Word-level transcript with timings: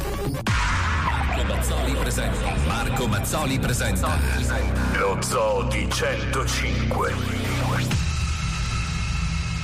Marco 0.00 1.44
Mazzoli 1.44 1.92
presenta. 1.92 2.54
Marco 2.66 3.06
Mazzoli 3.06 3.58
presenta. 3.58 4.18
Lo 4.96 5.20
Zoo 5.20 5.64
di 5.64 5.86
105. 5.90 7.14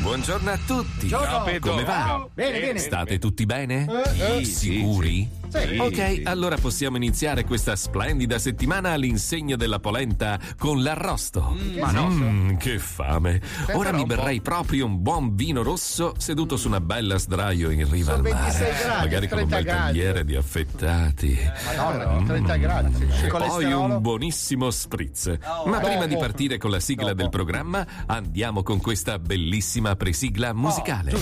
Buongiorno 0.00 0.50
a 0.50 0.58
tutti. 0.66 1.08
Ciao, 1.08 1.42
Pedro. 1.42 1.70
Come 1.70 1.84
va? 1.84 2.28
Bene, 2.32 2.60
bene. 2.60 2.78
State 2.78 3.18
tutti 3.18 3.46
bene? 3.46 3.86
Eh, 4.14 4.38
eh. 4.38 4.44
Sicuri? 4.44 5.28
Sì. 5.48 5.76
Ok, 5.78 6.22
allora 6.24 6.56
possiamo 6.56 6.96
iniziare 6.96 7.44
questa 7.44 7.76
splendida 7.76 8.38
settimana 8.38 8.92
all'insegna 8.92 9.56
della 9.56 9.78
polenta 9.78 10.38
con 10.58 10.82
l'arrosto. 10.82 11.56
Ma 11.80 11.90
no. 11.92 12.08
Mm, 12.08 12.56
che 12.56 12.78
fame. 12.78 13.40
Ora 13.72 13.92
mi 13.92 14.04
berrei 14.04 14.40
proprio 14.40 14.86
un 14.86 15.02
buon 15.02 15.34
vino 15.34 15.62
rosso 15.62 16.14
seduto 16.18 16.56
su 16.56 16.68
una 16.68 16.80
bella 16.80 17.18
sdraio 17.18 17.70
in 17.70 17.88
riva 17.90 18.14
Sono 18.14 18.26
al 18.28 18.32
mare. 18.34 18.52
26 18.58 18.72
gradi, 18.82 19.00
Magari 19.04 19.28
con 19.28 19.38
un 19.38 19.48
30 19.48 19.56
bel 19.56 19.64
gradi. 19.64 19.80
tagliere 19.98 20.24
di 20.24 20.36
affettati. 20.36 21.38
Madonna, 21.76 22.22
30 22.26 22.56
gradi. 22.56 23.06
E 23.24 23.26
poi 23.28 23.72
un 23.72 24.00
buonissimo 24.00 24.70
spritz. 24.70 25.38
Ma 25.66 25.78
prima 25.80 26.06
di 26.06 26.16
partire 26.16 26.58
con 26.58 26.70
la 26.70 26.80
sigla 26.80 27.14
del 27.14 27.28
programma, 27.30 27.86
andiamo 28.06 28.62
con 28.62 28.80
questa 28.80 29.18
bellissima 29.18 29.94
presigla 29.96 30.52
musicale. 30.52 31.12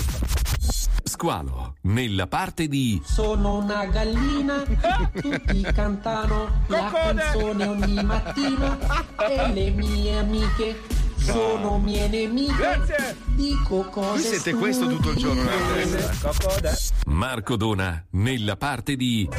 Squalo, 1.07 1.75
nella 1.81 2.25
parte 2.25 2.67
di 2.67 2.99
Sono 3.05 3.59
una 3.59 3.85
gallina, 3.85 4.63
tutti 5.13 5.61
cantano 5.61 6.63
la 6.65 6.91
canzone 6.91 7.67
ogni 7.67 8.03
mattina 8.03 8.75
e 9.19 9.53
le 9.53 9.69
mie 9.69 10.17
amiche 10.17 10.81
sono 11.15 11.77
mie 11.77 12.07
nemiche. 12.07 12.55
Grazie. 12.55 13.17
Dico 13.35 13.83
cose 13.89 14.09
Voi 14.09 14.21
siete 14.21 14.53
questo 14.53 14.87
tutto 14.87 15.11
il 15.11 15.17
giorno 15.17 15.43
nella 15.43 16.33
testa. 16.59 16.95
Marco 17.05 17.55
Dona, 17.55 18.03
nella 18.11 18.57
parte 18.57 18.95
di 18.95 19.29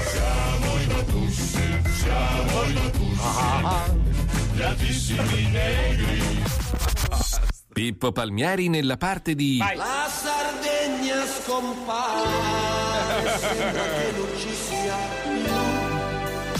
Pippo 7.72 8.12
Palmieri 8.12 8.69
nella 8.69 8.97
parte 8.97 9.34
di 9.34 9.59
La 9.59 10.09
Sardegna 10.09 10.56
scompare, 11.47 13.39
sembra 13.39 13.83
che 13.83 14.12
non 14.16 14.28
ci 14.36 14.52
sia 14.52 14.97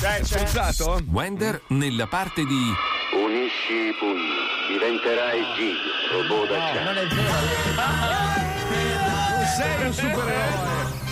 Hai 0.09 0.23
pensato? 0.23 1.01
Wender 1.11 1.61
nella 1.69 2.07
parte 2.07 2.45
di 2.45 2.73
Unisci 3.13 3.73
i 3.73 3.95
pugni, 3.99 4.47
diventerai 4.69 5.43
Gig, 5.57 5.77
robot 6.13 6.49
d'acciaio. 6.49 6.85
Non 6.85 6.99
è 6.99 7.07
vero. 7.07 7.33
Non 9.31 9.47
sei 9.57 9.87
un 9.87 9.93
supereroe. 9.93 11.05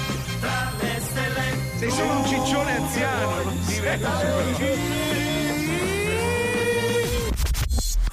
Sei 1.78 1.90
solo 1.90 2.12
un 2.18 2.26
ciccione 2.26 2.76
anziano. 2.76 3.42
Non 3.42 3.64
diventi 3.64 4.04
un 4.04 4.54
supereroe. 4.54 5.33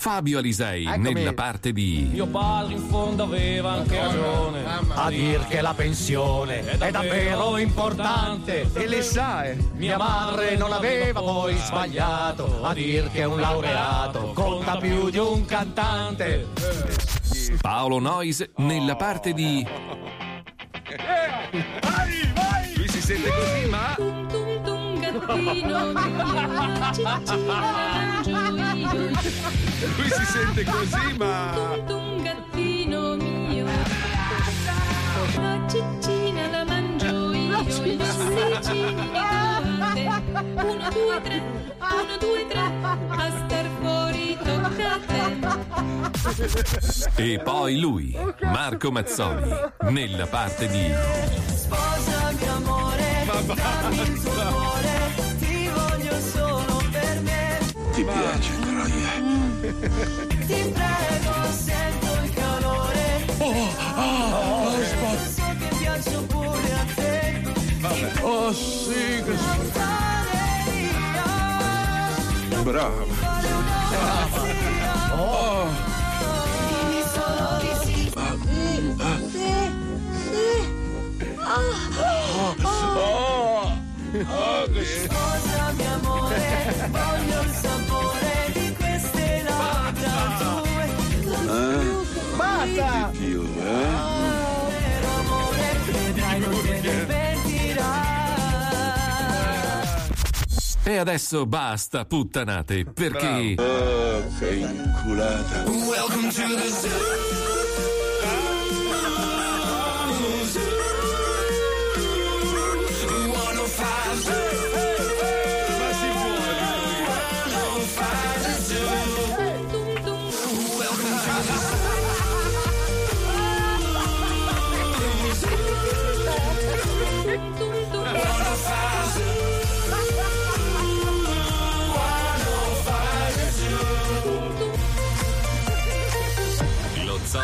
Fabio 0.02 0.40
Alisei 0.40 0.88
Eccomi. 0.88 1.14
nella 1.14 1.34
parte 1.34 1.72
di 1.72 2.10
Mio 2.12 2.26
padre 2.26 2.74
in 2.74 2.82
fondo 2.88 3.22
aveva 3.22 3.74
anche 3.74 4.00
ragione 4.00 4.64
a 4.96 5.10
dir 5.10 5.46
che 5.46 5.62
la 5.62 5.76
pensione 5.76 6.66
è 6.66 6.90
davvero 6.90 7.56
importante. 7.58 8.68
E 8.74 8.88
le 8.88 9.04
sa, 9.04 9.44
eh. 9.44 9.58
Mia 9.76 9.98
madre 9.98 10.58
non 10.58 10.74
aveva 10.74 11.20
poi 11.20 11.56
sbagliato 11.56 12.64
a 12.66 12.74
dir 12.74 13.12
che 13.12 13.26
un 13.26 13.40
laureato 13.40 14.32
conta 14.34 14.78
più 14.78 15.12
di 15.12 15.20
un 15.20 15.46
cantante. 15.46 16.48
Paolo 17.62 18.00
Nois 18.00 18.44
nella 18.56 18.96
parte 18.96 19.34
di 19.34 19.64
Lui 22.76 22.88
si 22.88 23.02
sente 23.02 23.30
così, 23.30 23.66
ma. 23.70 23.94
Tum 23.96 25.00
gattino 25.00 25.94
mio. 28.34 28.61
Lui 28.92 30.10
si 30.10 30.26
sente 30.26 30.64
così, 30.66 31.16
ma. 31.18 31.54
Tum 31.88 32.22
gattino 32.24 33.16
mio, 33.16 33.66
la 35.36 35.60
ciccina 35.70 36.50
la 36.50 36.66
mangio 36.66 37.32
io. 37.32 37.70
Sellicine 37.70 39.10
trovate, 39.10 40.22
uno 40.56 40.90
due 40.90 41.22
tre, 41.22 41.42
uno 41.80 42.18
due 42.20 42.48
tre, 42.50 42.62
a 43.08 43.32
star 43.46 43.66
fuori 43.80 44.38
tocca 44.44 44.94
a 44.94 45.00
te. 47.16 47.24
e 47.24 47.40
poi 47.40 47.80
lui, 47.80 48.18
Marco 48.42 48.92
Mazzoli, 48.92 49.54
nella 49.90 50.28
parte 50.28 50.68
di 50.68 50.92
Sposami 51.56 52.48
amore, 52.48 53.26
dammi 53.26 54.02
il 54.02 54.22
tuo 54.22 54.32
cuore, 54.32 55.14
ti 55.40 55.70
voglio 55.74 56.20
solo. 56.20 56.81
Ti 57.94 58.04
piace, 58.06 58.52
troia? 58.62 59.12
Ti 60.48 60.62
prego, 60.74 61.34
sento 61.52 62.10
il 62.24 62.30
calore. 62.34 63.26
Oh, 63.38 63.70
so 65.36 65.44
che 65.60 65.68
piaccio 65.78 66.22
pure 66.24 66.72
a 66.74 66.86
te. 66.96 67.44
Oh, 68.22 68.54
sì, 68.54 69.24
che. 69.24 69.36
Fare 72.64 72.80
una 73.52 73.76
pazzia. 74.32 74.80
Dimmi 76.70 77.02
solo 77.14 77.48
di 77.60 77.72
sì. 77.86 78.00
Sposami 84.24 85.86
amore, 85.86 86.90
voglio 86.90 87.42
il 87.42 87.50
sapore 87.52 88.52
di 88.54 88.76
queste 88.76 89.44
labbra 89.44 90.38
tue. 90.38 90.86
Basta. 92.36 93.10
Dio, 93.18 93.42
eh? 93.42 93.48
Per 94.70 95.04
amore, 95.18 95.80
vedrai 95.86 96.40
non 96.40 96.62
te 96.62 96.80
ne 96.82 97.06
pentirai. 97.06 98.10
E 100.84 100.98
adesso 100.98 101.46
basta 101.46 102.06
puttanate, 102.06 102.86
perché 102.86 103.56
Oh, 103.58 104.24
che 104.40 104.50
inculata. 104.50 105.64
Ma 105.66 105.72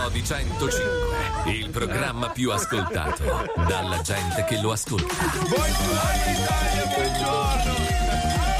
lo 0.07 0.09
Zoo 0.09 0.09
di 0.09 0.23
105, 0.23 1.51
il 1.51 1.69
programma 1.69 2.29
più 2.29 2.51
ascoltato 2.51 3.23
dalla 3.67 4.01
gente 4.01 4.43
che 4.45 4.59
lo 4.61 4.71
ascolta. 4.71 5.13
Buongiorno 5.13 6.07
Italia, 6.31 6.85
buongiorno. 6.95 7.73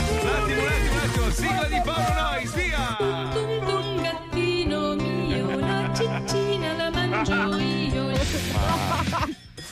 Un 0.10 0.28
attimo, 0.28 0.62
un 0.62 0.68
attimo, 0.68 0.92
un 0.92 1.00
attimo. 1.00 1.32
Sigla 1.32 1.68
di 1.68 1.82
Paolo 1.84 2.22
Nois, 2.22 2.54
via. 2.54 2.98
tum 3.66 4.02
gattino 4.02 4.96
mio, 4.96 5.60
la 5.60 5.92
ciccina 5.94 6.74
la 6.76 6.90
mangio 6.90 7.58
io. 7.58 7.67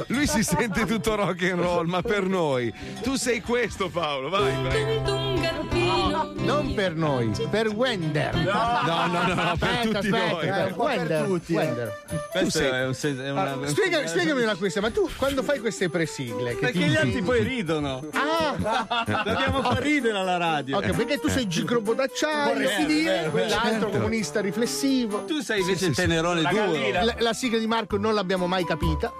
Lui 0.07 0.27
si 0.27 0.43
sente 0.43 0.85
tutto 0.85 1.15
rock 1.15 1.43
and 1.43 1.61
roll, 1.61 1.87
ma 1.87 2.01
per 2.01 2.23
noi. 2.25 2.73
Tu 3.01 3.15
sei 3.15 3.41
questo, 3.41 3.89
Paolo, 3.89 4.29
vai. 4.29 4.53
Un 4.55 5.39
gattino. 5.41 6.33
Non 6.37 6.73
per 6.73 6.93
noi, 6.95 7.31
per 7.49 7.67
Wender. 7.69 8.35
No, 8.35 8.81
no, 8.85 9.07
no, 9.07 9.33
no, 9.33 9.55
per 9.57 9.69
aspetta, 9.69 9.81
tutti 9.81 9.95
aspetta, 9.97 10.31
noi. 10.31 10.47
eh, 10.47 10.71
Wender, 10.75 11.27
Wender. 11.47 12.03
Questo 12.31 12.59
è 12.59 12.85
un 12.85 12.93
sen- 12.93 13.19
è 13.19 13.31
una- 13.31 13.51
Ah, 13.53 13.67
spiega- 13.67 14.05
spiegami 14.07 14.43
una 14.43 14.55
cosa, 14.55 14.81
ma 14.81 14.91
tu 14.91 15.09
quando 15.17 15.41
fai 15.43 15.59
queste 15.59 15.89
presigle? 15.89 16.51
Che 16.53 16.59
Perché 16.59 16.79
ti 16.79 16.85
gli 16.85 16.95
altri 16.95 17.21
poi 17.23 17.43
ridono. 17.43 18.03
Ah! 18.13 19.03
Dobbiamo 19.25 19.61
far 19.63 19.81
ridere 19.81 20.17
alla 20.17 20.37
radio. 20.37 20.77
Ok, 20.77 20.91
perché 20.95 21.19
tu 21.19 21.27
sei 21.29 21.47
Gigrobo 21.47 21.93
d'acciaio, 21.93 22.53
Vorresti 22.53 22.85
dire, 22.85 23.27
quell'altro 23.31 23.69
certo. 23.71 23.89
comunista 23.89 24.41
riflessivo. 24.41 25.25
Tu 25.25 25.41
sei 25.41 25.61
invece 25.61 25.87
il 25.87 25.95
tenerone 25.95 26.41
duro. 26.43 26.73
La, 27.03 27.15
la 27.17 27.33
sigla 27.33 27.57
di 27.57 27.67
Marco 27.67 27.97
non 27.97 28.13
l'abbiamo 28.13 28.45
mai 28.47 28.65
capita. 28.65 29.11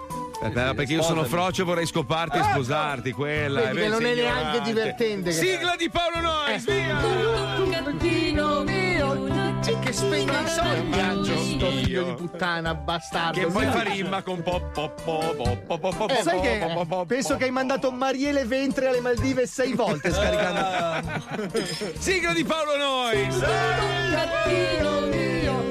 Eh, 0.42 0.50
perché 0.50 0.92
io 0.92 1.02
sono 1.02 1.24
frocio 1.24 1.62
e 1.62 1.64
vorrei 1.64 1.86
scoparti 1.86 2.38
e 2.38 2.42
sposarti, 2.42 3.12
quella. 3.12 3.60
Vedi 3.60 3.78
eh, 3.78 3.82
che 3.82 3.88
non 3.88 4.04
è 4.04 4.14
neanche 4.14 4.60
divertente. 4.62 5.32
Sigla 5.32 5.74
di 5.76 5.88
Paolo 5.88 6.20
Noyes, 6.20 6.64
via! 6.64 7.04
Un 7.58 7.70
gattino 7.70 8.62
mio. 8.62 9.26
E 9.66 9.78
che 9.80 9.92
spegne 9.92 10.42
i 10.42 10.48
soldi 10.48 11.00
anche 11.00 11.36
sto 11.38 11.70
figlio 11.70 12.04
di 12.04 12.12
puttana 12.12 12.74
bastardo. 12.74 13.40
Che 13.40 13.46
poi 13.46 13.66
fa 13.66 13.82
rima 13.82 14.22
con 14.22 14.40
po 14.42 14.60
po 14.72 14.92
po 15.04 15.34
po 15.36 15.56
po 15.66 15.78
po 15.78 15.88
po 15.90 16.08
Eh, 16.08 16.22
sai 16.22 16.40
che 16.40 16.86
penso 17.06 17.36
che 17.36 17.44
hai 17.44 17.50
mandato 17.50 17.90
Mariele 17.90 18.44
Ventre 18.44 18.86
alle 18.88 19.00
Maldive 19.00 19.46
sei 19.46 19.72
volte 19.72 20.12
scaricando. 20.12 21.34
Sigla 21.98 22.32
di 22.32 22.44
Paolo 22.44 22.76
Noyes! 22.76 23.44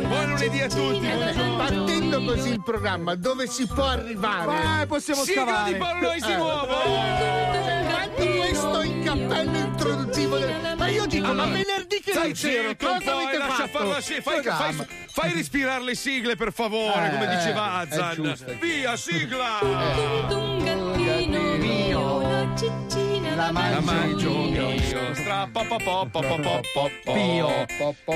Buon 0.07 0.29
lunedì 0.29 0.61
a 0.61 0.67
tutti! 0.67 1.07
Partendo 1.57 2.23
così 2.23 2.49
il 2.49 2.61
programma, 2.63 3.15
dove 3.15 3.47
si 3.47 3.65
può 3.67 3.85
arrivare? 3.85 4.81
Eh, 4.81 4.85
possiamo 4.87 5.23
Sigla 5.23 5.41
scavare. 5.45 5.71
di 5.73 5.77
Paolo 5.79 5.99
Noyes 6.01 6.25
di 6.25 6.33
nuovo! 6.35 6.73
Quando 6.75 8.37
questo 8.37 8.81
il 8.81 9.03
cappello 9.03 9.57
introduttivo 9.57 10.37
del... 10.37 10.73
Ma 10.77 10.87
io 10.87 11.05
dico, 11.05 11.33
ma 11.33 11.45
venerdì 11.45 11.99
che 12.03 12.13
non 12.13 12.31
c'ero, 12.33 12.75
cosa 12.77 13.13
avete 13.15 13.37
lascia 13.37 13.67
fatto? 13.67 13.77
farla 13.77 14.01
sì, 14.01 14.13
fai, 14.13 14.21
fai, 14.21 14.41
Programma. 14.43 14.85
fai 15.07 15.33
respirare 15.33 15.83
le 15.83 15.95
sigle 15.95 16.35
per 16.35 16.51
favore, 16.53 17.07
Eh, 17.07 17.09
come 17.11 17.27
diceva 17.35 17.81
eh, 17.81 17.85
Azan. 17.87 18.13
giusto, 18.15 18.53
Via, 18.59 18.95
sigla! 18.97 19.59
Un 19.61 20.63
gattino 20.63 21.41
mio. 21.57 22.15
Una 22.17 22.53
ciccina 22.55 23.04
la 23.35 23.45
La 23.45 23.51
mangio 23.51 23.81
mangio 23.81 24.29
io. 24.29 24.69
io, 24.71 25.13
stra 25.13 25.47
po 25.51 25.63
po 25.67 25.77
po 25.77 26.07
po 26.11 26.19
po 26.21 26.35
po 26.39 26.61
po 26.73 26.89
po. 27.03 27.13
Pio. 27.13 27.49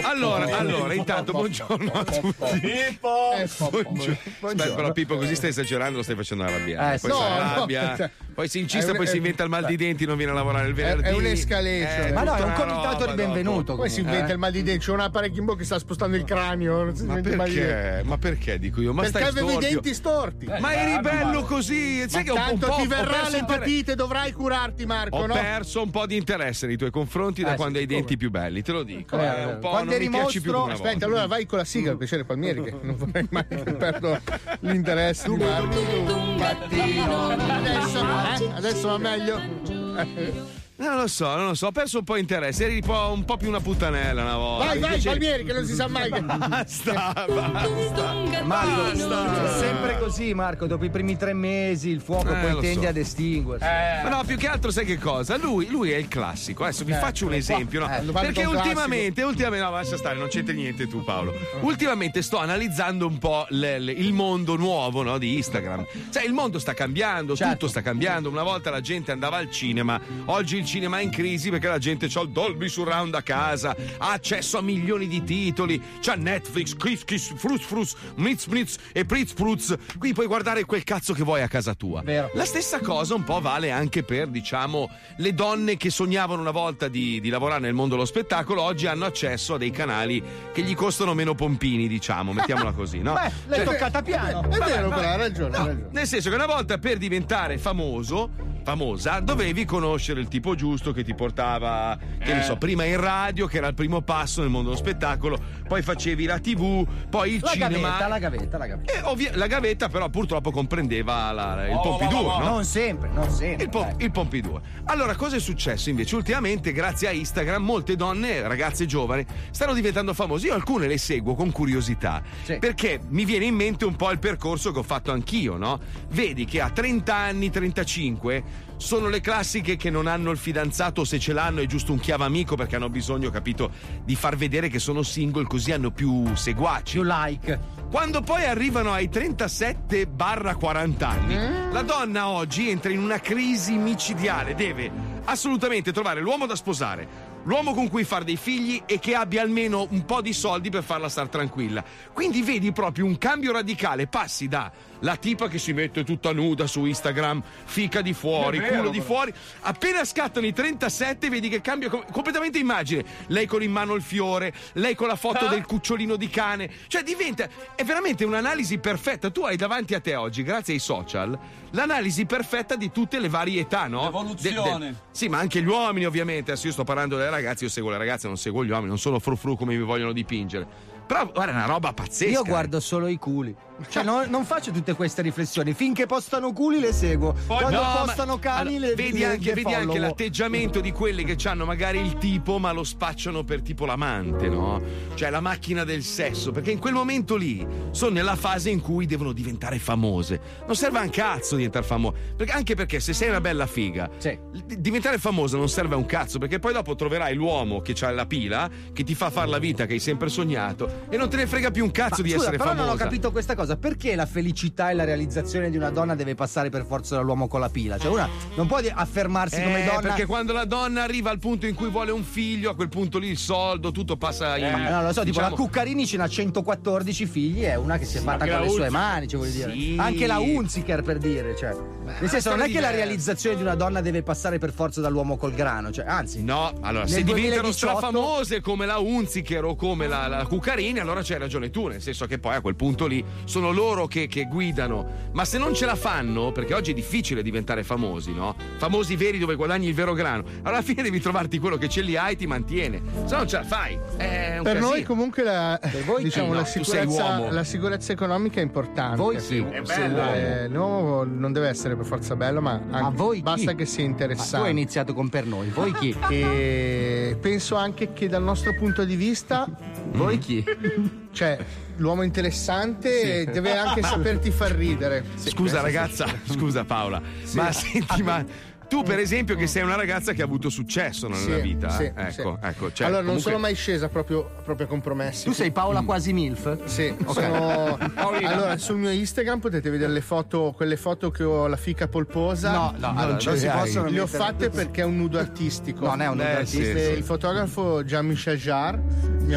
Allora, 0.03 0.57
allora, 0.57 0.93
intanto 0.93 1.31
buongiorno 1.31 1.91
a 1.91 2.03
tutti. 2.03 2.67
Eh, 2.69 2.97
po- 2.99 3.33
po- 3.57 4.47
Aspetta, 4.47 4.73
però 4.75 4.91
Pippo, 4.91 5.17
così 5.17 5.35
stai 5.35 5.49
esagerando, 5.49 5.97
lo 5.97 6.03
stai 6.03 6.15
facendo 6.15 6.43
arrabbiare. 6.43 6.95
Eh, 6.95 6.99
poi 6.99 7.11
si 7.11 7.17
No, 7.17 7.27
no, 7.27 7.35
arrabbia, 7.35 7.95
cioè, 7.97 8.09
poi 8.33 8.47
si 8.47 8.59
incista, 8.59 8.91
un- 8.91 8.97
poi 8.97 9.07
si 9.07 9.17
inventa 9.17 9.43
il 9.43 9.49
mal 9.49 9.65
di 9.65 9.75
denti, 9.75 10.05
non 10.05 10.17
viene 10.17 10.31
a 10.31 10.35
lavorare 10.35 10.67
il 10.67 10.73
venerdì. 10.73 11.07
è 11.07 11.11
un'escalation. 11.11 12.13
Ma 12.13 12.23
no, 12.23 12.35
è 12.35 12.41
un 12.41 12.53
comitato 12.53 13.05
di 13.05 13.13
benvenuto. 13.13 13.75
Poi 13.75 13.89
si 13.89 13.99
inventa 13.99 14.29
eh. 14.29 14.31
il 14.33 14.37
mal 14.37 14.51
di 14.51 14.63
denti, 14.63 14.85
c'è 14.85 14.91
un 14.91 14.99
apparecchio 15.01 15.39
in 15.39 15.45
bocca 15.45 15.59
che 15.59 15.65
sta 15.65 15.79
spostando 15.79 16.15
il 16.15 16.23
cranio. 16.23 16.95
Si 16.95 17.03
Ma 17.05 17.19
perché? 17.21 18.01
Ma 18.05 18.17
perché 18.17 18.57
dico 18.59 18.81
io? 18.81 18.93
Ma 18.93 19.01
Perché 19.03 19.17
stai 19.17 19.29
avevo 19.29 19.51
i 19.51 19.57
denti 19.57 19.93
storti. 19.93 20.45
Ma 20.59 20.73
eri 20.73 20.99
bello 21.01 21.43
così, 21.43 22.07
sai 22.09 22.23
che 22.23 22.31
ho 22.31 22.35
un 22.35 22.39
Tanto 22.39 22.67
po' 22.67 22.75
ti 22.75 22.87
verrà 22.87 23.29
l'epatite, 23.29 23.95
dovrai 23.95 24.31
curarti, 24.31 24.85
Marco, 25.09 25.23
Ho 25.23 25.27
no? 25.27 25.33
perso 25.33 25.81
un 25.81 25.89
po' 25.89 26.05
di 26.05 26.15
interesse 26.17 26.67
nei 26.67 26.77
tuoi 26.77 26.91
confronti 26.91 27.41
da 27.43 27.53
Eh, 27.53 27.55
quando 27.55 27.77
sì, 27.77 27.79
hai 27.79 27.83
i 27.83 27.87
denti 27.93 28.17
più 28.17 28.29
belli, 28.29 28.61
te 28.61 28.71
lo 28.71 28.83
dico. 28.83 29.17
Eh, 29.19 29.25
eh, 29.25 29.45
un 29.45 29.59
po' 29.59 29.69
quando 29.69 29.85
non 29.91 29.93
eri 29.95 30.09
mi 30.09 30.15
più 30.15 30.51
mostro- 30.51 30.65
Aspetta, 30.65 30.89
volta. 30.89 31.05
allora 31.05 31.27
vai 31.27 31.45
con 31.45 31.57
la 31.57 31.65
sigla, 31.65 31.95
piacere 31.95 32.23
Palmieri, 32.25 32.61
che 32.63 32.75
non 32.81 32.95
vorrei 32.95 33.27
mai 33.29 33.45
che 33.47 33.73
perdo 33.73 34.19
l'interesse 34.61 35.29
di 35.29 35.35
Marco. 35.43 35.79
Un 35.79 36.37
gattino 36.37 37.27
Adesso, 37.29 37.99
eh? 37.99 38.51
Adesso 38.55 38.87
va 38.87 38.97
meglio? 38.97 40.58
Non 40.79 40.95
lo 40.95 41.07
so, 41.07 41.35
non 41.35 41.47
lo 41.47 41.53
so, 41.55 41.67
ho 41.67 41.71
perso 41.73 41.97
un 41.97 42.03
po' 42.05 42.15
interesse, 42.15 42.63
eri 42.63 42.75
un 42.75 42.81
po', 42.85 43.11
un 43.13 43.25
po' 43.25 43.35
più 43.35 43.49
una 43.49 43.59
puttanella 43.59 44.21
una 44.21 44.37
volta. 44.37 44.65
Vai, 44.67 44.79
vai, 44.79 44.89
Invece- 44.91 45.09
Palmieri, 45.09 45.43
che 45.43 45.51
non 45.51 45.65
si 45.65 45.73
sa 45.75 45.87
mai. 45.89 46.09
che- 46.09 46.21
Basta, 46.23 47.25
basta. 47.27 48.11
Un 48.13 48.39
Marco, 48.45 48.85
è 48.89 49.57
sempre 49.59 49.99
così, 49.99 50.33
Marco. 50.33 50.67
Dopo 50.67 50.85
i 50.85 50.89
primi 50.89 51.17
tre 51.17 51.33
mesi 51.33 51.89
il 51.89 51.99
fuoco 51.99 52.33
Eh, 52.33 52.39
poi 52.39 52.61
tende 52.61 52.83
so. 52.83 52.87
ad 52.87 52.95
estinguersi. 52.97 53.65
Ma 53.65 54.07
no, 54.09 54.23
più 54.23 54.37
che 54.37 54.47
altro 54.47 54.71
sai 54.71 54.85
che 54.85 54.97
cosa? 54.97 55.35
Lui, 55.35 55.67
lui 55.69 55.91
è 55.91 55.97
il 55.97 56.07
classico. 56.07 56.63
Adesso 56.63 56.85
vi 56.85 56.93
faccio 56.93 57.25
un 57.25 57.33
esempio, 57.33 57.81
no? 57.81 57.93
eh, 57.93 58.01
Perché 58.13 58.45
ultimamente, 58.45 59.21
ultimamente, 59.23 59.65
no, 59.65 59.71
lascia 59.71 59.97
stare, 59.97 60.17
non 60.17 60.29
c'entri 60.29 60.55
niente 60.55 60.87
tu, 60.87 61.03
Paolo. 61.03 61.33
Ultimamente 61.59 62.21
sto 62.21 62.37
analizzando 62.37 63.05
un 63.05 63.17
po' 63.17 63.45
le- 63.49 63.79
le- 63.79 63.91
il 63.91 64.13
mondo 64.13 64.55
nuovo, 64.55 65.03
no? 65.03 65.17
Di 65.17 65.35
Instagram. 65.35 65.85
Sai, 66.09 66.25
il 66.25 66.31
mondo 66.33 66.57
sta 66.57 66.73
cambiando, 66.73 67.35
Certo. 67.35 67.53
tutto 67.53 67.67
sta 67.67 67.81
cambiando. 67.81 68.29
Una 68.29 68.43
volta 68.43 68.69
la 68.69 68.79
gente 68.81 69.11
andava 69.11 69.35
al 69.35 69.51
cinema, 69.51 69.99
oggi 70.25 70.55
il 70.57 70.67
cinema 70.69 70.99
è 70.99 71.01
in 71.01 71.09
crisi 71.09 71.49
perché 71.49 71.67
la 71.67 71.79
gente 71.79 72.05
ha 72.13 72.21
il 72.21 72.29
Dolby 72.29 72.69
Surround 72.69 73.15
a 73.15 73.21
casa, 73.23 73.75
ha 73.97 74.11
accesso 74.11 74.57
a 74.59 74.61
milioni 74.61 75.07
di 75.07 75.23
titoli, 75.23 75.81
c'ha 75.99 76.13
Netflix, 76.15 76.75
Kiss 76.75 77.03
Kiss, 77.03 77.33
Fruz 77.35 77.63
Fruz, 77.63 77.95
Mritz 78.15 78.45
Mritz 78.45 78.77
e 78.93 79.03
Pritz 79.05 79.33
Pruz. 79.33 79.75
Qui 79.97 80.13
puoi 80.13 80.27
guardare 80.27 80.63
quel 80.65 80.83
cazzo 80.83 81.13
che 81.13 81.23
vuoi 81.23 81.41
a 81.41 81.47
casa 81.47 81.73
tua. 81.73 82.01
Vero. 82.03 82.29
La 82.35 82.45
stessa 82.45 82.79
cosa 82.79 83.15
un 83.15 83.23
po' 83.23 83.41
vale 83.41 83.71
anche 83.71 84.03
per, 84.03 84.27
diciamo, 84.27 84.89
le 85.17 85.33
donne 85.33 85.75
che 85.75 85.89
sognavano 85.89 86.39
una 86.41 86.51
volta 86.51 86.87
di, 86.87 87.19
di 87.19 87.29
lavorare 87.29 87.61
nel 87.61 87.73
mondo 87.73 87.95
dello 87.95 88.05
spettacolo, 88.05 88.61
oggi 88.61 88.85
hanno 88.85 89.05
accesso 89.05 89.55
a 89.55 89.57
dei 89.57 89.71
canali 89.71 90.21
che 90.53 90.61
gli 90.61 90.75
costano 90.75 91.15
meno 91.15 91.33
pompini, 91.33 91.87
diciamo, 91.87 92.31
mettiamola 92.31 92.73
così, 92.73 92.99
no? 92.99 93.13
Beh, 93.17 93.31
l'hai 93.47 93.57
Cioè- 93.57 93.65
toccata 93.65 94.01
piano. 94.03 94.43
È 94.43 94.57
vero, 94.59 94.89
però, 94.89 95.09
ha 95.09 95.15
ragione, 95.15 95.57
No, 95.57 95.65
ragione. 95.65 95.87
nel 95.91 96.05
senso 96.07 96.29
che 96.29 96.35
una 96.35 96.45
volta 96.45 96.77
per 96.77 96.97
diventare 96.97 97.57
famoso, 97.57 98.29
famosa, 98.63 99.19
dovevi 99.21 99.65
conoscere 99.65 100.19
il 100.19 100.27
tipo 100.27 100.53
giusto 100.59 100.91
che 100.91 101.05
ti 101.05 101.15
portava, 101.15 101.97
che 102.21 102.33
ne 102.33 102.43
so, 102.43 102.57
prima 102.57 102.83
in 102.83 102.99
radio, 102.99 103.47
che 103.47 103.55
era 103.57 103.67
il 103.67 103.73
primo 103.75 104.01
passo 104.01 104.41
nel 104.41 104.49
mondo 104.49 104.71
dello 104.71 104.81
spettacolo, 104.81 105.39
poi 105.65 105.81
facevi 105.81 106.25
la 106.25 106.37
TV, 106.39 106.85
poi 107.09 107.35
il 107.35 107.39
La 107.41 107.49
cinema. 107.51 107.77
gavetta, 107.87 108.07
la 108.09 108.19
gavetta, 108.19 108.57
la 108.57 108.67
gavetta. 108.67 108.91
E 108.91 109.01
ovvia- 109.03 109.31
la 109.35 109.47
gavetta, 109.47 109.87
però, 109.87 110.09
purtroppo 110.09 110.51
comprendeva 110.51 111.31
la- 111.31 111.65
il 111.69 111.79
Pompidou, 111.81 112.25
no? 112.25 112.39
Non 112.43 112.65
sempre, 112.65 113.09
non 113.13 113.29
sempre. 113.31 113.63
Il, 113.63 113.69
po- 113.69 113.93
il 113.99 114.11
Pompidou. 114.11 114.59
Allora, 114.85 115.15
cosa 115.15 115.37
è 115.37 115.39
successo 115.39 115.89
invece? 115.89 116.15
Ultimamente, 116.15 116.73
grazie 116.73 117.07
a 117.07 117.11
Instagram, 117.11 117.63
molte 117.63 117.95
donne, 117.95 118.41
ragazze 118.45 118.85
giovani, 118.85 119.25
stanno 119.51 119.73
diventando 119.73 120.13
famose. 120.13 120.47
Io 120.47 120.53
alcune 120.55 120.87
le 120.87 120.97
seguo 120.97 121.35
con 121.35 121.53
curiosità, 121.53 122.21
Sì. 122.43 122.57
perché 122.59 122.99
mi 123.07 123.23
viene 123.23 123.45
in 123.45 123.55
mente 123.55 123.85
un 123.85 123.95
po' 123.95 124.11
il 124.11 124.19
percorso 124.19 124.73
che 124.73 124.79
ho 124.79 124.83
fatto 124.83 125.13
anch'io, 125.13 125.55
no? 125.55 125.79
Vedi 126.09 126.43
che 126.43 126.59
a 126.59 126.69
30 126.69 127.15
anni, 127.15 127.49
35, 127.49 128.67
sono 128.79 129.09
le 129.09 129.19
classiche 129.19 129.75
che 129.75 129.89
non 129.89 130.07
hanno 130.07 130.31
il 130.31 130.37
fidanzato, 130.37 131.01
o 131.01 131.03
se 131.03 131.19
ce 131.19 131.33
l'hanno 131.33 131.59
è 131.59 131.65
giusto 131.65 131.91
un 131.91 131.99
chiavamico 131.99 132.55
perché 132.55 132.77
hanno 132.77 132.89
bisogno, 132.89 133.29
capito, 133.29 133.71
di 134.05 134.15
far 134.15 134.37
vedere 134.37 134.69
che 134.69 134.79
sono 134.79 135.03
single 135.03 135.43
così 135.43 135.73
hanno 135.73 135.91
più 135.91 136.33
seguaci. 136.33 136.93
Più 136.93 137.03
like. 137.03 137.59
Quando 137.91 138.21
poi 138.21 138.45
arrivano 138.45 138.93
ai 138.93 139.09
37-40 139.09 141.03
anni, 141.03 141.35
Mm. 141.35 141.71
la 141.73 141.81
donna 141.81 142.27
oggi 142.29 142.69
entra 142.69 142.91
in 142.91 142.99
una 142.99 143.19
crisi 143.19 143.75
micidiale, 143.75 144.55
deve 144.55 144.89
assolutamente 145.25 145.91
trovare 145.91 146.21
l'uomo 146.21 146.45
da 146.45 146.55
sposare. 146.55 147.27
L'uomo 147.43 147.73
con 147.73 147.87
cui 147.89 148.03
far 148.03 148.23
dei 148.23 148.35
figli 148.35 148.81
e 148.85 148.99
che 148.99 149.15
abbia 149.15 149.41
almeno 149.41 149.87
un 149.91 150.05
po' 150.05 150.21
di 150.21 150.33
soldi 150.33 150.69
per 150.69 150.83
farla 150.83 151.07
star 151.09 151.29
tranquilla. 151.29 151.83
Quindi 152.13 152.41
vedi 152.41 152.71
proprio 152.71 153.05
un 153.05 153.17
cambio 153.17 153.53
radicale. 153.53 154.07
Passi 154.07 154.47
da 154.47 154.69
la 155.01 155.15
tipa 155.15 155.47
che 155.47 155.57
si 155.57 155.73
mette 155.73 156.03
tutta 156.03 156.31
nuda 156.31 156.67
su 156.67 156.85
Instagram, 156.85 157.41
fica 157.65 158.01
di 158.01 158.13
fuori, 158.13 158.59
culo 158.59 158.89
di 158.89 159.01
fuori. 159.01 159.33
Appena 159.61 160.03
scattano 160.05 160.45
i 160.45 160.53
37, 160.53 161.29
vedi 161.29 161.49
che 161.49 161.61
cambia 161.61 161.89
com- 161.89 162.05
completamente 162.11 162.57
immagine. 162.57 163.03
Lei 163.27 163.45
con 163.45 163.61
in 163.63 163.71
mano 163.71 163.95
il 163.95 164.01
fiore, 164.01 164.53
lei 164.73 164.95
con 164.95 165.07
la 165.07 165.15
foto 165.15 165.47
del 165.47 165.65
cucciolino 165.65 166.15
di 166.15 166.29
cane. 166.29 166.69
Cioè 166.87 167.03
diventa. 167.03 167.47
È 167.75 167.83
veramente 167.83 168.25
un'analisi 168.25 168.77
perfetta. 168.79 169.29
Tu 169.29 169.41
hai 169.41 169.55
davanti 169.55 169.93
a 169.93 169.99
te 169.99 170.15
oggi, 170.15 170.43
grazie 170.43 170.73
ai 170.73 170.79
social, 170.79 171.37
l'analisi 171.71 172.25
perfetta 172.25 172.75
di 172.75 172.91
tutte 172.91 173.19
le 173.19 173.29
varie 173.29 173.61
età, 173.61 173.87
no? 173.87 174.03
L'evoluzione. 174.03 174.69
Del- 174.69 174.79
del- 174.79 174.95
sì, 175.11 175.27
ma 175.27 175.39
anche 175.39 175.61
gli 175.61 175.67
uomini, 175.67 176.05
ovviamente. 176.05 176.51
Adesso 176.51 176.67
io 176.67 176.73
sto 176.73 176.83
parlando 176.83 177.17
delle 177.17 177.29
ragazze, 177.29 177.65
io 177.65 177.69
seguo 177.69 177.91
le 177.91 177.97
ragazze, 177.97 178.27
non 178.27 178.37
seguo 178.37 178.63
gli 178.63 178.69
uomini, 178.69 178.89
non 178.89 178.99
sono 178.99 179.19
frufru 179.19 179.55
come 179.55 179.75
mi 179.75 179.83
vogliono 179.83 180.11
dipingere. 180.11 180.67
Però 181.05 181.25
guarda, 181.31 181.51
è 181.51 181.55
una 181.55 181.65
roba 181.65 181.91
pazzesca. 181.93 182.31
Io 182.31 182.43
eh. 182.43 182.47
guardo 182.47 182.79
solo 182.79 183.07
i 183.07 183.17
culi. 183.17 183.55
Cioè, 183.87 184.03
no- 184.03 184.25
non 184.27 184.45
faccio 184.45 184.71
tutte 184.71 184.93
queste 184.93 185.21
riflessioni. 185.21 185.73
Finché 185.73 186.05
postano 186.05 186.51
culi 186.53 186.79
le 186.79 186.91
seguo. 186.93 187.35
Quando 187.47 187.69
No, 187.69 187.81
ma- 187.81 188.01
postano 188.05 188.37
cani 188.39 188.75
allora, 188.75 188.87
le 188.89 188.95
vedi 188.95 189.19
le- 189.19 189.25
anche, 189.25 189.45
le 189.49 189.53
vedi 189.53 189.73
anche 189.73 189.99
l'atteggiamento 189.99 190.79
di 190.81 190.91
quelli 190.91 191.23
che 191.23 191.37
hanno 191.47 191.65
magari 191.65 191.99
il 191.99 192.17
tipo 192.17 192.57
ma 192.59 192.71
lo 192.71 192.83
spacciano 192.83 193.43
per 193.43 193.61
tipo 193.61 193.85
l'amante 193.85 194.47
no? 194.49 194.81
cioè 195.13 195.29
la 195.29 195.39
macchina 195.39 195.83
del 195.83 196.03
sesso 196.03 196.51
perché 196.51 196.71
in 196.71 196.79
quel 196.79 196.93
momento 196.93 197.35
lì 197.35 197.65
sono 197.91 198.11
nella 198.11 198.35
fase 198.35 198.69
in 198.69 198.81
cui 198.81 199.05
devono 199.05 199.31
diventare 199.31 199.79
famose 199.79 200.39
non 200.65 200.75
serve 200.75 200.99
a 200.99 201.01
un 201.03 201.09
cazzo 201.09 201.55
diventare 201.55 201.85
famoso 201.85 202.15
perché, 202.35 202.51
anche 202.51 202.75
perché 202.75 202.99
se 202.99 203.13
sei 203.13 203.29
una 203.29 203.41
bella 203.41 203.65
figa 203.67 204.09
Sì. 204.17 204.37
di- 204.65 204.81
diventare 204.81 205.17
famosa 205.17 205.57
non 205.57 205.69
serve 205.69 205.95
a 205.95 205.97
un 205.97 206.05
cazzo 206.05 206.37
perché 206.39 206.59
poi 206.59 206.73
dopo 206.73 206.95
troverai 206.95 207.33
l'uomo 207.35 207.81
che 207.81 207.95
ha 208.01 208.11
la 208.11 208.25
pila 208.25 208.69
che 208.93 209.03
ti 209.03 209.15
fa 209.15 209.29
fare 209.29 209.47
la 209.49 209.59
vita 209.59 209.85
che 209.85 209.93
hai 209.93 209.99
sempre 209.99 210.29
sognato 210.29 211.05
e 211.09 211.17
non 211.17 211.29
te 211.29 211.37
ne 211.37 211.47
frega 211.47 211.71
più 211.71 211.83
un 211.83 211.91
cazzo 211.91 212.17
Ma 212.21 212.23
di 212.23 212.29
scusa, 212.31 212.41
essere 212.43 212.57
però 212.57 212.69
famosa 212.69 212.85
non 212.87 212.95
ho 212.95 212.97
capito 212.97 213.31
questa 213.31 213.55
cosa. 213.55 213.68
Cosa, 213.69 213.77
perché 213.77 214.15
la 214.15 214.25
felicità 214.25 214.89
e 214.89 214.93
la 214.95 215.03
realizzazione 215.03 215.69
di 215.69 215.77
una 215.77 215.89
donna 215.91 216.15
deve 216.15 216.33
passare 216.35 216.69
per 216.69 216.85
forza 216.85 217.15
dall'uomo 217.15 217.47
con 217.47 217.59
la 217.59 217.69
pila? 217.69 217.97
Cioè 217.97 218.11
una 218.11 218.27
non 218.55 218.67
può 218.67 218.79
affermarsi 218.93 219.61
come 219.61 219.83
Eh, 219.83 219.85
donna 219.85 219.99
perché 220.01 220.25
quando 220.25 220.53
la 220.53 220.65
donna 220.65 221.03
arriva 221.03 221.29
al 221.29 221.39
punto 221.39 221.67
in 221.67 221.75
cui 221.75 221.89
vuole 221.89 222.11
un 222.11 222.23
figlio, 222.23 222.71
a 222.71 222.75
quel 222.75 222.89
punto 222.89 223.19
lì 223.19 223.27
il 223.27 223.37
soldo, 223.37 223.91
tutto 223.91 224.17
passa 224.17 224.57
in. 224.57 224.65
Eh, 224.65 224.89
no, 224.89 225.01
lo 225.01 225.07
so, 225.07 225.21
tipo 225.21 225.25
diciamo- 225.25 225.49
la 225.49 225.55
Cuccarini 225.55 226.05
ce 226.07 226.17
n'ha 226.17 226.27
114 226.27 227.25
figli, 227.25 227.61
è 227.61 227.75
una 227.75 227.97
che 227.97 228.05
si 228.05 228.17
è 228.17 228.21
fatta 228.21 228.43
anche 228.43 228.55
con 228.55 228.61
le 228.63 228.69
sue 228.69 228.81
Hunziker. 228.87 228.91
mani, 228.91 229.27
cioè, 229.27 229.39
vuol 229.39 229.51
dire. 229.51 229.71
Sì. 229.71 229.95
Anche 229.99 230.27
la 230.27 230.37
Unziker 230.39 231.01
per 231.03 231.17
dire, 231.17 231.55
cioè. 231.55 231.75
Nel 232.19 232.29
senso, 232.29 232.49
non 232.49 232.61
è 232.61 232.69
che 232.69 232.79
la 232.79 232.89
realizzazione 232.89 233.55
di 233.55 233.61
una 233.61 233.75
donna 233.75 234.01
deve 234.01 234.23
passare 234.23 234.57
per 234.57 234.71
forza 234.73 234.99
dall'uomo 234.99 235.37
col 235.37 235.53
grano, 235.53 235.91
cioè, 235.91 236.05
anzi. 236.07 236.43
No, 236.43 236.73
allora, 236.81 237.05
se 237.05 237.23
diventano 237.23 237.61
2018 237.61 237.71
strafamose 237.71 238.61
come 238.61 238.85
la 238.85 238.97
Unziker 238.97 239.63
o 239.65 239.75
come 239.75 240.07
la, 240.07 240.27
la 240.27 240.45
Cuccarini, 240.45 240.99
allora 240.99 241.21
c'hai 241.23 241.37
ragione 241.37 241.69
tu, 241.69 241.87
nel 241.87 242.01
senso 242.01 242.25
che 242.25 242.39
poi 242.39 242.55
a 242.55 242.61
quel 242.61 242.75
punto 242.75 243.05
lì 243.05 243.23
sono 243.43 243.58
loro 243.71 244.07
che, 244.07 244.27
che 244.27 244.45
guidano. 244.45 245.27
Ma 245.33 245.45
se 245.45 245.57
non 245.57 245.73
ce 245.73 245.85
la 245.85 245.95
fanno, 245.95 246.51
perché 246.51 246.73
oggi 246.73 246.91
è 246.91 246.93
difficile 246.93 247.41
diventare 247.43 247.83
famosi, 247.83 248.33
no? 248.33 248.55
Famosi 248.77 249.15
veri 249.15 249.37
dove 249.37 249.55
guadagni 249.55 249.87
il 249.87 249.93
vero 249.93 250.13
grano. 250.13 250.43
Alla 250.63 250.81
fine 250.83 251.03
devi 251.03 251.19
trovarti 251.19 251.59
quello 251.59 251.77
che 251.77 251.89
ce 251.89 252.01
li 252.01 252.15
hai 252.15 252.33
e 252.33 252.35
ti 252.35 252.47
mantiene. 252.47 253.01
Se 253.25 253.31
no 253.31 253.37
non 253.37 253.47
ce 253.47 253.57
la 253.57 253.63
fai. 253.63 253.97
È 254.17 254.57
un 254.57 254.63
Per 254.63 254.73
casino. 254.73 254.89
noi 254.89 255.03
comunque 255.03 255.43
la, 255.43 255.79
voi 256.05 256.23
diciamo, 256.23 256.53
la, 256.53 256.59
No, 256.59 256.65
sei 256.65 256.83
sicurezza, 256.83 257.51
la 257.51 257.63
sicurezza 257.63 258.11
economica 258.13 258.59
è 258.59 258.63
importante. 258.63 259.15
Voi 259.17 259.35
chi? 259.37 259.41
Sì, 259.41 259.57
È 259.69 259.81
bello. 259.81 260.33
eh, 260.33 260.67
l'uomo 260.69 261.23
non 261.23 261.51
deve 261.51 261.67
essere 261.67 261.95
per 261.95 262.05
forza 262.05 262.35
bello, 262.35 262.61
ma, 262.61 262.81
anche- 262.89 263.21
Ma 263.23 263.31
chi? 263.33 263.41
basta 263.41 263.73
che 263.75 263.85
sia 263.85 264.03
Ma 264.07 264.15
tu 264.15 264.21
hai 264.21 264.27
interessante. 264.29 264.69
iniziato 264.69 265.13
con 265.13 265.29
per 265.29 265.45
noi, 265.45 265.69
voi 265.69 265.91
chi? 265.93 266.15
E 266.29 267.37
penso 267.39 267.75
anche 267.75 268.13
che 268.13 268.27
dal 268.27 268.43
nostro 268.43 268.73
punto 268.75 269.03
di 269.05 269.15
vista, 269.15 269.67
Voi 270.11 270.37
chi? 270.37 270.63
cioè, 271.31 271.57
l'uomo 271.97 272.23
interessante 272.23 273.45
deve 273.45 273.77
anche 273.77 274.01
saperti 274.01 274.51
far 274.51 274.71
ridere. 274.71 275.23
Scusa 275.35 275.81
ragazza, 275.81 276.27
scusa 276.49 276.83
Paola, 276.83 277.21
ma 277.53 277.71
senti, 277.71 278.23
ma 278.23 278.43
tu 278.89 279.03
per 279.03 279.19
esempio 279.19 279.55
che 279.55 279.67
sei 279.67 279.83
una 279.83 279.95
ragazza 279.95 280.33
che 280.33 280.41
ha 280.41 280.45
avuto 280.45 280.69
successo 280.69 281.27
nella 281.27 281.55
Sì, 281.57 281.61
vita, 281.61 281.89
sì, 281.91 282.03
eh? 282.03 282.13
ecco, 282.15 282.57
sì. 282.61 282.67
ecco. 282.67 282.91
Cioè, 282.91 283.05
allora, 283.07 283.21
non 283.21 283.35
comunque- 283.35 283.39
sono 283.51 283.57
mai 283.59 283.75
scesa 283.75 284.09
proprio, 284.09 284.49
proprio 284.63 284.87
a 284.87 284.89
compromessi. 284.89 285.45
Tu 285.45 285.51
sei 285.53 285.71
Paola 285.71 286.01
quasi 286.01 286.33
MILF? 286.33 286.83
Sì, 286.85 287.15
sono... 287.27 287.97
allora 288.17 288.77
sul 288.77 288.97
mio 288.97 289.11
Instagram 289.11 289.59
potete 289.59 289.89
vedere 289.89 290.11
le 290.11 290.21
foto, 290.21 290.73
quelle 290.75 290.97
foto 290.97 291.29
che 291.31 291.43
ho 291.43 291.67
la 291.67 291.77
fica 291.77 292.07
polposa. 292.07 292.71
No, 292.71 292.93
no, 292.97 293.07
allora, 293.15 293.37
non 293.43 293.57
si 293.57 293.67
possono 293.67 294.09
Le 294.09 294.19
ho 294.19 294.27
fatte 294.27 294.69
perché 294.69 295.01
è 295.01 295.05
un 295.05 295.17
nudo 295.17 295.37
artistico. 295.39 296.05
Non 296.05 296.21
è 296.21 296.27
un 296.27 296.37
nudo 296.37 296.47
Eh, 296.47 296.51
artistico. 296.55 296.97
sì, 296.97 297.03
sì. 297.05 297.11
Il 297.11 297.23
fotografo 297.23 298.03
Jean-Michel 298.03 298.57
Jarre 298.57 299.01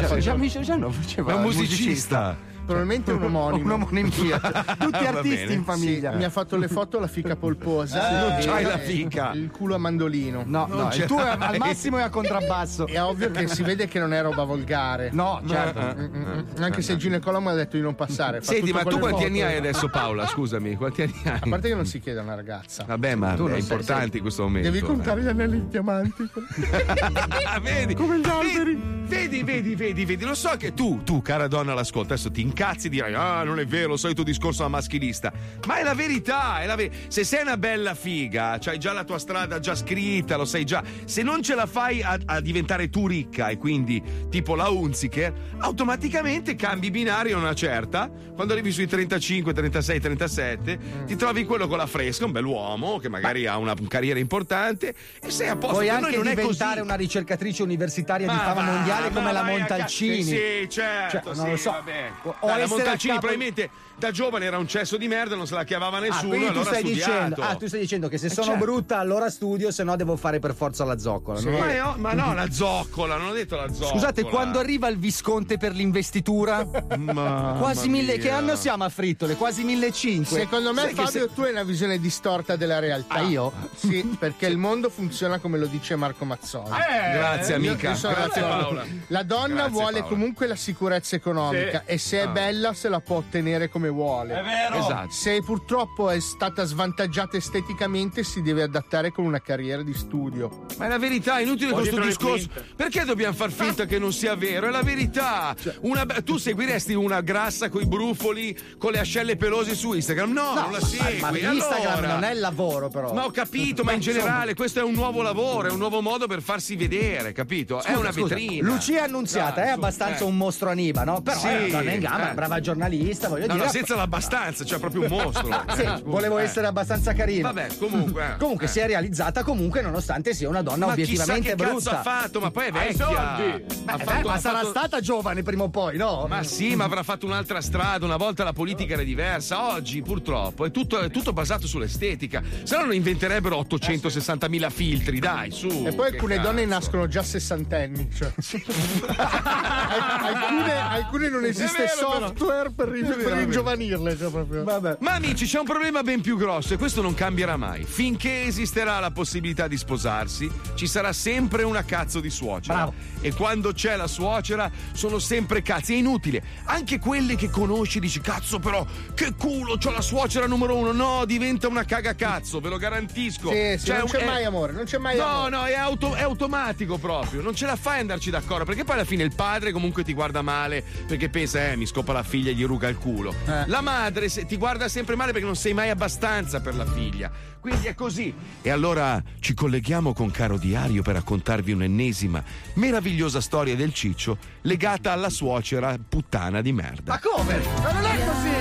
Cioè, 0.07 0.19
Jean-Michel 0.19 0.63
Jarre 0.63 0.79
non 0.79 0.91
faceva 0.93 1.31
È 1.31 1.35
un 1.35 1.39
il 1.41 1.45
musicista. 1.47 2.37
Probabilmente 2.65 3.11
un 3.11 3.23
omonimo. 3.23 3.63
Un'omonimia. 3.75 4.39
Tutti 4.79 5.05
Ah, 5.05 5.11
va 5.11 5.17
artisti 5.17 5.53
in 5.53 5.59
Sì, 5.59 5.63
famiglia. 5.63 6.11
mi 6.13 6.23
ha 6.23 6.29
fatto 6.29 6.57
le 6.57 6.67
foto 6.67 6.99
la 6.99 7.07
fica 7.07 7.35
polposa. 7.35 8.19
non 8.27 8.31
e- 8.39 8.45
c'hai 8.45 8.63
la 8.63 8.77
fica. 8.77 9.31
Il 9.33 9.51
culo 9.51 9.75
a 9.75 9.77
mandolino. 9.77 10.43
No, 10.45 10.67
no, 10.69 10.91
ce 10.91 11.01
il 11.03 11.07
tuo 11.07 11.19
è 11.23 11.35
al 11.37 11.57
massimo 11.57 11.97
è 11.97 12.01
a 12.03 12.09
contrabbasso. 12.09 12.87
È 12.87 13.01
ovvio 13.01 13.31
che 13.31 13.47
si 13.47 13.63
vede 13.63 13.87
che 13.87 13.99
non 13.99 14.13
è 14.13 14.21
roba 14.21 14.43
volgare. 14.43 15.09
No, 15.11 15.41
certo. 15.47 15.79
Mm, 15.79 16.03
mm, 16.03 16.27
mm. 16.59 16.61
Anche 16.63 16.81
se 16.81 16.93
il 16.93 16.97
ginecologo 16.99 17.49
ha 17.49 17.53
detto 17.53 17.75
di 17.77 17.81
non 17.83 17.95
passare. 17.95 18.41
Senti, 18.41 18.71
ma 18.71 18.83
tu 18.83 18.99
quanti 18.99 19.25
anni 19.25 19.41
hai 19.41 19.57
adesso 19.57 19.89
Paola? 19.89 20.25
Scusami, 20.27 20.75
quanti 20.75 21.01
anni 21.03 21.13
A 21.25 21.39
hai? 21.41 21.49
parte 21.49 21.67
che 21.69 21.75
non 21.75 21.85
si 21.85 21.99
chiede 21.99 22.19
a 22.19 22.23
una 22.23 22.35
ragazza. 22.35 22.83
Vabbè, 22.87 23.15
ma 23.15 23.33
Tu 23.33 23.45
è 23.45 23.49
non 23.49 23.57
importante 23.59 24.17
in 24.17 24.21
questo 24.23 24.43
momento. 24.43 24.69
Devi 24.69 24.81
contare 24.83 25.21
gli 25.21 25.27
anelli 25.27 25.67
diamanti. 25.67 26.29
Vedi? 27.61 27.93
Come 27.95 28.19
gli 28.19 28.27
alberi. 28.27 28.81
Vedi, 29.05 29.43
vedi, 29.43 29.75
vedi, 29.75 30.05
vedi. 30.05 30.25
Lo 30.25 30.33
so 30.35 30.51
che 30.57 30.73
tu, 30.73 31.01
tu, 31.03 31.21
cara 31.21 31.47
donna, 31.47 31.71
all'ascolto, 31.73 32.13
adesso 32.13 32.31
ti 32.31 32.41
incazzi 32.53 32.87
dirai: 32.87 33.13
Ah, 33.15 33.43
non 33.43 33.59
è 33.59 33.65
vero, 33.65 33.97
solito 33.97 34.21
discorso 34.23 34.61
da 34.61 34.67
maschilista. 34.69 35.33
Ma 35.67 35.77
è 35.77 35.83
la 35.83 35.95
verità, 35.95 36.61
è 36.61 36.65
la 36.67 36.75
ver- 36.75 36.93
Se 37.07 37.23
sei 37.23 37.41
una 37.41 37.57
bella 37.57 37.95
figa, 37.95 38.57
c'hai 38.59 38.77
già 38.77 38.93
la 38.93 39.03
tua 39.03 39.17
strada 39.17 39.59
già 39.59 39.75
scritta, 39.75 40.37
lo 40.37 40.45
sai 40.45 40.63
già. 40.63 40.83
Se 41.05 41.23
non 41.23 41.41
ce 41.41 41.55
la 41.55 41.65
fai 41.65 42.01
a, 42.03 42.17
a 42.25 42.39
diventare 42.39 42.89
tu 42.89 43.07
ricca 43.07 43.47
e 43.49 43.57
quindi 43.57 44.01
tipo 44.29 44.55
la 44.55 44.69
Unziker, 44.69 45.33
automaticamente 45.57 46.55
cambi 46.55 46.91
binario 46.91 47.37
una 47.37 47.55
certa. 47.55 48.09
Quando 48.33 48.53
arrivi 48.53 48.71
sui 48.71 48.87
35, 48.87 49.53
36, 49.53 49.99
37, 49.99 50.79
ti 51.05 51.15
trovi 51.15 51.45
quello 51.45 51.67
con 51.67 51.77
la 51.77 51.85
fresca, 51.85 52.25
un 52.25 52.31
bell'uomo 52.31 52.97
che 52.97 53.09
magari 53.09 53.45
ha 53.47 53.57
una 53.57 53.73
carriera 53.87 54.19
importante 54.19 54.93
e 55.21 55.29
sei 55.29 55.49
a 55.49 55.55
posto. 55.55 55.75
Puoi 55.75 55.89
anche 55.89 56.15
non 56.15 56.27
è 56.27 56.35
diventare 56.35 56.81
una 56.81 56.95
ricercatrice 56.95 57.63
universitaria 57.63 58.27
di 58.27 58.33
Ma 58.33 58.39
fama 58.41 58.65
va, 58.65 58.71
mondiale 58.71 59.09
ma 59.09 59.13
come 59.15 59.31
la 59.31 59.41
vai 59.41 59.55
a 59.55 59.57
Montalcini. 59.59 60.23
sì, 60.23 60.67
certo. 60.69 61.33
Cioè, 61.33 61.35
non 61.35 61.45
sì, 61.45 61.51
lo 61.51 61.57
so. 61.57 61.71
vabbè. 61.71 62.11
O 62.43 62.47
Dai, 62.47 62.59
la 62.59 62.67
Montalcini 62.67 63.13
capo- 63.13 63.27
probabilmente 63.27 63.69
da 63.95 64.11
giovane 64.11 64.45
era 64.45 64.57
un 64.57 64.67
cesso 64.67 64.97
di 64.97 65.07
merda, 65.07 65.35
non 65.35 65.47
se 65.47 65.53
la 65.55 65.63
chiavava 65.63 65.97
Ah, 65.97 66.01
nessuno. 66.01 66.29
quindi 66.29 66.45
tu 66.47 66.51
allora 66.53 66.65
stai 66.69 66.83
dicendo, 66.83 67.41
ah, 67.41 67.55
tu 67.55 67.67
stai 67.67 67.79
dicendo 67.79 68.07
che 68.09 68.17
se 68.17 68.29
sono 68.29 68.47
certo. 68.47 68.63
brutta 68.65 68.97
allora 68.97 69.29
studio, 69.29 69.71
se 69.71 69.83
no 69.83 69.95
devo 69.95 70.15
fare 70.17 70.39
per 70.39 70.53
forza 70.55 70.83
la 70.83 70.97
zoccola. 70.97 71.39
è- 71.39 71.43
Ma, 71.43 71.73
no, 71.73 71.95
ma 71.97 72.13
no, 72.13 72.33
la 72.33 72.51
zoccola, 72.51 73.15
non 73.17 73.27
ho 73.29 73.33
detto 73.33 73.55
la 73.55 73.71
zoccola. 73.71 73.91
Scusate, 73.91 74.23
quando 74.23 74.59
arriva 74.59 74.87
il 74.89 74.97
Visconte 74.97 75.57
per 75.57 75.73
l'investitura? 75.73 76.65
Quasi 77.59 77.87
mille. 77.89 78.17
Che 78.17 78.23
mia. 78.29 78.37
anno 78.37 78.55
siamo 78.55 78.83
a 78.83 78.89
frittole? 78.89 79.35
Quasi 79.35 79.63
1500. 79.63 80.35
Secondo 80.35 80.73
me, 80.73 80.81
Sai 80.81 80.93
che 80.93 81.01
Fabio, 81.03 81.29
tu 81.29 81.41
hai 81.41 81.51
una 81.51 81.63
visione 81.63 81.99
distorta 81.99 82.55
della 82.55 82.79
realtà. 82.79 83.15
Ah, 83.15 83.21
io? 83.21 83.51
Sì, 83.75 84.03
perché 84.19 84.47
il 84.47 84.57
mondo 84.57 84.89
funziona 84.89 85.39
come 85.39 85.57
lo 85.57 85.65
dice 85.67 85.95
Marco 85.95 86.25
Mazzoni. 86.25 86.69
Grazie, 86.69 87.57
Io- 87.57 87.71
amica. 87.71 87.89
io 87.91 87.95
sono 87.95 88.13
Grazie. 88.15 88.41
Paola. 88.41 88.83
La 89.07 89.23
donna 89.23 89.53
Grazie, 89.53 89.71
vuole 89.71 89.91
Paola. 89.99 90.07
comunque 90.07 90.47
la 90.47 90.55
sicurezza 90.55 91.15
economica 91.15 91.83
e 91.85 91.97
se 91.97 92.21
è 92.23 92.27
bella 92.27 92.73
se 92.73 92.89
la 92.89 92.99
può 92.99 93.17
ottenere 93.17 93.69
come 93.69 93.82
vuole. 93.89 94.41
vero. 94.41 94.75
Esatto. 94.75 95.11
Se 95.11 95.41
purtroppo 95.43 96.09
è 96.09 96.19
stata 96.19 96.63
svantaggiata 96.63 97.37
esteticamente 97.37 98.23
si 98.23 98.41
deve 98.41 98.63
adattare 98.63 99.11
con 99.11 99.25
una 99.25 99.39
carriera 99.41 99.81
di 99.83 99.93
studio. 99.93 100.65
Ma 100.77 100.85
è 100.85 100.89
la 100.89 100.97
verità, 100.97 101.37
è 101.37 101.43
inutile 101.43 101.71
questo 101.71 101.99
discorso. 101.99 102.49
Perché 102.75 103.03
dobbiamo 103.05 103.33
far 103.33 103.51
finta 103.51 103.85
che 103.85 103.99
non 103.99 104.11
sia 104.13 104.35
vero? 104.35 104.67
È 104.67 104.71
la 104.71 104.81
verità. 104.83 105.55
Una 105.81 106.05
be- 106.05 106.23
tu 106.23 106.37
seguiresti 106.37 106.93
una 106.93 107.21
grassa 107.21 107.69
con 107.69 107.81
i 107.81 107.85
brufoli, 107.85 108.57
con 108.77 108.91
le 108.91 108.99
ascelle 108.99 109.35
pelose 109.35 109.75
su 109.75 109.93
Instagram? 109.93 110.31
No, 110.31 110.53
non 110.53 110.71
la 110.71 110.81
segui. 110.81 111.19
ma 111.19 111.29
Instagram 111.37 111.91
allora. 111.97 112.13
non 112.13 112.23
è 112.23 112.31
il 112.31 112.39
lavoro, 112.39 112.89
però. 112.89 113.13
Ma 113.13 113.25
ho 113.25 113.31
capito, 113.31 113.83
ma 113.83 113.91
in 113.93 113.99
generale 113.99 114.53
questo 114.55 114.79
è 114.79 114.83
un 114.83 114.93
nuovo 114.93 115.21
lavoro, 115.21 115.67
è 115.67 115.71
un 115.71 115.77
nuovo 115.77 116.01
modo 116.01 116.27
per 116.27 116.41
farsi 116.41 116.75
vedere, 116.75 117.31
capito? 117.31 117.79
è 117.79 117.87
Scusa, 117.87 117.97
una 117.99 118.11
scusa, 118.11 118.35
vetrina. 118.35 118.67
Lucia 118.67 119.03
Annunziata 119.03 119.61
Dai, 119.61 119.69
è 119.69 119.71
abbastanza 119.71 120.23
eh. 120.23 120.27
un 120.27 120.37
mostro 120.37 120.69
Aniba, 120.69 121.03
no? 121.03 121.21
Però 121.21 121.37
Sì, 121.39 121.47
è 121.47 121.57
una 121.69 121.79
donna 121.79 121.91
in 121.91 121.99
gamba, 121.99 122.31
eh. 122.31 122.33
brava 122.33 122.59
giornalista, 122.59 123.27
voglio 123.27 123.47
No, 123.47 123.53
dire. 123.53 123.65
no, 123.65 123.71
senza 123.73 123.95
l'abbastanza, 123.95 124.63
cioè 124.63 124.79
proprio 124.79 125.01
un 125.01 125.07
mostro. 125.09 125.61
Sì, 125.73 125.81
Eh, 125.81 126.01
volevo 126.03 126.37
eh. 126.39 126.43
essere 126.43 126.67
abbastanza 126.67 127.13
carino. 127.13 127.51
Vabbè, 127.51 127.77
comunque. 127.77 128.33
eh. 128.33 128.37
Comunque 128.43 128.65
Eh. 128.65 128.69
si 128.69 128.79
è 128.79 128.85
realizzata 128.87 129.43
comunque 129.43 129.81
nonostante 129.81 130.33
sia 130.33 130.47
una 130.49 130.61
donna 130.61 130.85
Ma 130.87 130.91
obiettivamente 130.93 131.41
chissà 131.53 131.55
che 131.55 131.63
brutta. 131.71 131.89
cazzo 131.91 131.99
ha 131.99 132.01
fatto, 132.03 132.39
ma 132.39 132.51
poi 132.51 132.67
è 132.67 132.71
vecchia. 132.71 133.05
soldi. 133.05 133.65
Ha 133.85 133.95
Eh, 133.95 134.03
fatto- 134.03 134.27
ma 134.27 134.33
ha 134.33 134.39
sarà 134.39 134.57
fatto- 134.59 134.69
stata 134.69 134.99
giovane 134.99 135.41
prima 135.43 135.63
o 135.63 135.69
poi, 135.69 135.97
no? 135.97 136.25
Ma 136.29 136.43
sì, 136.43 136.75
ma 136.75 136.83
avrà 136.83 137.03
fatto 137.03 137.25
un'altra 137.25 137.61
strada. 137.61 138.05
Una 138.05 138.17
volta 138.17 138.43
la 138.43 138.53
politica 138.53 138.93
era 138.93 139.03
diversa. 139.03 139.71
Oggi, 139.73 140.01
purtroppo, 140.01 140.65
è 140.65 140.71
tutto, 140.71 140.99
è 140.99 141.09
tutto 141.09 141.33
basato 141.33 141.65
sull'estetica. 141.67 142.41
Se 142.63 142.75
no, 142.77 142.83
non 142.85 142.93
inventerebbero 142.93 143.57
860.000 143.57 144.69
filtri, 144.69 145.19
dai, 145.19 145.51
su. 145.51 145.67
E 145.85 145.93
poi 145.93 146.09
che 146.09 146.15
alcune 146.15 146.35
cazzo. 146.35 146.47
donne 146.47 146.65
nascono 146.65 147.07
già 147.07 147.23
sessantenni. 147.23 148.09
Cioè. 148.13 148.31
Al- 149.17 150.33
alcune, 150.35 150.71
alcune 150.73 151.29
non 151.29 151.45
esiste 151.45 151.83
vero, 151.83 152.09
però. 152.11 152.27
software 152.27 152.71
per, 152.71 152.87
ri- 152.89 153.03
per 153.03 153.15
vero. 153.17 153.35
Ringiovanirle. 153.71 154.17
Cioè 154.17 154.29
proprio. 154.29 154.63
Vabbè. 154.63 154.97
Ma 154.99 155.13
amici, 155.13 155.45
c'è 155.45 155.59
un 155.59 155.65
problema 155.65 156.03
ben 156.03 156.21
più 156.21 156.37
grosso 156.37 156.73
e 156.73 156.77
questo 156.77 157.01
non 157.01 157.13
cambierà 157.13 157.57
mai. 157.57 157.83
Finché 157.85 158.43
esisterà 158.43 158.99
la 158.99 159.11
possibilità 159.11 159.67
di 159.67 159.77
sposarsi, 159.77 160.49
ci 160.75 160.87
sarà 160.87 161.13
sempre 161.13 161.63
una 161.63 161.83
cazzo 161.83 162.19
di 162.19 162.29
suocera. 162.29 162.73
Bravo. 162.75 162.93
E 163.21 163.33
quando 163.33 163.71
c'è 163.71 163.95
la 163.95 164.07
suocera, 164.07 164.69
sono 164.93 165.19
sempre 165.19 165.61
cazzi. 165.61 165.93
È 165.93 165.97
inutile. 165.97 166.43
Anche 166.65 166.99
quelle 166.99 167.35
che 167.35 167.49
conosci, 167.49 167.99
dici, 167.99 168.19
cazzo, 168.21 168.59
però, 168.59 168.85
che 169.13 169.33
culo, 169.37 169.77
c'ho 169.77 169.91
la 169.91 170.01
suocera 170.01 170.45
numero 170.47 170.75
uno. 170.75 170.91
No, 170.91 171.25
diventa 171.25 171.67
una 171.67 171.85
cagacazzo, 171.85 172.59
ve 172.59 172.69
lo 172.69 172.77
garantisco. 172.77 173.49
Sì, 173.49 173.75
sì, 173.77 173.85
Cioè, 173.85 173.97
non 173.99 174.07
c'è 174.07 174.19
è- 174.19 174.25
mai 174.25 174.43
amore, 174.43 174.73
non 174.73 174.83
c'è 174.85 174.97
mai 174.97 175.17
No, 175.17 175.23
amore. 175.25 175.49
no, 175.49 175.65
è, 175.65 175.73
auto- 175.75 176.15
è 176.15 176.21
automatico 176.21 176.97
proprio. 176.97 177.41
Non 177.41 177.55
ce 177.55 177.65
la 177.65 177.75
fai 177.75 177.97
a 177.97 178.01
andarci 178.01 178.29
d'accordo. 178.29 178.65
Perché 178.65 178.83
poi 178.83 178.95
alla 178.95 179.05
fine 179.05 179.23
il 179.23 179.33
padre 179.35 179.71
comunque 179.71 180.03
ti 180.03 180.13
guarda 180.13 180.41
male 180.41 180.83
perché 181.07 181.29
pensa, 181.29 181.71
eh, 181.71 181.75
mi 181.75 181.85
scopa 181.85 182.13
la 182.13 182.23
figlia 182.23 182.51
e 182.51 182.53
gli 182.53 182.65
ruga 182.65 182.87
il 182.87 182.97
culo. 182.97 183.33
Eh. 183.45 183.51
La 183.67 183.81
madre 183.81 184.29
se- 184.29 184.45
ti 184.45 184.57
guarda 184.57 184.87
sempre 184.87 185.15
male 185.15 185.31
perché 185.31 185.45
non 185.45 185.55
sei 185.55 185.73
mai 185.73 185.89
abbastanza 185.89 186.59
per 186.61 186.75
la 186.75 186.85
figlia. 186.85 187.31
Quindi 187.59 187.87
è 187.87 187.95
così. 187.95 188.33
E 188.61 188.69
allora 188.69 189.21
ci 189.39 189.53
colleghiamo 189.53 190.13
con 190.13 190.29
Caro 190.31 190.57
Diario 190.57 191.01
per 191.01 191.15
raccontarvi 191.15 191.71
un'ennesima 191.71 192.43
meravigliosa 192.75 193.39
storia 193.39 193.75
del 193.75 193.93
ciccio 193.93 194.37
legata 194.63 195.11
alla 195.13 195.29
suocera 195.29 195.95
puttana 196.07 196.61
di 196.61 196.73
merda. 196.73 197.13
Ma 197.13 197.19
come? 197.19 197.61
Ma 197.81 197.91
non 197.91 198.05
è 198.05 198.25
così! 198.25 198.51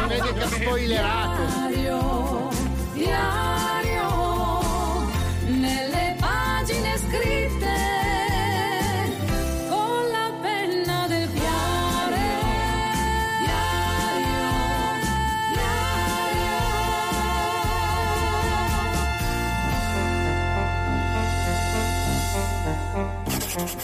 Si 0.00 0.06
vede 0.08 0.32
che 0.32 0.42
ha 0.42 0.48
spoilerato. 0.48 1.42
Diario, 1.68 2.48
diario, 2.92 3.73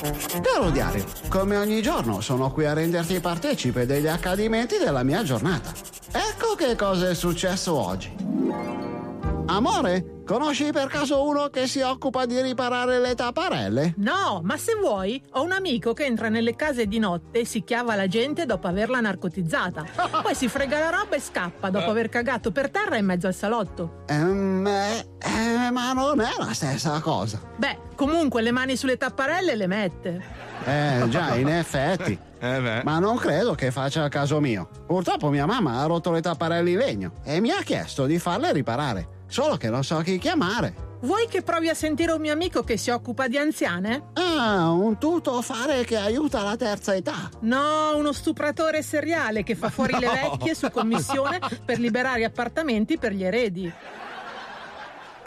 Caro 0.00 0.70
diario, 0.70 1.04
come 1.28 1.58
ogni 1.58 1.82
giorno 1.82 2.22
sono 2.22 2.50
qui 2.50 2.64
a 2.64 2.72
renderti 2.72 3.20
partecipe 3.20 3.84
degli 3.84 4.06
accadimenti 4.06 4.78
della 4.78 5.02
mia 5.02 5.22
giornata. 5.22 5.74
Ecco 6.10 6.54
che 6.54 6.74
cosa 6.74 7.10
è 7.10 7.14
successo 7.14 7.74
oggi. 7.74 8.10
Amore, 9.52 10.22
conosci 10.24 10.70
per 10.70 10.86
caso 10.86 11.26
uno 11.26 11.48
che 11.48 11.66
si 11.66 11.80
occupa 11.80 12.24
di 12.24 12.40
riparare 12.40 13.00
le 13.00 13.16
tapparelle? 13.16 13.94
No, 13.96 14.40
ma 14.44 14.56
se 14.56 14.76
vuoi, 14.76 15.20
ho 15.32 15.42
un 15.42 15.50
amico 15.50 15.92
che 15.92 16.04
entra 16.04 16.28
nelle 16.28 16.54
case 16.54 16.86
di 16.86 17.00
notte 17.00 17.40
e 17.40 17.44
si 17.44 17.64
chiava 17.64 17.96
la 17.96 18.06
gente 18.06 18.46
dopo 18.46 18.68
averla 18.68 19.00
narcotizzata. 19.00 19.84
Poi 20.22 20.36
si 20.36 20.46
frega 20.46 20.78
la 20.78 20.90
roba 20.90 21.16
e 21.16 21.20
scappa 21.20 21.68
dopo 21.68 21.90
aver 21.90 22.08
cagato 22.08 22.52
per 22.52 22.70
terra 22.70 22.96
in 22.96 23.06
mezzo 23.06 23.26
al 23.26 23.34
salotto. 23.34 24.04
Ehm, 24.06 24.64
eh, 24.68 25.04
eh, 25.18 25.70
ma 25.72 25.94
non 25.94 26.20
è 26.20 26.30
la 26.38 26.52
stessa 26.52 27.00
cosa. 27.00 27.40
Beh, 27.56 27.76
comunque 27.96 28.42
le 28.42 28.52
mani 28.52 28.76
sulle 28.76 28.96
tapparelle 28.96 29.56
le 29.56 29.66
mette. 29.66 30.24
Eh, 30.64 31.08
già, 31.08 31.34
in 31.34 31.48
effetti. 31.48 32.16
Ma 32.40 32.98
non 32.98 33.16
credo 33.16 33.54
che 33.54 33.70
faccia 33.70 34.04
il 34.04 34.10
caso 34.10 34.40
mio. 34.40 34.68
Purtroppo 34.86 35.28
mia 35.28 35.44
mamma 35.44 35.80
ha 35.80 35.84
rotto 35.84 36.10
le 36.10 36.22
tapparelle 36.22 36.70
in 36.70 36.78
legno 36.78 37.12
e 37.22 37.38
mi 37.38 37.50
ha 37.50 37.60
chiesto 37.62 38.06
di 38.06 38.18
farle 38.18 38.50
riparare. 38.52 39.18
Solo 39.30 39.56
che 39.56 39.70
non 39.70 39.84
so 39.84 39.98
chi 39.98 40.18
chiamare. 40.18 40.88
Vuoi 41.02 41.28
che 41.28 41.42
provi 41.42 41.68
a 41.68 41.74
sentire 41.74 42.10
un 42.12 42.20
mio 42.20 42.32
amico 42.32 42.64
che 42.64 42.76
si 42.76 42.90
occupa 42.90 43.28
di 43.28 43.38
anziane? 43.38 44.08
Ah, 44.14 44.70
un 44.70 44.98
tutto 44.98 45.40
fare 45.40 45.84
che 45.84 45.96
aiuta 45.96 46.42
la 46.42 46.56
terza 46.56 46.94
età. 46.96 47.30
No, 47.42 47.96
uno 47.96 48.12
stupratore 48.12 48.82
seriale 48.82 49.44
che 49.44 49.54
fa 49.54 49.70
fuori 49.70 49.96
le 49.98 50.06
No. 50.06 50.12
vecchie 50.12 50.54
su 50.56 50.68
commissione 50.70 51.38
per 51.64 51.78
liberare 51.78 52.24
appartamenti 52.24 52.98
per 52.98 53.12
gli 53.12 53.22
eredi. 53.22 53.72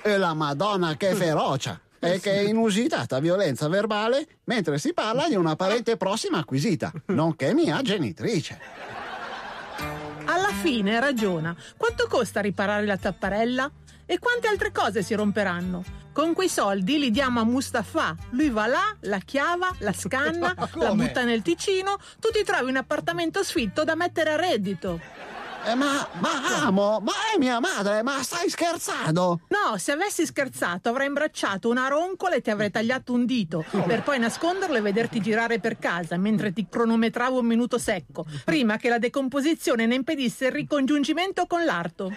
E 0.03 0.17
la 0.17 0.33
Madonna 0.33 0.95
che 0.97 1.15
ferocia! 1.15 1.79
E 1.97 2.19
che 2.19 2.41
inusitata 2.41 3.19
violenza 3.21 3.69
verbale 3.69 4.27
mentre 4.43 4.77
si 4.77 4.93
parla 4.93 5.29
di 5.29 5.35
una 5.35 5.55
parente 5.55 5.95
prossima 5.95 6.39
acquisita, 6.39 6.91
nonché 7.07 7.53
mia 7.53 7.81
genitrice. 7.81 8.59
Alla 10.25 10.49
fine 10.61 10.99
ragiona. 10.99 11.55
Quanto 11.77 12.07
costa 12.09 12.41
riparare 12.41 12.85
la 12.85 12.97
tapparella? 12.97 13.71
E 14.05 14.19
quante 14.19 14.47
altre 14.47 14.71
cose 14.71 15.01
si 15.01 15.13
romperanno? 15.13 15.83
Con 16.11 16.33
quei 16.33 16.49
soldi 16.49 16.99
li 16.99 17.09
diamo 17.09 17.39
a 17.39 17.43
Mustafa. 17.43 18.15
Lui 18.31 18.49
va 18.49 18.67
là, 18.67 18.95
la 19.01 19.19
chiava, 19.19 19.73
la 19.79 19.93
scanna, 19.93 20.53
la 20.75 20.93
butta 20.93 21.23
nel 21.23 21.41
ticino. 21.41 21.97
Tu 22.19 22.29
ti 22.29 22.43
trovi 22.43 22.69
un 22.69 22.77
appartamento 22.77 23.43
sfitto 23.43 23.83
da 23.83 23.95
mettere 23.95 24.31
a 24.31 24.35
reddito. 24.35 24.99
Eh, 25.65 25.75
ma, 25.75 26.05
ma 26.19 26.63
amo, 26.65 26.99
ma 26.99 27.13
è 27.33 27.37
mia 27.37 27.59
madre, 27.61 28.03
ma 28.03 28.21
stai 28.21 28.49
scherzando? 28.49 29.41
No, 29.47 29.77
se 29.77 29.93
avessi 29.93 30.25
scherzato 30.25 30.89
avrei 30.89 31.07
imbracciato 31.07 31.69
una 31.69 31.87
roncola 31.87 32.35
e 32.35 32.41
ti 32.41 32.49
avrei 32.49 32.69
tagliato 32.69 33.13
un 33.13 33.25
dito 33.25 33.63
per 33.87 34.03
poi 34.03 34.19
nasconderlo 34.19 34.75
e 34.75 34.81
vederti 34.81 35.21
girare 35.21 35.59
per 35.59 35.79
casa 35.79 36.17
mentre 36.17 36.51
ti 36.51 36.67
cronometravo 36.69 37.39
un 37.39 37.45
minuto 37.45 37.77
secco, 37.77 38.25
prima 38.43 38.75
che 38.77 38.89
la 38.89 38.99
decomposizione 38.99 39.85
ne 39.85 39.95
impedisse 39.95 40.47
il 40.47 40.51
ricongiungimento 40.51 41.45
con 41.47 41.63
l'arto. 41.63 42.11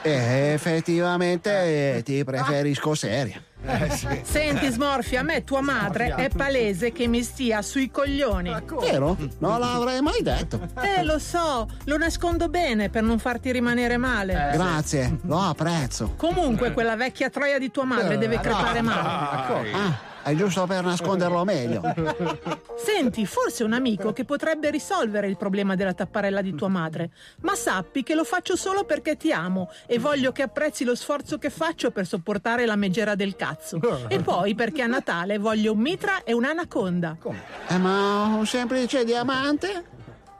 Eh, 0.00 0.52
effettivamente 0.54 1.96
eh, 1.96 2.02
ti 2.02 2.24
preferisco 2.24 2.94
seria. 2.94 3.42
Senti, 4.22 4.70
Smorfia, 4.70 5.20
a 5.20 5.22
me 5.22 5.44
tua 5.44 5.60
madre 5.60 6.14
è 6.14 6.28
palese 6.28 6.92
che 6.92 7.06
mi 7.06 7.22
stia 7.22 7.62
sui 7.62 7.90
coglioni. 7.90 8.54
Vero? 8.80 9.16
Non 9.38 9.60
l'avrei 9.60 10.00
mai 10.00 10.22
detto. 10.22 10.60
Eh, 10.80 11.02
lo 11.02 11.18
so, 11.18 11.68
lo 11.84 11.96
nascondo 11.96 12.48
bene 12.48 12.88
per 12.88 13.02
non 13.02 13.18
farti 13.18 13.52
rimanere 13.52 13.96
male. 13.96 14.50
Grazie, 14.52 15.18
lo 15.22 15.38
apprezzo. 15.40 16.14
Comunque, 16.16 16.72
quella 16.72 16.96
vecchia 16.96 17.30
troia 17.30 17.58
di 17.58 17.70
tua 17.70 17.84
madre 17.84 18.18
deve 18.18 18.40
crepare 18.40 18.82
male. 18.82 19.72
Ah, 19.72 20.10
è 20.22 20.34
giusto 20.34 20.66
per 20.66 20.84
nasconderlo 20.84 21.44
meglio. 21.44 21.82
Senti, 22.76 23.26
forse 23.26 23.64
un 23.64 23.72
amico 23.72 24.12
che 24.12 24.24
potrebbe 24.24 24.70
risolvere 24.70 25.26
il 25.28 25.36
problema 25.36 25.74
della 25.74 25.92
tapparella 25.94 26.42
di 26.42 26.54
tua 26.54 26.68
madre. 26.68 27.10
Ma 27.40 27.54
sappi 27.54 28.02
che 28.02 28.14
lo 28.14 28.24
faccio 28.24 28.56
solo 28.56 28.84
perché 28.84 29.16
ti 29.16 29.32
amo 29.32 29.70
e 29.86 29.98
voglio 29.98 30.32
che 30.32 30.42
apprezzi 30.42 30.84
lo 30.84 30.94
sforzo 30.94 31.38
che 31.38 31.50
faccio 31.50 31.90
per 31.90 32.06
sopportare 32.06 32.66
la 32.66 32.76
megera 32.76 33.14
del 33.14 33.36
cazzo. 33.36 33.80
E 34.08 34.20
poi 34.20 34.54
perché 34.54 34.82
a 34.82 34.86
Natale 34.86 35.38
voglio 35.38 35.72
un 35.72 35.78
mitra 35.78 36.24
e 36.24 36.32
un'anaconda. 36.32 37.16
Eh, 37.68 37.78
ma 37.78 38.26
un 38.26 38.46
semplice 38.46 39.04
diamante? 39.04 39.84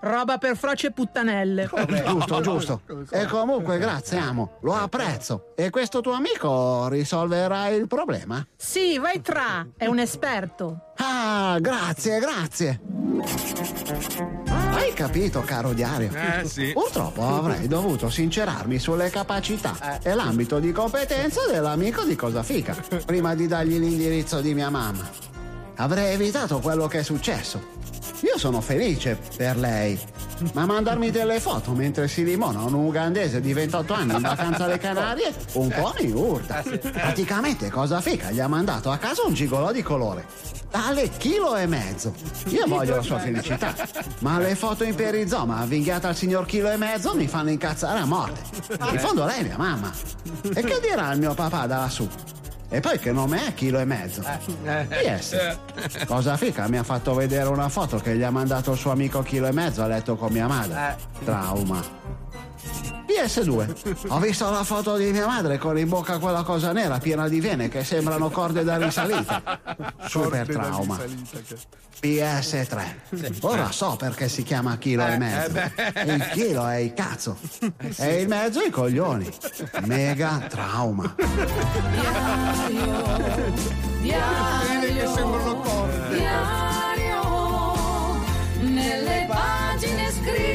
Roba 0.03 0.37
per 0.37 0.57
froce 0.57 0.89
e 0.89 0.91
puttanelle. 0.91 1.71
Giusto, 2.05 2.41
giusto. 2.41 2.81
E 3.11 3.27
comunque, 3.27 3.79
grazie, 3.79 4.19
amo. 4.19 4.59
Lo 4.63 4.75
apprezzo. 4.75 5.53
E 5.55 5.71
questo 5.71 6.01
tuo 6.01 6.13
amico 6.13 6.89
risolverà 6.89 7.69
il 7.69 7.87
problema? 7.87 8.45
Sì, 8.57 8.99
vai 8.99 9.21
tra, 9.21 9.65
è 9.77 9.87
un 9.87 10.01
esperto. 10.01 10.93
Ah, 10.97 11.57
grazie, 11.61 12.19
grazie. 12.19 12.81
Hai 14.73 14.93
capito, 14.93 15.43
caro 15.43 15.73
diario? 15.73 16.11
Eh, 16.13 16.49
sì. 16.49 16.73
Purtroppo 16.73 17.23
avrei 17.23 17.69
dovuto 17.69 18.11
sincerarmi 18.11 18.81
sulle 18.81 19.09
capacità 19.09 20.01
e 20.03 20.15
l'ambito 20.15 20.59
di 20.59 20.73
competenza 20.73 21.43
dell'amico 21.49 22.03
di 22.03 22.17
Cosa 22.17 22.43
Fica 22.43 22.75
prima 23.07 23.37
di 23.37 23.47
dargli 23.47 23.79
l'indirizzo 23.79 24.41
di 24.41 24.53
mia 24.53 24.69
mamma. 24.69 25.31
Avrei 25.77 26.15
evitato 26.15 26.61
quello 26.61 26.87
che 26.87 27.01
è 27.01 27.03
successo. 27.03 27.81
Io 28.23 28.39
sono 28.39 28.61
felice 28.61 29.19
per 29.37 29.57
lei, 29.57 29.99
ma 30.53 30.65
mandarmi 30.65 31.11
delle 31.11 31.41
foto 31.41 31.73
mentre 31.73 32.07
si 32.07 32.23
limona 32.23 32.63
un 32.63 32.75
ugandese 32.75 33.41
di 33.41 33.53
28 33.53 33.93
anni 33.95 34.15
in 34.15 34.21
vacanza 34.21 34.65
alle 34.65 34.79
Canarie 34.79 35.35
un 35.55 35.69
po' 35.69 35.93
mi 36.01 36.11
urta. 36.13 36.63
Praticamente 36.63 37.69
Cosa 37.69 38.01
Fica 38.01 38.31
gli 38.31 38.39
ha 38.39 38.47
mandato 38.47 38.93
a 38.93 38.97
casa 38.97 39.23
un 39.27 39.35
gigolò 39.35 39.73
di 39.73 39.83
colore. 39.83 40.25
Tale 40.71 41.11
chilo 41.19 41.57
e 41.57 41.67
mezzo. 41.67 42.15
Io 42.47 42.67
voglio 42.67 42.97
la 42.97 43.03
sua 43.03 43.19
felicità. 43.19 43.75
Ma 44.21 44.39
le 44.39 44.55
foto 44.55 44.85
in 44.85 44.95
perizoma 44.95 45.59
avvinghiate 45.59 46.07
al 46.07 46.17
signor 46.17 46.47
chilo 46.47 46.71
e 46.71 46.77
mezzo 46.77 47.15
mi 47.15 47.27
fanno 47.27 47.51
incazzare 47.51 47.99
a 47.99 48.07
morte. 48.07 48.41
In 48.93 48.99
fondo 48.99 49.25
lei 49.25 49.41
è 49.41 49.43
mia 49.43 49.59
mamma. 49.59 49.91
E 50.55 50.63
che 50.63 50.81
dirà 50.81 51.13
il 51.13 51.19
mio 51.19 51.35
papà 51.35 51.67
da 51.67 51.79
lassù? 51.79 52.09
E 52.75 52.81
poi 52.81 52.99
che 52.99 53.13
nome 53.13 53.49
è 53.49 53.53
chilo 53.53 53.81
e 53.81 53.85
mezzo? 53.85 54.23
PS. 54.89 55.59
Cosa 56.07 56.39
fica 56.39 56.67
mi 56.69 56.79
ha 56.79 56.83
fatto 56.83 57.13
vedere 57.13 57.51
una 57.51 57.69
foto 57.69 57.99
che 57.99 58.17
gli 58.17 58.23
ha 58.23 58.31
mandato 58.31 58.73
il 58.73 58.79
suo 58.79 58.93
amico 58.93 59.21
chilo 59.23 59.47
e 59.47 59.53
mezzo 59.53 59.83
a 59.83 59.87
letto 59.87 60.17
con 60.17 60.33
mia 60.33 60.47
madre. 60.47 60.97
Trauma. 61.23 61.85
PS2. 63.07 64.09
Ho 64.09 64.19
visto 64.19 64.51
la 64.51 64.65
foto 64.65 64.97
di 64.97 65.11
mia 65.11 65.27
madre 65.27 65.59
con 65.59 65.79
in 65.79 65.89
bocca 65.89 66.19
quella 66.19 66.43
cosa 66.43 66.73
nera 66.73 66.99
piena 66.99 67.29
di 67.29 67.41
vene 67.41 67.69
che 67.69 67.85
sembrano 67.85 68.31
corde 68.31 68.65
da 68.65 68.77
risalita. 68.79 69.61
Super 70.07 70.47
trauma. 70.47 70.99
PS3. 72.01 73.41
Ora 73.43 73.71
so 73.71 73.97
perché 73.97 74.29
si 74.29 74.43
chiama 74.43 74.77
chilo 74.79 75.07
e 75.07 75.19
mezzo. 75.19 75.59
Il 76.05 76.29
chilo 76.33 76.67
è 76.67 76.77
il 76.77 76.95
cazzo. 76.95 77.37
E 77.97 78.23
il 78.23 78.29
mezzo 78.29 78.61
i 78.61 78.71
coglioni. 78.71 79.31
Mega 79.85 80.47
trauma. 80.49 81.15
Diario, 84.01 85.15
diario, 86.11 87.21
nelle 88.61 89.27
pagine 89.29 90.11
scritte 90.11 90.52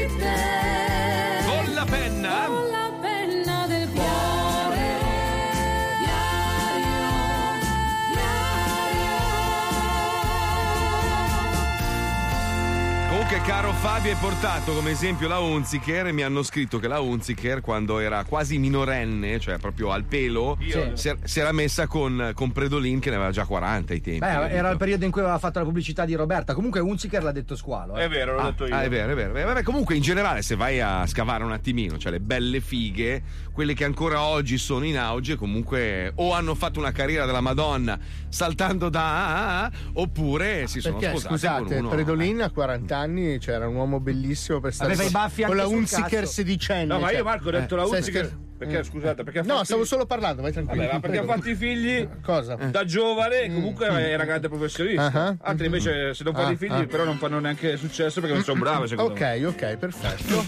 caro 13.48 13.72
Fabio, 13.72 14.10
hai 14.10 14.16
portato 14.20 14.74
come 14.74 14.90
esempio 14.90 15.26
la 15.26 15.38
Unziker 15.38 16.08
e 16.08 16.12
mi 16.12 16.20
hanno 16.20 16.42
scritto 16.42 16.78
che 16.78 16.86
la 16.86 17.00
Unziker, 17.00 17.62
quando 17.62 17.98
era 17.98 18.24
quasi 18.24 18.58
minorenne, 18.58 19.40
cioè 19.40 19.56
proprio 19.56 19.90
al 19.90 20.04
pelo, 20.04 20.58
si, 20.92 21.08
era- 21.08 21.18
si 21.24 21.40
era 21.40 21.50
messa 21.52 21.86
con, 21.86 22.32
con 22.34 22.52
Predolin 22.52 23.00
che 23.00 23.08
ne 23.08 23.16
aveva 23.16 23.30
già 23.30 23.46
40 23.46 23.94
ai 23.94 24.02
tempi. 24.02 24.18
Beh, 24.18 24.50
era 24.50 24.68
il 24.68 24.76
periodo 24.76 25.06
in 25.06 25.10
cui 25.10 25.22
aveva 25.22 25.38
fatto 25.38 25.60
la 25.60 25.64
pubblicità 25.64 26.04
di 26.04 26.14
Roberta. 26.14 26.52
Comunque 26.52 26.80
Unziker 26.80 27.22
l'ha 27.22 27.32
detto 27.32 27.56
squalo. 27.56 27.96
eh. 27.96 28.02
Ah, 28.42 28.54
ah, 28.70 28.82
è 28.82 28.88
vero, 28.90 29.12
è 29.12 29.14
vero. 29.14 29.32
Beh, 29.32 29.44
Vabbè, 29.44 29.62
comunque, 29.62 29.94
in 29.94 30.02
generale, 30.02 30.42
se 30.42 30.54
vai 30.54 30.82
a 30.82 31.06
scavare 31.06 31.42
un 31.42 31.52
attimino, 31.52 31.96
cioè 31.96 32.12
le 32.12 32.20
belle 32.20 32.60
fighe, 32.60 33.22
quelle 33.50 33.72
che 33.72 33.84
ancora 33.84 34.20
oggi 34.24 34.58
sono 34.58 34.84
in 34.84 34.98
auge, 34.98 35.36
comunque 35.36 36.12
o 36.16 36.34
hanno 36.34 36.54
fatto 36.54 36.78
una 36.78 36.92
carriera 36.92 37.24
della 37.24 37.40
Madonna 37.40 37.98
saltando 38.28 38.90
da 38.90 39.00
A 39.00 39.26
a 39.28 39.64
A, 39.64 39.70
oppure 39.94 40.66
si 40.66 40.80
sono 40.80 40.98
Perché 40.98 41.18
sposate 41.18 41.34
scusate, 41.34 41.64
con 41.64 41.76
uno. 41.78 41.88
Predolin 41.88 42.42
a 42.42 42.50
40 42.50 42.96
anni 42.96 43.37
c'era 43.38 43.66
un 43.68 43.74
uomo 43.76 44.00
bellissimo 44.00 44.60
per 44.60 44.72
stare 44.74 44.92
Aveva 44.92 45.08
i 45.08 45.12
baffi 45.12 45.42
con 45.42 45.50
anche 45.52 45.62
la 45.62 45.68
sul 45.68 45.76
Unziker 45.78 46.08
cazzo. 46.20 46.32
sedicenne. 46.32 46.84
No, 46.84 46.98
ma 46.98 47.10
io, 47.10 47.16
cioè, 47.16 47.24
Marco, 47.24 47.48
ho 47.48 47.50
detto 47.52 47.76
la 47.76 47.84
stai 47.86 47.98
Unziker- 47.98 48.26
scher- 48.26 48.38
Perché, 48.58 48.82
scusate, 48.82 49.22
perché 49.22 49.42
No, 49.42 49.52
fatto 49.54 49.64
stavo 49.64 49.82
i- 49.82 49.86
solo 49.86 50.04
parlando, 50.04 50.42
vai 50.42 50.50
tranquillo. 50.52 50.82
Vabbè, 50.82 50.92
ma 50.94 51.00
perché 51.00 51.18
ha 51.18 51.24
fatto 51.24 51.48
i 51.48 51.54
figli 51.54 52.08
Cosa? 52.24 52.56
da 52.56 52.84
giovane 52.84 53.42
e 53.42 53.52
comunque 53.54 53.86
era 53.86 54.24
grande 54.24 54.48
professionista. 54.48 55.12
Ah. 55.14 55.36
Altri 55.42 55.66
invece 55.66 56.12
se 56.12 56.24
non 56.24 56.34
fanno 56.34 56.48
Ah, 56.48 56.52
i 56.52 56.56
figli 56.56 56.72
ah. 56.72 56.86
però 56.86 57.04
non 57.04 57.18
fanno 57.18 57.38
neanche 57.38 57.76
successo 57.76 58.20
perché 58.20 58.34
non 58.34 58.42
sono 58.44 58.58
bravi 58.58 58.88
secondo 58.88 59.14
me. 59.14 59.36
Ok, 59.44 59.54
ok, 59.54 59.76
perfetto. 59.76 60.44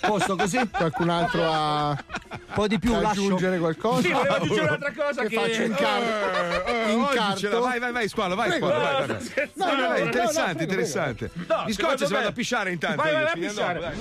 Posto 0.08 0.36
così? 0.36 0.58
Qualcun 0.70 1.08
altro 1.10 1.42
ha 1.44 1.90
Un 1.90 2.38
po' 2.54 2.66
di 2.66 2.78
più, 2.78 2.92
lascio. 2.92 3.08
aggiungere 3.20 3.58
qualcosa? 3.58 4.00
Sì, 4.02 4.10
volevo 4.12 4.34
aggiungere 4.34 4.66
un'altra 4.66 4.92
cosa 4.96 5.22
che... 5.24 5.34
faccio 5.36 5.62
in, 5.62 5.74
car- 5.74 6.64
Eh, 6.66 6.92
in 6.92 7.00
oggi 7.00 7.16
carto. 7.16 7.36
ce 7.38 7.48
la- 7.48 7.58
vai, 7.60 7.78
vai, 7.78 7.92
vai, 7.92 8.08
squalo, 8.08 8.34
vai, 8.34 8.48
Prego. 8.48 8.66
squalo, 8.68 8.82
vai, 8.82 9.06
No, 9.06 9.06
vai, 9.06 9.76
vai, 9.76 9.78
no, 9.78 9.88
no, 9.98 10.04
interessante, 10.04 10.62
interessante. 10.64 11.30
No, 11.34 11.44
secondo 11.46 11.72
scoccia 11.72 11.96
si 12.06 12.12
me- 12.12 12.18
vado 12.18 12.28
a 12.28 12.32
pisciare 12.32 12.70
intanto. 12.72 13.02
Vai, 13.02 13.12
vai, 13.12 13.22
vai 13.22 13.32
a 13.32 13.36
pisciare. 13.36 13.78
Allora, 13.78 13.92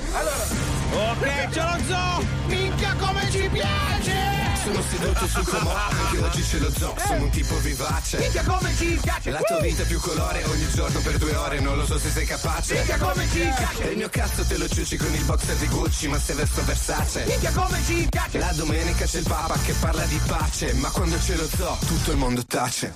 Ok, 0.93 1.49
ce 1.51 1.59
lo 1.61 1.77
zoo! 1.87 2.25
Minchia 2.47 2.93
come 2.97 3.29
ci 3.29 3.49
piace! 3.51 4.36
Sono 4.67 4.81
seduto 4.81 5.27
sul 5.27 5.45
comò, 5.47 5.73
anche 5.73 6.17
oggi 6.17 6.43
ce 6.43 6.59
lo 6.59 6.69
zoo, 6.77 6.93
sono 6.97 7.23
un 7.23 7.29
tipo 7.29 7.55
vivace. 7.59 8.17
Minchia 8.17 8.43
come 8.43 8.75
ci 8.75 8.99
piace! 9.01 9.29
La 9.31 9.39
tua 9.39 9.61
vita 9.61 9.83
è 9.83 9.85
più 9.85 9.97
colore 9.97 10.43
ogni 10.43 10.67
giorno 10.75 10.99
per 10.99 11.17
due 11.17 11.33
ore, 11.35 11.61
non 11.61 11.77
lo 11.77 11.85
so 11.85 11.97
se 11.97 12.09
sei 12.09 12.25
capace. 12.25 12.73
Minchia 12.73 12.97
come 12.97 13.25
ci 13.31 13.39
piace! 13.39 13.87
E 13.87 13.91
il 13.91 13.97
mio 13.97 14.09
cazzo 14.09 14.43
te 14.43 14.57
lo 14.57 14.67
ciuci 14.67 14.97
con 14.97 15.13
il 15.13 15.23
boxer 15.23 15.55
di 15.55 15.67
Gucci, 15.67 16.07
ma 16.09 16.19
se 16.19 16.33
vesto 16.33 16.61
Versace. 16.65 17.23
Minchia 17.27 17.51
come 17.53 17.79
ci 17.85 18.07
piace! 18.09 18.39
La 18.39 18.51
domenica 18.51 19.05
c'è 19.05 19.19
il 19.19 19.25
papa 19.25 19.57
che 19.63 19.71
parla 19.79 20.03
di 20.03 20.19
pace, 20.27 20.73
ma 20.73 20.89
quando 20.89 21.15
c'è 21.17 21.35
lo 21.37 21.47
zoo 21.47 21.77
tutto 21.87 22.11
il 22.11 22.17
mondo 22.17 22.45
tace. 22.45 22.93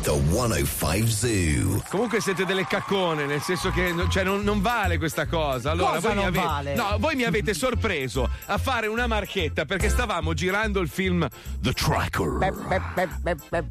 The 0.00 0.12
105 0.30 1.06
Zoo. 1.08 1.82
Comunque 1.90 2.20
siete 2.20 2.44
delle 2.46 2.64
caccone, 2.66 3.26
nel 3.26 3.42
senso 3.42 3.70
che 3.70 3.92
non- 3.92 4.08
cioè, 4.08 4.22
non, 4.22 4.42
non 4.42 4.62
vale 4.62 4.96
questa 4.96 5.26
cosa. 5.26 5.72
Allora, 5.72 5.96
Cosa 5.96 6.08
voi 6.08 6.16
mi 6.16 6.22
non 6.22 6.26
ave- 6.36 6.46
vale? 6.46 6.74
No, 6.76 6.96
voi 7.00 7.14
mi 7.16 7.24
avete 7.24 7.52
sorpreso 7.52 8.30
a 8.46 8.58
fare 8.58 8.86
una 8.86 9.08
marchetta 9.08 9.64
perché 9.64 9.88
stavamo 9.90 10.32
girando 10.34 10.67
il 10.80 10.88
film 10.88 11.26
The 11.60 11.72
Tracker. 11.72 12.52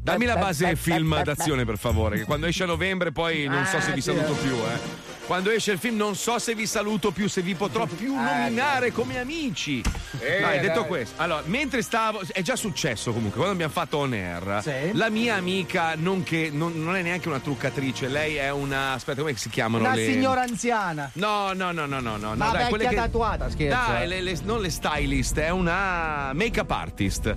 Dammi 0.02 0.24
la 0.26 0.36
base 0.36 0.74
film 0.76 1.22
d'azione, 1.22 1.64
per 1.64 1.78
favore, 1.78 2.18
che 2.18 2.24
quando 2.24 2.46
esce 2.46 2.64
a 2.64 2.66
novembre 2.66 3.12
poi 3.12 3.46
non 3.46 3.64
so 3.66 3.80
se 3.80 3.92
vi 3.92 4.00
saluto 4.00 4.32
più, 4.34 4.52
eh. 4.54 5.06
Quando 5.28 5.50
esce 5.50 5.72
il 5.72 5.78
film 5.78 5.96
non 5.96 6.14
so 6.16 6.38
se 6.38 6.54
vi 6.54 6.64
saluto 6.66 7.10
più, 7.10 7.28
se 7.28 7.42
vi 7.42 7.54
potrò 7.54 7.84
più 7.84 8.14
nominare 8.14 8.92
come 8.92 9.18
amici. 9.20 9.82
Eh, 10.20 10.40
dai, 10.40 10.58
detto 10.58 10.86
questo. 10.86 11.20
Allora, 11.20 11.42
mentre 11.44 11.82
stavo. 11.82 12.22
È 12.32 12.40
già 12.40 12.56
successo 12.56 13.12
comunque, 13.12 13.36
quando 13.36 13.52
abbiamo 13.52 13.70
fatto 13.72 13.98
on 13.98 14.14
air, 14.14 14.60
Sì. 14.62 14.96
la 14.96 15.10
mia 15.10 15.34
amica, 15.34 15.92
non, 15.96 16.22
che, 16.22 16.48
non, 16.50 16.82
non 16.82 16.96
è 16.96 17.02
neanche 17.02 17.28
una 17.28 17.40
truccatrice, 17.40 18.08
lei 18.08 18.36
è 18.36 18.50
una. 18.50 18.92
Aspetta, 18.94 19.20
come 19.20 19.36
si 19.36 19.50
chiamano 19.50 19.84
Una 19.84 19.94
le. 19.94 20.06
signora 20.06 20.40
anziana. 20.40 21.10
No, 21.14 21.52
no, 21.52 21.72
no, 21.72 21.84
no, 21.84 22.00
no, 22.00 22.16
no. 22.16 22.30
Una 22.30 22.46
no, 22.46 22.52
dai, 22.52 22.70
vecchia 22.72 22.88
che- 22.88 22.94
tatuata, 22.96 23.50
scherzo. 23.50 23.90
Dai, 23.92 24.02
eh. 24.04 24.06
le- 24.06 24.20
le- 24.22 24.38
non 24.44 24.62
le 24.62 24.70
stylist, 24.70 25.38
è 25.40 25.50
una 25.50 26.30
make-up 26.32 26.70
artist. 26.70 26.87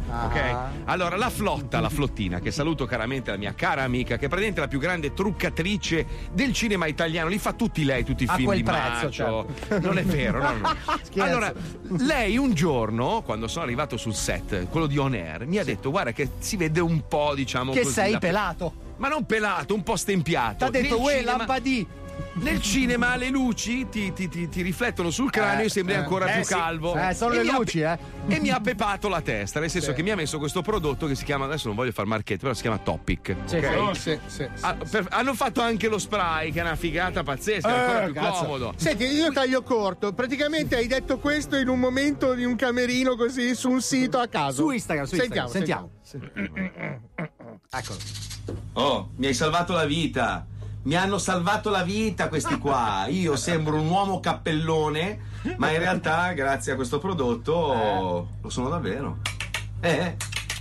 Ah. 0.09 0.25
Ok? 0.25 0.55
Allora, 0.85 1.15
la 1.17 1.29
flotta, 1.29 1.79
la 1.79 1.89
flottina, 1.89 2.39
che 2.39 2.51
saluto 2.51 2.85
caramente 2.85 3.31
la 3.31 3.37
mia 3.37 3.53
cara 3.53 3.83
amica, 3.83 4.17
che 4.17 4.25
è 4.25 4.27
praticamente 4.27 4.61
la 4.61 4.67
più 4.67 4.79
grande 4.79 5.13
truccatrice 5.13 6.05
del 6.33 6.53
cinema 6.53 6.85
italiano. 6.87 7.29
Li 7.29 7.37
fa 7.39 7.53
tutti 7.53 7.83
lei, 7.83 8.03
tutti 8.03 8.23
i 8.23 8.27
A 8.27 8.33
film 8.33 8.45
quel 8.45 8.57
di 8.57 8.63
prezzo, 8.63 9.05
Macio. 9.05 9.45
certo. 9.67 9.79
Non 9.87 9.97
è 9.97 10.03
vero, 10.03 10.41
no, 10.41 10.57
no. 10.57 10.75
Allora, 11.23 11.53
lei 11.99 12.37
un 12.37 12.53
giorno, 12.53 13.21
quando 13.23 13.47
sono 13.47 13.65
arrivato 13.65 13.97
sul 13.97 14.13
set, 14.15 14.67
quello 14.69 14.87
di 14.87 14.97
On 14.97 15.13
Air, 15.13 15.45
mi 15.45 15.57
ha 15.57 15.63
detto: 15.63 15.89
Guarda, 15.91 16.11
che 16.11 16.29
si 16.39 16.57
vede 16.57 16.79
un 16.79 17.03
po', 17.07 17.33
diciamo. 17.35 17.71
Che 17.71 17.81
così, 17.81 17.93
sei 17.93 18.11
la- 18.13 18.19
pelato. 18.19 18.73
Ma 18.97 19.07
non 19.07 19.25
pelato, 19.25 19.73
un 19.73 19.81
po' 19.81 19.95
stempiato. 19.95 20.65
T'ha 20.65 20.69
detto, 20.69 20.95
Nel 20.95 21.03
uè, 21.03 21.17
cinema- 21.17 21.37
lampadì. 21.37 21.87
Nel 22.33 22.61
cinema 22.61 23.15
le 23.15 23.29
luci 23.29 23.87
ti, 23.89 24.13
ti- 24.13 24.27
ti- 24.29 24.47
ti 24.49 24.61
riflettono 24.61 25.09
sul 25.09 25.29
cranio 25.29 25.63
Eh, 25.63 25.65
e 25.65 25.69
sembri 25.69 25.93
eh. 25.93 25.97
ancora 25.97 26.25
Eh, 26.31 26.35
più 26.35 26.43
sì. 26.43 26.53
calvo. 26.53 26.95
Eh, 26.95 27.13
sono 27.13 27.33
E 27.33 27.43
le 27.43 27.49
ha 27.49 27.53
luci, 27.57 27.79
pe- 27.79 27.91
eh. 28.27 28.35
E 28.35 28.39
mi 28.39 28.49
ha 28.49 28.59
pepato 28.59 29.07
la 29.09 29.21
testa, 29.21 29.59
nel 29.59 29.69
senso 29.69 29.89
Sì. 29.89 29.95
che 29.95 30.03
mi 30.03 30.11
ha 30.11 30.15
messo 30.15 30.37
questo 30.39 30.61
prodotto 30.61 31.07
che 31.07 31.15
si 31.15 31.23
chiama, 31.23 31.45
adesso 31.45 31.67
non 31.67 31.75
voglio 31.75 31.91
fare 31.91 32.07
marchetto, 32.07 32.41
però 32.41 32.53
si 32.53 32.61
chiama 32.61 32.77
Topic. 32.77 33.35
Sì, 33.45 33.55
ok? 33.57 33.95
sì. 33.95 34.01
Sì, 34.01 34.19
sì, 34.27 34.47
sì. 34.55 34.63
Ah, 34.65 34.75
per- 34.89 35.07
hanno 35.09 35.33
fatto 35.33 35.61
anche 35.61 35.87
lo 35.87 35.97
spray, 35.97 36.51
che 36.51 36.59
è 36.59 36.63
una 36.63 36.75
figata 36.75 37.23
pazzesca, 37.23 37.67
è 37.67 37.79
ancora 37.79 38.01
Eh, 38.01 38.05
più 38.05 38.13
cazzo. 38.13 38.41
comodo. 38.43 38.73
Senti, 38.77 39.03
io 39.05 39.31
taglio 39.31 39.61
corto. 39.63 40.13
Praticamente 40.13 40.75
hai 40.75 40.87
detto 40.87 41.17
questo 41.19 41.57
in 41.57 41.67
un 41.67 41.79
momento 41.79 42.33
di 42.33 42.43
un 42.43 42.55
camerino 42.55 43.15
così 43.15 43.53
su 43.55 43.69
un 43.69 43.81
sito 43.81 44.19
a 44.19 44.27
caso. 44.27 44.63
Su 44.63 44.69
Instagram, 44.71 45.05
su 45.05 45.15
sentiamo, 45.15 45.49
Instagram, 45.51 45.89
sentiamo. 46.01 47.29
Eccolo. 47.73 47.99
Oh, 48.73 49.11
mi 49.17 49.27
hai 49.27 49.33
salvato 49.33 49.73
la 49.73 49.85
vita. 49.85 50.45
Mi 50.83 50.95
hanno 50.95 51.17
salvato 51.19 51.69
la 51.69 51.83
vita 51.83 52.27
questi 52.27 52.57
qua. 52.57 53.05
Io 53.07 53.35
sembro 53.35 53.79
un 53.79 53.87
uomo 53.87 54.19
cappellone, 54.19 55.19
ma 55.57 55.71
in 55.71 55.77
realtà, 55.77 56.31
grazie 56.33 56.71
a 56.71 56.75
questo 56.75 56.97
prodotto, 56.97 58.29
lo 58.41 58.49
sono 58.49 58.69
davvero. 58.69 59.19
Eh, 59.79 60.15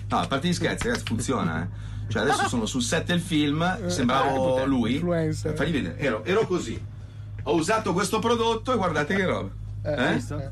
no, 0.09 0.19
a 0.19 0.27
parte 0.27 0.49
gli 0.49 0.53
scherzi, 0.53 0.89
ragazzi, 0.89 1.05
funziona, 1.07 1.63
eh. 1.63 1.89
Cioè, 2.09 2.23
adesso 2.23 2.49
sono 2.49 2.67
sul 2.67 2.83
set 2.83 3.07
del 3.07 3.21
film, 3.21 3.87
sembravo 3.87 4.65
lui. 4.65 4.95
Influencer. 4.95 5.55
Fagli 5.55 5.73
vedere, 5.73 5.99
ero, 5.99 6.25
ero 6.25 6.47
così. 6.47 6.83
Ho 7.45 7.55
usato 7.55 7.93
questo 7.93 8.19
prodotto 8.19 8.73
e 8.73 8.77
guardate 8.77 9.15
che 9.15 9.25
roba. 9.25 9.51
Eh? 9.83 10.15
Visto? 10.15 10.43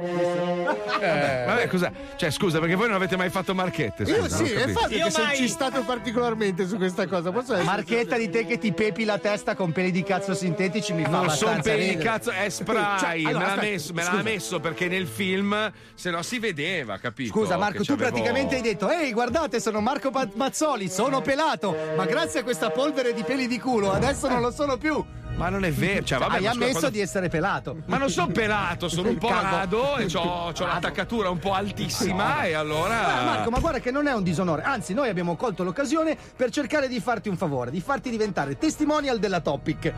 Eh? 0.00 1.44
Vabbè, 1.46 1.68
cosa? 1.68 1.92
Cioè, 2.16 2.30
scusa, 2.30 2.58
perché 2.58 2.74
voi 2.74 2.86
non 2.86 2.96
avete 2.96 3.16
mai 3.16 3.30
fatto 3.30 3.54
marchette? 3.54 4.02
Io 4.04 4.22
scusa, 4.22 4.36
sì, 4.36 4.44
è 4.52 4.60
capito. 4.60 4.78
fatto 4.78 4.94
che 4.94 5.10
sei 5.10 5.36
cistato 5.36 5.82
particolarmente 5.82 6.66
su 6.66 6.76
questa 6.76 7.06
cosa. 7.06 7.30
Posso 7.30 7.52
essere 7.52 7.66
Marchetta 7.66 8.16
di 8.16 8.28
te 8.30 8.46
che 8.46 8.58
ti 8.58 8.72
pepi 8.72 9.04
la 9.04 9.18
testa 9.18 9.54
con 9.54 9.72
peli 9.72 9.90
di 9.90 10.02
cazzo 10.02 10.34
sintetici 10.34 10.92
mi 10.92 11.04
fa 11.04 11.10
Non 11.10 11.30
sono 11.30 11.56
il 11.56 11.62
ridere. 11.62 11.98
cazzo, 11.98 12.30
è 12.30 12.48
spray. 12.48 12.98
Cioè, 12.98 13.08
allora, 13.24 13.28
me 13.28 13.32
l'ha 13.32 13.44
aspetta, 13.46 13.60
messo, 13.70 13.92
me 13.92 14.02
l'ha 14.02 14.22
messo 14.22 14.60
perché 14.60 14.88
nel 14.88 15.06
film 15.06 15.72
se 15.94 16.10
no 16.10 16.22
si 16.22 16.38
vedeva, 16.38 16.98
capito? 16.98 17.32
Scusa 17.32 17.56
Marco, 17.56 17.82
tu 17.82 17.94
c'avevo- 17.94 18.08
praticamente 18.10 18.54
hai 18.56 18.62
detto 18.62 18.90
Ehi 18.90 19.12
guardate 19.12 19.60
sono 19.60 19.80
Marco 19.80 20.10
Mazzoli, 20.34 20.88
sono 20.88 21.20
pelato 21.20 21.76
Ma 21.96 22.04
grazie 22.06 22.40
a 22.40 22.42
questa 22.42 22.70
polvere 22.70 23.12
di 23.12 23.22
peli 23.22 23.46
di 23.46 23.58
culo 23.58 23.92
adesso 23.92 24.28
non 24.28 24.40
lo 24.40 24.50
sono 24.50 24.76
più 24.76 25.02
Ma 25.36 25.48
non 25.48 25.64
è 25.64 25.72
vero, 25.72 26.04
cioè, 26.04 26.18
vabbè, 26.18 26.34
Hai 26.36 26.42
ma 26.42 26.50
ammesso 26.50 26.70
quando- 26.72 26.90
di 26.90 27.00
essere 27.00 27.28
pelato 27.30 27.76
Ma 27.86 27.96
non 27.96 28.10
sono 28.10 28.26
pelato, 28.26 28.88
sono 28.90 29.08
un 29.08 29.16
po' 29.16 29.28
Calvo. 29.28 29.56
rado 29.56 29.96
e 29.96 30.06
ho 30.14 30.52
l'attaccatura 30.58 31.30
un 31.30 31.38
po' 31.38 31.54
altissima 31.54 32.42
e 32.44 32.52
allora. 32.52 33.22
Eh, 33.22 33.24
Marco, 33.24 33.50
ma 33.50 33.58
guarda 33.58 33.78
che 33.78 33.90
non 33.90 34.06
è 34.06 34.12
un 34.12 34.22
disonore, 34.22 34.62
anzi 34.62 34.92
noi 34.92 35.08
abbiamo 35.08 35.36
colto 35.36 35.62
l'occasione 35.64 36.14
per 36.36 36.50
cercare 36.50 36.88
di 36.88 37.00
farti 37.00 37.30
un 37.30 37.38
favore, 37.38 37.70
di 37.70 37.80
farti 37.80 38.10
diventare 38.10 38.58
testimonial 38.58 39.18
della 39.18 39.40
Topic. 39.40 39.90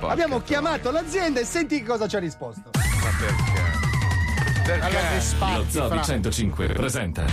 Oh, 0.00 0.06
abbiamo 0.08 0.40
chiamato 0.40 0.90
l'azienda 0.90 1.40
e 1.40 1.44
senti 1.44 1.80
che 1.80 1.84
cosa 1.84 2.08
ci 2.08 2.16
ha 2.16 2.20
risposto. 2.20 2.70
Ma 2.74 3.10
perché? 3.20 3.84
Perché? 4.64 4.96
Alla 4.96 5.08
Vespatti, 5.10 5.54
Lo 5.56 5.64
Zoo 5.68 5.88
di 5.88 5.94
fra. 5.94 6.02
105 6.04 6.66
presenta 6.68 7.24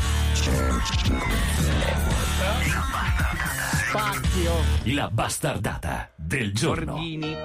Spacchio. 3.94 4.54
la 4.96 5.08
bastardata 5.08 6.10
del 6.16 6.52
giorno. 6.52 6.94
Bordini. 6.94 7.36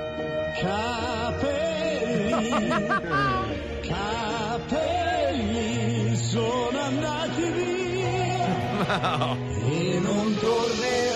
Capelli 5.02 6.16
sono 6.16 6.80
andati 6.80 7.50
via 7.50 9.36
e 9.60 9.98
non 10.00 10.34
torneranno 10.40 11.07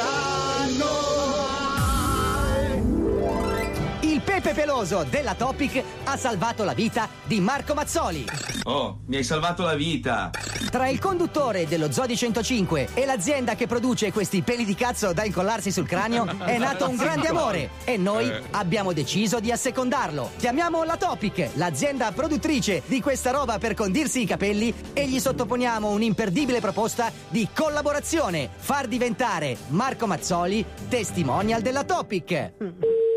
pepe 4.40 4.54
peloso 4.54 5.04
della 5.10 5.34
Topic 5.34 5.82
ha 6.04 6.16
salvato 6.16 6.64
la 6.64 6.72
vita 6.72 7.06
di 7.24 7.38
Marco 7.38 7.74
Mazzoli. 7.74 8.24
Oh, 8.62 9.00
mi 9.06 9.16
hai 9.16 9.24
salvato 9.24 9.62
la 9.62 9.74
vita. 9.74 10.30
Tra 10.70 10.88
il 10.88 10.98
conduttore 10.98 11.66
dello 11.66 11.92
Zodi 11.92 12.16
105 12.16 12.88
e 12.94 13.04
l'azienda 13.04 13.54
che 13.56 13.66
produce 13.66 14.10
questi 14.10 14.40
peli 14.40 14.64
di 14.64 14.74
cazzo 14.74 15.12
da 15.12 15.24
incollarsi 15.24 15.70
sul 15.70 15.86
cranio 15.86 16.24
è 16.46 16.56
nato 16.56 16.88
un 16.88 16.96
grande 16.96 17.28
amore 17.28 17.70
e 17.84 17.98
noi 17.98 18.32
abbiamo 18.52 18.94
deciso 18.94 19.38
di 19.38 19.52
assecondarlo. 19.52 20.30
Chiamiamo 20.38 20.82
la 20.84 20.96
Topic, 20.96 21.50
l'azienda 21.56 22.10
produttrice 22.12 22.84
di 22.86 23.02
questa 23.02 23.32
roba 23.32 23.58
per 23.58 23.74
condirsi 23.74 24.22
i 24.22 24.26
capelli 24.26 24.72
e 24.94 25.08
gli 25.08 25.20
sottoponiamo 25.20 25.90
un'imperdibile 25.90 26.60
proposta 26.60 27.12
di 27.28 27.46
collaborazione. 27.54 28.48
Far 28.56 28.86
diventare 28.86 29.58
Marco 29.68 30.06
Mazzoli 30.06 30.64
testimonial 30.88 31.60
della 31.60 31.84
Topic. 31.84 33.11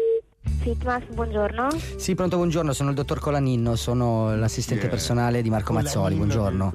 Fitmas, 0.65 1.04
buongiorno. 1.12 1.67
Sì, 1.95 2.15
pronto, 2.15 2.38
buongiorno, 2.38 2.73
sono 2.73 2.89
il 2.89 2.95
dottor 2.95 3.19
Colaninno, 3.19 3.75
sono 3.75 4.36
l'assistente 4.36 4.88
personale 4.88 5.43
di 5.43 5.51
Marco 5.51 5.73
Mazzoli, 5.73 6.15
buongiorno. 6.15 6.73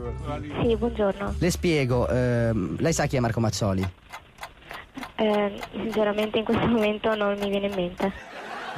Sì, 0.63 0.77
buongiorno. 0.77 1.35
Le 1.37 1.51
spiego, 1.51 2.07
ehm, 2.07 2.77
lei 2.79 2.93
sa 2.93 3.07
chi 3.07 3.17
è 3.17 3.19
Marco 3.19 3.41
Mazzoli? 3.41 3.85
Eh, 5.17 5.61
sinceramente 5.73 6.39
in 6.39 6.45
questo 6.45 6.67
momento 6.67 7.17
non 7.17 7.37
mi 7.41 7.51
viene 7.51 7.67
in 7.67 7.75
mente. 7.75 8.13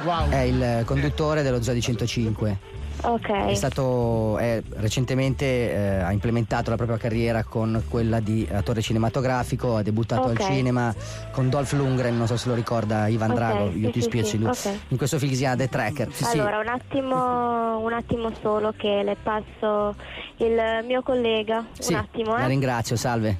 Wow. 0.03 0.29
È 0.29 0.39
il 0.39 0.81
conduttore 0.83 1.43
dello 1.43 1.61
Zoo 1.61 1.75
di 1.75 1.81
105. 1.81 2.57
Ok. 3.05 3.29
È 3.29 3.53
stato 3.53 4.37
è- 4.37 4.61
recentemente 4.75 5.45
eh, 5.45 5.77
ha 6.01 6.11
implementato 6.13 6.69
la 6.69 6.77
propria 6.77 6.97
carriera 6.97 7.43
con 7.43 7.83
quella 7.89 8.19
di 8.21 8.47
attore 8.51 8.81
cinematografico, 8.81 9.75
ha 9.75 9.81
debuttato 9.81 10.29
Ok. 10.29 10.39
al 10.39 10.45
cinema 10.45 10.93
con 11.31 11.49
Dolph 11.49 11.73
Lundgren, 11.73 12.15
non 12.17 12.27
so 12.27 12.37
se 12.37 12.47
lo 12.47 12.55
ricorda 12.55 13.07
Ivan 13.07 13.31
Ok, 13.31 13.35
Drago, 13.35 13.71
sì, 13.71 13.79
io 13.79 13.89
ti 13.91 13.99
sì, 14.01 14.05
spiego 14.07 14.27
sì, 14.27 14.37
lui. 14.39 14.51
In 14.89 14.97
questo 14.97 15.19
film 15.19 15.31
si 15.33 15.39
chiama 15.39 15.55
The 15.57 15.67
Tracker. 15.67 16.11
Sì, 16.13 16.23
sì. 16.23 16.39
allora, 16.39 16.59
un 16.59 16.67
attimo, 16.69 17.79
un 17.79 17.93
attimo 17.93 18.31
solo 18.41 18.73
che 18.77 19.01
le 19.03 19.17
passo 19.21 19.95
il 20.37 20.83
mio 20.85 21.01
collega. 21.01 21.65
Sì, 21.77 21.91
un 21.93 21.99
attimo, 21.99 22.35
La 22.37 22.45
eh. 22.45 22.47
ringrazio, 22.47 22.95
salve. 22.95 23.37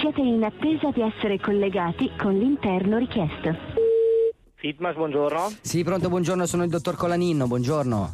Siete 0.00 0.20
in 0.20 0.42
attesa 0.42 0.90
di 0.92 1.02
essere 1.02 1.38
collegati 1.38 2.10
con 2.18 2.32
l'interno 2.32 2.98
richiesto. 2.98 3.81
Fitmas, 4.62 4.94
buongiorno. 4.94 5.54
Sì, 5.60 5.82
pronto, 5.82 6.08
buongiorno, 6.08 6.46
sono 6.46 6.62
il 6.62 6.70
dottor 6.70 6.94
Colaninno, 6.94 7.48
buongiorno. 7.48 8.12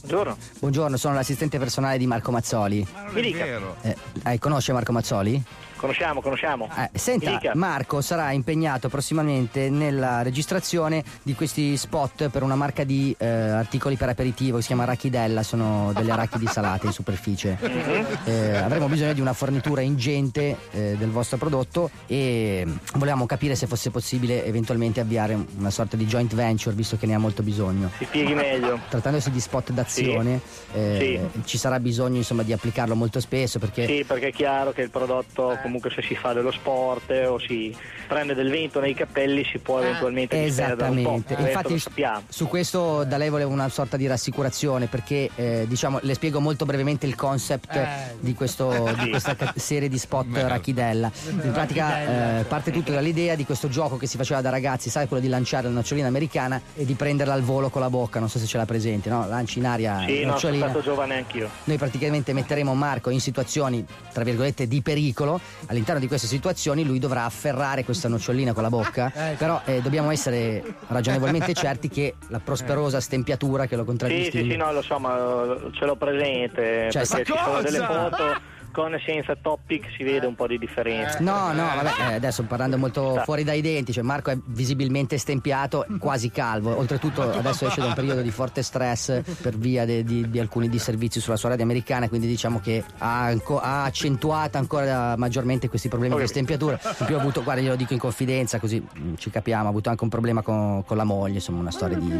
Buongiorno. 0.00 0.36
Buongiorno, 0.58 0.96
sono 0.96 1.12
l'assistente 1.12 1.58
personale 1.58 1.98
di 1.98 2.06
Marco 2.06 2.30
Mazzoli. 2.30 2.86
Mi 3.10 3.20
dica. 3.20 3.44
Eh, 3.82 3.96
eh, 4.24 4.38
conosce 4.38 4.72
Marco 4.72 4.92
Mazzoli? 4.92 5.42
Conosciamo, 5.82 6.20
conosciamo. 6.20 6.68
Eh, 6.78 6.96
senta. 6.96 7.40
Marco 7.54 8.00
sarà 8.02 8.30
impegnato 8.30 8.88
prossimamente 8.88 9.68
nella 9.68 10.22
registrazione 10.22 11.02
di 11.24 11.34
questi 11.34 11.76
spot 11.76 12.28
per 12.28 12.44
una 12.44 12.54
marca 12.54 12.84
di 12.84 13.12
eh, 13.18 13.26
articoli 13.26 13.96
per 13.96 14.08
aperitivo 14.08 14.54
che 14.56 14.60
si 14.60 14.68
chiama 14.68 14.84
Arachidella, 14.84 15.42
sono 15.42 15.90
delle 15.92 16.12
arachidi 16.12 16.46
salate 16.46 16.86
in 16.86 16.92
superficie. 16.92 17.58
Mhm. 17.60 18.06
Eh, 18.26 18.56
avremo 18.58 18.86
bisogno 18.86 19.12
di 19.12 19.20
una 19.20 19.32
fornitura 19.32 19.80
ingente 19.80 20.56
eh, 20.70 20.94
del 20.96 21.10
vostro 21.10 21.36
prodotto 21.36 21.90
e 22.06 22.64
volevamo 22.94 23.26
capire 23.26 23.56
se 23.56 23.66
fosse 23.66 23.90
possibile 23.90 24.44
eventualmente 24.44 25.00
avviare 25.00 25.36
una 25.58 25.70
sorta 25.70 25.96
di 25.96 26.06
joint 26.06 26.32
venture 26.32 26.76
visto 26.76 26.96
che 26.96 27.06
ne 27.06 27.14
ha 27.14 27.18
molto 27.18 27.42
bisogno. 27.42 27.90
Si 27.98 28.04
spieghi 28.04 28.34
meglio. 28.34 28.78
Trattandosi 28.88 29.32
di 29.32 29.40
spot 29.40 29.72
d'azione 29.72 30.40
eh, 30.74 31.28
ci 31.44 31.58
sarà 31.58 31.80
bisogno 31.80 32.18
insomma 32.18 32.44
di 32.44 32.52
applicarlo 32.52 32.94
molto 32.94 33.18
spesso 33.18 33.58
perché 33.58 33.84
Sì, 33.84 34.04
perché 34.04 34.28
è 34.28 34.32
chiaro 34.32 34.70
che 34.70 34.82
il 34.82 34.90
prodotto, 34.90 35.58
comunque 35.60 35.70
se 35.90 36.02
si 36.02 36.14
fa 36.14 36.32
dello 36.32 36.50
sport 36.50 37.10
eh, 37.10 37.26
o 37.26 37.38
si 37.38 37.74
prende 38.06 38.34
del 38.34 38.50
vento 38.50 38.80
nei 38.80 38.94
capelli, 38.94 39.44
si 39.44 39.58
può 39.58 39.80
eventualmente 39.80 40.42
disperdere 40.42 40.90
un 40.90 41.02
po'. 41.02 41.14
Esattamente, 41.14 41.50
infatti 41.50 41.82
su 42.28 42.46
questo 42.48 43.04
da 43.04 43.16
lei 43.16 43.28
volevo 43.30 43.50
una 43.50 43.68
sorta 43.68 43.96
di 43.96 44.06
rassicurazione 44.06 44.86
perché 44.86 45.30
eh, 45.34 45.64
diciamo 45.68 45.98
le 46.02 46.14
spiego 46.14 46.40
molto 46.40 46.64
brevemente 46.64 47.06
il 47.06 47.14
concept 47.14 47.78
di, 48.20 48.34
questo- 48.34 48.94
di 49.02 49.10
questa 49.10 49.36
serie 49.56 49.88
di 49.88 49.98
spot 49.98 50.26
Rachidella. 50.32 51.10
In 51.28 51.50
pratica 51.52 52.40
eh, 52.40 52.44
parte 52.44 52.70
tutto 52.70 52.92
dall'idea 52.92 53.34
di 53.34 53.44
questo 53.44 53.68
gioco 53.68 53.96
che 53.96 54.06
si 54.06 54.16
faceva 54.16 54.40
da 54.40 54.50
ragazzi, 54.50 54.90
sai 54.90 55.06
quello 55.08 55.22
di 55.22 55.28
lanciare 55.28 55.68
la 55.68 55.72
nocciolina 55.74 56.06
americana 56.08 56.60
e 56.74 56.84
di 56.84 56.94
prenderla 56.94 57.32
al 57.34 57.42
volo 57.42 57.70
con 57.70 57.80
la 57.80 57.90
bocca, 57.90 58.18
non 58.18 58.28
so 58.28 58.38
se 58.38 58.46
ce 58.46 58.56
l'ha 58.58 58.66
presente, 58.66 59.08
no? 59.08 59.26
Lanci 59.28 59.58
in 59.58 59.66
aria 59.66 60.04
Sì, 60.06 60.20
la 60.22 60.32
no, 60.32 60.38
sono 60.38 60.52
nocciolina. 60.56 60.64
stato 60.68 60.80
giovane 60.82 61.16
anch'io. 61.16 61.48
Noi 61.64 61.76
praticamente 61.78 62.32
metteremo 62.32 62.74
Marco 62.74 63.10
in 63.10 63.20
situazioni, 63.20 63.84
tra 64.12 64.24
virgolette, 64.24 64.66
di 64.68 64.80
pericolo. 64.82 65.40
All'interno 65.66 66.00
di 66.00 66.06
queste 66.06 66.26
situazioni 66.26 66.84
lui 66.84 66.98
dovrà 66.98 67.24
afferrare 67.24 67.84
questa 67.84 68.08
nocciolina 68.08 68.52
con 68.52 68.62
la 68.62 68.68
bocca, 68.68 69.12
però 69.36 69.60
eh, 69.64 69.80
dobbiamo 69.80 70.10
essere 70.10 70.62
ragionevolmente 70.88 71.52
certi 71.54 71.88
che 71.88 72.14
la 72.28 72.40
prosperosa 72.40 73.00
stempiatura 73.00 73.66
che 73.66 73.76
lo 73.76 73.82
Sì, 73.82 73.88
contraddistingue 73.88 74.42
sì, 74.42 74.50
sì, 74.50 74.56
no, 74.56 74.72
lo 74.72 74.82
so, 74.82 74.98
ma 74.98 75.16
eh, 75.16 75.70
ce 75.72 75.84
l'ho 75.84 75.96
presente. 75.96 76.90
Cioè, 76.90 77.06
perché 77.06 77.24
ci 77.32 77.38
sono 77.42 77.60
delle 77.60 77.78
foto 77.78 78.50
con 78.72 78.94
e 78.94 79.02
senza 79.04 79.36
topic 79.36 79.90
si 79.96 80.02
vede 80.02 80.26
un 80.26 80.34
po' 80.34 80.46
di 80.46 80.58
differenza. 80.58 81.18
No, 81.20 81.52
no, 81.52 81.64
vabbè, 81.64 82.10
eh, 82.10 82.14
adesso 82.14 82.42
parlando 82.44 82.78
molto 82.78 83.20
fuori 83.24 83.44
dai 83.44 83.60
denti, 83.60 83.92
cioè 83.92 84.02
Marco 84.02 84.30
è 84.30 84.38
visibilmente 84.46 85.18
stempiato, 85.18 85.86
quasi 85.98 86.30
calvo. 86.30 86.76
Oltretutto 86.76 87.22
adesso 87.30 87.66
esce 87.66 87.80
da 87.80 87.86
un 87.88 87.94
periodo 87.94 88.22
di 88.22 88.30
forte 88.30 88.62
stress 88.62 89.20
per 89.40 89.56
via 89.56 89.84
de- 89.84 90.02
di, 90.02 90.28
di 90.28 90.40
alcuni 90.40 90.68
disservizi 90.68 91.20
sulla 91.20 91.36
sua 91.36 91.50
radio 91.50 91.64
americana, 91.64 92.08
quindi 92.08 92.26
diciamo 92.26 92.60
che 92.60 92.82
ha, 92.98 93.24
anco- 93.24 93.60
ha 93.60 93.84
accentuato 93.84 94.58
ancora 94.58 95.16
maggiormente 95.16 95.68
questi 95.68 95.88
problemi 95.88 96.16
di 96.16 96.26
stempiatura. 96.26 96.80
In 96.82 97.06
più 97.06 97.16
ha 97.16 97.20
avuto, 97.20 97.42
guarda, 97.42 97.60
glielo 97.60 97.76
dico 97.76 97.92
in 97.92 97.98
confidenza, 97.98 98.58
così 98.58 98.80
mm, 98.80 99.14
ci 99.16 99.30
capiamo, 99.30 99.66
ha 99.66 99.70
avuto 99.70 99.90
anche 99.90 100.02
un 100.02 100.10
problema 100.10 100.42
con, 100.42 100.82
con 100.84 100.96
la 100.96 101.04
moglie, 101.04 101.34
insomma, 101.34 101.60
una 101.60 101.70
storia 101.70 101.98
di 101.98 102.12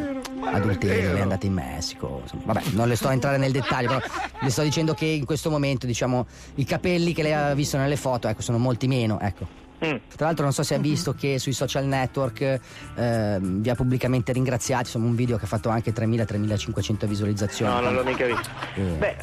adulterio, 0.45 1.17
è 1.17 1.21
andata 1.21 1.47
in 1.47 1.55
Messico. 1.55 2.21
insomma. 2.23 2.43
vabbè, 2.45 2.63
non 2.73 2.89
le 2.89 2.97
sto 2.97 3.09
a 3.09 3.13
entrare 3.13 3.39
nel 3.39 3.53
dettaglio, 3.53 3.89
però 3.89 4.01
le 4.41 4.51
sto 4.51 4.63
dicendo 4.63 4.95
che 4.95 5.07
in 5.07 5.25
questo 5.25 5.51
momento, 5.51 5.87
diciamo, 5.87 6.27
i 6.57 6.65
capelli 6.65 7.13
che 7.13 7.23
lei 7.23 7.33
ha 7.33 7.55
visto 7.55 7.77
nelle 7.77 7.97
foto, 7.97 8.29
ecco, 8.29 8.43
sono 8.43 8.59
molti 8.59 8.87
meno, 8.87 9.21
ecco. 9.21 9.62
Mm. 9.85 9.97
Tra 10.17 10.27
l'altro 10.27 10.45
non 10.45 10.53
so 10.53 10.63
se 10.63 10.75
ha 10.75 10.79
visto 10.79 11.13
che 11.15 11.39
sui 11.39 11.53
social 11.53 11.85
network 11.87 12.61
ehm, 12.95 13.61
vi 13.63 13.69
ha 13.71 13.75
pubblicamente 13.75 14.33
ringraziati, 14.33 14.85
insomma 14.85 15.07
un 15.07 15.15
video 15.17 15.37
che 15.39 15.45
ha 15.45 15.49
fatto 15.49 15.69
anche 15.71 15.93
3.000-3.500 15.93 17.07
visualizzazioni. 17.07 17.73
No, 17.73 17.81
non 17.81 17.95
l'ho 17.95 18.05
mica 18.05 18.27
visto. 18.27 18.49
Eh, 18.77 18.81
Beh, 18.81 19.17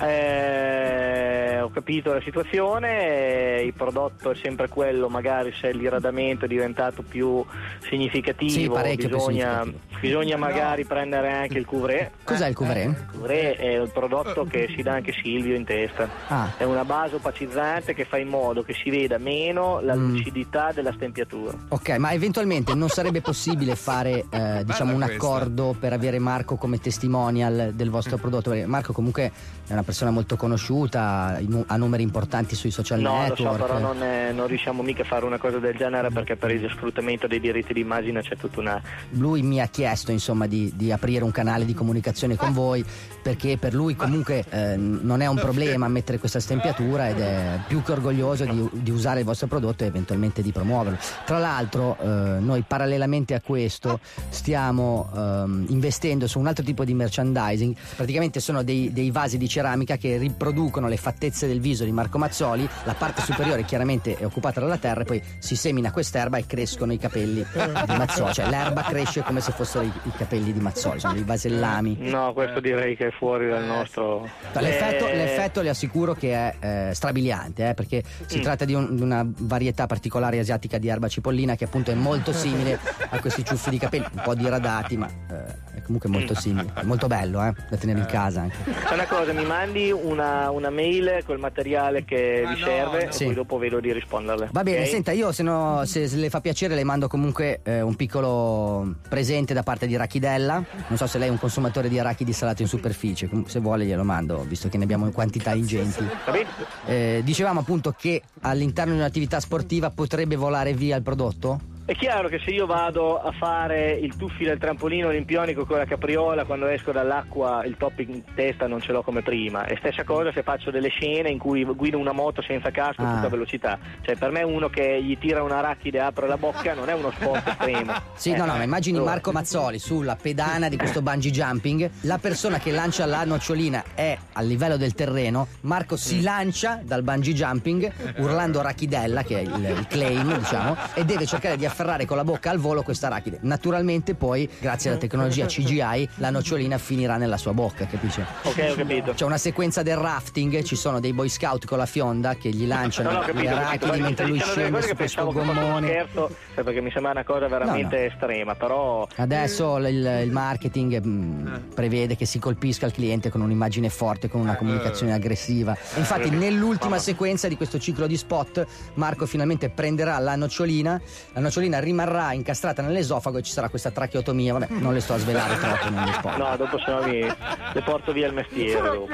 eh, 1.53 1.61
ho 1.61 1.69
capito 1.69 2.13
la 2.13 2.21
situazione, 2.21 3.57
eh, 3.59 3.65
il 3.65 3.73
prodotto 3.73 4.31
è 4.31 4.35
sempre 4.35 4.67
quello, 4.67 5.07
magari 5.09 5.53
se 5.59 5.67
il 5.67 5.77
diradamento 5.79 6.45
è 6.45 6.47
diventato 6.47 7.03
più 7.03 7.43
significativo, 7.87 8.51
Sì, 8.51 8.67
parecchio 8.67 9.07
più 9.07 9.17
bisogna, 9.17 9.61
significativo. 9.61 9.99
bisogna 10.01 10.37
magari 10.37 10.85
prendere 10.85 11.31
anche 11.31 11.57
il 11.57 11.65
couvret. 11.65 12.11
Cos'è 12.23 12.47
il 12.47 12.55
couvret? 12.55 12.85
Il 12.87 13.05
couvret 13.11 13.57
è 13.57 13.67
il 13.79 13.89
prodotto 13.93 14.45
che 14.45 14.71
si 14.75 14.81
dà 14.81 14.93
anche 14.93 15.13
Silvio 15.13 15.55
in 15.55 15.63
testa. 15.65 16.09
Ah. 16.27 16.51
È 16.57 16.63
una 16.63 16.85
base 16.85 17.15
opacizzante 17.15 17.93
che 17.93 18.05
fa 18.05 18.17
in 18.17 18.27
modo 18.27 18.63
che 18.63 18.73
si 18.73 18.89
veda 18.89 19.17
meno 19.17 19.79
la 19.81 19.95
Mm. 19.99 20.15
Lucidità 20.49 20.71
della 20.73 20.91
stempiatura. 20.93 21.55
Ok, 21.69 21.89
ma 21.97 22.12
eventualmente 22.12 22.73
non 22.73 22.89
sarebbe 22.89 23.21
possibile 23.21 23.75
fare 23.75 24.25
eh, 24.29 24.63
diciamo 24.65 24.93
un 24.93 25.01
questa. 25.01 25.15
accordo 25.15 25.75
per 25.79 25.93
avere 25.93 26.19
Marco 26.19 26.55
come 26.55 26.79
testimonial 26.79 27.71
del 27.73 27.89
vostro 27.89 28.17
prodotto? 28.17 28.49
Perché 28.49 28.65
Marco 28.65 28.91
comunque 28.93 29.31
è 29.67 29.71
una 29.73 29.83
persona 29.83 30.12
molto 30.12 30.35
conosciuta, 30.35 31.39
ha 31.67 31.77
numeri 31.77 32.03
importanti 32.03 32.55
sui 32.55 32.71
social 32.71 32.99
No, 32.99 33.13
lo 33.13 33.21
network. 33.27 33.57
so, 33.59 33.65
però 33.65 33.79
non, 33.79 34.01
è- 34.01 34.31
non 34.31 34.47
riusciamo 34.47 34.81
mica 34.81 35.03
a 35.03 35.05
fare 35.05 35.25
una 35.25 35.38
cosa 35.38 35.59
del 35.59 35.75
genere 35.75 36.09
perché 36.09 36.35
per 36.35 36.51
il 36.51 36.69
sfruttamento 36.71 37.27
dei 37.27 37.39
diritti 37.39 37.73
d'immagine 37.73 38.21
c'è 38.21 38.35
tutta 38.35 38.59
una, 38.59 38.81
Lui 39.12 39.41
mi 39.43 39.62
ha 39.62 39.67
chiesto 39.67 40.12
insomma 40.12 40.47
di, 40.47 40.71
di 40.75 40.91
aprire 40.91 41.23
un 41.23 41.31
canale 41.31 41.65
di 41.65 41.73
comunicazione 41.73 42.35
con 42.35 42.51
voi 42.51 42.83
perché 43.21 43.58
per 43.58 43.73
lui 43.73 43.95
comunque 43.95 44.43
eh, 44.49 44.75
non 44.77 45.21
è 45.21 45.27
un 45.27 45.36
problema 45.36 45.88
mettere 45.88 46.19
questa 46.19 46.39
stempiatura 46.39 47.10
ed 47.10 47.19
è 47.19 47.60
più 47.67 47.82
che 47.84 47.91
orgoglioso 47.91 48.45
di, 48.45 48.69
di 48.71 48.91
usare 48.91 49.19
il 49.19 49.25
vostro 49.25 49.47
prodotto 49.47 49.84
e 49.84 49.88
eventualmente 49.88 50.41
di 50.41 50.51
promuoverlo. 50.51 50.97
Tra 51.25 51.38
l'altro 51.38 51.97
eh, 51.99 52.05
noi 52.39 52.63
parallelamente 52.67 53.34
a 53.34 53.41
questo 53.41 53.99
stiamo 54.29 55.10
ehm, 55.15 55.65
investendo 55.69 56.27
su 56.27 56.39
un 56.39 56.47
altro 56.47 56.63
tipo 56.63 56.84
di 56.84 56.93
merchandising, 56.93 57.75
praticamente 57.95 58.39
sono 58.39 58.63
dei, 58.63 58.91
dei 58.91 59.12
vasi 59.12 59.38
di 59.38 59.47
ceramica 59.47 59.97
che 59.97 60.17
riproducono 60.17 60.88
le 60.88 60.97
fattezze 60.97 61.47
del 61.47 61.60
viso 61.60 61.84
di 61.84 61.91
Marco 61.91 62.17
Mazzoli, 62.17 62.67
la 62.84 62.93
parte 62.93 63.21
superiore 63.21 63.63
chiaramente 63.63 64.17
è 64.17 64.25
occupata 64.25 64.60
dalla 64.60 64.77
terra 64.77 65.01
e 65.01 65.05
poi 65.05 65.21
si 65.39 65.55
semina 65.55 65.91
quest'erba 65.91 66.38
e 66.38 66.45
crescono 66.45 66.93
i 66.93 66.97
capelli 66.97 67.45
di 67.51 67.95
Mazzoli, 67.95 68.34
cioè 68.34 68.49
l'erba 68.49 68.84
cresce 68.84 69.21
come 69.21 69.41
se 69.41 69.51
fossero 69.51 69.84
i, 69.84 69.91
i 70.03 70.12
capelli 70.17 70.53
di 70.53 70.60
Mazzoli, 70.60 70.99
sono 70.99 71.13
dei 71.13 71.23
vasellami. 71.23 71.97
No, 71.99 72.34
questo 72.34 72.60
direi 72.60 72.95
che 72.95 73.08
è 73.08 73.12
fuori 73.19 73.49
dal 73.49 73.65
nostro. 73.65 74.25
L'effetto, 74.53 75.08
Eh, 75.10 75.15
l'effetto 75.17 75.62
le 75.62 75.69
assicuro 75.69 76.13
che 76.13 76.32
è 76.34 76.55
eh, 76.89 76.93
strabiliante, 76.93 77.67
eh, 77.69 77.73
perché 77.73 78.01
si 78.25 78.39
Mm. 78.39 78.41
tratta 78.41 78.63
di, 78.63 78.73
un- 78.73 78.95
di 78.95 79.01
una 79.01 79.25
varietà 79.27 79.88
particolare 79.88 80.39
asiatica 80.39 80.77
di 80.77 80.88
erba 80.88 81.10
cipollina 81.10 81.55
che 81.55 81.65
appunto 81.65 81.91
è 81.91 81.95
molto 81.95 82.32
simile 82.32 82.79
a 83.12 83.19
questi 83.19 83.43
ciuffi 83.43 83.71
di 83.71 83.77
capelli, 83.77 84.05
un 84.13 84.21
po' 84.23 84.36
diradati, 84.36 84.95
ma 84.95 85.08
eh, 85.08 85.68
comunque 85.89 86.10
molto 86.10 86.36
simile. 86.36 86.71
È 86.75 86.84
molto 86.84 87.08
bello, 87.08 87.43
eh, 87.43 87.54
da 87.67 87.75
tenere 87.78 87.99
in 87.99 88.06
casa 88.06 88.41
anche. 88.41 88.56
Fai 88.71 88.93
una 88.93 89.08
cosa, 89.08 89.34
mi 89.34 89.43
mandi 89.45 89.91
una, 89.91 90.52
una 90.52 90.69
mail 90.69 91.23
col 91.25 91.39
materiale 91.39 92.06
che 92.06 92.45
vi 92.47 92.62
serve 92.62 93.08
Sì. 93.12 93.23
e 93.23 93.25
poi 93.28 93.36
dopo 93.36 93.58
vedo 93.58 93.80
di 93.80 93.91
risponderle. 93.91 94.49
Va 94.52 94.62
bene, 94.63 94.82
ok? 94.84 94.88
senta, 94.88 95.12
io 95.12 95.32
se, 95.32 95.41
no- 95.43 95.84
se- 95.86 96.08
se 96.08 96.15
le 96.17 96.30
fa 96.30 96.41
piacere 96.41 96.75
le 96.75 96.84
mando 96.84 97.08
comunque 97.08 97.62
eh, 97.63 97.82
un 97.82 97.95
piccolo 97.95 98.95
presente 99.10 99.54
da 99.56 99.63
parte 99.63 99.88
di 99.88 99.95
Rachidella. 99.95 100.63
Non 100.88 100.97
so 100.97 101.08
se 101.08 101.17
lei 101.17 101.28
è 101.28 101.32
un 101.32 101.39
consumatore 101.39 101.89
di 101.89 101.97
arachidi 101.97 102.34
salato 102.34 102.62
in 102.62 102.67
superficie, 102.67 103.28
comunque 103.28 103.52
se 103.52 103.60
vuole 103.60 103.86
glielo 103.86 104.04
mando, 104.04 104.45
visto 104.47 104.69
che 104.69 104.78
ne 104.78 104.84
abbiamo 104.84 105.06
in 105.08 105.12
quantità 105.12 105.54
ingenti. 105.54 106.06
Va 106.25 106.32
bene? 106.32 106.47
Eh, 106.86 107.21
dicevamo 107.23 107.62
appunto 107.62 107.93
che 107.97 108.21
all'interno 108.41 108.93
di 108.93 108.99
un'attività 108.99 109.39
sportiva 109.39 109.89
potrebbe 109.89 110.36
volare 110.36 110.73
via 110.73 110.95
il 110.95 111.02
prodotto? 111.02 111.78
È 111.89 111.95
chiaro 111.95 112.28
che 112.28 112.39
se 112.45 112.52
io 112.52 112.67
vado 112.67 113.19
a 113.19 113.32
fare 113.32 113.89
il 113.93 114.15
tuffi 114.15 114.43
del 114.43 114.60
trampolino 114.60 115.08
olimpionico 115.08 115.65
con 115.65 115.80
la 115.80 115.86
capriola, 115.86 116.45
quando 116.45 116.67
esco 116.67 116.91
dall'acqua 116.91 117.63
il 117.65 117.78
top 117.78 117.97
in 118.02 118.21
testa 118.36 118.67
non 118.67 118.80
ce 118.80 118.91
l'ho 118.91 119.02
come 119.02 119.23
prima. 119.23 119.65
E 119.65 119.75
stessa 119.80 120.04
cosa 120.04 120.32
se 120.32 120.43
faccio 120.43 120.69
delle 120.69 120.89
scene 120.89 121.32
in 121.32 121.39
cui 121.39 121.63
guido 121.63 121.97
una 121.97 122.12
moto 122.12 122.43
senza 122.43 122.69
casco 122.69 123.02
a 123.02 123.10
Ah. 123.10 123.15
tutta 123.15 123.30
velocità. 123.30 123.80
Cioè 124.02 124.15
per 124.17 124.30
me 124.30 124.43
uno 124.43 124.69
che 124.69 125.02
gli 125.02 125.17
tira 125.17 125.41
un 125.41 125.52
arachide 125.52 125.97
e 125.97 126.02
apre 126.02 126.28
la 126.28 126.38
bocca 126.38 126.75
non 126.75 126.89
è 126.89 126.93
uno 126.93 127.10
sport 127.10 127.47
estremo. 127.49 127.91
Sì, 128.13 128.34
Eh, 128.34 128.38
no, 128.38 128.45
no, 128.45 128.56
ma 128.58 128.62
immagini 128.63 128.97
allora. 128.97 129.13
Marco 129.13 129.32
Mazzoli 129.32 129.80
sulla 129.80 130.15
pedana 130.15 130.69
di 130.69 130.78
questo 130.78 131.02
bungee 131.02 131.32
jumping, 131.32 131.89
la 132.02 132.19
persona 132.19 132.60
che 132.60 132.69
lancia 132.69 133.08
la 133.08 133.23
nocciolina 133.25 133.84
è 133.95 134.15
a 134.34 134.41
livello 134.41 134.78
del 134.78 134.93
terreno, 134.93 135.47
Marco 135.62 135.97
si 135.97 136.21
lancia 136.21 136.82
dal 136.84 137.02
bungee 137.02 137.34
jumping 137.34 137.91
urlando 138.17 138.62
Rachidella, 138.62 139.23
che 139.23 139.39
è 139.39 139.41
il, 139.41 139.75
il 139.75 139.88
claim, 139.88 140.38
diciamo, 140.38 140.78
e 140.93 141.04
deve 141.04 141.25
cercare 141.25 141.56
di 141.58 141.65
afferrare 141.65 141.78
afferrare 141.79 142.05
con 142.05 142.17
la 142.17 142.25
bocca 142.25 142.49
al 142.51 142.57
volo 142.57 142.83
questa 142.83 143.07
arachide. 143.07 143.39
Naturalmente 143.41 144.13
poi, 144.13 144.49
grazie 144.59 144.89
alla 144.89 144.99
tecnologia 144.99 145.45
CGI, 145.45 146.09
la 146.15 146.29
nocciolina 146.29 146.77
finirà 146.77 147.15
nella 147.15 147.37
sua 147.37 147.53
bocca, 147.53 147.85
capisci? 147.85 148.21
Ok, 148.43 148.67
ho 148.71 148.75
capito. 148.75 149.13
C'è 149.13 149.23
una 149.23 149.37
sequenza 149.37 149.81
del 149.81 149.95
rafting, 149.95 150.61
ci 150.63 150.75
sono 150.75 150.99
dei 150.99 151.13
boy 151.13 151.29
scout 151.29 151.65
con 151.65 151.77
la 151.77 151.85
fionda 151.85 152.35
che 152.35 152.49
gli 152.49 152.67
lanciano 152.67 153.11
No, 153.11 153.15
no, 153.15 153.21
le 153.21 153.31
capito, 153.31 153.53
capito. 153.53 153.65
arachidi 153.85 154.01
mentre 154.01 154.25
lui 154.27 154.39
scende 154.39 154.81
su 154.81 154.87
che 154.89 154.95
questo 154.95 155.31
gommone. 155.31 155.87
scherzo, 155.87 156.29
cioè, 156.53 156.63
perché 156.65 156.81
mi 156.81 156.91
sembra 156.91 157.11
una 157.11 157.23
cosa 157.23 157.47
veramente 157.47 158.05
estrema, 158.07 158.55
però 158.55 159.07
Adesso 159.15 159.77
il, 159.77 160.21
il 160.25 160.31
marketing 160.31 161.01
mh, 161.01 161.61
prevede 161.73 162.15
che 162.17 162.25
si 162.25 162.39
colpisca 162.39 162.85
il 162.85 162.91
cliente 162.91 163.29
con 163.29 163.39
un'immagine 163.41 163.89
forte, 163.89 164.27
con 164.27 164.41
una 164.41 164.55
comunicazione 164.57 165.13
aggressiva. 165.13 165.77
Infatti, 165.95 166.29
nell'ultima 166.29 166.97
sequenza 166.99 167.47
di 167.47 167.55
questo 167.55 167.79
ciclo 167.79 168.05
di 168.07 168.17
spot, 168.17 168.65
Marco 168.95 169.25
finalmente 169.25 169.69
prenderà 169.69 170.17
la 170.19 170.35
nocciolina, 170.35 170.99
la 171.33 171.39
nocciolina 171.39 171.58
rimarrà 171.59 172.33
incastrata 172.33 172.81
nell'esofago 172.81 173.37
e 173.37 173.41
ci 173.41 173.51
sarà 173.51 173.69
questa 173.69 173.91
tracheotomia. 173.91 174.53
Vabbè, 174.53 174.67
non 174.69 174.93
le 174.93 174.99
sto 174.99 175.13
a 175.13 175.17
svelare 175.17 175.57
troppo 175.59 175.89
negli 175.89 176.13
spot. 176.13 176.37
No, 176.37 176.55
dopo 176.57 176.79
se 176.79 176.91
no 176.91 177.01
mi 177.03 177.19
le 177.19 177.81
porto 177.81 178.11
via 178.11 178.27
il 178.27 178.33
mestiere. 178.33 179.05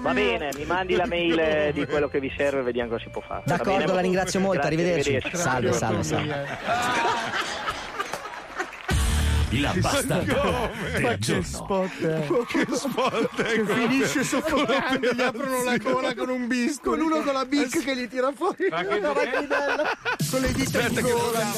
Va 0.00 0.12
bene, 0.12 0.50
mi 0.56 0.64
mandi 0.64 0.94
la 0.94 1.06
mail 1.06 1.72
di 1.72 1.86
quello 1.86 2.08
che 2.08 2.20
vi 2.20 2.32
serve 2.36 2.60
e 2.60 2.62
vediamo 2.62 2.90
cosa 2.90 3.02
si 3.02 3.10
può 3.10 3.22
fare. 3.26 3.42
D'accordo, 3.44 3.92
la 3.92 4.00
ringrazio 4.00 4.40
molto, 4.40 4.60
Grazie, 4.60 4.76
arrivederci. 4.76 5.36
Salve, 5.36 5.72
salve, 5.72 6.02
salve. 6.02 6.46
La 9.60 9.72
bastarda 9.74 10.70
Ma 11.00 11.16
che 11.16 11.42
spot 11.42 12.00
è? 12.00 12.26
Che 12.46 12.66
spot 12.74 13.40
è 13.42 13.44
Che 13.54 13.64
finisce 13.66 14.24
soffocando, 14.24 15.10
gli 15.12 15.20
aprono 15.20 15.62
la 15.64 15.76
gola 15.76 16.14
con 16.14 16.28
un 16.28 16.46
bisco. 16.46 16.90
Con 16.90 17.00
uno 17.00 17.22
con 17.22 17.32
la 17.34 17.44
bic 17.44 17.82
che 17.84 17.96
gli 17.96 18.08
tira 18.08 18.32
fuori 18.34 18.66
Ma 18.70 18.82
che- 18.84 19.00
con 19.00 20.40
le 20.40 20.52
dita 20.52 20.78
in 20.80 20.86
Aspetta 20.86 21.00
che- 21.02 21.10
gola. 21.10 21.52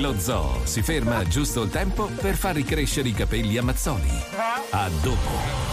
Lo 0.00 0.18
zoo 0.18 0.60
si 0.64 0.82
ferma 0.82 1.22
giusto 1.26 1.62
il 1.62 1.70
tempo 1.70 2.06
per 2.20 2.34
far 2.36 2.54
ricrescere 2.54 3.08
i 3.08 3.14
capelli 3.14 3.56
a 3.56 3.62
Mazzoli. 3.62 4.22
A 4.70 4.88
dopo. 5.00 5.64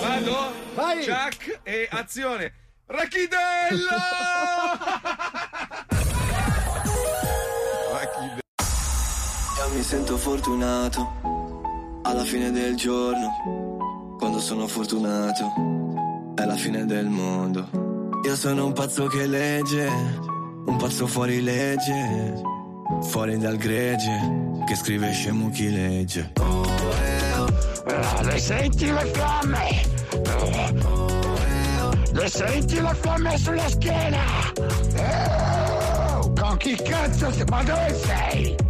Vado? 0.00 0.52
Vai! 0.74 1.04
Chuck 1.04 1.60
e 1.62 1.88
azione. 1.90 2.52
Rachidella! 2.86 3.96
mi 9.74 9.82
sento 9.82 10.16
fortunato 10.16 11.12
alla 12.02 12.24
fine 12.24 12.50
del 12.50 12.76
giorno. 12.76 14.16
Quando 14.18 14.38
sono 14.38 14.66
fortunato 14.66 16.34
è 16.34 16.44
la 16.44 16.54
fine 16.54 16.84
del 16.84 17.06
mondo. 17.06 17.68
Io 18.24 18.36
sono 18.36 18.66
un 18.66 18.72
pazzo 18.72 19.06
che 19.06 19.26
legge, 19.26 19.86
un 19.86 20.76
pazzo 20.76 21.06
fuori 21.06 21.40
legge, 21.42 22.42
fuori 23.02 23.38
dal 23.38 23.56
gregge, 23.56 24.62
che 24.66 24.74
scrive 24.74 25.12
scemo 25.12 25.50
chi 25.50 25.70
legge. 25.70 26.32
Le 28.22 28.38
senti 28.38 28.86
le 28.86 29.04
fiamme? 29.12 29.94
Le 32.12 32.28
senti 32.28 32.80
le 32.80 32.94
fiamme 33.00 33.38
sulla 33.38 33.68
schiena? 33.68 34.22
Oh, 36.18 36.32
con 36.32 36.56
chi 36.56 36.74
cazzo? 36.76 37.30
Ma 37.48 37.62
dove 37.62 37.94
sei? 37.94 38.65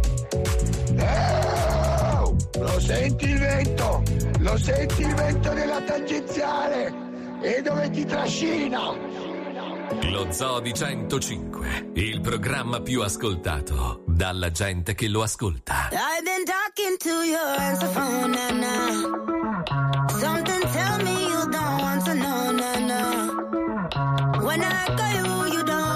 Oh, 0.99 2.35
lo 2.59 2.79
senti 2.79 3.29
il 3.29 3.39
vento? 3.39 4.03
Lo 4.39 4.57
senti 4.57 5.01
il 5.01 5.13
vento 5.13 5.53
della 5.53 5.81
tangenziale? 5.81 6.93
E 7.41 7.61
dove 7.61 7.89
ti 7.91 8.05
trascina? 8.05 8.79
Lo 10.11 10.31
Zoo 10.31 10.59
di 10.59 10.73
105, 10.73 11.91
il 11.93 12.19
programma 12.21 12.81
più 12.81 13.01
ascoltato 13.01 14.03
dalla 14.05 14.51
gente 14.51 14.93
che 14.95 15.07
lo 15.07 15.21
ascolta. 15.21 15.89
I've 15.91 16.23
been 16.23 16.43
talking 16.45 16.97
to 16.97 17.23
your 17.23 17.57
answer 17.57 17.87
phone, 17.89 18.31
nah. 18.59 20.05
Something 20.19 20.61
tell 20.71 21.03
me 21.03 21.27
you 21.27 21.49
don't 21.49 21.81
want 21.81 22.03
to 22.05 22.13
know, 22.15 22.51
nah, 22.51 22.79
nah. 22.79 24.41
When 24.43 24.61
I 24.61 24.85
call 24.95 25.13
you, 25.13 25.45
you 25.53 25.63
don't 25.63 25.86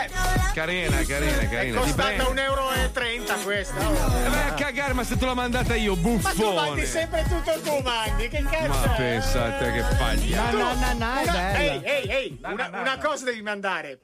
Carina, 0.53 1.03
carina, 1.05 1.39
È 1.39 1.49
carina. 1.49 1.81
Ti 1.81 1.87
costata 1.87 2.09
prego. 2.09 2.33
1,30 2.33 2.39
euro 2.41 2.69
questa. 3.43 3.79
Eh, 3.81 4.29
Vai 4.29 4.49
a 4.49 4.55
cagare, 4.55 4.93
ma 4.93 5.05
se 5.05 5.17
te 5.17 5.25
l'ho 5.25 5.35
mandata 5.35 5.75
io, 5.77 5.95
Ma 5.97 6.31
tu 6.33 6.53
mandi 6.53 6.85
sempre 6.85 7.25
tutto 7.29 7.61
tu 7.61 7.79
mandi, 7.83 8.29
che 8.29 8.43
cazzo 8.43 8.69
Ma 8.69 8.95
è? 8.95 8.97
pensa 8.97 9.45
a 9.45 9.51
te 9.59 9.73
che 9.73 9.81
na, 10.35 10.51
è 10.51 10.55
una- 10.55 11.25
bella. 11.25 11.59
Ehi, 11.59 11.83
ehi, 11.85 12.09
ehi, 12.09 12.41
una, 12.43 12.71
una 12.73 12.99
cosa 12.99 13.25
devi 13.25 13.41
mandare. 13.43 14.01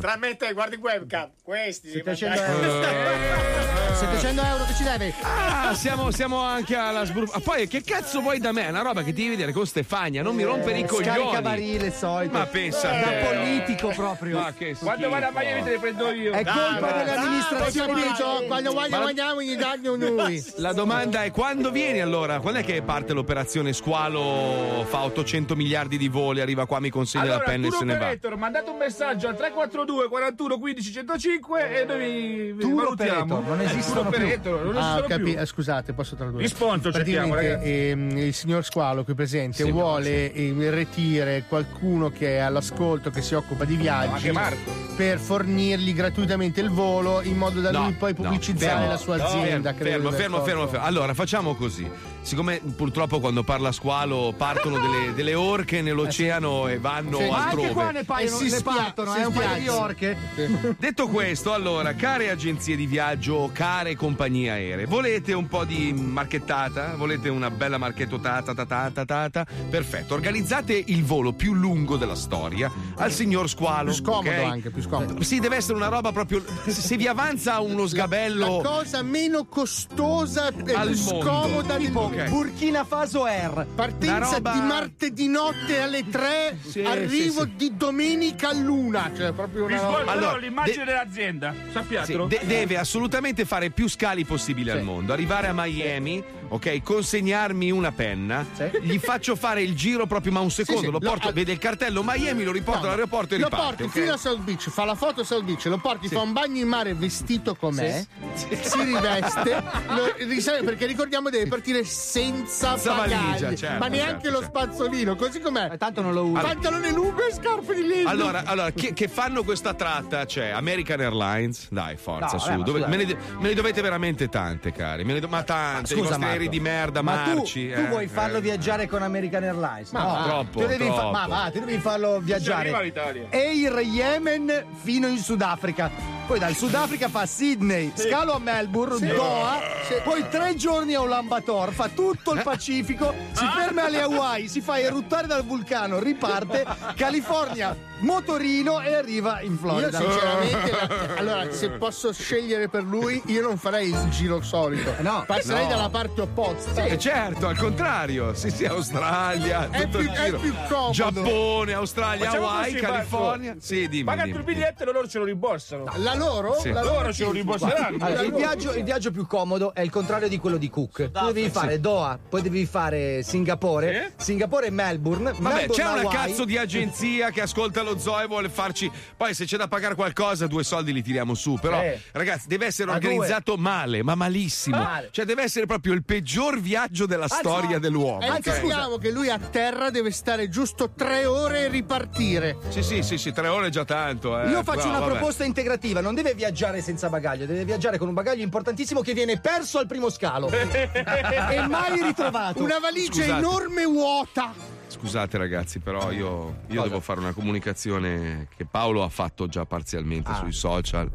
Tra 0.00 0.16
me 0.16 0.30
e 0.30 0.36
te, 0.36 0.52
guardi 0.52 0.76
in 0.76 0.80
webcam. 0.80 1.30
Questi 1.42 1.90
700 1.90 2.40
mandare. 2.40 3.84
700 3.96 4.42
euro 4.42 4.64
che 4.64 4.74
ci 4.74 4.82
devi. 4.84 5.14
Ah, 5.22 5.74
siamo, 5.74 6.10
siamo 6.10 6.40
anche 6.40 6.76
alla 6.76 7.04
sbru... 7.04 7.24
Ah, 7.32 7.40
poi 7.40 7.66
che 7.66 7.82
cazzo 7.82 8.20
vuoi 8.20 8.38
da 8.38 8.52
me? 8.52 8.66
È 8.66 8.70
una 8.70 8.82
roba 8.82 9.02
che 9.02 9.12
devi 9.12 9.30
vedere 9.30 9.52
con 9.52 9.66
Stefania, 9.66 10.22
non 10.22 10.34
mi 10.34 10.42
rompere 10.42 10.78
i 10.78 10.84
coglioni. 10.86 11.18
Scarica 11.18 11.42
barile 11.42 11.90
solito. 11.92 12.36
Ma 12.36 12.46
pensa 12.46 12.90
a 12.90 12.98
Da 13.00 13.10
politico 13.26 13.88
proprio. 13.88 14.38
Ma 14.40 14.52
che 14.52 14.76
Quando 14.78 15.08
vado 15.08 15.26
a 15.26 15.28
schifo. 15.28 15.44
Miami 15.44 15.62
te 15.62 15.70
le 15.70 15.78
prendo 15.78 16.10
io. 16.10 16.32
È 16.32 16.44
colpa 16.44 17.14
amministrazioni 17.16 17.92
dai, 17.92 18.02
peggiori. 18.02 18.38
dai. 18.38 18.46
Quando 18.46 18.72
voglio 18.72 18.90
Ma- 18.96 19.02
mangiamo 19.04 19.42
gli 19.42 19.56
danno 19.56 19.96
noi. 19.96 20.44
La 20.56 20.72
domanda 20.72 21.24
è 21.24 21.30
quando 21.30 21.70
vieni 21.70 22.00
allora? 22.00 22.40
Quando 22.40 22.60
è 22.60 22.64
che 22.64 22.82
parte 22.82 23.12
l'operazione 23.12 23.72
Squalo? 23.72 24.84
Fa 24.88 25.02
800 25.04 25.54
miliardi 25.56 25.96
di 25.98 26.08
voli, 26.08 26.40
arriva 26.40 26.66
qua, 26.66 26.80
mi 26.80 26.90
consegna 26.90 27.24
Allora, 27.24 27.38
la 27.38 27.44
penna 27.44 27.66
e 27.66 27.70
se 27.70 27.84
ne 27.84 27.92
va. 27.96 28.04
operator, 28.04 28.36
mandate 28.36 28.70
un 28.70 28.76
messaggio 28.76 29.28
al 29.28 29.36
342 29.36 30.08
41 30.08 30.58
15 30.58 30.92
105 30.92 31.80
e 31.80 31.84
noi 31.84 32.52
vi, 32.52 32.52
vi 32.66 32.72
valutiamo. 32.72 33.42
non 33.46 33.60
Eh, 33.60 33.66
esistono 33.86 34.10
più. 34.10 34.18
non 34.64 34.76
Ah, 34.76 34.80
esistono 34.80 35.06
capi- 35.06 35.22
più. 35.32 35.40
eh, 35.40 35.46
scusate, 35.46 35.92
posso 35.92 36.16
tradurre? 36.16 36.48
Praticamente 36.90 37.60
ehm, 37.62 38.16
il 38.18 38.34
signor 38.34 38.64
Squalo 38.64 39.04
qui 39.04 39.14
presente 39.14 39.62
Sì, 39.64 39.70
vuole 39.70 40.32
ehm, 40.32 40.70
retire 40.70 41.44
qualcuno 41.48 42.10
che 42.10 42.36
è 42.36 42.38
all'ascolto, 42.38 43.10
che 43.10 43.22
si 43.22 43.34
occupa 43.34 43.64
di 43.64 43.76
viaggi, 43.76 44.30
Marco. 44.30 44.72
per 44.96 45.18
fornirgli 45.18 45.94
gratuitamente 45.94 46.60
il 46.60 46.70
volo 46.70 47.22
in 47.22 47.36
modo 47.36 47.60
da 47.60 47.70
No, 47.70 47.82
lui 47.84 47.92
poi 47.92 48.14
no, 48.16 48.22
pubblicizzare 48.22 48.72
fermo, 48.72 48.88
la 48.88 48.96
sua 48.96 49.16
no, 49.16 49.24
azienda. 49.24 49.72
Fermo, 49.74 50.10
fermo, 50.12 50.42
fermo, 50.42 50.66
fermo. 50.68 50.84
Allora, 50.86 51.14
facciamo 51.14 51.54
così. 51.54 51.88
Siccome 52.26 52.60
purtroppo 52.74 53.20
quando 53.20 53.44
parla 53.44 53.70
Squalo 53.70 54.34
partono 54.36 54.80
delle, 54.80 55.14
delle 55.14 55.34
orche 55.34 55.80
nell'oceano 55.80 56.66
e 56.66 56.80
vanno 56.80 57.18
Sì. 57.18 57.28
Ma 57.28 57.36
anche 57.36 57.46
altrove. 57.50 57.72
qua 57.72 57.90
ne, 57.92 58.02
paiono, 58.04 58.34
E 58.34 58.38
si 58.38 58.50
ne 58.50 58.56
spia- 58.56 58.72
partono, 58.72 59.12
si 59.12 59.20
è 59.20 59.24
un 59.26 59.32
paio 59.32 59.60
di 59.60 59.68
orche. 59.68 60.16
Detto 60.76 61.06
questo, 61.06 61.52
allora, 61.52 61.94
care 61.94 62.30
agenzie 62.30 62.74
di 62.74 62.86
viaggio, 62.86 63.48
care 63.52 63.94
compagnie 63.94 64.50
aeree, 64.50 64.86
volete 64.86 65.34
un 65.34 65.46
po' 65.46 65.64
di 65.64 65.92
marchettata? 65.92 66.94
Volete 66.96 67.28
una 67.28 67.48
bella 67.48 67.78
marchettata? 67.78 68.42
Ta, 68.42 68.54
ta, 68.54 68.90
ta, 68.90 69.04
ta, 69.04 69.30
ta? 69.30 69.46
Perfetto, 69.70 70.14
organizzate 70.14 70.82
il 70.84 71.04
volo 71.04 71.32
più 71.32 71.54
lungo 71.54 71.96
della 71.96 72.16
storia 72.16 72.68
al 72.96 73.12
signor 73.12 73.48
Squalo. 73.48 73.92
Più 73.92 74.02
scomodo 74.02 74.28
ok? 74.30 74.36
anche, 74.42 74.70
più 74.70 74.82
scomodo. 74.82 75.22
Sì, 75.22 75.38
deve 75.38 75.54
essere 75.56 75.76
una 75.76 75.86
roba 75.88 76.10
proprio. 76.10 76.42
Se 76.66 76.96
vi 76.96 77.06
avanza 77.06 77.60
uno 77.60 77.86
sgabello. 77.86 78.56
La 78.62 78.68
cosa 78.68 79.02
meno 79.02 79.44
costosa 79.44 80.48
e 80.48 80.72
Al 80.74 80.88
più 80.88 80.96
scomoda 80.96 81.76
del 81.76 81.92
mondo. 81.92 82.14
Ok. 82.22 82.28
Burkina 82.28 82.84
Faso 82.84 83.24
Air. 83.24 83.66
Partenza 83.74 84.34
roba- 84.36 84.52
di 84.52 84.60
martedì 84.60 85.28
notte 85.28 85.80
alle 85.80 86.08
3, 86.08 86.58
Sì, 86.66 86.80
arrivo 86.82 87.42
sì, 87.42 87.48
sì. 87.50 87.56
di 87.56 87.76
domenica 87.76 88.48
all'una. 88.48 89.10
Cioè, 89.16 89.32
proprio 89.32 89.64
una 89.64 89.78
svolgerò 89.78 90.10
Allora, 90.10 90.36
l'immagine 90.38 90.78
de- 90.78 90.84
dell'azienda, 90.84 91.52
Sì, 91.66 91.72
sappiatelo. 91.72 92.26
de- 92.26 92.40
deve 92.44 92.76
assolutamente 92.78 93.44
fare 93.44 93.70
più 93.70 93.88
scali 93.88 94.24
possibili 94.24 94.70
al 94.70 94.82
mondo. 94.82 95.12
Arrivare 95.12 95.48
a 95.48 95.52
Miami, 95.54 96.22
ok? 96.48 96.82
Consegnarmi 96.82 97.70
una 97.70 97.92
penna, 97.92 98.44
gli 98.80 98.98
faccio 98.98 99.36
fare 99.36 99.62
il 99.62 99.74
giro 99.74 100.06
proprio, 100.06 100.32
ma 100.32 100.40
un 100.40 100.50
secondo. 100.50 100.80
sì, 100.80 100.86
lo 100.86 100.92
lo- 100.92 100.98
porto, 101.00 101.28
al- 101.28 101.34
vede 101.34 101.52
il 101.52 101.58
cartello 101.58 102.02
Miami, 102.04 102.44
lo 102.44 102.52
riporto 102.52 102.80
No, 102.80 102.86
all'aeroporto 102.86 103.34
e 103.34 103.38
lo 103.38 103.44
riparte. 103.48 103.66
porti 103.66 103.82
ok? 103.84 103.90
fino 104.04 104.12
a 104.12 104.16
South 104.16 104.40
Beach, 104.40 104.68
fa 104.70 104.84
la 104.84 104.94
foto 104.94 105.20
a 105.22 105.24
South 105.24 105.44
Beach, 105.44 105.64
lo 105.66 105.78
porti, 105.78 106.08
Sì. 106.08 106.14
fa 106.14 106.20
un 106.22 106.32
bagno 106.32 106.58
in 106.60 106.68
mare 106.68 106.94
vestito 106.94 107.54
com'è, 107.54 108.04
si 108.34 108.82
riveste, 108.82 109.62
lo 109.88 110.64
perché 110.64 110.86
ricordiamo 110.86 111.30
deve 111.30 111.46
partire 111.48 111.84
senza, 111.84 112.76
Senza 112.78 112.94
valigia, 112.94 113.54
certo, 113.54 113.78
ma 113.78 113.88
neanche 113.88 114.22
certo, 114.24 114.30
lo 114.30 114.40
certo. 114.42 114.58
spazzolino, 114.60 115.16
così 115.16 115.40
com'è. 115.40 115.70
Eh, 115.72 115.76
tanto 115.78 116.02
non 116.02 116.12
lo 116.12 116.24
uso. 116.26 116.40
Pantalone 116.42 116.92
lungo 116.92 117.26
e 117.26 117.32
scarpe 117.32 117.74
di 117.74 117.86
legno. 117.86 118.08
Allora, 118.08 118.42
allora 118.44 118.70
che, 118.72 118.92
che 118.92 119.08
fanno 119.08 119.42
questa 119.44 119.74
tratta? 119.74 120.24
C'è 120.26 120.48
American 120.50 121.00
Airlines, 121.00 121.68
dai, 121.70 121.96
forza, 121.96 122.34
No, 122.34 122.38
su. 122.38 122.46
vabbè, 122.48 122.58
ma 122.58 122.64
dove- 122.64 122.86
me, 122.86 122.96
ne, 122.96 123.04
me 123.38 123.48
ne 123.48 123.54
dovete 123.54 123.80
veramente 123.80 124.28
tante, 124.28 124.72
cari. 124.72 125.04
Me 125.04 125.14
ne 125.14 125.20
do- 125.20 125.28
ma 125.28 125.42
tante, 125.42 125.94
Scusa, 125.94 126.10
vostri 126.16 126.24
aerei 126.36 126.48
di 126.48 126.60
merda, 126.60 127.02
ma 127.02 127.22
tu, 127.24 127.36
marci. 127.36 127.72
tu 127.72 127.80
eh, 127.80 127.86
vuoi 127.86 128.06
farlo 128.06 128.38
eh. 128.38 128.40
viaggiare 128.40 128.86
con 128.86 129.02
American 129.02 129.42
Airlines? 129.42 129.90
Ma 129.90 130.02
no, 130.02 130.08
va, 130.08 130.22
troppo, 130.24 130.60
tu 130.60 130.66
devi 130.66 130.86
fa- 130.86 130.94
troppo. 130.94 131.10
ma 131.10 131.26
va, 131.26 131.50
tu 131.52 131.60
devi 131.60 131.78
farlo 131.78 132.20
viaggiare. 132.20 132.72
all'Italia. 132.72 133.26
Air 133.30 133.78
Yemen 133.80 134.64
fino 134.82 135.06
in 135.08 135.18
Sudafrica. 135.18 136.14
Poi 136.26 136.40
dal 136.40 136.56
Sudafrica 136.56 137.08
fa 137.08 137.24
Sydney, 137.24 137.92
scalo 137.94 138.32
a 138.32 138.40
Melbourne, 138.40 139.14
Doha, 139.14 139.60
poi 140.02 140.28
tre 140.28 140.56
giorni 140.56 140.94
a 140.94 141.00
Ulaanbaatar, 141.00 141.70
fa 141.70 141.88
tutto 141.88 142.32
il 142.32 142.42
Pacifico, 142.42 143.14
si 143.30 143.46
ferma 143.46 143.84
alle 143.84 144.00
Hawaii, 144.02 144.48
si 144.48 144.60
fa 144.60 144.80
eruttare 144.80 145.28
dal 145.28 145.44
vulcano, 145.44 146.00
riparte, 146.00 146.66
California, 146.96 147.76
motorino 148.00 148.80
e 148.80 148.94
arriva 148.94 149.40
in 149.40 149.52
Io 149.52 149.58
Florida. 149.58 149.98
sinceramente, 149.98 150.70
la- 150.70 151.14
allora, 151.16 151.50
se 151.52 151.70
posso 151.70 152.12
scegliere 152.12 152.68
per 152.68 152.82
lui, 152.84 153.20
io 153.26 153.42
non 153.42 153.56
farei 153.56 153.88
il 153.90 154.08
giro 154.10 154.42
solito. 154.42 154.94
No. 155.00 155.24
Passerei 155.26 155.64
No. 155.64 155.68
dalla 155.70 155.88
parte 155.88 156.20
opposta. 156.20 156.84
Eh, 156.84 156.98
certo, 156.98 157.46
al 157.46 157.56
contrario. 157.56 158.34
Sì, 158.34 158.50
sì, 158.50 158.64
Australia, 158.66 159.68
È 159.70 159.82
tutto 159.84 159.98
più- 159.98 160.08
il 160.08 160.14
è 160.14 160.24
giro. 160.26 160.38
più 160.38 160.54
comodo. 160.68 160.92
Giappone, 160.92 161.72
Australia, 161.72 162.24
Facciamo 162.26 162.48
Hawaii, 162.48 162.72
così, 162.72 162.82
Marco. 162.82 162.96
California. 162.96 163.54
Sì, 163.58 163.88
dimmi. 163.88 164.04
Pagati 164.04 164.26
dimmi. 164.32 164.38
il 164.38 164.44
biglietto 164.44 164.82
e 164.82 164.86
loro 164.92 165.08
ce 165.08 165.18
lo 165.18 165.24
rimborsano. 165.24 165.84
La 165.96 166.14
loro? 166.14 166.58
Sì. 166.60 166.70
La 166.72 166.82
Loro 166.82 167.12
ce 167.12 167.24
lo 167.24 167.32
rimborseranno. 167.32 168.04
Allora, 168.04 168.22
il, 168.22 168.32
viaggio, 168.32 168.72
il 168.74 168.84
viaggio 168.84 169.10
più 169.10 169.26
comodo 169.26 169.74
è 169.74 169.80
il 169.80 169.90
contrario 169.90 170.28
di 170.28 170.38
quello 170.38 170.56
di 170.56 170.68
Cook. 170.70 171.10
Tu 171.10 171.32
devi 171.32 171.48
fare 171.50 171.80
Doha, 171.80 172.18
poi 172.28 172.42
devi 172.42 172.64
fare 172.66 173.22
Singapore, 173.22 174.12
Singapore 174.16 174.66
e 174.66 174.70
Melbourne. 174.70 175.32
Vabbè, 175.32 175.40
Melbourne, 175.42 175.66
c'è 175.74 175.82
una 175.82 176.00
Hawaii. 176.02 176.16
cazzo 176.28 176.44
di 176.44 176.56
agenzia 176.58 177.30
che 177.30 177.40
ascolta 177.40 177.82
lo 177.86 177.98
zoo 177.98 178.20
e 178.20 178.26
vuole 178.26 178.48
farci. 178.48 178.90
Poi, 179.16 179.34
se 179.34 179.44
c'è 179.44 179.56
da 179.56 179.68
pagare 179.68 179.94
qualcosa, 179.94 180.46
due 180.46 180.64
soldi 180.64 180.92
li 180.92 181.02
tiriamo 181.02 181.34
su. 181.34 181.58
Però, 181.60 181.80
Eh. 181.80 182.00
ragazzi, 182.12 182.46
deve 182.48 182.66
essere 182.66 182.90
organizzato 182.90 183.56
male, 183.56 184.02
ma 184.02 184.14
malissimo. 184.14 184.76
Male. 184.76 185.08
Cioè, 185.12 185.24
deve 185.24 185.42
essere 185.42 185.66
proprio 185.66 185.92
il 185.94 186.04
peggior 186.04 186.60
viaggio 186.60 187.06
della 187.06 187.24
Anzi, 187.24 187.36
storia 187.38 187.78
dell'uomo. 187.78 188.20
E 188.20 188.30
ok? 188.30 188.42
sappiamo 188.44 188.98
che 188.98 189.10
lui 189.10 189.30
a 189.30 189.38
terra 189.38 189.90
deve 189.90 190.10
stare 190.10 190.48
giusto 190.48 190.90
tre 190.90 191.24
ore 191.26 191.60
e 191.64 191.68
ripartire. 191.68 192.56
Sì, 192.68 192.82
sì, 192.82 193.02
sì, 193.02 193.18
sì, 193.18 193.32
tre 193.32 193.48
ore 193.48 193.68
è 193.68 193.70
già 193.70 193.84
tanto. 193.84 194.38
eh. 194.40 194.48
Io 194.48 194.62
faccio 194.62 194.78
Però, 194.78 194.88
una 194.90 194.98
vabbè. 195.00 195.12
proposta 195.12 195.44
integrativa, 195.44 196.00
non 196.00 196.14
deve 196.14 196.34
viaggiare 196.34 196.80
senza 196.82 197.08
bagaglio, 197.08 197.46
deve 197.46 197.64
viaggiare 197.64 197.98
con 197.98 198.08
un 198.08 198.14
bagaglio 198.14 198.42
importantissimo 198.42 199.00
che 199.00 199.12
viene 199.14 199.38
perso 199.38 199.78
al 199.78 199.86
primo 199.86 200.10
scalo 200.10 200.48
e 200.50 201.66
mai 201.68 202.02
ritrovato. 202.02 202.62
Una 202.62 202.78
valigia 202.78 203.22
Scusate. 203.22 203.38
enorme 203.38 203.84
vuota. 203.84 204.52
Scusate, 204.88 205.36
ragazzi, 205.38 205.78
però 205.80 206.10
io, 206.10 206.58
io 206.68 206.82
devo 206.82 207.00
fare 207.00 207.20
una 207.20 207.32
comunicazione 207.32 208.48
che 208.56 208.64
Paolo 208.64 209.02
ha 209.02 209.08
fatto 209.08 209.46
già 209.48 209.64
parzialmente 209.66 210.32
sui 210.34 210.52
social. 210.52 211.10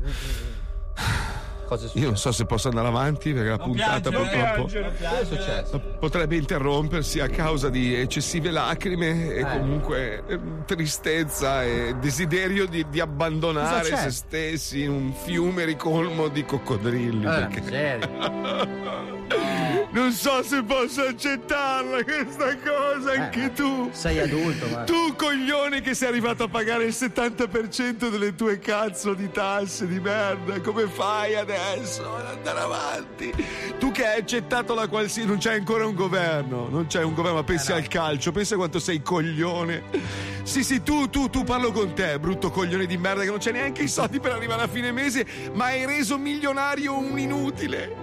Io 1.93 2.07
non 2.07 2.17
so 2.17 2.33
se 2.33 2.45
posso 2.45 2.67
andare 2.67 2.89
avanti 2.89 3.31
perché 3.31 3.47
la 3.47 3.57
puntata 3.57 4.09
piangere, 4.09 4.55
purtroppo 4.59 4.65
piangere. 4.67 4.93
Cosa 4.97 5.19
è 5.21 5.23
successo? 5.25 5.79
potrebbe 6.01 6.35
interrompersi 6.35 7.21
a 7.21 7.29
causa 7.29 7.69
di 7.69 7.95
eccessive 7.95 8.51
lacrime 8.51 9.33
Eh. 9.33 9.39
e 9.39 9.43
comunque 9.45 10.21
eh, 10.27 10.39
tristezza 10.65 11.63
e 11.63 11.95
desiderio 11.97 12.65
di, 12.65 12.85
di 12.89 12.99
abbandonare 12.99 13.95
se 13.95 14.11
stessi 14.11 14.81
in 14.83 14.89
un 14.89 15.13
fiume 15.13 15.63
ricolmo 15.63 16.27
di 16.27 16.43
coccodrilli. 16.43 17.25
Eh, 17.25 17.29
perché- 17.29 17.63
serio? 17.63 19.19
Non 19.93 20.11
so 20.13 20.41
se 20.41 20.63
posso 20.63 21.01
accettarla 21.01 22.03
questa 22.03 22.55
cosa, 22.57 23.11
anche 23.11 23.51
tu. 23.51 23.89
Eh, 23.91 23.95
Sei 23.95 24.19
adulto, 24.19 24.67
guarda. 24.67 24.85
Tu, 24.85 25.15
coglione, 25.17 25.81
che 25.81 25.93
sei 25.93 26.07
arrivato 26.07 26.43
a 26.43 26.47
pagare 26.47 26.85
il 26.85 26.93
70% 26.97 28.09
delle 28.09 28.33
tue 28.33 28.57
cazzo 28.59 29.13
di 29.13 29.29
tasse 29.29 29.87
di 29.87 29.99
merda, 29.99 30.61
come 30.61 30.87
fai 30.87 31.35
adesso 31.35 32.15
ad 32.15 32.25
andare 32.25 32.59
avanti? 32.59 33.33
Tu 33.79 33.91
che 33.91 34.05
hai 34.05 34.19
accettato 34.19 34.73
la 34.73 34.87
qualsiasi. 34.87 35.27
Non 35.27 35.39
c'è 35.39 35.55
ancora 35.55 35.85
un 35.85 35.95
governo, 35.95 36.69
non 36.69 36.87
c'è 36.87 37.03
un 37.03 37.13
governo, 37.13 37.39
ma 37.39 37.43
pensi 37.43 37.73
al 37.73 37.87
calcio, 37.89 38.31
pensa 38.31 38.55
quanto 38.55 38.79
sei 38.79 39.01
coglione. 39.01 40.29
Sì, 40.43 40.63
sì, 40.63 40.81
tu, 40.81 41.09
tu, 41.09 41.29
tu 41.29 41.43
parlo 41.43 41.71
con 41.71 41.93
te, 41.93 42.17
brutto 42.17 42.49
coglione 42.49 42.85
di 42.85 42.97
merda, 42.97 43.21
che 43.21 43.29
non 43.29 43.37
c'è 43.37 43.51
neanche 43.51 43.83
i 43.83 43.87
soldi 43.87 44.19
per 44.19 44.31
arrivare 44.31 44.63
a 44.63 44.67
fine 44.67 44.91
mese, 44.91 45.25
ma 45.53 45.65
hai 45.65 45.85
reso 45.85 46.17
milionario 46.17 46.97
un 46.97 47.19
inutile, 47.19 47.95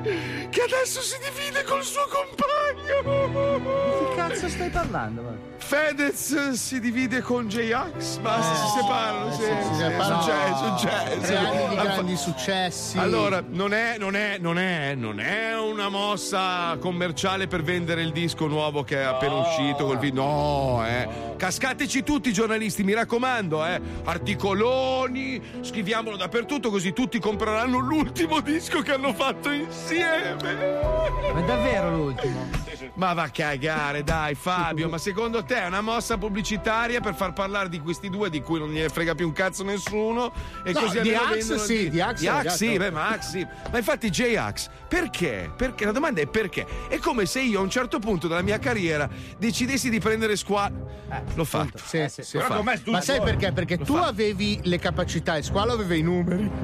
che 0.48 0.62
adesso 0.62 1.00
si 1.00 1.16
divide 1.18 1.64
col 1.78 1.84
suo 1.84 2.08
compagno. 2.08 3.98
Che 3.98 4.14
cazzo 4.16 4.48
stai 4.48 4.70
parlando? 4.70 5.56
Fedez 5.58 6.52
si 6.52 6.80
divide 6.80 7.20
con 7.20 7.46
J-Ax, 7.46 8.18
basta, 8.18 8.54
si 8.54 8.78
separano. 8.78 9.32
Sì, 9.32 9.42
si 9.42 9.74
sì, 9.74 9.74
separano. 9.74 10.22
successo, 10.22 10.76
successo. 10.78 11.36
Anni 11.36 11.68
di 11.68 11.74
grandi 11.74 12.16
successi. 12.16 12.98
Allora, 12.98 13.42
non 13.46 13.74
è, 13.74 13.96
non 13.98 14.16
è, 14.16 14.38
non 14.38 14.58
è, 14.58 14.94
non 14.94 15.20
è 15.20 15.58
una 15.58 15.88
mossa 15.88 16.76
commerciale 16.80 17.48
per 17.48 17.62
vendere 17.62 18.02
il 18.02 18.12
disco 18.12 18.46
nuovo 18.46 18.82
che 18.82 19.00
è 19.00 19.04
appena 19.04 19.34
uscito 19.34 19.84
col 19.84 19.98
video. 19.98 20.22
No, 20.22 20.86
eh. 20.86 21.36
Cascateci 21.36 22.02
tutti, 22.02 22.32
giornalisti, 22.32 22.82
mi 22.82 22.94
raccomando, 22.94 23.66
eh. 23.66 23.80
Articoloni, 24.04 25.40
scriviamolo 25.60 26.16
dappertutto, 26.16 26.70
così 26.70 26.92
tutti 26.92 27.18
compreranno 27.18 27.78
l'ultimo 27.78 28.40
disco 28.40 28.80
che 28.80 28.92
hanno 28.92 29.12
fatto 29.12 29.50
insieme. 29.50 30.36
Ma 30.40 31.38
è 31.38 31.44
davvero 31.44 31.90
l'ultimo? 31.94 32.48
Ma 32.94 33.12
va 33.12 33.24
a 33.24 33.30
cagare, 33.30 34.02
dai, 34.02 34.34
Fabio. 34.34 34.88
Ma 34.88 34.98
secondo 34.98 35.44
te 35.44 35.47
è 35.56 35.66
una 35.66 35.80
mossa 35.80 36.16
pubblicitaria 36.18 37.00
per 37.00 37.14
far 37.14 37.32
parlare 37.32 37.68
di 37.68 37.80
questi 37.80 38.08
due 38.10 38.30
di 38.30 38.40
cui 38.42 38.58
non 38.58 38.70
gliene 38.70 38.88
frega 38.88 39.14
più 39.14 39.26
un 39.26 39.32
cazzo 39.32 39.64
nessuno? 39.64 40.32
E 40.64 40.72
No, 40.72 40.80
così 40.80 41.00
di 41.00 41.14
Axe 41.14 41.34
vendono- 41.36 41.60
sì, 41.60 41.88
di 41.90 42.00
Axe 42.00 42.20
Di 42.20 42.26
è 42.26 42.30
Axe 42.30 42.42
gatto. 42.44 42.56
sì, 42.56 42.76
beh, 42.76 42.90
ma 42.90 43.08
Axe 43.08 43.28
sì. 43.30 43.46
Ma 43.70 43.78
infatti 43.78 44.10
J-Ax, 44.10 44.68
perché? 44.88 45.50
Perché? 45.56 45.84
La 45.84 45.92
domanda 45.92 46.20
è 46.20 46.26
perché? 46.26 46.66
È 46.88 46.98
come 46.98 47.26
se 47.26 47.40
io 47.40 47.58
a 47.60 47.62
un 47.62 47.70
certo 47.70 47.98
punto 47.98 48.28
della 48.28 48.42
mia 48.42 48.58
carriera 48.58 49.08
decidessi 49.38 49.90
di 49.90 49.98
prendere 50.00 50.36
squadra. 50.36 50.78
L'ho 51.34 51.44
fatto. 51.44 51.78
Sì, 51.82 52.06
sì, 52.08 52.22
sì. 52.22 52.36
L'ho 52.36 52.42
fatto. 52.44 52.90
Ma 52.90 53.00
sai 53.00 53.20
perché? 53.22 53.52
Perché 53.52 53.78
tu 53.78 53.94
avevi 53.94 54.60
le 54.64 54.78
capacità 54.78 55.36
e 55.36 55.42
Squalo 55.42 55.72
aveva 55.72 55.94
i 55.94 56.02
numeri. 56.02 56.50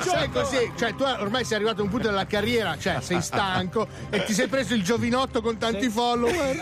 Sai 0.00 0.30
così, 0.30 0.72
cioè 0.76 0.94
tu 0.94 1.02
ormai 1.02 1.44
sei 1.44 1.56
arrivato 1.56 1.80
a 1.80 1.84
un 1.84 1.90
punto 1.90 2.08
della 2.08 2.26
carriera, 2.26 2.76
cioè 2.78 3.00
sei 3.00 3.20
stanco 3.22 3.86
e 4.10 4.24
ti 4.24 4.32
sei 4.32 4.46
preso 4.46 4.74
il 4.74 4.82
giovinotto 4.82 5.40
con 5.40 5.56
tanti 5.58 5.75
follower. 5.90 6.58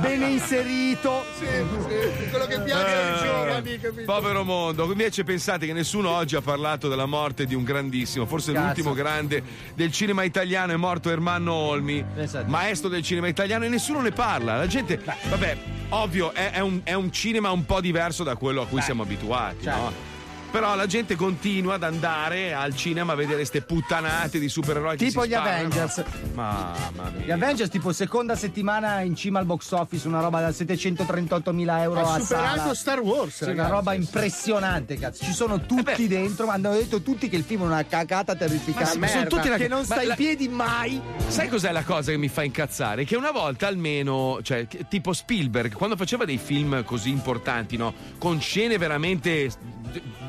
Bene 0.00 0.28
inserito. 0.28 1.24
Sì, 1.38 1.44
sì, 1.46 2.28
quello 2.30 2.46
che 2.46 2.60
piace 2.60 2.96
ai 2.96 3.14
Eh, 3.14 3.24
giovani, 3.26 3.78
capito? 3.80 4.04
Povero 4.04 4.44
mondo, 4.44 4.84
invece 4.90 5.24
pensate 5.24 5.66
che 5.66 5.72
nessuno 5.72 6.10
oggi 6.10 6.36
ha 6.36 6.40
parlato 6.40 6.88
della 6.88 7.06
morte 7.06 7.46
di 7.46 7.54
un 7.54 7.64
grandissimo, 7.64 8.26
forse 8.26 8.52
Cazzo. 8.52 8.64
l'ultimo 8.66 8.92
grande 8.94 9.42
del 9.74 9.92
cinema 9.92 10.22
italiano 10.24 10.72
è 10.72 10.76
morto 10.76 11.10
Ermanno 11.10 11.52
Olmi, 11.52 12.04
maestro 12.46 12.88
del 12.88 13.02
cinema 13.02 13.28
italiano 13.28 13.64
e 13.64 13.68
nessuno 13.68 14.00
ne 14.00 14.10
parla. 14.12 14.56
La 14.56 14.66
gente, 14.66 15.00
vabbè, 15.28 15.56
ovvio, 15.90 16.32
è, 16.32 16.50
è 16.52 16.60
un, 16.60 16.80
è 16.84 16.94
un 16.94 17.10
cinema 17.12 17.50
un 17.50 17.64
po' 17.64 17.80
diverso 17.80 18.22
da 18.24 18.36
quello 18.36 18.62
a 18.62 18.66
cui 18.66 18.80
siamo 18.80 19.02
abituati, 19.02 19.66
no? 19.66 19.92
Però 20.50 20.74
la 20.74 20.86
gente 20.86 21.14
continua 21.14 21.74
ad 21.74 21.84
andare 21.84 22.52
al 22.52 22.74
cinema 22.74 23.12
a 23.12 23.14
vedere 23.14 23.44
ste 23.44 23.62
puttanate 23.62 24.40
di 24.40 24.48
supereroi 24.48 24.96
che 24.96 25.06
Tipo 25.06 25.22
si 25.22 25.28
gli 25.28 25.32
sparano. 25.32 25.56
Avengers. 25.58 26.04
Mamma 26.34 27.12
Gli 27.16 27.24
mia. 27.24 27.34
Avengers, 27.34 27.70
tipo 27.70 27.92
seconda 27.92 28.34
settimana 28.34 29.00
in 29.02 29.14
cima 29.14 29.38
al 29.38 29.44
box 29.44 29.70
office, 29.70 30.08
una 30.08 30.20
roba 30.20 30.40
da 30.40 30.48
738.000 30.48 31.82
euro 31.82 32.00
Ha 32.00 32.14
a 32.14 32.18
superato 32.18 32.56
sala. 32.58 32.74
Star 32.74 33.00
Wars, 33.00 33.44
Sì, 33.44 33.50
una 33.50 33.68
roba 33.68 33.94
impressionante, 33.94 34.98
cazzo. 34.98 35.24
Ci 35.24 35.32
sono 35.32 35.60
tutti 35.66 36.08
dentro, 36.08 36.46
ma 36.46 36.54
hanno 36.54 36.72
detto 36.72 37.00
tutti 37.00 37.28
che 37.28 37.36
il 37.36 37.44
film 37.44 37.62
è 37.62 37.66
una 37.66 37.84
cagata 37.86 38.34
terrificante. 38.34 38.98
Ma 38.98 39.06
sono 39.06 39.26
tutti 39.28 39.46
una- 39.46 39.56
che 39.56 39.68
non 39.68 39.84
sta 39.84 39.96
la- 39.96 40.02
in 40.02 40.14
piedi 40.16 40.48
mai. 40.48 41.00
Sai 41.28 41.48
cos'è 41.48 41.70
la 41.70 41.84
cosa 41.84 42.10
che 42.10 42.16
mi 42.16 42.28
fa 42.28 42.42
incazzare? 42.42 43.04
Che 43.04 43.14
una 43.14 43.30
volta 43.30 43.68
almeno, 43.68 44.40
cioè, 44.42 44.66
tipo 44.88 45.12
Spielberg, 45.12 45.72
quando 45.74 45.94
faceva 45.94 46.24
dei 46.24 46.38
film 46.38 46.82
così 46.82 47.10
importanti, 47.10 47.76
no? 47.76 47.94
Con 48.18 48.40
scene 48.40 48.78
veramente, 48.78 49.48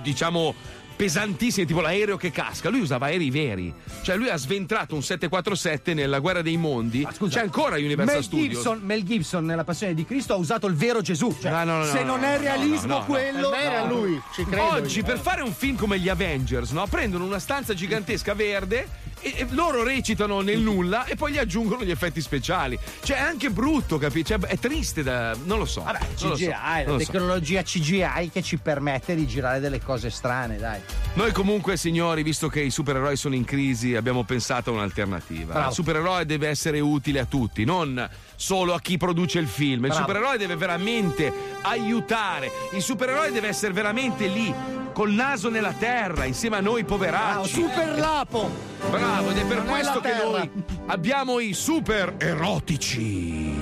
diciamo, 0.01 0.53
pesantissime, 1.01 1.65
tipo 1.65 1.81
l'aereo 1.81 2.15
che 2.15 2.29
casca, 2.29 2.69
lui 2.69 2.81
usava 2.81 3.07
aerei 3.07 3.31
veri. 3.31 3.73
Cioè, 4.03 4.15
lui 4.17 4.29
ha 4.29 4.37
sventrato 4.37 4.93
un 4.93 5.01
747 5.01 5.95
nella 5.95 6.19
guerra 6.19 6.43
dei 6.43 6.57
mondi. 6.57 7.07
C'è 7.27 7.39
ancora 7.39 7.77
Universal 7.77 8.15
Mel 8.15 8.23
Studios. 8.23 8.53
Gibson, 8.53 8.79
Mel 8.83 9.03
Gibson 9.03 9.45
nella 9.45 9.63
Passione 9.63 9.95
di 9.95 10.05
Cristo 10.05 10.33
ha 10.33 10.35
usato 10.35 10.67
il 10.67 10.75
vero 10.75 11.01
Gesù. 11.01 11.35
Cioè, 11.41 11.49
No, 11.51 11.63
no, 11.63 11.77
no, 11.79 11.85
se 11.85 12.03
no, 12.03 12.17
non 12.17 12.19
no, 12.19 12.25
è 12.27 12.37
realismo 12.37 12.87
no, 12.87 12.93
no, 12.93 12.99
no. 12.99 13.05
quello. 13.05 13.51
Era 13.53 13.85
lui, 13.85 14.21
ci 14.35 14.45
credo. 14.45 14.63
Oggi 14.63 14.99
io. 14.99 15.05
per 15.05 15.19
fare 15.19 15.41
un 15.41 15.53
film 15.53 15.75
come 15.75 15.97
gli 15.97 16.07
Avengers, 16.07 16.69
no? 16.69 16.85
Prendono 16.85 17.25
una 17.25 17.39
stanza 17.39 17.73
gigantesca 17.73 18.35
verde 18.35 18.87
e, 19.21 19.33
e 19.37 19.47
loro 19.51 19.83
recitano 19.83 20.41
nel 20.41 20.59
nulla 20.59 21.05
e 21.05 21.15
poi 21.15 21.33
gli 21.33 21.37
aggiungono 21.37 21.83
gli 21.83 21.91
effetti 21.91 22.21
speciali. 22.21 22.77
Cioè 23.03 23.17
è 23.17 23.21
anche 23.21 23.49
brutto, 23.49 23.97
capisci? 23.97 24.25
Cioè, 24.25 24.39
è 24.39 24.57
triste 24.57 25.03
da. 25.03 25.35
non 25.43 25.57
lo 25.57 25.65
so. 25.65 25.83
Vabbè, 25.83 25.99
non 25.99 26.29
lo 26.29 26.35
so, 26.35 26.43
CGI, 26.43 26.47
la 26.47 26.83
non 26.85 26.93
lo 26.97 26.99
so. 26.99 27.11
tecnologia 27.11 27.61
CGI 27.61 28.29
che 28.31 28.41
ci 28.41 28.57
permette 28.57 29.15
di 29.15 29.27
girare 29.27 29.59
delle 29.59 29.81
cose 29.81 30.09
strane, 30.09 30.57
dai. 30.57 30.79
Noi 31.13 31.31
comunque, 31.31 31.77
signori, 31.77 32.23
visto 32.23 32.47
che 32.47 32.61
i 32.61 32.71
supereroi 32.71 33.15
sono 33.15 33.35
in 33.35 33.45
crisi, 33.45 33.95
abbiamo 33.95 34.23
pensato 34.23 34.71
a 34.71 34.73
un'alternativa. 34.73 35.53
Bravo. 35.53 35.69
Il 35.69 35.73
supereroe 35.73 36.25
deve 36.25 36.47
essere 36.47 36.79
utile 36.79 37.19
a 37.19 37.25
tutti, 37.25 37.63
non 37.63 38.09
solo 38.41 38.73
a 38.73 38.79
chi 38.81 38.97
produce 38.97 39.37
il 39.37 39.47
film. 39.47 39.83
Il 39.85 39.89
Bravo. 39.91 40.01
supereroe 40.01 40.37
deve 40.39 40.55
veramente 40.55 41.31
aiutare. 41.61 42.51
Il 42.73 42.81
supereroe 42.81 43.31
deve 43.31 43.47
essere 43.49 43.71
veramente 43.71 44.25
lì, 44.25 44.51
col 44.93 45.11
naso 45.11 45.49
nella 45.49 45.73
terra, 45.73 46.25
insieme 46.25 46.57
a 46.57 46.59
noi 46.59 46.83
poveracci. 46.83 47.49
super 47.61 47.99
lapo! 47.99 48.49
Bravo, 48.89 49.29
ed 49.29 49.37
è 49.37 49.45
per 49.45 49.57
Non 49.57 49.67
è 49.67 49.69
questo 49.69 49.93
la 49.99 50.01
che 50.01 50.09
terra. 50.09 50.25
noi 50.29 50.49
abbiamo 50.87 51.39
i 51.39 51.53
super 51.53 52.15
erotici. 52.17 53.53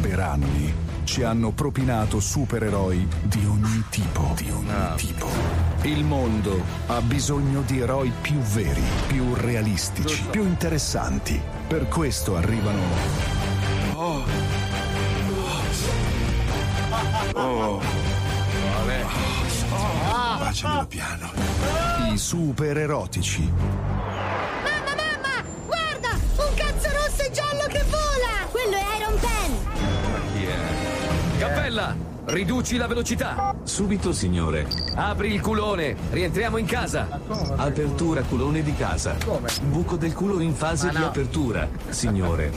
Per 0.00 0.18
anni 0.18 0.75
ci 1.06 1.22
hanno 1.22 1.52
propinato 1.52 2.18
supereroi 2.18 3.06
di 3.22 3.46
ogni 3.46 3.84
tipo, 3.90 4.34
di 4.36 4.50
ogni 4.50 4.96
tipo. 4.96 5.28
Il 5.82 6.04
mondo 6.04 6.60
ha 6.88 7.00
bisogno 7.00 7.62
di 7.62 7.78
eroi 7.78 8.12
più 8.20 8.36
veri, 8.38 8.82
più 9.06 9.32
realistici, 9.34 10.24
più 10.28 10.42
interessanti. 10.42 11.40
Per 11.68 11.86
questo 11.88 12.36
arrivano 12.36 12.80
Oh. 13.94 14.24
Oh. 17.34 17.80
Baciamelo 20.38 20.86
piano. 20.86 21.30
i 22.12 22.18
super 22.18 22.76
Cappella, 31.66 31.96
riduci 32.26 32.76
la 32.76 32.86
velocità. 32.86 33.56
Subito, 33.64 34.12
signore. 34.12 34.68
Apri 34.94 35.32
il 35.34 35.40
culone, 35.40 35.96
rientriamo 36.10 36.58
in 36.58 36.64
casa. 36.64 37.08
Apertura 37.56 38.22
culone 38.22 38.62
di 38.62 38.72
casa. 38.76 39.16
Come? 39.24 39.48
Buco 39.62 39.96
del 39.96 40.12
culo 40.12 40.38
in 40.38 40.54
fase 40.54 40.86
Ma 40.86 40.92
di 40.92 40.98
no. 40.98 41.06
apertura, 41.06 41.68
signore. 41.88 42.52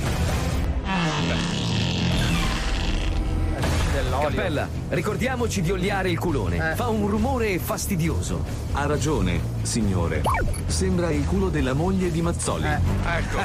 Cappella, 3.91 4.67
ricordiamoci 4.89 5.61
di 5.61 5.71
oliare 5.71 6.11
il 6.11 6.19
culone. 6.19 6.75
Fa 6.75 6.89
un 6.89 7.07
rumore 7.07 7.57
fastidioso. 7.57 8.43
Ha 8.73 8.85
ragione, 8.85 9.41
signore. 9.63 10.21
Sembra 10.67 11.09
il 11.09 11.25
culo 11.25 11.49
della 11.49 11.73
moglie 11.73 12.11
di 12.11 12.21
Mazzoli. 12.21 12.67
Ecco. 12.67 13.39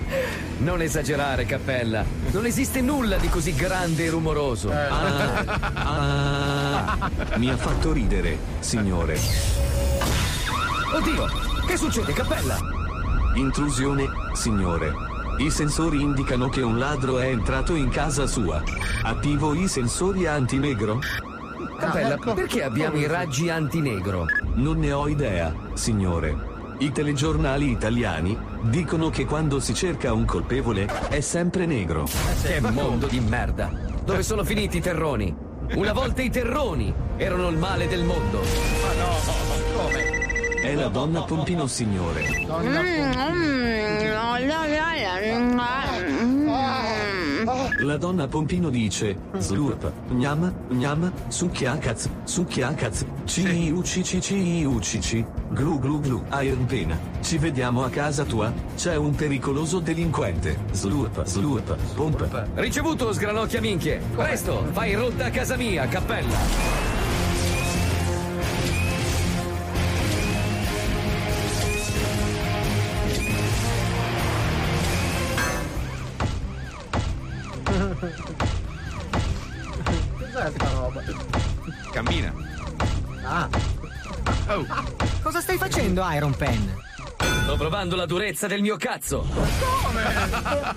non 0.64 0.80
esagerare, 0.80 1.44
Cappella. 1.44 2.04
Non 2.30 2.46
esiste 2.46 2.80
nulla 2.80 3.18
di 3.18 3.28
così 3.28 3.54
grande 3.54 4.06
e 4.06 4.10
rumoroso. 4.10 4.70
Ah, 5.74 6.96
mi 7.36 7.50
ha 7.50 7.56
fatto 7.56 7.92
ridere, 7.92 8.38
signore. 8.60 9.18
Oddio, 10.94 11.26
che 11.66 11.76
succede, 11.76 12.14
Cappella? 12.14 12.56
Intrusione, 13.34 14.06
signore. 14.32 15.11
I 15.42 15.50
sensori 15.50 16.00
indicano 16.00 16.48
che 16.48 16.62
un 16.62 16.78
ladro 16.78 17.18
è 17.18 17.26
entrato 17.26 17.74
in 17.74 17.88
casa 17.88 18.28
sua. 18.28 18.62
Attivo 19.02 19.54
i 19.54 19.66
sensori 19.66 20.24
antinegro? 20.24 21.00
Cappella, 21.80 22.16
perché 22.16 22.62
abbiamo 22.62 22.96
i 22.96 23.08
raggi 23.08 23.50
antinegro? 23.50 24.26
Non 24.54 24.78
ne 24.78 24.92
ho 24.92 25.08
idea, 25.08 25.52
signore. 25.74 26.76
I 26.78 26.92
telegiornali 26.92 27.72
italiani 27.72 28.38
dicono 28.62 29.10
che 29.10 29.24
quando 29.24 29.58
si 29.58 29.74
cerca 29.74 30.12
un 30.12 30.26
colpevole 30.26 30.86
è 31.08 31.18
sempre 31.18 31.66
negro. 31.66 32.06
Che 32.40 32.60
mondo 32.60 33.08
di 33.08 33.18
merda. 33.18 33.68
Dove 34.04 34.22
sono 34.22 34.44
finiti 34.44 34.76
i 34.76 34.80
terroni? 34.80 35.34
Una 35.74 35.92
volta 35.92 36.22
i 36.22 36.30
terroni 36.30 36.94
erano 37.16 37.48
il 37.48 37.58
male 37.58 37.88
del 37.88 38.04
mondo. 38.04 38.38
Ma 38.38 38.92
no? 39.02 39.61
È 40.62 40.74
la 40.76 40.86
donna 40.86 41.22
Pompino, 41.22 41.66
signore. 41.66 42.24
La 47.80 47.96
donna 47.96 48.28
Pompino 48.28 48.70
dice: 48.70 49.16
Slurp, 49.38 49.90
gnam, 50.10 50.54
gnam, 50.68 51.12
succhiacaz, 51.26 52.08
succhiacaz, 52.22 53.04
ci 53.24 53.72
uccici, 53.74 54.20
ci 54.20 54.62
uccici, 54.64 55.26
glu 55.50 55.80
glu 55.80 55.98
glu, 55.98 56.22
Iron 56.40 56.64
Pen. 56.66 56.96
Ci 57.20 57.38
vediamo 57.38 57.82
a 57.82 57.90
casa 57.90 58.22
tua? 58.22 58.52
C'è 58.76 58.94
un 58.94 59.16
pericoloso 59.16 59.80
delinquente. 59.80 60.58
Slurp, 60.70 61.24
slurp, 61.24 61.76
pomp. 61.96 62.46
Ricevuto, 62.54 63.12
sgranocchia 63.12 63.60
minchie. 63.60 64.00
Presto, 64.14 64.64
fai 64.70 64.94
rotta 64.94 65.24
a 65.24 65.30
casa 65.30 65.56
mia, 65.56 65.88
Cappella. 65.88 66.91
Facendo, 85.92 86.02
Iron 86.14 86.34
Pen? 86.34 86.80
Sto 87.44 87.56
provando 87.56 87.96
la 87.96 88.06
durezza 88.06 88.46
del 88.46 88.62
mio 88.62 88.76
cazzo. 88.76 89.26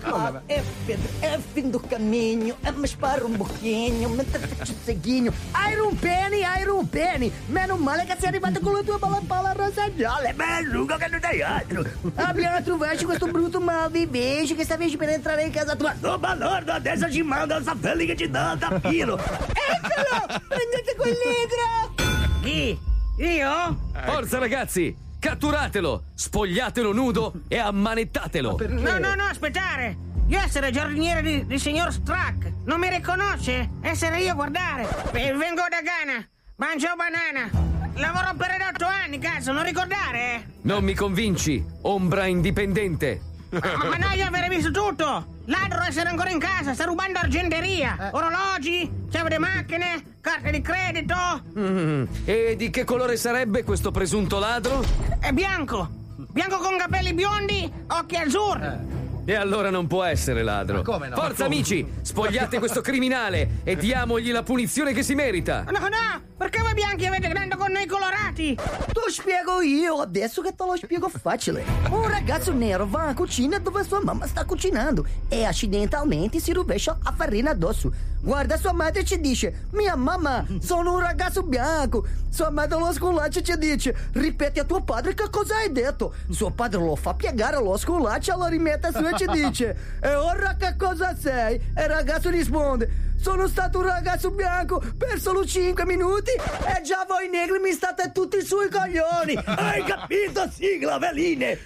Ah, 0.03 0.41
é, 0.47 0.61
Pedro, 0.85 1.07
é 1.21 1.39
fim 1.53 1.69
do 1.69 1.79
caminho. 1.79 2.55
É, 2.63 2.71
mas 2.71 2.93
para 2.95 3.25
um 3.25 3.33
pouquinho, 3.33 4.09
mentre 4.09 4.39
faccio 4.39 4.71
il 4.71 4.77
seguinho. 4.83 5.33
Iron 5.71 5.95
Penny, 5.95 6.43
Iron 6.59 6.87
Penny. 6.87 7.31
Meno 7.47 7.77
male 7.77 8.05
che 8.05 8.15
sei 8.19 8.29
arrivato 8.29 8.59
con 8.59 8.73
la 8.73 8.81
tua 8.81 8.97
bella 8.97 9.21
palla 9.25 9.53
rosa 9.53 9.93
gialla. 9.95 10.33
Beh, 10.33 10.63
lungo 10.63 10.97
che 10.97 11.07
non 11.07 11.19
dai 11.19 11.41
altro. 11.41 11.85
Abbiamo 12.15 12.61
trovato 12.63 13.05
questo 13.05 13.27
brutto 13.27 13.59
malvivente 13.59 14.55
che 14.55 14.63
stava 14.63 14.85
per 14.97 15.09
entrare 15.09 15.43
in 15.43 15.51
casa 15.51 15.75
tua. 15.75 15.95
No, 15.99 16.17
balordo, 16.17 16.73
adesso 16.73 17.11
ci 17.11 17.21
manda 17.21 17.57
il 17.57 17.63
satellite 17.63 18.15
che 18.15 18.23
ci 18.23 18.29
dà 18.29 18.53
il 18.53 18.59
tappino. 18.59 19.17
Eccolo! 19.17 20.41
Prendete 20.47 20.95
quel 20.97 21.13
litro! 21.13 22.03
Chi? 22.41 22.93
Io? 23.17 23.77
Forza 24.03 24.39
ragazzi, 24.39 24.93
catturatelo, 25.25 26.03
spogliatelo 26.13 26.93
nudo 26.93 27.33
e 27.47 27.57
ammanettatelo. 27.57 28.57
No, 28.69 28.99
no, 28.99 29.15
no, 29.15 29.23
aspettare! 29.23 29.97
Io 30.27 30.37
essere 30.37 30.69
giardiniere 30.69 31.23
di, 31.23 31.47
di 31.47 31.57
signor 31.57 31.91
Strack. 31.91 32.51
Non 32.65 32.79
mi 32.79 32.89
riconosce? 32.89 33.71
Essere 33.81 34.19
io, 34.19 34.35
guardare. 34.35 34.83
Eh, 35.13 35.33
Vengo 35.33 35.63
da 35.67 35.81
Ghana. 35.81 36.27
Mangio 36.57 36.89
banana. 36.95 37.49
Lavoro 37.95 38.35
per 38.37 38.71
8 38.71 38.85
anni, 38.85 39.17
cazzo, 39.17 39.51
non 39.51 39.63
ricordare? 39.63 40.57
Non 40.61 40.83
mi 40.83 40.93
convinci, 40.93 41.65
ombra 41.81 42.27
indipendente. 42.27 43.21
Ma, 43.61 43.89
ma 43.89 43.97
no, 43.97 44.11
io 44.15 44.25
avrei 44.25 44.49
visto 44.49 44.71
tutto! 44.71 45.33
Ladro 45.45 45.83
essere 45.83 46.09
ancora 46.09 46.29
in 46.29 46.39
casa, 46.39 46.73
sta 46.73 46.85
rubando 46.85 47.19
argenteria, 47.19 48.09
orologi, 48.13 48.89
chiave 49.09 49.29
di 49.29 49.37
macchine, 49.37 50.17
carte 50.21 50.51
di 50.51 50.61
credito. 50.61 51.15
Mm, 51.57 52.03
E 52.25 52.55
di 52.57 52.69
che 52.69 52.83
colore 52.83 53.15
sarebbe 53.17 53.63
questo 53.63 53.91
presunto 53.91 54.39
ladro? 54.39 54.83
È 55.19 55.31
bianco! 55.31 55.87
Bianco 56.31 56.57
con 56.57 56.77
capelli 56.77 57.13
biondi, 57.13 57.71
occhi 57.87 58.15
azzurri. 58.15 59.03
E 59.27 59.33
allora 59.33 59.71
non 59.71 59.87
può 59.87 60.03
essere 60.03 60.43
ladro. 60.43 60.83
come 60.83 61.07
no? 61.07 61.15
Ma 61.15 61.23
Forza 61.23 61.43
come? 61.43 61.55
amici, 61.55 61.85
spogliate 62.01 62.59
questo 62.59 62.81
criminale 62.81 63.61
e 63.63 63.75
diamogli 63.75 64.31
la 64.31 64.43
punizione 64.43 64.93
che 64.93 65.01
si 65.01 65.15
merita. 65.15 65.63
No, 65.63 65.79
no, 65.79 66.21
perché 66.37 66.61
voi 66.61 66.75
bianchi 66.75 67.07
avete 67.07 67.27
grande 67.29 67.55
con 67.55 67.71
noi 67.71 67.87
colorati? 67.87 68.55
Lo 68.55 69.09
spiego 69.09 69.61
io, 69.61 69.95
adesso 70.01 70.41
che 70.43 70.53
te 70.55 70.63
lo 70.63 70.75
spiego 70.75 71.09
facile. 71.09 71.63
Un 71.89 72.07
ragazzo 72.07 72.53
nero 72.53 72.85
va 72.87 73.09
in 73.09 73.15
cucina 73.15 73.57
dove 73.57 73.83
sua 73.83 73.99
mamma 74.03 74.27
sta 74.27 74.45
cucinando 74.45 75.03
e 75.27 75.43
accidentalmente 75.43 76.39
si 76.39 76.53
rovescia 76.53 76.97
a 77.01 77.11
farina 77.11 77.49
addosso. 77.51 77.91
Guarda 78.21 78.57
sua 78.57 78.73
madre 78.73 79.01
e 79.01 79.05
ci 79.05 79.19
dice: 79.19 79.67
Mia 79.71 79.95
mamma, 79.95 80.45
sono 80.59 80.93
un 80.93 80.99
ragazzo 80.99 81.43
bianco. 81.43 82.05
Sua 82.29 82.49
madre 82.49 82.79
lo 82.79 82.91
sculaccia 82.91 83.39
e 83.39 83.43
ci 83.43 83.57
dice: 83.57 83.95
Ripeti 84.13 84.59
a 84.59 84.63
tuo 84.63 84.81
padre 84.81 85.13
che 85.13 85.29
cosa 85.29 85.57
hai 85.57 85.71
detto. 85.71 86.13
Suo 86.29 86.49
padre 86.49 86.79
lo 86.79 86.95
fa 86.95 87.13
piegare, 87.13 87.57
lo 87.61 87.77
sculaccia, 87.77 88.35
lo 88.35 88.47
rimette 88.47 88.91
su 88.91 89.05
e 89.05 89.14
ci 89.17 89.25
dice: 89.27 89.75
E 90.01 90.13
ora 90.13 90.55
che 90.57 90.75
cosa 90.77 91.15
sei? 91.15 91.55
E 91.75 91.83
il 91.83 91.89
ragazzo 91.89 92.29
risponde: 92.29 93.13
Sono 93.19 93.47
stato 93.47 93.79
un 93.79 93.85
ragazzo 93.85 94.31
bianco 94.31 94.81
per 94.97 95.19
solo 95.19 95.45
5 95.45 95.85
minuti 95.85 96.31
e 96.31 96.81
già 96.83 97.05
voi 97.07 97.29
negri 97.29 97.59
mi 97.59 97.71
state 97.71 98.11
tutti 98.13 98.41
sui 98.43 98.69
coglioni. 98.69 99.35
Hai 99.43 99.83
capito, 99.83 100.49
sigla, 100.51 100.97
veline? 100.97 101.59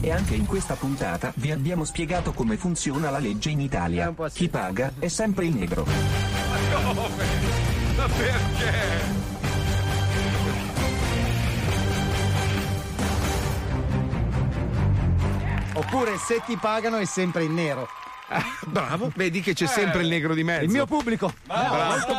E 0.00 0.12
anche 0.12 0.34
in 0.34 0.46
questa 0.46 0.74
puntata 0.74 1.32
vi 1.36 1.50
abbiamo 1.50 1.84
spiegato 1.84 2.32
come 2.32 2.56
funziona 2.56 3.10
la 3.10 3.18
legge 3.18 3.50
in 3.50 3.60
Italia. 3.60 4.14
Chi 4.32 4.48
paga 4.48 4.92
è 5.00 5.08
sempre 5.08 5.46
il 5.46 5.56
negro. 5.56 5.84
Ma 5.84 6.92
come? 6.94 7.24
Ma 7.96 8.06
perché? 8.06 9.35
Oppure 15.76 16.16
se 16.18 16.42
ti 16.46 16.56
pagano 16.56 16.96
è 16.96 17.04
sempre 17.04 17.44
in 17.44 17.54
nero. 17.54 17.88
Bravo, 18.66 19.10
vedi 19.14 19.40
che 19.40 19.52
c'è 19.54 19.66
sempre 19.66 20.02
il 20.02 20.08
negro 20.08 20.34
di 20.34 20.42
mezzo. 20.42 20.64
Il 20.64 20.70
mio 20.70 20.86
pubblico. 20.86 21.32
Bravo. 21.44 21.76
molto 21.76 22.14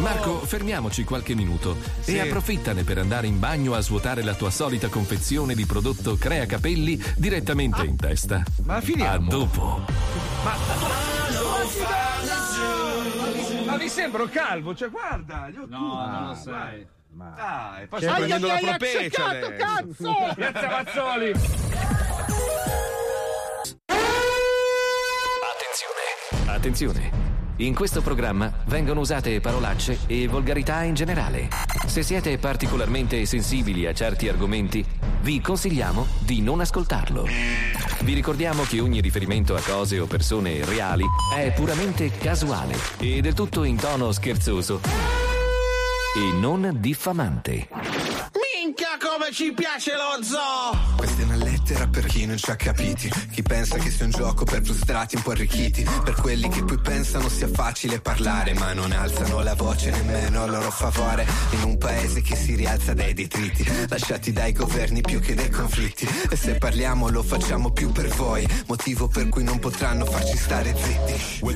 Marco, 0.00 0.40
fermiamoci 0.40 1.04
qualche 1.04 1.34
minuto 1.34 1.76
Sì. 2.00 2.16
e 2.16 2.20
approfittane 2.20 2.84
per 2.84 2.98
andare 2.98 3.26
in 3.26 3.38
bagno 3.38 3.74
a 3.74 3.80
svuotare 3.80 4.22
la 4.22 4.34
tua 4.34 4.50
solita 4.50 4.88
confezione 4.88 5.54
di 5.54 5.66
prodotto 5.66 6.16
Crea 6.16 6.46
Capelli 6.46 7.00
direttamente 7.16 7.84
in 7.84 7.96
testa. 7.96 8.42
Ma 8.64 8.80
finiamo. 8.80 9.26
A 9.26 9.30
dopo. 9.30 9.84
Ma 13.66 13.76
mi 13.76 13.88
sembro 13.88 14.26
calvo, 14.26 14.74
cioè 14.74 14.88
guarda. 14.88 15.48
Io 15.52 15.66
No, 15.68 15.78
non 15.78 16.28
lo 16.28 16.34
sei. 17.16 17.34
Dai, 17.36 17.86
poi 17.86 17.98
Ai, 18.00 18.06
sto 18.06 18.14
prendendo 18.14 18.46
la 18.46 18.54
adesso. 18.54 18.76
cazzo! 19.56 20.34
Piazza 20.34 20.68
Mazzoli! 20.68 21.32
Attenzione! 26.46 27.28
In 27.56 27.74
questo 27.74 28.00
programma 28.00 28.50
vengono 28.66 29.00
usate 29.00 29.38
parolacce 29.40 29.98
e 30.06 30.26
volgarità 30.28 30.82
in 30.82 30.94
generale. 30.94 31.48
Se 31.86 32.02
siete 32.02 32.38
particolarmente 32.38 33.24
sensibili 33.26 33.86
a 33.86 33.92
certi 33.92 34.28
argomenti, 34.28 34.84
vi 35.20 35.42
consigliamo 35.42 36.06
di 36.20 36.40
non 36.40 36.60
ascoltarlo. 36.60 37.26
Vi 38.02 38.14
ricordiamo 38.14 38.62
che 38.62 38.80
ogni 38.80 39.02
riferimento 39.02 39.54
a 39.54 39.60
cose 39.60 39.98
o 39.98 40.06
persone 40.06 40.64
reali 40.64 41.04
è 41.36 41.52
puramente 41.52 42.10
casuale 42.10 42.74
e 42.98 43.20
del 43.20 43.34
tutto 43.34 43.64
in 43.64 43.76
tono 43.76 44.10
scherzoso 44.10 45.19
e 46.14 46.32
non 46.32 46.76
diffamante. 46.80 47.68
Minchia 48.62 48.96
come 48.98 49.32
ci 49.32 49.52
piace 49.52 49.92
lo 49.94 50.22
zoo! 50.22 51.09
È 51.20 51.22
una 51.22 51.36
lettera 51.36 51.86
per 51.86 52.06
chi 52.06 52.24
non 52.24 52.38
ci 52.38 52.50
ha 52.50 52.56
capiti. 52.56 53.12
Chi 53.30 53.42
pensa 53.42 53.76
che 53.76 53.90
sia 53.90 54.06
un 54.06 54.10
gioco 54.10 54.44
per 54.44 54.64
frustrati 54.64 55.16
un 55.16 55.22
po' 55.22 55.32
arricchiti. 55.32 55.86
Per 56.02 56.14
quelli 56.14 56.48
che 56.48 56.64
poi 56.64 56.78
pensano 56.78 57.28
sia 57.28 57.46
facile 57.46 58.00
parlare, 58.00 58.54
ma 58.54 58.72
non 58.72 58.90
alzano 58.90 59.42
la 59.42 59.54
voce 59.54 59.90
nemmeno 59.90 60.42
a 60.42 60.46
loro 60.46 60.70
favore. 60.70 61.26
In 61.50 61.64
un 61.64 61.76
paese 61.76 62.22
che 62.22 62.34
si 62.34 62.54
rialza 62.54 62.94
dai 62.94 63.12
detriti, 63.12 63.70
lasciati 63.88 64.32
dai 64.32 64.52
governi 64.54 65.02
più 65.02 65.20
che 65.20 65.34
dai 65.34 65.50
conflitti. 65.50 66.08
E 66.30 66.36
se 66.36 66.54
parliamo 66.54 67.10
lo 67.10 67.22
facciamo 67.22 67.70
più 67.70 67.92
per 67.92 68.08
voi, 68.08 68.48
motivo 68.68 69.06
per 69.06 69.28
cui 69.28 69.44
non 69.44 69.58
potranno 69.58 70.06
farci 70.06 70.38
stare 70.38 70.74
zitti. 70.74 71.48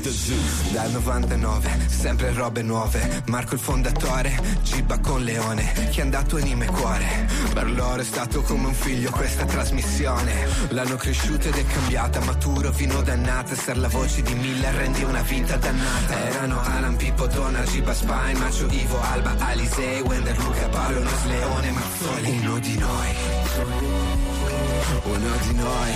Dal 0.72 0.90
99, 0.90 1.86
sempre 1.88 2.34
robe 2.34 2.60
nuove. 2.60 3.22
Marco 3.28 3.54
il 3.54 3.60
fondatore, 3.60 4.38
Giba 4.62 4.98
con 4.98 5.24
Leone, 5.24 5.88
chi 5.90 6.00
è 6.00 6.02
andato 6.02 6.36
anima 6.36 6.64
e 6.64 6.66
cuore. 6.66 7.28
Per 7.54 7.70
loro 7.70 8.02
è 8.02 8.04
stato 8.04 8.42
come 8.42 8.66
un 8.66 8.74
figlio 8.74 9.10
questa 9.10 9.52
trasmissione. 9.54 10.48
L'hanno 10.70 10.96
cresciuta 10.96 11.48
ed 11.48 11.54
è 11.54 11.64
cambiata, 11.64 12.20
maturo 12.20 12.72
fino 12.72 13.00
dannata. 13.02 13.54
Ser 13.54 13.78
la 13.78 13.88
voce 13.88 14.22
di 14.22 14.34
mille 14.34 14.70
rendi 14.72 15.04
una 15.04 15.22
vita 15.22 15.56
dannata. 15.56 16.18
Erano 16.28 16.60
Alan, 16.60 16.96
Pippo, 16.96 17.26
Donna, 17.28 17.62
Giba, 17.62 17.94
Spine, 17.94 18.34
Macio, 18.34 18.66
Ivo, 18.68 19.00
Alba, 19.00 19.34
Alisei, 19.38 20.00
Wender, 20.00 20.36
Luca, 20.38 20.68
Paolo, 20.68 21.02
Nos, 21.02 21.24
Leone, 21.26 21.70
Mazzoli. 21.70 22.38
Uno 22.38 22.58
di 22.58 22.78
noi. 22.78 23.14
Uno 25.04 25.36
di 25.42 25.54
noi. 25.54 25.92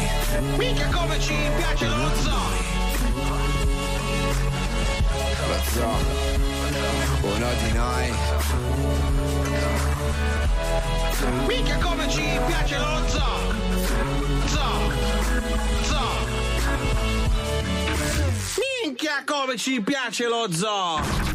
Minchia 0.56 0.88
come 0.92 1.18
ci 1.18 1.34
piace 1.56 1.86
lo 1.86 2.10
zoo! 2.22 2.76
Lo 5.48 5.58
zoo. 5.72 5.98
Uno 7.22 7.48
di 7.64 7.72
noi. 7.72 9.17
Minchia 11.46 11.78
come 11.78 12.08
ci 12.08 12.38
piace 12.46 12.78
lo 12.78 13.08
zoo! 13.08 13.54
Zoo! 14.46 14.92
Zoo! 15.82 16.26
Minchia 18.82 19.22
come 19.24 19.56
ci 19.56 19.80
piace 19.80 20.26
lo 20.26 20.46
zoo! 20.50 21.28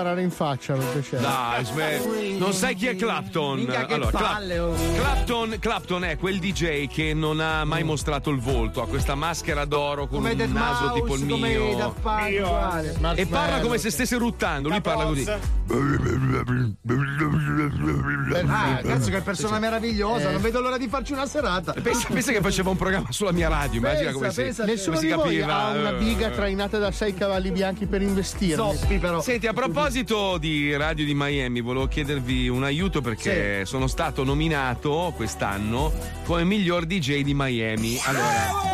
Sparare 0.00 0.22
in 0.22 0.30
faccia, 0.30 0.72
per 0.74 0.84
piacere. 0.86 1.22
Dai, 1.22 1.64
smetti. 1.64 2.38
Non 2.38 2.52
sai 2.52 2.74
chi 2.74 2.86
è 2.86 2.96
Clapton? 2.96 3.56
Minchia, 3.58 3.84
che 3.84 3.94
Allora, 3.94 4.10
Cla- 4.10 4.20
palle, 4.20 4.58
oh. 4.58 4.74
Clapton, 4.94 5.56
Clapton 5.60 6.04
è 6.04 6.16
quel 6.16 6.38
DJ 6.38 6.86
che 6.88 7.12
non 7.14 7.40
ha 7.40 7.64
mai 7.64 7.82
mostrato 7.84 8.30
il 8.30 8.40
volto, 8.40 8.82
ha 8.82 8.86
questa 8.86 9.14
maschera 9.14 9.64
d'oro 9.64 10.06
con 10.06 10.18
Come 10.18 10.30
un 10.30 10.36
Dead 10.38 10.50
naso 10.50 10.84
Mouse, 10.84 11.00
tipo 11.00 11.14
il 11.16 11.26
come 11.28 11.48
mio. 11.48 11.94
Punk, 12.00 12.40
uguale. 12.42 12.98
E 13.14 13.26
parla 13.26 13.60
come 13.60 13.78
se 13.78 13.90
stesse 13.90 14.16
ruttando, 14.16 14.68
lui 14.68 14.80
parla 14.80 15.04
così. 15.04 15.26
Ah, 18.46 18.80
cazzo 18.82 19.10
che 19.10 19.20
persona 19.20 19.58
meravigliosa, 19.58 20.28
Eh. 20.28 20.32
non 20.32 20.40
vedo 20.40 20.60
l'ora 20.60 20.78
di 20.78 20.88
farci 20.88 21.12
una 21.12 21.26
serata. 21.26 21.72
Pensa, 21.72 22.08
pensa 22.10 22.32
che 22.32 22.40
faceva 22.40 22.70
un 22.70 22.76
programma 22.76 23.10
sulla 23.12 23.32
mia 23.32 23.48
radio, 23.48 23.78
immagina 23.78 24.10
Pensa, 24.10 24.18
come 24.18 24.30
si, 24.30 24.40
pensa, 24.42 24.62
come 24.62 24.74
Nessuno 24.74 24.96
si 24.96 25.06
di 25.06 25.12
voi 25.12 25.22
capiva. 25.38 25.56
ha 25.56 25.70
una 25.72 25.90
eh. 25.90 25.98
biga 25.98 26.30
trainata 26.30 26.78
da 26.78 26.90
sei 26.90 27.14
cavalli 27.14 27.50
bianchi 27.50 27.86
per 27.86 28.02
investirmi. 28.02 28.76
Senti, 29.22 29.46
a 29.46 29.52
proposito 29.52 30.38
di 30.38 30.74
Radio 30.76 31.04
di 31.04 31.14
Miami, 31.14 31.60
volevo 31.60 31.86
chiedervi 31.86 32.48
un 32.48 32.64
aiuto 32.64 33.00
perché 33.00 33.64
sono 33.66 33.86
stato 33.86 34.24
nominato 34.24 35.12
quest'anno 35.16 35.92
come 36.24 36.44
miglior 36.44 36.84
DJ 36.86 37.22
di 37.22 37.34
Miami. 37.34 37.98
Allora, 38.04 38.69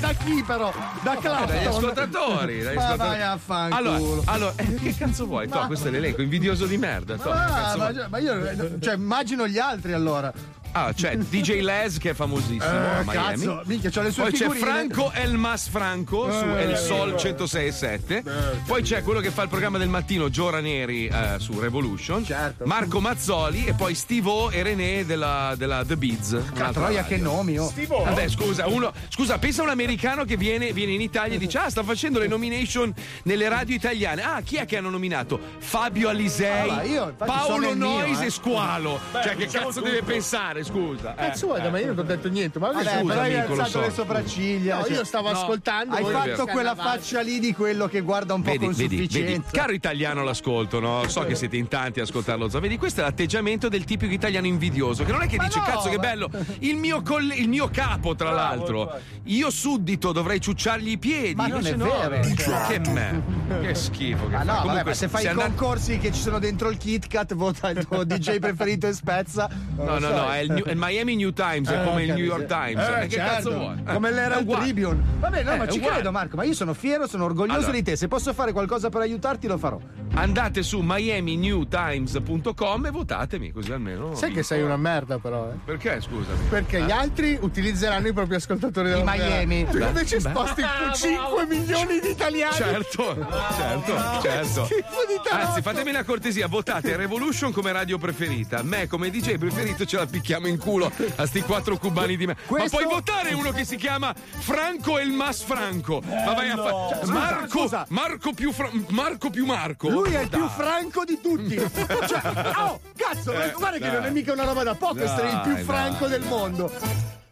Ma 0.00 0.06
da 0.06 0.12
chi 0.12 0.44
però? 0.46 0.72
Da 1.02 1.14
eh, 1.14 1.18
Clapton? 1.18 1.46
dagli 1.56 1.66
ascoltatori, 1.66 2.62
dagli 2.62 2.76
Ma 2.76 2.94
vai 2.96 3.22
a 3.22 3.36
fanculo. 3.36 3.76
Allora, 3.76 4.22
allora 4.26 4.52
eh, 4.56 4.74
che 4.74 4.94
cazzo 4.96 5.26
vuoi? 5.26 5.48
Toh, 5.48 5.66
questo 5.66 5.88
è 5.88 5.90
l'elenco 5.90 6.22
invidioso 6.22 6.66
di 6.66 6.78
merda. 6.78 7.16
Toh, 7.16 7.30
Ah, 7.30 7.74
ma, 7.76 7.90
vuoi? 7.90 8.08
ma 8.08 8.18
io 8.18 8.78
cioè, 8.78 8.94
immagino 8.94 9.48
gli 9.48 9.58
altri 9.58 9.92
allora. 9.92 10.32
Ah, 10.72 10.92
c'è 10.96 11.16
DJ 11.16 11.60
Les 11.60 11.98
che 11.98 12.10
è 12.10 12.14
famosissimo 12.14 12.62
Eh, 12.64 12.66
a 12.98 13.02
Miami. 13.04 13.12
cazzo, 13.44 13.62
minchia, 13.64 13.90
c'ho 13.90 14.02
le 14.02 14.10
sue 14.10 14.22
Poi 14.24 14.32
c'è 14.32 14.38
figurine. 14.50 14.64
Franco 14.64 15.12
Elmas 15.12 15.68
Franco 15.68 16.30
su 16.30 16.44
Eh, 16.44 16.62
El 16.62 16.76
Sol 16.76 17.10
eh, 17.12 17.34
106.7. 17.34 18.22
Poi 18.66 18.82
c'è 18.82 19.02
quello 19.02 19.20
che 19.20 19.30
fa 19.30 19.42
il 19.42 19.48
programma 19.48 19.78
del 19.78 19.88
mattino, 19.88 20.28
Gio 20.28 20.50
Ranieri 20.50 21.06
eh, 21.06 21.36
su 21.38 21.58
Revolution. 21.58 22.24
Certo. 22.24 22.64
Marco 22.66 23.00
Mazzoli 23.00 23.64
e 23.66 23.74
poi 23.74 23.94
Steve 23.94 24.28
O 24.28 24.52
e 24.52 24.62
René 24.62 25.04
della, 25.04 25.54
della 25.56 25.84
The 25.84 25.96
Beats. 25.96 26.36
Troia, 26.72 27.04
che 27.04 27.16
nomi, 27.16 27.58
oh. 27.58 27.72
Vabbè, 27.88 28.28
scusa, 28.28 28.66
uno, 28.68 28.92
scusa, 29.08 29.38
pensa 29.38 29.62
a 29.62 29.64
un 29.64 29.70
americano 29.70 30.24
che 30.24 30.36
viene, 30.36 30.72
viene 30.72 30.92
in 30.92 31.00
Italia 31.00 31.34
e 31.36 31.38
dice: 31.38 31.58
Ah, 31.58 31.70
sta 31.70 31.82
facendo 31.82 32.18
le 32.18 32.26
nomination 32.28 32.92
nelle 33.24 33.48
radio 33.48 33.74
italiane. 33.74 34.22
Ah, 34.22 34.40
chi 34.42 34.56
è 34.56 34.64
che 34.66 34.76
hanno 34.76 34.90
nominato? 34.90 35.38
Fabio 35.58 36.08
Alisei, 36.08 36.70
Ah, 36.70 36.82
io, 36.82 37.14
Paolo 37.16 37.70
il 37.70 37.76
mio, 37.76 37.88
Nois 37.88 38.20
eh. 38.20 38.26
e 38.26 38.30
Squalo. 38.30 39.00
Beh, 39.12 39.22
cioè, 39.22 39.36
che 39.36 39.46
diciamo 39.46 39.66
cazzo 39.66 39.80
tutto. 39.80 39.90
deve 39.92 40.02
pensare? 40.02 40.57
Scusa. 40.64 41.12
eh. 41.12 41.16
Cazzo 41.16 41.46
vuoi, 41.46 41.70
ma 41.70 41.78
io 41.78 41.86
non 41.88 41.98
ho 41.98 42.02
detto 42.02 42.28
niente. 42.28 42.58
Ma 42.58 42.72
Vabbè, 42.72 42.98
scusa, 43.00 43.20
hai 43.20 43.34
alzato 43.36 43.68
so. 43.68 43.80
le 43.80 43.90
sopracciglia. 43.90 44.76
No, 44.78 44.82
cioè- 44.84 44.92
io 44.96 45.04
stavo 45.04 45.30
No. 45.30 45.38
ascoltando. 45.38 45.94
Hai 45.94 46.04
fatto 46.04 46.46
quella 46.46 46.74
faccia 46.74 47.20
lì 47.20 47.38
di 47.38 47.52
quello 47.52 47.86
che 47.88 48.00
guarda 48.00 48.34
un 48.34 48.42
po' 48.42 48.50
Vedi, 48.50 48.64
con 48.64 48.74
vedi, 48.74 49.06
vedi, 49.06 49.42
caro 49.50 49.72
italiano 49.72 50.22
l'ascolto, 50.24 50.80
no? 50.80 51.06
So 51.08 51.24
che 51.24 51.34
siete 51.34 51.56
in 51.56 51.68
tanti 51.68 52.00
a 52.00 52.02
ascoltarlo. 52.04 52.46
Vedi, 52.48 52.76
questo 52.78 53.00
è 53.00 53.04
l'atteggiamento 53.04 53.68
del 53.68 53.84
tipico 53.84 54.12
italiano 54.12 54.46
invidioso, 54.46 55.04
che 55.04 55.12
non 55.12 55.22
è 55.22 55.26
che 55.26 55.36
Ma 55.36 55.44
dice 55.46 55.58
no, 55.58 55.64
cazzo 55.64 55.88
che 55.88 55.98
bello, 55.98 56.30
il 56.60 56.76
mio, 56.76 57.02
colle- 57.02 57.34
il 57.34 57.48
mio 57.48 57.68
capo, 57.68 58.14
tra 58.14 58.30
l'altro. 58.30 58.98
Io 59.24 59.50
suddito 59.50 60.12
dovrei 60.12 60.40
ciucciargli 60.40 60.90
i 60.90 60.98
piedi. 60.98 61.34
Ma 61.34 61.46
non 61.46 61.64
è 61.66 61.72
no. 61.74 61.84
vero. 62.08 62.20
Che 62.68 62.80
me. 62.90 63.22
Che 63.60 63.74
schifo. 63.74 64.28
Che 64.28 64.34
Ah 64.36 64.42
no, 64.42 64.60
Comunque, 64.62 64.94
se 64.94 65.08
fai 65.08 65.26
i 65.26 65.32
concorsi 65.32 65.98
che 65.98 66.12
ci 66.12 66.20
sono 66.20 66.38
dentro 66.38 66.68
il 66.70 66.76
Kit 66.78 67.06
Kat, 67.06 67.34
vota 67.34 67.70
il 67.70 67.86
tuo 67.86 68.04
DJ 68.06 68.38
preferito 68.38 68.86
e 68.86 68.92
spezza. 68.92 69.48
No, 69.76 69.84
no, 69.84 70.00
so. 70.00 70.08
no, 70.08 70.30
è 70.30 70.46
il, 70.56 70.62
il 70.66 70.76
Miami 70.76 71.16
New 71.16 71.32
Times, 71.32 71.68
è 71.68 71.80
Eh, 71.80 71.84
come 71.84 72.04
il 72.04 72.12
New 72.14 72.24
York 72.24 72.46
capito. 72.46 72.80
Times. 72.80 72.88
Eh, 72.88 73.02
Eh, 73.02 73.06
che 73.06 73.16
certo. 73.16 73.34
cazzo 73.34 73.52
vuoi? 73.58 73.76
Eh, 73.86 73.92
Come 73.92 74.10
uguale. 74.38 74.64
Tribune. 74.64 75.02
Vabbè, 75.20 75.42
no, 75.42 75.52
Eh, 75.52 75.56
ma 75.56 75.68
ci 75.68 75.78
uguale. 75.78 75.94
credo, 75.94 76.12
Marco. 76.12 76.36
Ma 76.36 76.44
io 76.44 76.54
sono 76.54 76.74
fiero, 76.74 77.06
sono 77.06 77.24
orgoglioso 77.24 77.58
Allora. 77.58 77.72
di 77.72 77.82
te. 77.82 77.96
Se 77.96 78.08
posso 78.08 78.32
fare 78.32 78.52
qualcosa 78.52 78.88
per 78.88 79.00
aiutarti, 79.02 79.46
lo 79.46 79.58
farò. 79.58 79.78
Andate 80.14 80.62
su 80.62 80.80
miaminewtimes.com 80.82 82.86
e 82.86 82.90
votatemi, 82.90 83.52
così 83.52 83.72
almeno. 83.72 84.14
Sai 84.14 84.32
che 84.32 84.42
sei 84.42 84.62
una 84.62 84.76
merda, 84.76 85.18
però, 85.18 85.50
eh? 85.50 85.54
Perché, 85.64 86.00
scusami? 86.00 86.48
Perché 86.48 86.82
gli 86.82 86.88
Eh? 86.90 86.92
altri 86.92 87.38
utilizzeranno 87.40 88.08
i 88.08 88.12
propri 88.12 88.34
ascoltatori 88.36 88.88
della 88.90 89.02
Miami. 89.04 89.66
Tu 89.70 89.78
invece 89.78 90.16
Beh. 90.18 90.30
sposti 90.30 90.62
5 90.94 91.46
milioni 91.46 92.00
di 92.00 92.08
italiani. 92.10 92.54
Certo, 92.54 93.26
certo, 93.56 93.92
certo. 94.22 94.66
di 95.08 95.20
tarocco. 95.22 95.46
Anzi, 95.48 95.62
fatemi 95.62 95.90
una 95.90 96.04
cortesia, 96.04 96.46
votate 96.48 96.96
Revolution 96.96 97.52
come 97.52 97.72
radio 97.72 97.98
preferita. 97.98 98.62
Me 98.62 98.86
come 98.86 99.10
DJ 99.10 99.36
preferito 99.36 99.84
ce 99.84 99.96
la 99.96 100.06
picchiamo 100.06 100.37
in 100.46 100.58
culo 100.58 100.92
a 101.16 101.26
sti 101.26 101.40
quattro 101.40 101.76
cubani 101.78 102.16
di 102.16 102.26
me. 102.26 102.36
Questo- 102.46 102.76
Ma 102.76 102.82
puoi 102.84 102.94
votare 102.94 103.34
uno 103.34 103.50
che 103.50 103.64
si 103.64 103.74
chiama 103.76 104.14
Franco 104.14 104.98
Elmas 104.98 105.42
Franco. 105.42 106.00
Ma 106.06 106.34
vai 106.34 106.50
a 106.50 106.54
Bello. 106.54 106.88
fare. 106.90 107.06
Marco, 107.06 107.48
scusa. 107.60 107.86
Marco 107.88 108.32
più 108.32 108.52
Fra- 108.52 108.70
Marco 108.88 109.30
più 109.30 109.44
Marco. 109.46 109.88
Lui 109.88 110.12
è 110.12 110.20
il 110.20 110.28
più 110.28 110.46
franco 110.48 111.04
di 111.04 111.18
tutti. 111.20 111.56
cioè, 112.06 112.52
oh, 112.56 112.80
cazzo, 112.96 113.32
Eh, 113.32 113.52
guarda 113.56 113.78
che 113.78 113.90
non 113.90 114.04
è 114.04 114.10
mica 114.10 114.32
una 114.32 114.44
roba 114.44 114.62
da 114.62 114.74
poco 114.74 115.02
essere 115.02 115.30
il 115.30 115.40
più 115.42 115.56
franco 115.64 116.06
del 116.06 116.22
mondo. 116.22 116.70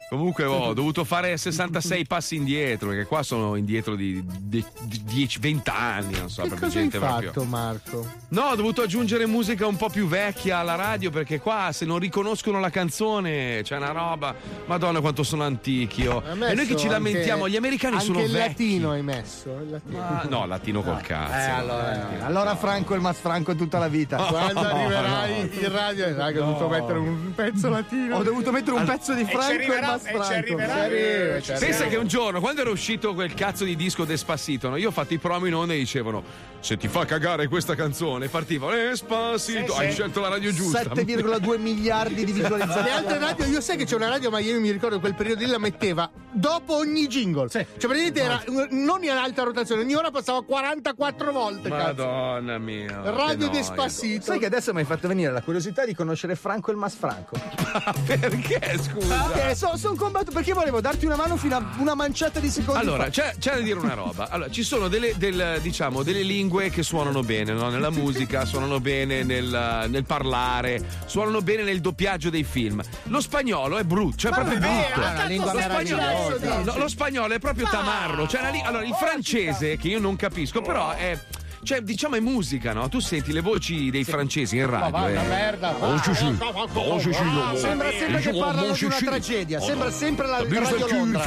Comunque 0.08 0.44
ho 0.44 0.72
dovuto 0.72 1.02
fare 1.02 1.36
66 1.36 2.06
passi 2.06 2.36
indietro, 2.36 2.90
perché 2.90 3.06
qua 3.06 3.24
sono 3.24 3.56
indietro 3.56 3.96
di, 3.96 4.22
10-20 4.22 5.60
anni, 5.64 6.16
non 6.18 6.30
so, 6.30 6.42
Che 6.42 6.48
proprio 6.48 6.68
cosa 6.68 6.78
hai 6.78 6.82
gente 6.84 6.98
proprio. 6.98 7.32
fatto, 7.32 7.44
Marco? 7.44 8.06
No, 8.28 8.42
ho 8.42 8.54
dovuto 8.54 8.82
aggiungere 8.82 9.26
musica 9.26 9.66
un 9.66 9.74
po' 9.76 9.88
più 9.88 10.06
vecchia 10.06 10.58
alla 10.58 10.76
radio 10.76 11.10
perché 11.10 11.40
qua 11.40 11.70
se 11.72 11.84
non 11.86 11.98
riconoscono 11.98 12.60
la 12.60 12.70
canzone 12.70 13.60
c'è 13.62 13.76
una 13.76 13.90
roba. 13.90 14.32
Madonna 14.66 15.00
quanto 15.00 15.24
sono 15.24 15.42
antichi. 15.42 16.06
oh. 16.06 16.22
Hai 16.24 16.52
E 16.52 16.54
noi 16.54 16.66
che 16.66 16.76
ci 16.76 16.86
lamentiamo, 16.86 17.42
anche- 17.44 17.50
gli 17.52 17.56
americani 17.56 18.00
sono 18.00 18.20
il 18.20 18.30
vecchi. 18.30 18.48
latino 18.48 18.90
hai 18.92 19.02
messo. 19.02 19.58
il 19.60 19.70
latino. 19.70 20.00
Ah, 20.02 20.26
no, 20.28 20.46
latino 20.46 20.82
col 20.82 21.00
cazzo. 21.00 21.32
Eh, 21.34 21.50
allora, 21.50 22.08
allora 22.20 22.54
Franco 22.56 22.92
è 22.92 22.96
il 22.96 23.02
mas 23.02 23.18
franco 23.18 23.54
tutta 23.56 23.78
la 23.78 23.88
vita. 23.88 24.16
Quando 24.26 24.62
no, 24.62 24.68
arriverai 24.68 25.40
in 25.60 25.72
radio, 25.72 26.14
raga, 26.14 26.42
ho 26.42 26.44
dovuto 26.46 26.68
mettere 26.68 26.98
un 26.98 27.32
pezzo 27.34 27.68
latino. 27.68 28.16
Ho 28.18 28.22
dovuto 28.22 28.52
mettere 28.52 28.76
un 28.76 28.84
pezzo 28.84 29.12
di 29.12 29.24
Franco 29.24 29.72
e, 29.96 29.98
franco. 29.98 30.24
Ci 30.24 30.32
arriva, 30.32 31.40
ci 31.40 31.52
Pensa 31.52 31.66
arriva. 31.66 31.86
che 31.86 31.96
un 31.96 32.06
giorno, 32.06 32.40
quando 32.40 32.60
era 32.60 32.70
uscito 32.70 33.14
quel 33.14 33.34
cazzo 33.34 33.64
di 33.64 33.76
disco 33.76 34.04
Despacito, 34.04 34.68
no, 34.68 34.76
io 34.76 34.88
ho 34.88 34.92
fatto 34.92 35.14
i 35.14 35.18
promo 35.18 35.46
in 35.46 35.54
onda 35.54 35.74
e 35.74 35.78
dicevano: 35.78 36.22
Se 36.60 36.76
ti 36.76 36.88
fa 36.88 37.04
cagare 37.04 37.48
questa 37.48 37.74
canzone, 37.74 38.28
partiva 38.28 38.74
Despacito. 38.74 39.72
Sì, 39.72 39.78
Hai 39.80 39.88
sì. 39.88 39.92
scelto 39.94 40.20
la 40.20 40.28
radio 40.28 40.52
giusta. 40.52 40.80
7,2 40.82 41.58
miliardi 41.60 42.24
di 42.24 42.32
Le 42.32 42.40
visualizzazioni. 42.40 42.88
altre 42.90 43.18
radio, 43.18 43.44
io 43.46 43.60
sai 43.60 43.76
che 43.76 43.84
c'è 43.84 43.94
una 43.94 44.08
radio, 44.08 44.30
ma 44.30 44.38
io 44.38 44.58
mi 44.60 44.70
ricordo 44.70 45.00
quel 45.00 45.14
periodo 45.14 45.40
lì 45.44 45.50
la 45.50 45.58
metteva 45.58 46.10
dopo 46.32 46.76
ogni 46.76 47.06
jingle. 47.06 47.48
Cioè, 47.48 47.64
praticamente 47.64 48.20
era 48.20 48.42
non 48.70 49.02
in 49.04 49.10
alta 49.10 49.42
rotazione, 49.42 49.82
ogni 49.82 49.94
ora 49.94 50.10
passava 50.10 50.42
44 50.42 51.32
volte. 51.32 51.68
Cazzo. 51.68 51.84
Madonna 52.04 52.58
mia. 52.58 53.00
Radio. 53.10 53.48
Despacito. 53.48 54.24
Sai 54.24 54.38
che 54.38 54.46
adesso 54.46 54.72
mi 54.72 54.80
hai 54.80 54.84
fatto 54.86 55.08
venire 55.08 55.30
la 55.32 55.42
curiosità 55.42 55.84
di 55.84 55.94
conoscere 55.94 56.34
Franco 56.34 56.70
e 56.70 56.72
il 56.74 56.78
mas 56.78 56.94
franco. 56.94 57.36
Perché, 58.06 58.78
scusa? 58.82 59.30
Perché 59.32 59.54
sono 59.86 59.94
son 59.94 59.96
combattuto 59.96 60.32
perché 60.32 60.52
volevo 60.52 60.80
darti 60.80 61.06
una 61.06 61.16
mano 61.16 61.36
fino 61.36 61.56
a 61.56 61.64
una 61.78 61.94
manciata 61.94 62.40
di 62.40 62.48
secondi 62.48 62.80
Allora, 62.80 63.04
fa. 63.04 63.10
c'è, 63.10 63.34
c'è 63.38 63.54
da 63.54 63.60
dire 63.60 63.78
una 63.78 63.94
roba. 63.94 64.28
Allora, 64.30 64.50
ci 64.50 64.62
sono 64.62 64.88
delle, 64.88 65.14
del- 65.16 65.58
diciamo, 65.62 66.02
delle 66.02 66.22
lingue 66.22 66.70
che 66.70 66.82
suonano 66.82 67.22
bene, 67.22 67.52
no? 67.52 67.68
Nella 67.70 67.90
musica, 67.90 68.44
suonano 68.44 68.80
bene 68.80 69.22
nel, 69.22 69.86
nel 69.88 70.04
parlare, 70.04 70.84
suonano 71.06 71.40
bene 71.42 71.62
nel 71.62 71.80
doppiaggio 71.80 72.30
dei 72.30 72.44
film. 72.44 72.82
Lo 73.04 73.20
spagnolo 73.20 73.78
è 73.78 73.84
brutto, 73.84 74.16
cioè 74.16 74.30
Ma 74.32 74.36
proprio 74.38 74.58
brutto. 74.58 75.00
è 75.02 75.10
una 75.10 75.24
lingua 75.24 75.52
lo 75.52 75.60
spagnolo, 75.60 76.02
meravigliosa. 76.02 76.72
no, 76.72 76.78
lo 76.78 76.88
spagnolo 76.88 77.34
è 77.34 77.38
proprio 77.38 77.66
tamarro. 77.68 78.26
Cioè, 78.26 78.40
allora, 78.64 78.84
il 78.84 78.94
francese, 78.94 79.76
che 79.76 79.88
io 79.88 80.00
non 80.00 80.16
capisco, 80.16 80.60
però 80.62 80.90
è. 80.92 81.18
Cioè, 81.66 81.80
diciamo 81.80 82.14
è 82.14 82.20
musica, 82.20 82.72
no? 82.72 82.88
Tu 82.88 83.00
senti 83.00 83.32
le 83.32 83.40
voci 83.40 83.90
dei 83.90 84.04
francesi 84.04 84.56
in 84.56 84.66
Ma 84.66 84.88
radio. 84.88 84.90
va 84.98 85.10
eh. 85.10 85.26
merda. 85.26 85.74
Oh, 85.76 86.00
sì, 86.00 86.14
sì. 86.14 86.36
Oh, 86.74 86.98
sì, 87.00 87.12
sì. 87.12 87.58
Sembra 87.58 87.90
sempre 87.90 88.20
che 88.20 88.30
Oh, 88.30 88.38
parlano 88.38 88.72
di 88.72 88.84
una 88.84 88.96
tragedia, 88.96 89.58
Oh, 89.60 89.64
sembra 89.64 89.90
sempre 89.90 90.26
la 90.28 90.44
Radio 90.48 90.86
Londra. 90.88 91.24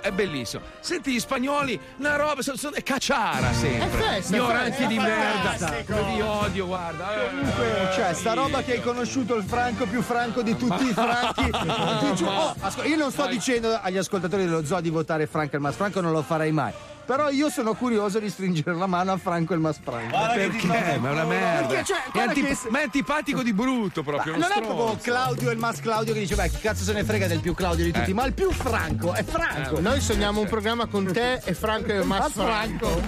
È 0.00 0.12
bellissimo. 0.12 0.62
Senti 0.78 1.10
gli 1.10 1.18
spagnoli, 1.18 1.80
una 1.96 2.14
roba, 2.14 2.42
sono, 2.42 2.58
cacciara 2.84 3.52
sempre. 3.52 4.22
Ignoranti 4.28 4.86
di 4.86 4.96
merda. 4.96 5.74
Vi 5.84 6.20
odio, 6.20 6.66
guarda. 6.66 7.24
Eh, 7.24 7.92
Cioè, 7.92 8.14
sta 8.14 8.34
roba 8.34 8.62
che 8.62 8.74
hai 8.74 8.80
conosciuto 8.80 9.34
il 9.34 9.42
franco 9.42 9.84
più 9.86 10.00
franco 10.00 10.42
di 10.42 10.56
tutti 10.56 10.84
i 10.84 10.92
franchi. 10.92 11.50
Oh, 12.28 12.54
ascol- 12.60 12.86
io 12.86 12.96
non 12.96 13.10
sto 13.10 13.26
dicendo 13.26 13.76
agli 13.80 13.96
ascoltatori 13.96 14.44
dello 14.44 14.64
zoo 14.64 14.80
di 14.80 14.90
votare 14.90 15.26
Franco 15.26 15.58
Mas 15.58 15.74
Franco, 15.74 16.00
non 16.00 16.12
lo 16.12 16.22
farei 16.22 16.52
mai. 16.52 16.72
Però 17.08 17.30
io 17.30 17.48
sono 17.48 17.72
curioso 17.72 18.18
di 18.18 18.28
stringere 18.28 18.74
la 18.76 18.86
mano 18.86 19.12
a 19.12 19.16
Franco 19.16 19.54
e 19.54 19.56
il 19.56 19.62
Mas 19.62 19.78
Franco. 19.82 20.14
Perché? 20.34 20.66
Ma 20.66 21.08
è 21.08 21.10
una 21.10 21.24
merda. 21.24 21.66
Perché, 21.68 21.84
cioè, 21.84 21.96
è 22.04 22.10
guarda 22.12 22.32
antip- 22.32 22.62
che- 22.62 22.68
ma 22.70 22.80
è 22.80 22.82
antipatico 22.82 23.42
di 23.42 23.52
brutto 23.54 24.02
proprio. 24.02 24.32
non 24.36 24.42
uno 24.42 24.50
è 24.52 24.60
proprio 24.60 24.76
stronzo. 24.98 25.02
Claudio 25.10 25.48
e 25.48 25.52
il 25.54 25.58
Mas 25.58 25.80
Claudio 25.80 26.12
che 26.12 26.20
dice, 26.20 26.34
beh, 26.34 26.50
chi 26.50 26.58
cazzo 26.58 26.84
se 26.84 26.92
ne 26.92 27.04
frega 27.04 27.26
del 27.26 27.40
più 27.40 27.54
Claudio 27.54 27.86
di 27.86 27.92
tutti, 27.92 28.10
Eh. 28.10 28.14
ma 28.14 28.26
il 28.26 28.34
più 28.34 28.50
franco 28.52 29.14
è 29.14 29.24
Franco. 29.24 29.80
Noi 29.80 30.02
sogniamo 30.02 30.40
un 30.42 30.48
programma 30.48 30.84
con 30.84 31.10
te 31.10 31.40
e 31.44 31.54
Franco 31.54 31.92
e 31.92 32.04
Mas 32.04 32.30
Franco. 32.30 33.00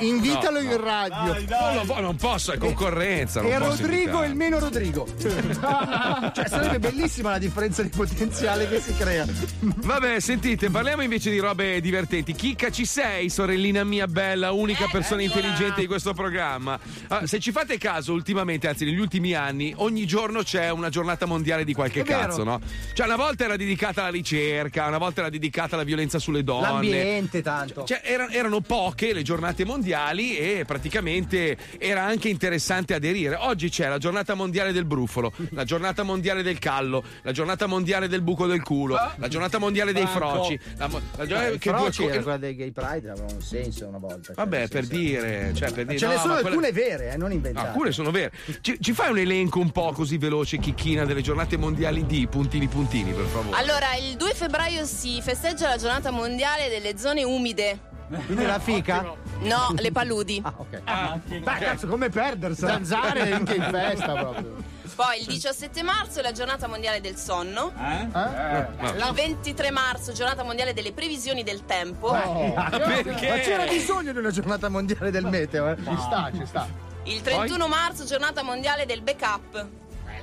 Invitalo 0.00 0.58
in 0.60 0.80
radio. 0.82 1.34
Non, 1.46 1.74
lo 1.74 1.84
vo- 1.84 2.00
non 2.00 2.16
posso, 2.16 2.52
è 2.52 2.56
concorrenza. 2.56 3.42
non 3.42 3.52
E 3.52 3.58
posso 3.58 3.82
Rodrigo 3.82 4.22
e 4.22 4.26
il 4.28 4.34
meno 4.36 4.58
Rodrigo. 4.58 5.06
cioè, 5.20 6.48
sarebbe 6.48 6.78
bellissima 6.78 7.28
la 7.32 7.38
differenza 7.38 7.82
di 7.82 7.90
potenziale 7.90 8.66
che 8.70 8.80
si 8.80 8.94
crea. 8.96 9.26
Vabbè, 9.60 10.18
sentite, 10.20 10.70
parliamo 10.70 11.02
invece 11.02 11.30
di 11.30 11.38
robe 11.40 11.78
divertenti 11.82 12.04
divertenti. 12.06 12.32
Chicca, 12.34 12.70
ci 12.70 12.84
sei, 12.86 13.28
sorellina 13.28 13.84
mia 13.84 14.06
bella, 14.06 14.52
unica 14.52 14.86
persona 14.90 15.22
intelligente 15.22 15.80
di 15.80 15.86
questo 15.86 16.14
programma. 16.14 16.78
Ah, 17.08 17.26
se 17.26 17.40
ci 17.40 17.50
fate 17.52 17.76
caso, 17.78 18.12
ultimamente, 18.12 18.68
anzi 18.68 18.84
negli 18.84 18.98
ultimi 18.98 19.34
anni, 19.34 19.72
ogni 19.76 20.06
giorno 20.06 20.42
c'è 20.42 20.70
una 20.70 20.88
giornata 20.88 21.26
mondiale 21.26 21.64
di 21.64 21.74
qualche 21.74 22.02
cazzo, 22.02 22.44
no? 22.44 22.60
Cioè, 22.94 23.06
una 23.06 23.16
volta 23.16 23.44
era 23.44 23.56
dedicata 23.56 24.02
alla 24.02 24.10
ricerca, 24.10 24.86
una 24.86 24.98
volta 24.98 25.20
era 25.20 25.30
dedicata 25.30 25.74
alla 25.74 25.84
violenza 25.84 26.18
sulle 26.18 26.42
donne. 26.44 26.62
L'ambiente, 26.66 27.42
tanto. 27.42 27.84
Cioè, 27.84 28.00
era- 28.04 28.30
erano 28.30 28.60
poche 28.60 29.12
le 29.12 29.22
giornate 29.22 29.64
mondiali 29.64 30.36
e 30.36 30.64
praticamente 30.66 31.56
era 31.78 32.02
anche 32.04 32.28
interessante 32.28 32.94
aderire. 32.94 33.34
Oggi 33.36 33.68
c'è 33.68 33.88
la 33.88 33.98
giornata 33.98 34.34
mondiale 34.34 34.72
del 34.72 34.84
brufolo, 34.84 35.32
la 35.50 35.64
giornata 35.64 36.02
mondiale 36.02 36.42
del 36.42 36.58
callo, 36.58 37.02
la 37.22 37.32
giornata 37.32 37.66
mondiale 37.66 38.08
del 38.08 38.22
buco 38.22 38.46
del 38.46 38.62
culo, 38.62 38.94
la 39.16 39.28
giornata 39.28 39.58
mondiale 39.58 39.92
dei 39.92 40.06
froci. 40.06 40.58
La, 40.76 40.86
mo- 40.86 41.00
la 41.16 41.24
Eh, 41.24 41.26
giornata- 41.26 41.50
che 41.56 41.70
froci 41.70 41.95
co- 42.04 42.08
era 42.10 42.22
quella 42.22 42.36
dei 42.38 42.54
gay 42.56 42.70
pride 42.72 43.10
aveva 43.10 43.26
un 43.32 43.40
senso 43.40 43.86
una 43.86 43.98
volta. 43.98 44.32
Vabbè, 44.34 44.68
per 44.68 44.86
dire, 44.86 45.52
cioè, 45.54 45.72
per 45.72 45.86
dire 45.86 45.98
Ce 45.98 46.06
ne 46.06 46.14
no, 46.14 46.20
sono 46.20 46.34
ma 46.34 46.40
quella- 46.40 46.56
alcune 46.56 46.72
vere, 46.72 47.12
eh, 47.12 47.16
non 47.16 47.32
inventate. 47.32 47.68
Alcune 47.68 47.92
sono 47.92 48.10
vere. 48.10 48.32
Ci, 48.60 48.76
ci 48.80 48.92
fai 48.92 49.10
un 49.10 49.18
elenco 49.18 49.58
un 49.60 49.70
po' 49.70 49.92
così 49.92 50.18
veloce, 50.18 50.58
chicchina, 50.58 51.04
delle 51.04 51.22
giornate 51.22 51.56
mondiali 51.56 52.06
di 52.06 52.26
puntini 52.26 52.66
puntini, 52.68 53.12
per 53.12 53.24
favore. 53.26 53.56
Allora, 53.56 53.94
il 53.96 54.16
2 54.16 54.34
febbraio 54.34 54.84
si 54.84 55.20
festeggia 55.22 55.68
la 55.68 55.76
giornata 55.76 56.10
mondiale 56.10 56.68
delle 56.68 56.96
zone 56.98 57.24
umide. 57.24 57.78
Quindi 58.26 58.44
la 58.46 58.60
fica? 58.60 59.14
No, 59.40 59.74
le 59.76 59.90
paludi. 59.90 60.40
Ah, 60.84 61.18
Beh, 61.26 61.40
cazzo, 61.58 61.88
come 61.88 62.08
perdersela? 62.08 62.72
Zanzare 62.74 63.32
anche 63.32 63.54
in 63.56 63.68
festa 63.70 64.12
proprio. 64.14 64.54
Poi 64.96 65.20
il 65.20 65.26
17 65.26 65.82
marzo 65.82 66.20
è 66.20 66.22
la 66.22 66.32
giornata 66.32 66.66
mondiale 66.66 67.02
del 67.02 67.16
sonno. 67.16 67.70
Il 67.76 69.10
23 69.12 69.70
marzo, 69.70 70.12
giornata 70.12 70.42
mondiale 70.42 70.72
delle 70.72 70.92
previsioni 70.92 71.42
del 71.42 71.66
tempo. 71.66 72.12
Ma 72.16 72.70
c'era 72.70 73.66
bisogno 73.66 74.12
di 74.12 74.18
una 74.18 74.30
giornata 74.30 74.70
mondiale 74.70 75.10
del 75.10 75.26
meteo, 75.26 75.68
eh? 75.68 75.76
Ci 75.76 75.96
sta, 75.98 76.30
ci 76.34 76.46
sta. 76.46 76.66
Il 77.02 77.20
31 77.20 77.68
marzo, 77.68 78.06
giornata 78.06 78.42
mondiale 78.42 78.86
del 78.86 79.02
backup. 79.02 79.68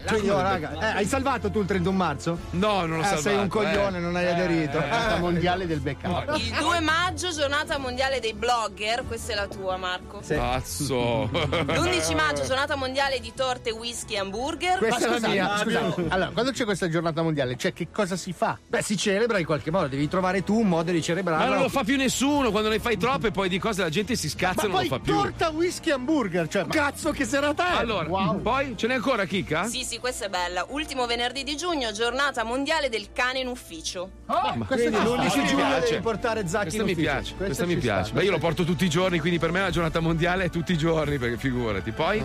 Oh, 0.06 0.42
raga, 0.42 0.72
eh, 0.80 0.86
hai 0.98 1.06
salvato 1.06 1.50
tu 1.50 1.60
il 1.62 1.66
31 1.66 1.96
marzo? 1.96 2.38
No, 2.52 2.86
non 2.86 3.00
l'ho 3.00 3.04
eh, 3.10 3.18
Sei 3.18 3.38
un 3.38 3.48
coglione, 3.48 4.00
non 4.00 4.16
hai 4.16 4.28
aderito. 4.28 4.80
Giornata 4.80 5.18
mondiale 5.20 5.68
del 5.68 5.80
backup. 5.80 6.36
Il 6.38 6.54
2 6.60 6.80
maggio, 6.82 7.30
giornata 7.32 7.78
mondiale 7.78 8.20
dei 8.20 8.34
blogger. 8.34 9.04
Questa 9.08 9.32
è 9.34 9.36
la 9.36 9.48
tua, 9.48 9.78
Marco. 9.78 10.22
Cazzo. 10.26 11.30
L'11 11.32 12.16
maggio, 12.16 12.44
giornata 12.48 12.76
mondiale 12.76 13.20
di 13.20 13.32
torte, 13.36 13.72
whisky 13.72 14.16
e 14.16 14.20
hamburger. 14.20 14.80
Ma 14.82 15.00
scusate, 15.00 15.60
scusate, 15.62 16.06
allora, 16.10 16.30
quando 16.32 16.52
c'è 16.52 16.64
questa 16.66 16.90
giornata 16.90 17.22
mondiale, 17.22 17.56
cioè 17.58 17.74
che 17.74 17.88
cosa 17.92 18.16
si 18.16 18.34
fa? 18.34 18.58
Beh, 18.68 18.82
si 18.82 18.98
celebra 18.98 19.40
in 19.40 19.46
qualche 19.46 19.72
modo, 19.72 19.88
devi 19.88 20.08
trovare 20.08 20.44
tu 20.44 20.60
un 20.60 20.68
modo 20.68 20.92
di 20.92 20.98
Ma 20.98 21.04
celebrarlo. 21.04 21.54
non 21.54 21.64
lo 21.64 21.70
fa 21.70 21.84
più 21.84 21.96
nessuno, 21.98 22.52
quando 22.52 22.70
ne 22.70 22.80
fai 22.80 22.98
troppe 22.98 23.32
poi 23.32 23.50
di 23.50 23.60
cose 23.60 23.82
la 23.82 23.90
gente 23.90 24.16
si 24.16 24.30
scazza 24.30 24.64
e 24.64 24.68
Ma 24.68 24.74
non 24.74 24.82
lo 24.84 24.88
poi 24.90 25.00
fa 25.00 25.00
più. 25.00 25.14
torta, 25.14 25.50
whisky, 25.50 25.92
hamburger, 25.92 26.48
cioè 26.48 26.64
ma- 26.64 26.74
Cazzo, 26.74 27.12
che 27.12 27.26
serata 27.26 27.74
è! 27.74 27.78
Allora, 27.78 28.08
Wow. 28.08 28.42
poi 28.42 28.74
ce 28.78 28.88
n'è 28.88 28.96
ancora 28.96 29.26
Chicca? 29.26 29.66
Sì, 29.66 29.84
sì, 29.84 29.93
questa 30.00 30.26
è 30.26 30.30
bella. 30.30 30.66
Ultimo 30.70 31.06
venerdì 31.06 31.44
di 31.44 31.56
giugno, 31.56 31.92
giornata 31.92 32.44
mondiale 32.44 32.90
del 32.90 33.10
cane 33.14 33.40
in 33.40 33.48
ufficio. 33.48 34.10
Ma 34.26 34.42
Quindi 34.66 34.66
questo 34.66 34.90
l'11 35.16 35.22
mi 35.22 35.30
giugno 35.48 35.56
piace. 35.56 35.90
devi 35.90 36.02
portare 36.02 36.48
Zacchi 36.48 36.64
Questa 36.64 36.80
in 36.82 36.86
mi 36.86 36.92
ufficio. 36.94 37.10
piace, 37.12 37.36
questa 37.36 37.46
Questa 37.46 37.66
mi 37.66 37.74
ci 37.74 37.80
piace. 37.80 38.04
sta, 38.06 38.14
Beh, 38.20 38.24
io 38.26 38.32
lo 38.32 38.38
porto 38.40 38.64
tutti 38.64 38.86
i 38.86 38.90
giorni, 38.90 39.20
quindi 39.20 39.40
per 39.40 39.52
me 39.52 39.62
la 39.62 39.70
giornata 39.70 40.00
mondiale 40.00 40.46
è 40.46 40.50
tutti 40.50 40.72
i 40.74 40.78
giorni, 40.78 41.18
perché 41.18 41.38
figurati. 41.38 41.92
Poi 41.92 42.24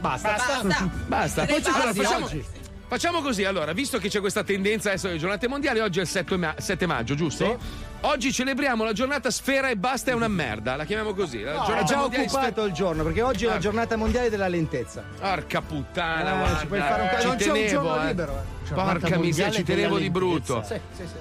Basta. 0.00 0.36
Basta. 0.36 0.90
basta. 1.06 1.44
Direi 1.44 1.60
Poi 1.60 1.72
basta. 1.72 1.92
facciamo, 2.02 2.24
oggi. 2.26 2.44
Facciamo 2.88 3.20
così, 3.20 3.44
allora, 3.44 3.72
visto 3.72 3.98
che 3.98 4.08
c'è 4.08 4.20
questa 4.20 4.42
tendenza 4.42 4.88
adesso 4.88 5.06
alle 5.08 5.18
giornate 5.18 5.46
mondiali, 5.48 5.78
oggi 5.80 5.98
è 5.98 6.02
il 6.02 6.08
7, 6.08 6.36
ma- 6.36 6.54
7 6.58 6.86
maggio, 6.86 7.14
giusto? 7.14 7.58
Oggi 8.02 8.32
celebriamo 8.32 8.84
la 8.84 8.92
giornata 8.92 9.30
sfera 9.30 9.68
e 9.68 9.76
basta 9.76 10.10
è 10.10 10.14
una 10.14 10.28
merda, 10.28 10.76
la 10.76 10.84
chiamiamo 10.84 11.14
così. 11.14 11.42
La 11.42 11.54
No, 11.54 11.64
è 11.74 11.82
già 11.84 12.02
occupato 12.04 12.64
il 12.64 12.72
giorno, 12.72 13.02
perché 13.02 13.22
oggi 13.22 13.44
è 13.44 13.48
la 13.48 13.54
Ah. 13.54 13.58
giornata 13.58 13.96
mondiale 13.96 14.30
della 14.30 14.48
lentezza. 14.48 15.02
Porca 15.20 15.60
puttana, 15.62 16.32
Eh, 16.34 16.38
guarda. 16.38 16.58
ci 16.60 16.66
puoi 16.66 16.78
fare 16.80 17.02
un 17.02 17.08
ca- 17.08 17.20
ci 17.20 17.26
non 17.26 17.36
c'è 17.36 17.50
un 17.50 17.66
giorno 17.66 18.02
eh. 18.02 18.06
libero, 18.06 18.44
eh. 18.68 18.72
Porca 18.74 19.18
miseria, 19.18 19.52
ci 19.52 19.62
tenevo 19.64 19.98
di 19.98 20.10
brutto. 20.10 20.62
Sì, 20.66 20.80
sì, 20.96 21.02
sì. 21.06 21.14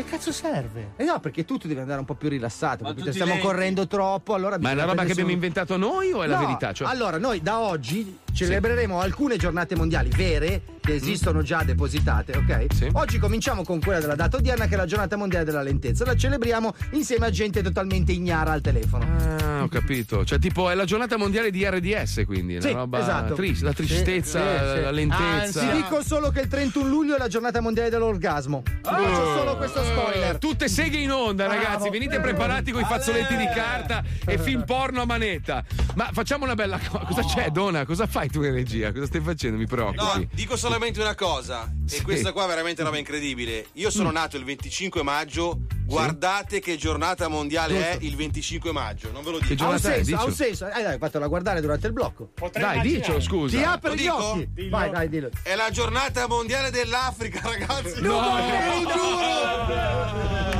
Che 0.00 0.06
cazzo 0.08 0.32
serve? 0.32 0.92
Eh 0.96 1.04
no, 1.04 1.20
perché 1.20 1.44
tu 1.44 1.58
devi 1.58 1.78
andare 1.78 1.98
un 1.98 2.06
po' 2.06 2.14
più 2.14 2.30
rilassato, 2.30 2.84
perché 2.84 3.00
tutti 3.00 3.12
stiamo 3.12 3.32
lenti. 3.32 3.46
correndo 3.46 3.86
troppo, 3.86 4.32
allora 4.32 4.56
Ma 4.58 4.70
è 4.70 4.72
una 4.72 4.84
roba 4.84 5.04
che 5.04 5.12
abbiamo 5.12 5.30
inventato 5.30 5.76
noi 5.76 6.10
o 6.12 6.22
è 6.22 6.26
la 6.26 6.38
No, 6.40 6.46
verità? 6.46 6.72
Cioè- 6.72 6.88
Allora, 6.88 7.18
noi 7.18 7.42
da 7.42 7.58
oggi 7.58 8.18
celebreremo 8.32 8.98
alcune 8.98 9.36
giornate 9.36 9.76
mondiali 9.76 10.08
vere 10.08 10.62
che 10.80 10.94
esistono 10.94 11.42
già 11.42 11.62
depositate, 11.64 12.32
ok? 12.34 12.66
Sì. 12.74 12.88
Oggi 12.92 13.18
cominciamo 13.18 13.62
con 13.62 13.78
quella 13.80 14.00
della 14.00 14.14
data 14.14 14.38
odierna 14.38 14.66
che 14.66 14.74
è 14.74 14.76
la 14.78 14.86
giornata 14.86 15.16
mondiale 15.16 15.44
della 15.44 15.60
lentezza. 15.62 16.06
La 16.06 16.16
celebriamo 16.16 16.72
insieme 16.92 17.26
a 17.26 17.30
gente 17.30 17.60
totalmente 17.60 18.12
ignara 18.12 18.52
al 18.52 18.62
telefono. 18.62 19.04
Ah, 19.36 19.62
ho 19.64 19.68
capito. 19.68 20.24
Cioè, 20.24 20.38
tipo, 20.38 20.70
è 20.70 20.74
la 20.74 20.84
giornata 20.84 21.18
mondiale 21.18 21.50
di 21.50 21.62
RDS, 21.68 22.22
quindi. 22.24 22.54
Una 22.56 22.62
Sì, 22.66 22.72
roba 22.72 23.00
esatto. 23.00 23.34
triste, 23.34 23.64
la 23.66 23.72
tristezza, 23.74 24.40
Sì, 24.40 24.64
sì, 24.70 24.74
sì. 24.76 24.80
la 24.82 24.90
lentezza. 24.90 25.60
Ti 25.60 25.72
dico 25.76 26.02
solo 26.02 26.30
che 26.30 26.40
il 26.40 26.48
31 26.48 26.88
luglio 26.88 27.14
è 27.16 27.18
la 27.18 27.28
giornata 27.28 27.60
mondiale 27.60 27.90
dell'orgasmo. 27.90 28.62
Faccio 28.82 29.36
solo 29.36 29.56
questo 29.58 29.84
spoiler. 29.90 30.38
Tutte 30.38 30.68
seghe 30.68 30.98
in 30.98 31.10
onda, 31.10 31.46
ragazzi. 31.46 31.88
Venite 31.90 32.20
preparati 32.20 32.70
con 32.72 32.80
i 32.82 32.84
fazzoletti 32.84 33.36
di 33.36 33.46
carta 33.54 34.02
e 34.26 34.38
film 34.38 34.64
porno 34.64 35.02
a 35.02 35.04
manetta. 35.06 35.64
Ma 35.94 36.10
facciamo 36.12 36.44
una 36.44 36.54
bella 36.54 36.78
cosa. 36.78 37.04
Cosa 37.04 37.22
c'è, 37.24 37.50
Dona? 37.50 37.84
Cosa 37.84 38.06
fai 38.06 38.28
tu 38.28 38.42
in 38.42 38.52
regia? 38.52 38.92
Cosa 38.92 39.06
stai 39.06 39.20
facendo? 39.20 39.56
Mi 39.56 39.66
No, 39.68 39.68
preoccupi. 39.68 40.28
dico 40.32 40.56
solamente 40.56 41.00
una 41.00 41.14
cosa, 41.14 41.70
Sì. 41.84 41.96
e 41.96 42.02
questa 42.02 42.32
qua 42.32 42.44
è 42.44 42.48
veramente 42.48 42.80
una 42.80 42.90
roba 42.90 43.00
incredibile. 43.00 43.66
Io 43.74 43.90
sono 43.90 44.10
nato 44.10 44.36
il 44.36 44.44
25 44.44 45.02
maggio, 45.02 45.60
guardate 45.90 46.60
che 46.60 46.76
giornata 46.76 47.28
mondiale 47.28 47.90
è 47.90 47.98
il 48.00 48.16
25 48.16 48.72
maggio, 48.72 49.10
non 49.12 49.22
ve 49.22 49.30
lo 49.32 49.38
Che 49.38 49.48
dico. 49.48 49.64
Ha 49.64 49.68
un 49.70 49.76
giornata 49.76 49.94
è? 49.94 50.04
senso, 50.04 50.20
ha 50.20 50.24
un 50.24 50.32
senso. 50.34 50.68
Eh 50.68 50.82
dai, 50.82 50.98
fatela 50.98 51.26
guardare 51.26 51.60
durante 51.60 51.86
il 51.86 51.92
blocco. 51.92 52.30
Dai, 52.52 52.80
dicelo, 52.80 53.20
scusa. 53.20 53.56
Ti 53.56 53.62
apre 53.62 53.96
gli 53.96 54.06
occhi. 54.06 54.68
Vai, 54.68 54.90
dai, 54.90 55.08
dillo. 55.08 55.30
È 55.42 55.54
la 55.54 55.70
giornata 55.70 56.26
mondiale 56.26 56.70
dell'Africa, 56.70 57.40
ragazzi. 57.48 58.00
No! 58.00 58.20
Ve 58.34 58.84
lo 58.84 58.92
giuro! 58.92 60.59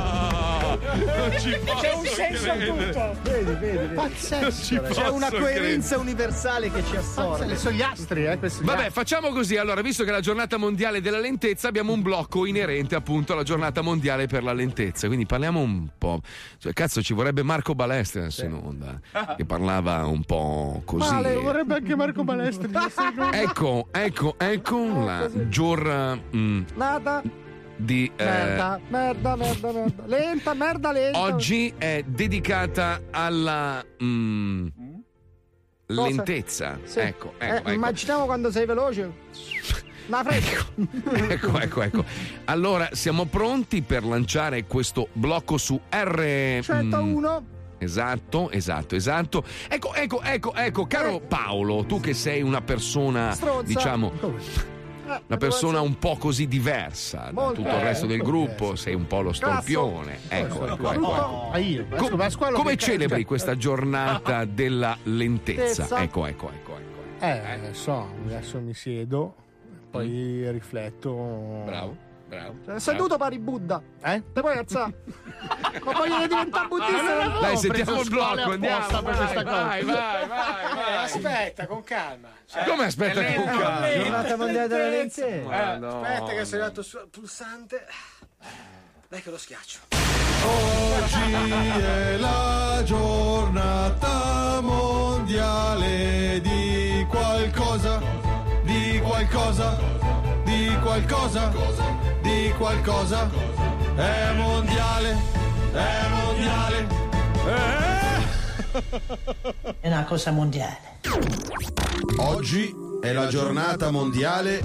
Non 0.93 1.39
ci 1.39 1.57
posso 1.63 1.79
C'è 1.79 1.93
un 1.93 2.05
senso 2.05 2.51
a 2.51 2.55
credere. 2.55 2.91
tutto. 2.91 3.15
Vedi, 3.21 3.43
vedi, 3.53 3.77
vedi. 3.77 3.93
Pazzesco. 3.93 4.81
C'è 4.81 5.07
una 5.07 5.29
coerenza 5.29 5.97
universale 5.97 6.71
che 6.71 6.83
ci 6.85 6.95
assorbe. 6.95 7.55
Sono 7.55 7.75
gli 7.75 7.81
astri, 7.81 8.25
eh, 8.25 8.37
questi. 8.37 8.63
Vabbè, 8.63 8.89
facciamo 8.89 9.29
così. 9.29 9.57
Allora, 9.57 9.81
visto 9.81 10.03
che 10.03 10.09
è 10.09 10.13
la 10.13 10.19
giornata 10.19 10.57
mondiale 10.57 11.01
della 11.01 11.19
lentezza, 11.19 11.67
abbiamo 11.67 11.93
un 11.93 12.01
blocco 12.01 12.45
inerente 12.45 12.95
appunto 12.95 13.33
alla 13.33 13.43
giornata 13.43 13.81
mondiale 13.81 14.27
per 14.27 14.43
la 14.43 14.53
lentezza. 14.53 15.07
Quindi 15.07 15.25
parliamo 15.25 15.59
un 15.59 15.87
po'. 15.97 16.21
Cioè, 16.57 16.73
cazzo, 16.73 17.01
ci 17.01 17.13
vorrebbe 17.13 17.43
Marco 17.43 17.73
Balestra 17.75 18.21
adesso 18.21 18.45
in 18.45 18.53
onda. 18.53 18.99
Che 19.35 19.45
parlava 19.45 20.05
un 20.05 20.23
po' 20.23 20.81
così. 20.85 21.11
Male, 21.11 21.35
vorrebbe 21.35 21.75
anche 21.75 21.95
Marco 21.95 22.23
Balestri. 22.23 22.69
Ecco, 23.31 23.87
ecco, 23.91 24.35
ecco 24.37 25.03
la 25.05 25.29
giornata 25.47 26.19
mm, 26.35 26.61
Nada, 26.75 27.21
di. 27.81 28.11
eh, 28.15 28.23
merda, 28.23 28.79
merda, 28.89 29.35
merda, 29.35 29.71
merda. 29.71 30.03
Lenta, 30.05 30.53
merda, 30.53 30.91
lenta. 30.91 31.19
oggi 31.19 31.73
è 31.77 32.03
dedicata 32.05 33.01
alla. 33.11 33.83
mm, 34.03 34.67
lentezza. 35.87 36.79
Sì. 36.83 36.99
Ecco, 36.99 37.33
Eh, 37.37 37.45
ecco, 37.47 37.55
ecco. 37.57 37.71
Immaginiamo 37.71 38.25
quando 38.25 38.51
sei 38.51 38.65
veloce. 38.65 39.11
Ma 40.07 40.23
fresco. 40.23 40.65
ecco, 41.29 41.59
ecco, 41.59 41.81
ecco. 41.81 42.03
Allora, 42.45 42.89
siamo 42.93 43.25
pronti 43.25 43.81
per 43.81 44.03
lanciare 44.03 44.65
questo 44.65 45.07
blocco 45.13 45.57
su 45.57 45.79
R. 45.89 46.57
mm, 46.57 46.61
101. 46.61 47.45
Esatto, 47.77 48.49
esatto, 48.51 48.95
esatto. 48.95 49.43
Ecco, 49.67 49.93
ecco, 49.93 50.21
ecco, 50.21 50.53
ecco, 50.53 50.85
caro 50.85 51.19
Paolo, 51.19 51.83
tu 51.85 51.99
che 51.99 52.13
sei 52.13 52.41
una 52.43 52.61
persona, 52.61 53.31
Stronza. 53.33 53.63
diciamo, 53.73 54.11
Eh, 54.21 54.80
una 55.27 55.37
persona 55.37 55.81
un 55.81 55.97
po' 55.97 56.15
così 56.17 56.47
diversa 56.47 57.29
da 57.31 57.51
tutto 57.51 57.67
il 57.67 57.81
resto 57.81 58.05
del 58.05 58.21
gruppo, 58.21 58.75
sei 58.75 58.93
un 58.93 59.07
po' 59.07 59.21
lo 59.21 59.33
storpione. 59.33 60.19
Ecco, 60.27 60.67
ecco, 60.67 60.91
ecco. 60.91 61.51
ecco. 61.53 62.17
Ah, 62.17 62.51
come 62.53 62.77
celebri 62.77 63.25
questa 63.25 63.55
giornata 63.55 64.45
della 64.45 64.97
lentezza? 65.03 65.61
Lentezza. 65.61 66.01
Ecco, 66.01 66.25
ecco, 66.25 66.51
ecco, 66.51 66.77
ecco. 66.77 67.25
Eh, 67.25 67.73
so, 67.73 68.13
adesso 68.25 68.59
mi 68.59 68.73
siedo, 68.73 69.35
poi 69.89 70.49
rifletto. 70.51 71.63
Bravo, 71.65 71.95
bravo. 72.31 72.55
Cioè, 72.65 72.79
Seduto 72.79 73.17
pari 73.17 73.37
Buddha. 73.39 73.81
Eh? 74.03 74.23
Te 74.33 74.39
puoi 74.41 74.57
alzare. 74.57 74.93
Ma 75.83 75.91
voglio 75.91 76.27
diventare 76.27 76.67
buddista. 76.67 77.39
Dai, 77.39 77.53
ho 77.53 77.57
sentiamo 77.57 78.01
il 78.01 78.09
blocco, 78.09 78.51
andiamo. 78.51 78.75
apposta 78.85 79.01
per 79.01 79.15
Vai, 79.15 79.17
questa 79.17 79.43
cosa. 79.43 79.63
vai, 79.63 79.83
vai, 79.83 80.27
vai, 80.27 80.27
vai. 80.27 81.03
aspetta, 81.03 81.67
con 81.67 81.83
calma. 81.83 82.27
Cioè, 82.45 82.63
Come 82.65 82.85
aspetta 82.85 83.23
con 83.33 83.45
calma? 83.45 83.93
Giornata 83.93 84.37
mondiale 84.37 84.67
della 84.67 84.89
lentezza. 84.89 85.73
Eh, 85.73 85.77
no. 85.77 86.01
Aspetta 86.01 86.31
che 86.31 86.45
sono 86.45 86.61
arrivato 86.61 86.81
sul 86.83 87.07
pulsante. 87.11 87.85
Dai 89.09 89.21
che 89.21 89.29
lo 89.29 89.37
schiaccio. 89.37 89.79
Oggi 90.43 91.31
è 91.33 92.17
la 92.17 92.81
giornata 92.83 94.61
mondiale 94.61 96.39
di 96.41 97.05
qualcosa, 97.09 98.01
di 98.63 98.99
qualcosa, 99.03 99.75
di 99.99 100.00
qualcosa, 100.91 101.49
di 102.21 102.51
qualcosa. 102.57 103.29
È 103.95 104.33
mondiale, 104.35 105.15
è 105.71 106.07
mondiale. 106.09 106.87
È 109.79 109.87
una 109.87 110.03
cosa 110.03 110.31
mondiale. 110.31 110.77
Oggi 112.17 112.75
è 113.01 113.13
la 113.13 113.27
giornata 113.27 113.89
mondiale 113.89 114.61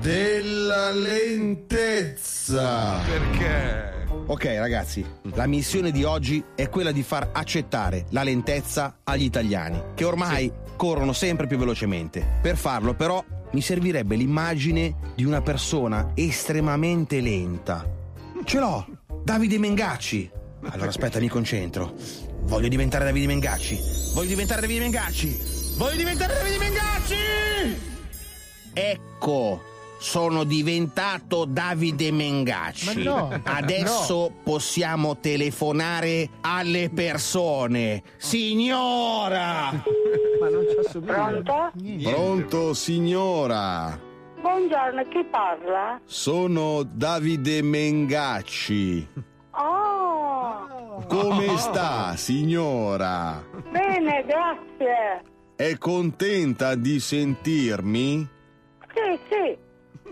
della 0.00 0.90
lentezza. 0.90 2.98
Perché? 3.06 4.06
Ok 4.26 4.44
ragazzi, 4.44 5.06
la 5.34 5.46
missione 5.46 5.92
di 5.92 6.02
oggi 6.02 6.42
è 6.56 6.68
quella 6.68 6.90
di 6.90 7.04
far 7.04 7.28
accettare 7.32 8.06
la 8.10 8.24
lentezza 8.24 8.96
agli 9.04 9.22
italiani, 9.22 9.80
che 9.94 10.04
ormai 10.04 10.52
corrono 10.76 11.12
sempre 11.12 11.46
più 11.46 11.58
velocemente. 11.58 12.26
Per 12.42 12.56
farlo 12.56 12.94
però 12.94 13.24
mi 13.52 13.60
servirebbe 13.60 14.16
l'immagine 14.16 14.94
di 15.14 15.24
una 15.24 15.40
persona 15.40 16.12
estremamente 16.14 17.20
lenta. 17.20 17.84
Ce 18.44 18.58
l'ho, 18.58 18.86
Davide 19.22 19.58
Mengacci. 19.58 20.30
Allora 20.70 20.88
aspetta, 20.88 21.20
mi 21.20 21.28
concentro. 21.28 21.94
Voglio 22.42 22.68
diventare 22.68 23.04
Davide 23.04 23.26
Mengacci. 23.26 23.78
Voglio 24.14 24.28
diventare 24.28 24.60
Davide 24.60 24.80
Mengacci. 24.80 25.58
Voglio 25.76 25.96
diventare 25.96 26.34
Davide 26.34 26.58
Mengacci! 26.58 27.14
Ecco, 28.72 29.62
sono 29.98 30.44
diventato 30.44 31.44
Davide 31.44 32.10
Mengacci. 32.12 33.02
Ma 33.02 33.10
no, 33.10 33.40
Adesso 33.44 34.32
possiamo 34.42 35.18
telefonare 35.18 36.28
alle 36.42 36.90
persone. 36.90 38.02
Signora! 38.16 39.70
Ma 40.40 40.48
non 40.48 40.64
ci 40.70 40.76
assomiglia. 40.86 41.14
Pronto? 41.14 41.72
Pronto, 42.02 42.74
signora? 42.74 43.98
Buongiorno, 44.40 45.02
chi 45.08 45.24
parla? 45.28 46.00
Sono 46.04 46.82
Davide 46.84 47.60
Mengacci. 47.62 49.06
Oh, 49.50 51.04
Come 51.08 51.56
sta, 51.58 52.14
signora? 52.16 53.42
bene, 53.70 54.24
grazie. 54.24 55.22
È 55.56 55.76
contenta 55.78 56.76
di 56.76 57.00
sentirmi? 57.00 58.28
Sì, 58.94 59.18
sì. 59.28 59.58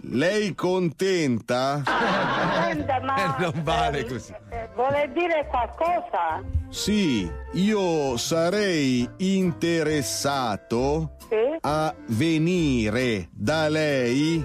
Lei 0.08 0.54
contenta? 0.54 1.82
Senta, 1.84 3.00
ma 3.00 3.36
non 3.38 3.52
vale 3.62 4.04
così. 4.06 4.32
eh, 4.50 4.68
vuole 4.74 5.10
dire 5.12 5.46
qualcosa? 5.48 6.42
Sì, 6.68 7.28
io 7.54 8.16
sarei 8.16 9.08
interessato 9.18 11.16
Sì? 11.28 11.56
a 11.60 11.92
venire 12.08 13.28
da 13.32 13.68
lei 13.68 14.44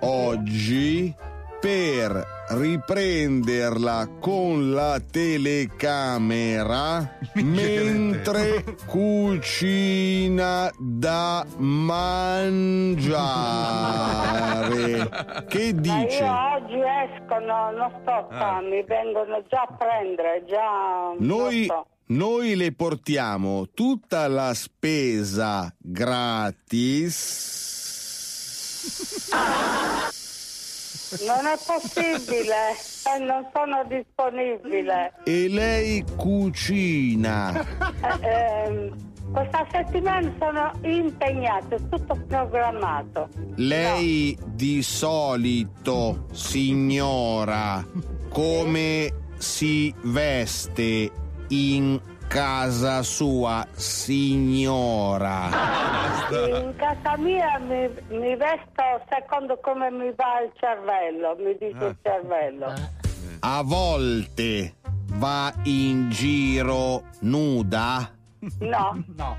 oggi 0.00 1.14
per 1.60 2.41
riprenderla 2.54 4.08
con 4.20 4.72
la 4.72 5.00
telecamera 5.00 6.38
mentre 7.34 8.64
cucina 8.86 10.70
da 10.78 11.46
mangiare. 11.56 12.90
Che 15.52 15.74
Ma 15.74 15.80
dice? 15.80 16.24
io 16.24 16.32
oggi 16.54 16.80
esco, 16.80 17.38
no, 17.40 17.70
non 17.72 17.90
sto 18.00 18.26
qua, 18.28 18.60
mi 18.60 18.82
vengono 18.84 19.42
già 19.48 19.62
a 19.62 19.72
prendere, 19.76 20.44
già... 20.46 21.12
Noi, 21.18 21.64
so. 21.66 21.86
noi 22.06 22.54
le 22.56 22.72
portiamo 22.72 23.68
tutta 23.74 24.26
la 24.28 24.54
spesa 24.54 25.74
gratis. 25.78 27.50
Non 31.20 31.44
è 31.44 31.58
possibile, 31.66 32.72
eh, 32.72 33.18
non 33.22 33.46
sono 33.52 33.84
disponibile. 33.86 35.12
E 35.24 35.48
lei 35.48 36.04
cucina. 36.16 37.60
Eh, 38.20 38.26
ehm, 38.26 39.10
questa 39.30 39.66
settimana 39.70 40.32
sono 40.38 40.72
impegnato, 40.82 41.74
è 41.74 41.78
tutto 41.90 42.18
programmato. 42.26 43.28
Lei 43.56 44.36
di 44.46 44.82
solito, 44.82 46.26
signora, 46.32 47.84
come 48.30 49.12
si 49.36 49.94
veste 50.02 51.10
in 51.48 52.00
casa 52.26 53.02
sua, 53.02 53.66
signora? 53.72 55.48
In 56.30 56.74
casa 56.76 57.16
mia 57.16 57.58
mi, 57.58 57.88
mi 58.08 58.36
vesto 58.36 58.82
secondo 59.08 59.58
come 59.62 59.90
mi 59.90 60.12
va 60.14 60.40
il 60.44 60.52
cervello, 60.58 61.36
mi 61.38 61.56
dice 61.58 61.84
il 61.84 61.96
cervello. 62.02 62.72
A 63.40 63.62
volte 63.62 64.74
va 65.14 65.52
in 65.64 66.10
giro 66.10 67.02
nuda? 67.20 68.10
No, 68.60 69.04
no, 69.16 69.36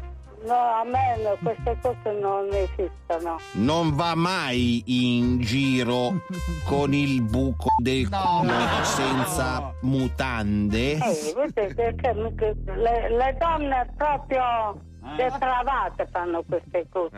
a 0.51 0.83
me 0.83 1.17
no, 1.23 1.37
queste 1.41 1.77
cose 1.81 2.11
non 2.19 2.47
esistono. 2.51 3.39
Non 3.53 3.95
va 3.95 4.15
mai 4.15 4.83
in 4.85 5.39
giro 5.41 6.23
con 6.65 6.93
il 6.93 7.21
buco 7.21 7.69
del 7.81 8.09
culo 8.09 8.83
senza 8.83 9.73
mutande? 9.81 10.93
Eh, 10.93 11.33
vedete 11.35 11.95
che 11.95 12.13
le, 12.13 13.09
le 13.09 13.37
donne 13.39 13.93
proprio 13.95 14.79
depravate 15.15 16.07
fanno 16.11 16.43
queste 16.47 16.85
cose. 16.89 17.15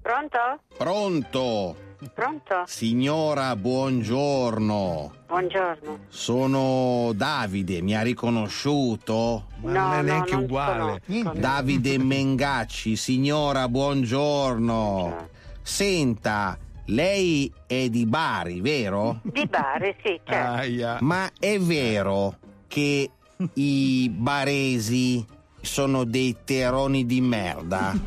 Pronto? 0.02 0.60
Pronto? 0.78 1.76
Pronto? 2.14 2.64
Signora, 2.68 3.56
buongiorno. 3.56 5.14
Buongiorno. 5.28 6.00
Sono 6.10 7.12
Davide, 7.16 7.82
mi 7.82 7.96
ha 7.96 8.02
riconosciuto? 8.04 9.46
Ma 9.64 9.72
non 9.72 9.94
è 9.94 9.96
No, 9.98 10.02
neanche 10.04 10.32
no, 10.32 10.36
non 10.38 10.44
uguale. 10.46 11.02
conosco. 11.08 11.40
Davide 11.40 11.98
Mengacci, 11.98 12.96
signora, 12.96 13.68
buongiorno. 13.68 15.28
Senta, 15.64 16.56
lei 16.86 17.52
è 17.66 17.90
di 17.90 18.06
Bari, 18.06 18.62
vero? 18.62 19.20
Di 19.24 19.48
Bari, 19.48 19.96
sì, 20.04 20.20
certo. 20.24 21.04
Ma 21.04 21.28
è 21.40 21.58
vero 21.60 22.38
che 22.68 23.10
i 23.54 24.10
baresi 24.16 25.26
sono 25.68 26.04
dei 26.06 26.36
teroni 26.44 27.06
di 27.06 27.22
merda? 27.22 27.94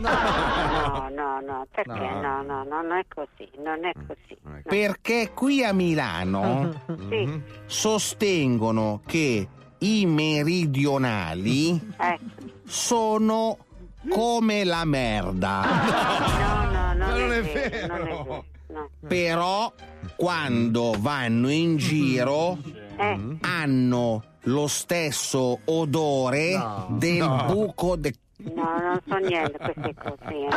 No, 0.91 1.09
no, 1.15 1.41
no, 1.41 1.67
perché 1.71 1.93
no, 1.99 2.43
no, 2.43 2.43
no, 2.43 2.65
non 2.65 2.93
è 2.93 3.05
così, 3.13 3.49
non 3.63 3.85
è 3.85 3.93
così. 4.07 4.37
no. 4.43 4.61
Perché 4.65 5.31
qui 5.35 5.63
a 5.65 5.73
Milano 5.73 6.83
Sì, 7.09 7.41
sostengono 7.67 9.01
che 9.07 9.47
i 9.79 10.07
meridionali 10.07 11.71
ecco. 11.97 12.23
sono 12.67 13.59
come 14.09 14.65
la 14.65 14.85
merda. 14.85 15.61
No, 15.63 16.71
no, 16.71 16.93
non, 16.95 16.97
non 17.21 17.33
è, 17.33 17.39
è 17.39 17.43
vero, 17.43 17.87
non 17.97 18.01
è 18.01 18.05
vero. 18.05 18.45
No. 18.69 18.89
Però 19.07 19.73
quando 20.17 20.95
vanno 20.99 21.51
in 21.51 21.77
giro 21.77 22.57
Eh. 22.97 23.37
hanno 23.41 24.23
lo 24.45 24.67
stesso 24.67 25.59
odore 25.67 26.59
del 26.89 27.17
no. 27.19 27.45
buco 27.47 27.97
de- 27.97 28.15
No, 28.43 28.79
non 28.81 29.01
so 29.07 29.17
niente 29.17 29.59
queste 29.59 29.95
cose. 29.95 30.49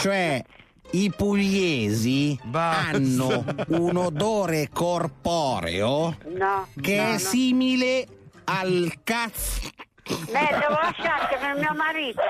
cioè 0.00 0.44
i 0.90 1.12
pugliesi 1.16 2.38
hanno 2.52 3.44
un 3.68 3.96
odore 3.96 4.68
corporeo 4.72 6.16
No, 6.36 6.66
che 6.80 6.96
no, 6.96 7.02
è 7.02 7.12
no. 7.12 7.18
simile 7.18 8.06
al 8.44 8.92
cazzo 9.04 9.60
Beh, 10.06 10.58
devo 10.58 10.74
lasciarti 10.82 11.36
per 11.40 11.54
mio 11.56 11.72
marito. 11.74 12.20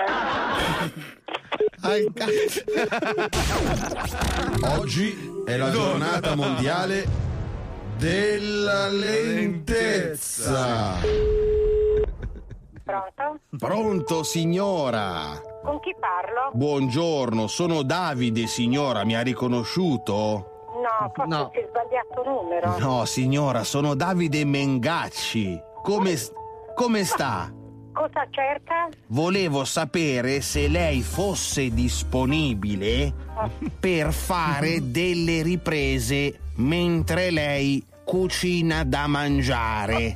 al 1.80 2.12
cazzo 2.14 2.62
Oggi 4.80 5.16
è 5.46 5.56
la 5.56 5.70
giornata 5.70 6.34
mondiale 6.34 7.06
della 7.96 8.88
lentezza. 8.88 10.42
Pronto? 12.82 13.40
Pronto 13.56 14.22
signora 14.22 15.40
Con 15.62 15.80
chi 15.80 15.94
parlo? 15.98 16.50
Buongiorno, 16.52 17.46
sono 17.46 17.82
Davide, 17.82 18.46
signora, 18.46 19.04
mi 19.04 19.16
ha 19.16 19.22
riconosciuto? 19.22 20.68
No, 20.82 21.10
forse 21.14 21.50
si 21.52 21.58
è 21.60 21.68
sbagliato 21.70 22.22
numero. 22.24 22.78
No, 22.78 23.04
signora, 23.06 23.64
sono 23.64 23.94
Davide 23.94 24.44
Mengacci. 24.44 25.58
Come, 25.82 26.14
come 26.74 27.04
sta? 27.04 27.50
Cosa 27.94 28.26
cerca? 28.30 28.88
Volevo 29.06 29.64
sapere 29.64 30.40
se 30.40 30.66
lei 30.66 31.00
fosse 31.02 31.72
disponibile 31.72 33.12
per 33.78 34.12
fare 34.12 34.90
delle 34.90 35.42
riprese 35.42 36.40
mentre 36.56 37.30
lei 37.30 37.80
cucina 38.04 38.82
da 38.82 39.06
mangiare. 39.06 40.12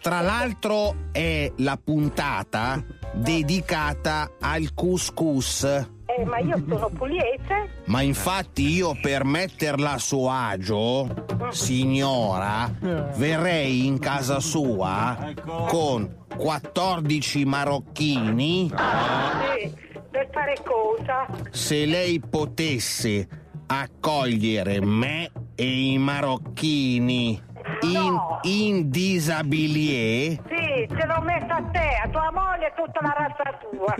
Tra 0.00 0.22
l'altro 0.22 1.10
è 1.12 1.52
la 1.58 1.78
puntata 1.82 2.82
dedicata 3.12 4.32
al 4.40 4.72
couscous. 4.74 5.64
Eh, 5.64 6.24
ma 6.24 6.38
io 6.38 6.62
sono 6.66 6.88
pugliese. 6.88 7.82
Ma 7.84 8.00
infatti 8.00 8.68
io 8.68 8.96
per 9.00 9.24
metterla 9.24 9.92
a 9.92 9.98
suo 9.98 10.30
agio, 10.30 11.26
signora, 11.50 12.70
verrei 13.16 13.86
in 13.86 13.98
casa 13.98 14.40
sua 14.40 15.32
con 15.68 16.21
14 16.36 17.44
marocchini. 17.44 18.68
Sì, 18.68 19.74
per 20.10 20.28
fare 20.32 20.54
cosa? 20.64 21.26
Se 21.50 21.84
lei 21.86 22.20
potesse 22.20 23.28
accogliere 23.66 24.80
me 24.84 25.30
e 25.54 25.92
i 25.92 25.98
marocchini 25.98 27.40
in, 27.82 28.18
in 28.42 28.90
disabilie, 28.90 30.30
Sì, 30.48 30.86
ce 30.88 31.06
l'ho 31.06 31.20
messa 31.22 31.56
a 31.56 31.62
te, 31.70 31.88
a 32.04 32.08
tua 32.08 32.30
moglie 32.32 32.66
e 32.66 32.72
tutta 32.76 33.00
la 33.00 33.14
razza 33.16 33.58
tua. 33.70 33.94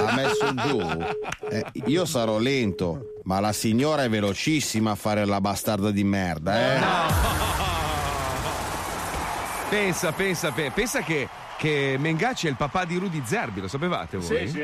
ha 0.00 0.14
messo 0.14 0.54
giù. 0.54 0.80
Eh, 1.50 1.64
io 1.86 2.04
sarò 2.04 2.38
lento, 2.38 3.14
ma 3.24 3.40
la 3.40 3.52
signora 3.52 4.04
è 4.04 4.08
velocissima 4.08 4.92
a 4.92 4.94
fare 4.94 5.24
la 5.24 5.40
bastarda 5.40 5.90
di 5.90 6.04
merda, 6.04 6.74
eh. 6.74 6.80
Pensa, 9.72 10.12
pensa, 10.12 10.52
pe- 10.52 10.70
pensa 10.70 11.00
che, 11.00 11.26
che 11.56 11.96
Mengacci 11.98 12.46
è 12.46 12.50
il 12.50 12.56
papà 12.56 12.84
di 12.84 12.98
Rudy 12.98 13.22
Zerbi, 13.24 13.62
lo 13.62 13.68
sapevate 13.68 14.18
voi? 14.18 14.46
Sì, 14.46 14.48
sì. 14.48 14.62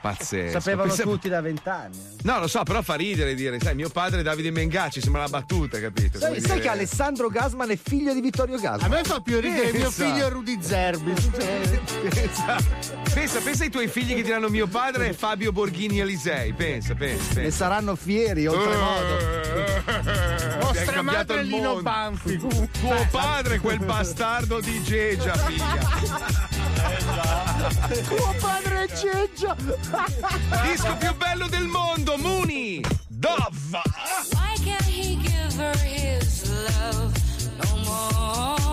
Pazzesco. 0.00 0.60
Sapevano 0.60 0.88
Pensa- 0.88 1.02
tutti 1.02 1.28
da 1.28 1.40
vent'anni. 1.40 1.98
No, 2.22 2.38
lo 2.38 2.46
so, 2.46 2.62
però 2.62 2.82
fa 2.82 2.94
ridere 2.94 3.34
dire, 3.34 3.58
sai, 3.60 3.74
mio 3.74 3.88
padre 3.88 4.20
è 4.20 4.22
Davide 4.22 4.50
Mengacci, 4.50 5.00
sembra 5.00 5.22
una 5.22 5.30
battuta, 5.30 5.80
capito? 5.80 6.18
Sai, 6.18 6.34
sai 6.40 6.50
dire- 6.50 6.60
che 6.60 6.68
Alessandro 6.68 7.28
Gasman 7.28 7.70
è 7.70 7.76
figlio 7.76 8.12
di 8.14 8.20
Vittorio 8.20 8.58
Gasman? 8.58 8.90
A 8.90 8.94
me 8.94 9.02
fa 9.02 9.20
più 9.20 9.40
ridere 9.40 9.72
mio 9.72 9.82
Pensa. 9.90 10.04
figlio 10.04 10.28
Rudy 10.28 10.58
Zerbi. 10.62 11.12
pensa, 12.08 12.56
pensa, 13.12 13.40
pensa 13.40 13.64
ai 13.64 13.70
tuoi 13.70 13.88
figli 13.88 14.14
che 14.14 14.22
diranno 14.22 14.48
mio 14.48 14.66
padre 14.66 15.08
è 15.08 15.12
Fabio 15.12 15.52
Borghini 15.52 15.98
Elisei. 16.00 16.52
Pensa, 16.52 16.94
pensa. 16.94 17.28
Ne 17.34 17.34
pensa. 17.42 17.56
saranno 17.56 17.96
fieri, 17.96 18.46
oltremodo. 18.46 19.16
Hai 19.86 20.58
Vostra 20.60 20.92
cambiato 20.92 21.34
madre 21.34 21.42
Lino 21.42 21.62
mondo. 21.74 21.82
Banfi. 21.82 22.36
Tuo 22.36 23.06
padre 23.10 23.58
quel 23.58 23.78
bastardo 23.80 24.60
di 24.60 24.82
Gegia, 24.82 25.34
figlia. 25.34 26.47
Tuo 28.04 28.34
padre 28.40 28.86
Geggia! 28.94 29.56
Disco 30.62 30.96
più 30.96 31.14
bello 31.16 31.48
del 31.48 31.66
mondo, 31.66 32.16
Muni! 32.18 32.80
Dove? 33.08 33.80
Why 34.32 34.54
can't 34.64 34.84
he 34.84 35.16
give 35.16 35.54
her 35.56 35.76
his 35.78 36.48
love 36.48 37.12
no 37.58 37.76
more 37.84 38.67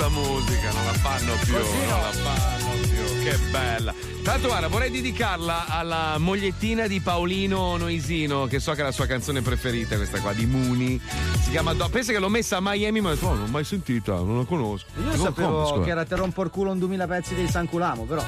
sta 0.00 0.08
musica, 0.08 0.72
non 0.72 0.84
la 0.86 0.92
fanno 0.94 1.32
più, 1.44 1.52
Così 1.54 1.76
non 1.76 1.88
no. 1.88 2.00
la 2.00 2.12
fanno 2.12 2.72
più, 2.80 3.22
che 3.22 3.36
bella. 3.50 3.94
Tanto 4.22 4.48
guarda, 4.48 4.68
vorrei 4.68 4.90
dedicarla 4.90 5.66
alla 5.66 6.16
mogliettina 6.18 6.86
di 6.86 7.00
Paolino 7.00 7.76
Noisino, 7.76 8.46
che 8.46 8.60
so 8.60 8.72
che 8.72 8.80
è 8.80 8.84
la 8.84 8.92
sua 8.92 9.04
canzone 9.06 9.42
preferita, 9.42 9.96
questa 9.96 10.20
qua, 10.20 10.32
di 10.32 10.46
Muni. 10.46 10.98
Si 11.42 11.50
chiama 11.50 11.74
Do- 11.74 11.88
Pensa 11.90 12.12
che 12.12 12.18
l'ho 12.18 12.28
messa 12.28 12.56
a 12.56 12.60
Miami, 12.62 13.00
ma 13.00 13.10
ho 13.10 13.14
detto, 13.14 13.26
oh, 13.26 13.34
non 13.34 13.44
l'ho 13.44 13.50
mai 13.50 13.64
sentita, 13.64 14.14
non 14.14 14.38
la 14.38 14.44
conosco. 14.44 14.86
Io 14.96 15.10
Dico, 15.10 15.22
sapevo 15.24 15.66
scusa? 15.66 15.82
che 15.84 15.90
era 15.90 16.04
Te 16.04 16.16
rompo 16.16 16.42
il 16.42 16.50
culo 16.50 16.70
un 16.70 16.78
2000 16.78 17.06
pezzi 17.06 17.34
dei 17.34 17.48
San 17.48 17.68
Culamo, 17.68 18.04
però. 18.04 18.24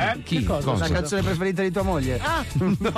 Eh? 0.00 0.22
Chi? 0.22 0.44
cosa? 0.44 0.64
Cosa? 0.70 0.88
La 0.88 0.94
canzone 0.94 1.22
preferita 1.22 1.62
di 1.62 1.70
tua 1.70 1.82
moglie? 1.82 2.18
Ah, 2.22 2.44
no, 2.54 2.76
no. 2.78 2.92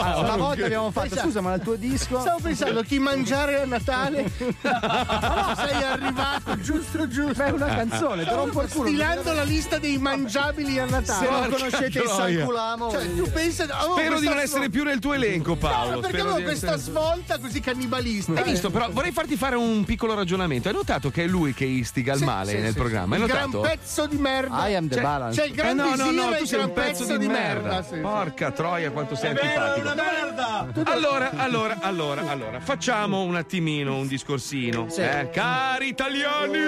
Ah, 0.00 0.18
una 0.20 0.36
volta 0.36 0.64
abbiamo 0.64 0.90
fatto, 0.90 1.08
Pensa- 1.10 1.22
scusa, 1.24 1.40
ma 1.40 1.54
il 1.54 1.62
tuo 1.62 1.76
disco. 1.76 2.20
Stavo 2.20 2.38
pensando 2.42 2.82
chi 2.82 2.98
mangiare 2.98 3.60
a 3.62 3.64
Natale. 3.66 4.30
Però 4.60 5.54
sei 5.56 5.82
arrivato 5.82 6.58
giusto 6.60 7.08
giusto. 7.08 7.34
Beh, 7.34 7.46
è 7.46 7.50
una 7.50 7.66
canzone, 7.66 8.24
te 8.24 8.34
rompo 8.34 8.62
il 8.62 8.68
culo. 8.70 8.88
Stilando 8.88 9.32
la 9.32 9.42
lista 9.44 9.78
dei 9.78 9.98
mangiabili 9.98 10.78
a 10.78 10.86
Natale. 10.86 11.26
Se 11.26 11.30
non 11.30 11.48
conoscete 11.50 11.98
il 11.98 12.06
San 12.08 12.16
troia. 12.16 12.44
Culamo. 12.44 12.90
Cioè, 12.90 13.14
tu 13.14 13.30
pensa. 13.30 13.64
avevo 13.64 13.94
Spero 13.96 14.20
di 14.20 14.26
non 14.26 14.38
essere 14.38 14.68
più 14.70 14.82
nel 14.84 14.98
tuo 14.98 15.12
elenco, 15.14 15.56
Paolo. 15.56 15.94
No, 15.94 16.00
perché 16.00 16.20
avevo 16.20 16.40
questa 16.42 16.74
essere- 16.74 16.80
svolta 16.82 17.38
così 17.38 17.60
cannibalista. 17.60 18.32
Hai 18.34 18.42
visto, 18.44 18.70
però 18.70 18.88
vorrei 18.90 19.12
farti 19.12 19.36
fare 19.36 19.56
un 19.56 19.84
piccolo 19.84 20.14
ragionamento. 20.14 20.68
Hai 20.68 20.74
notato 20.74 21.10
che 21.10 21.24
è 21.24 21.26
lui 21.26 21.54
che 21.54 21.64
istiga 21.64 22.12
il 22.14 22.18
Sì, 22.18 22.24
male 22.24 22.50
sì, 22.52 22.58
nel 22.58 22.72
sì, 22.72 22.78
programma? 22.78 23.14
sì. 23.16 23.22
Hai 23.22 23.28
Un 23.28 23.34
gran 23.34 23.50
notato? 23.50 23.74
pezzo 23.74 24.06
di 24.06 24.16
merda. 24.16 24.68
I 24.68 24.74
am 24.74 24.88
the 24.88 24.96
C'è- 24.96 25.02
balance. 25.02 25.40
C'è 25.40 25.46
il 25.46 25.54
grande 25.54 25.82
Eh, 25.82 25.86
no, 25.86 25.94
no, 25.96 26.10
no, 26.10 26.23
no, 26.30 26.36
tu 26.36 26.44
sei 26.44 26.62
un 26.62 26.72
pezzo 26.72 27.16
di 27.16 27.26
merda. 27.26 27.82
sì. 27.82 27.96
Porca 27.98 28.50
troia, 28.50 28.90
quanto 28.90 29.14
sei 29.14 29.34
È 29.34 29.40
antipatico. 29.40 29.86
una 29.86 29.94
merda! 29.94 30.66
Allora, 30.84 31.30
allora, 31.36 31.78
allora, 31.80 32.22
allora, 32.30 32.60
facciamo 32.60 33.22
un 33.22 33.36
attimino 33.36 33.96
un 33.96 34.06
discorsino. 34.06 34.88
Sì. 34.88 35.00
eh? 35.02 35.30
Cari 35.30 35.88
italiani! 35.88 36.58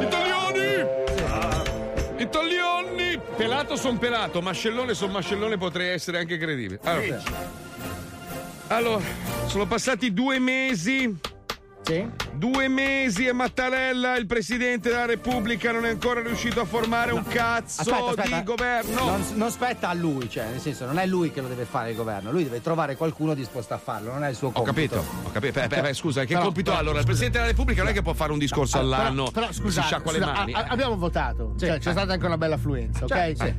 Italiani! 0.00 0.84
Italiani! 2.18 3.20
Pelato 3.36 3.76
son 3.76 3.98
pelato, 3.98 4.40
mascellone 4.40 4.94
son 4.94 5.10
mascellone, 5.10 5.56
potrei 5.56 5.88
essere 5.90 6.18
anche 6.18 6.36
credibile. 6.38 6.78
Allora, 6.84 7.22
allora, 8.68 9.04
sono 9.46 9.66
passati 9.66 10.12
due 10.12 10.38
mesi. 10.38 11.18
Due 11.84 12.68
mesi 12.68 13.26
e 13.26 13.32
Mattarella, 13.32 14.16
il 14.16 14.26
presidente 14.26 14.88
della 14.88 15.04
Repubblica, 15.04 15.72
non 15.72 15.84
è 15.84 15.88
ancora 15.88 16.20
riuscito 16.22 16.60
a 16.60 16.64
formare 16.64 17.12
un 17.12 17.24
cazzo 17.26 17.80
Aspetta, 17.80 18.04
aspetta. 18.22 18.36
di 18.38 18.42
governo. 18.44 19.04
Non, 19.04 19.24
non 19.34 19.50
spetta 19.50 19.88
a 19.88 19.92
lui, 19.92 20.30
cioè, 20.30 20.46
nel 20.48 20.60
senso, 20.60 20.86
non 20.86 20.98
è 20.98 21.06
lui 21.06 21.32
che 21.32 21.40
lo 21.40 21.48
deve 21.48 21.64
fare 21.64 21.90
il 21.90 21.96
governo, 21.96 22.30
lui 22.30 22.44
deve 22.44 22.60
trovare 22.62 22.94
qualcuno 22.96 23.34
disposto 23.34 23.74
a 23.74 23.78
farlo, 23.78 24.12
non 24.12 24.22
è 24.22 24.28
il 24.30 24.36
suo 24.36 24.48
Ho 24.48 24.62
compito. 24.62 24.94
capito, 24.96 25.28
ho 25.28 25.32
capito. 25.32 25.60
Beh, 25.60 25.66
beh, 25.66 25.80
beh, 25.80 25.94
scusa, 25.94 26.20
che 26.20 26.28
Però- 26.34 26.42
compito 26.44 26.70
ha 26.70 26.74
però- 26.76 26.84
allora? 26.84 27.00
Il 27.00 27.04
Presidente 27.04 27.38
della 27.38 27.50
Repubblica 27.50 27.82
non 27.82 27.90
è 27.90 27.94
che 27.94 28.02
può 28.02 28.12
fare 28.14 28.30
un 28.32 28.38
discorso 28.38 28.78
Però- 28.78 28.84
all'anno 28.94 29.30
però, 29.32 29.48
e 29.48 29.52
scusate, 29.52 29.80
si 29.80 29.86
sciacqua 29.92 30.12
le 30.12 30.18
scusa, 30.18 30.32
mani. 30.32 30.52
a- 30.52 30.58
a- 30.58 30.66
abbiamo 30.68 30.96
votato, 30.96 31.54
cioè, 31.58 31.78
c'è 31.78 31.88
Eh. 31.88 31.92
stata 31.92 32.12
anche 32.12 32.26
una 32.26 32.38
bella 32.38 32.54
affluenza, 32.54 33.04
ok? 33.04 33.08
Cioè, 33.08 33.34
sì. 33.34 33.54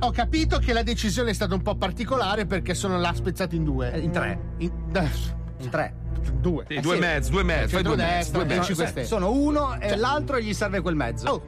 Ho 0.00 0.10
capito 0.10 0.58
che 0.58 0.72
la 0.74 0.82
decisione 0.82 1.30
è 1.30 1.32
stata 1.34 1.54
un 1.54 1.62
po' 1.62 1.76
particolare 1.76 2.44
perché 2.46 2.74
sono 2.74 2.98
l'ha 2.98 3.14
spezzata 3.14 3.54
in 3.54 3.64
due. 3.64 3.88
In 4.00 4.10
tre. 4.10 4.38
In, 4.58 4.70
In 5.60 5.70
tre. 5.70 5.94
Due. 6.32 6.64
Sì, 6.68 6.80
due 6.80 6.96
e 6.96 6.98
mezzo, 6.98 7.30
due 7.30 7.40
e 7.40 7.44
mezzo, 7.44 7.68
fai 7.68 7.82
due 7.82 7.96
mezzo, 7.96 8.32
Centrodestra, 8.32 8.38
due 8.44 8.54
mezzo. 8.56 8.84
5 8.84 9.04
Sono- 9.04 9.30
uno 9.32 9.74
e 9.80 9.88
Cioè- 9.88 9.96
l'altro 9.96 10.38
gli 10.40 10.52
serve 10.54 10.80
quel 10.80 10.94
mezzo. 10.94 11.28
Oh, 11.28 11.42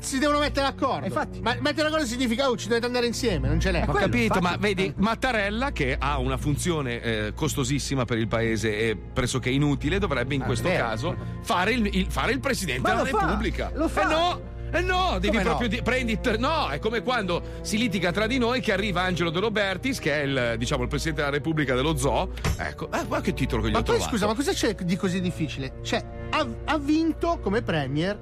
si 0.00 0.18
devono 0.18 0.38
mettere 0.38 0.66
d'accordo. 0.66 1.14
Ma 1.42 1.56
mettere 1.60 1.82
d'accordo 1.88 2.04
significa 2.06 2.48
oh, 2.48 2.56
ci 2.56 2.68
dovete 2.68 2.86
andare 2.86 3.06
insieme, 3.06 3.48
non 3.48 3.60
ce 3.60 3.70
n'è. 3.70 3.84
Ho 3.86 3.92
capito, 3.92 4.40
ma 4.40 4.56
vedi, 4.58 4.92
Mattarella, 4.96 5.70
che 5.72 5.96
ha 5.98 6.18
una 6.18 6.36
funzione 6.36 7.00
eh, 7.00 7.32
costosissima 7.34 8.04
per 8.04 8.18
il 8.18 8.28
paese 8.28 8.76
e 8.76 8.96
pressoché 8.96 9.50
inutile, 9.50 9.98
dovrebbe 9.98 10.34
in 10.34 10.42
Ah, 10.42 10.46
questo 10.46 10.68
caso 10.68 11.16
fare 11.42 11.72
il, 11.72 11.86
il- 11.94 12.06
fare 12.10 12.32
il 12.32 12.40
presidente 12.40 12.80
Ma 12.82 12.88
della 12.90 13.10
lo 13.10 13.16
fa, 13.18 13.24
Repubblica. 13.26 13.70
lo 13.74 13.88
fa. 13.88 14.02
Eh 14.02 14.04
no! 14.06 14.49
Eh 14.72 14.80
no, 14.82 15.18
devi 15.18 15.28
Come 15.28 15.42
no? 15.42 15.48
proprio 15.48 15.68
di- 15.68 15.82
prendi 15.82 16.20
t- 16.20 16.36
no, 16.36 16.68
è 16.68 16.78
come 16.78 17.02
quando 17.02 17.42
si 17.62 17.76
litiga 17.76 18.12
tra 18.12 18.26
di 18.26 18.38
noi 18.38 18.60
che 18.60 18.72
arriva 18.72 19.02
Angelo 19.02 19.30
De 19.30 19.40
Robertis, 19.40 19.98
che 19.98 20.12
è 20.22 20.24
il 20.24 20.54
diciamo 20.58 20.82
il 20.82 20.88
presidente 20.88 21.20
della 21.22 21.32
Repubblica 21.34 21.74
dello 21.74 21.96
Zoo. 21.96 22.30
Ecco, 22.56 22.84
eh, 22.86 23.04
guarda 23.04 23.20
che 23.20 23.34
titolo 23.34 23.62
che 23.62 23.68
gli 23.68 23.72
Ma 23.72 23.78
ho 23.78 23.82
poi 23.82 23.94
trovato. 23.96 24.10
scusa, 24.16 24.26
ma 24.26 24.34
cosa 24.34 24.52
c'è 24.52 24.74
di 24.74 24.96
così 24.96 25.20
difficile? 25.20 25.74
Cioè, 25.82 26.04
ha, 26.30 26.46
ha 26.66 26.78
vinto 26.78 27.38
come 27.42 27.62
premier 27.62 28.18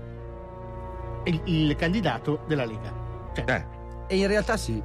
il, 1.25 1.41
il 1.45 1.77
candidato 1.77 2.45
della 2.49 2.65
Lega. 2.65 2.93
Cioè, 3.35 3.67
E 4.09 4.17
in 4.17 4.27
realtà 4.27 4.57
sì. 4.57 4.83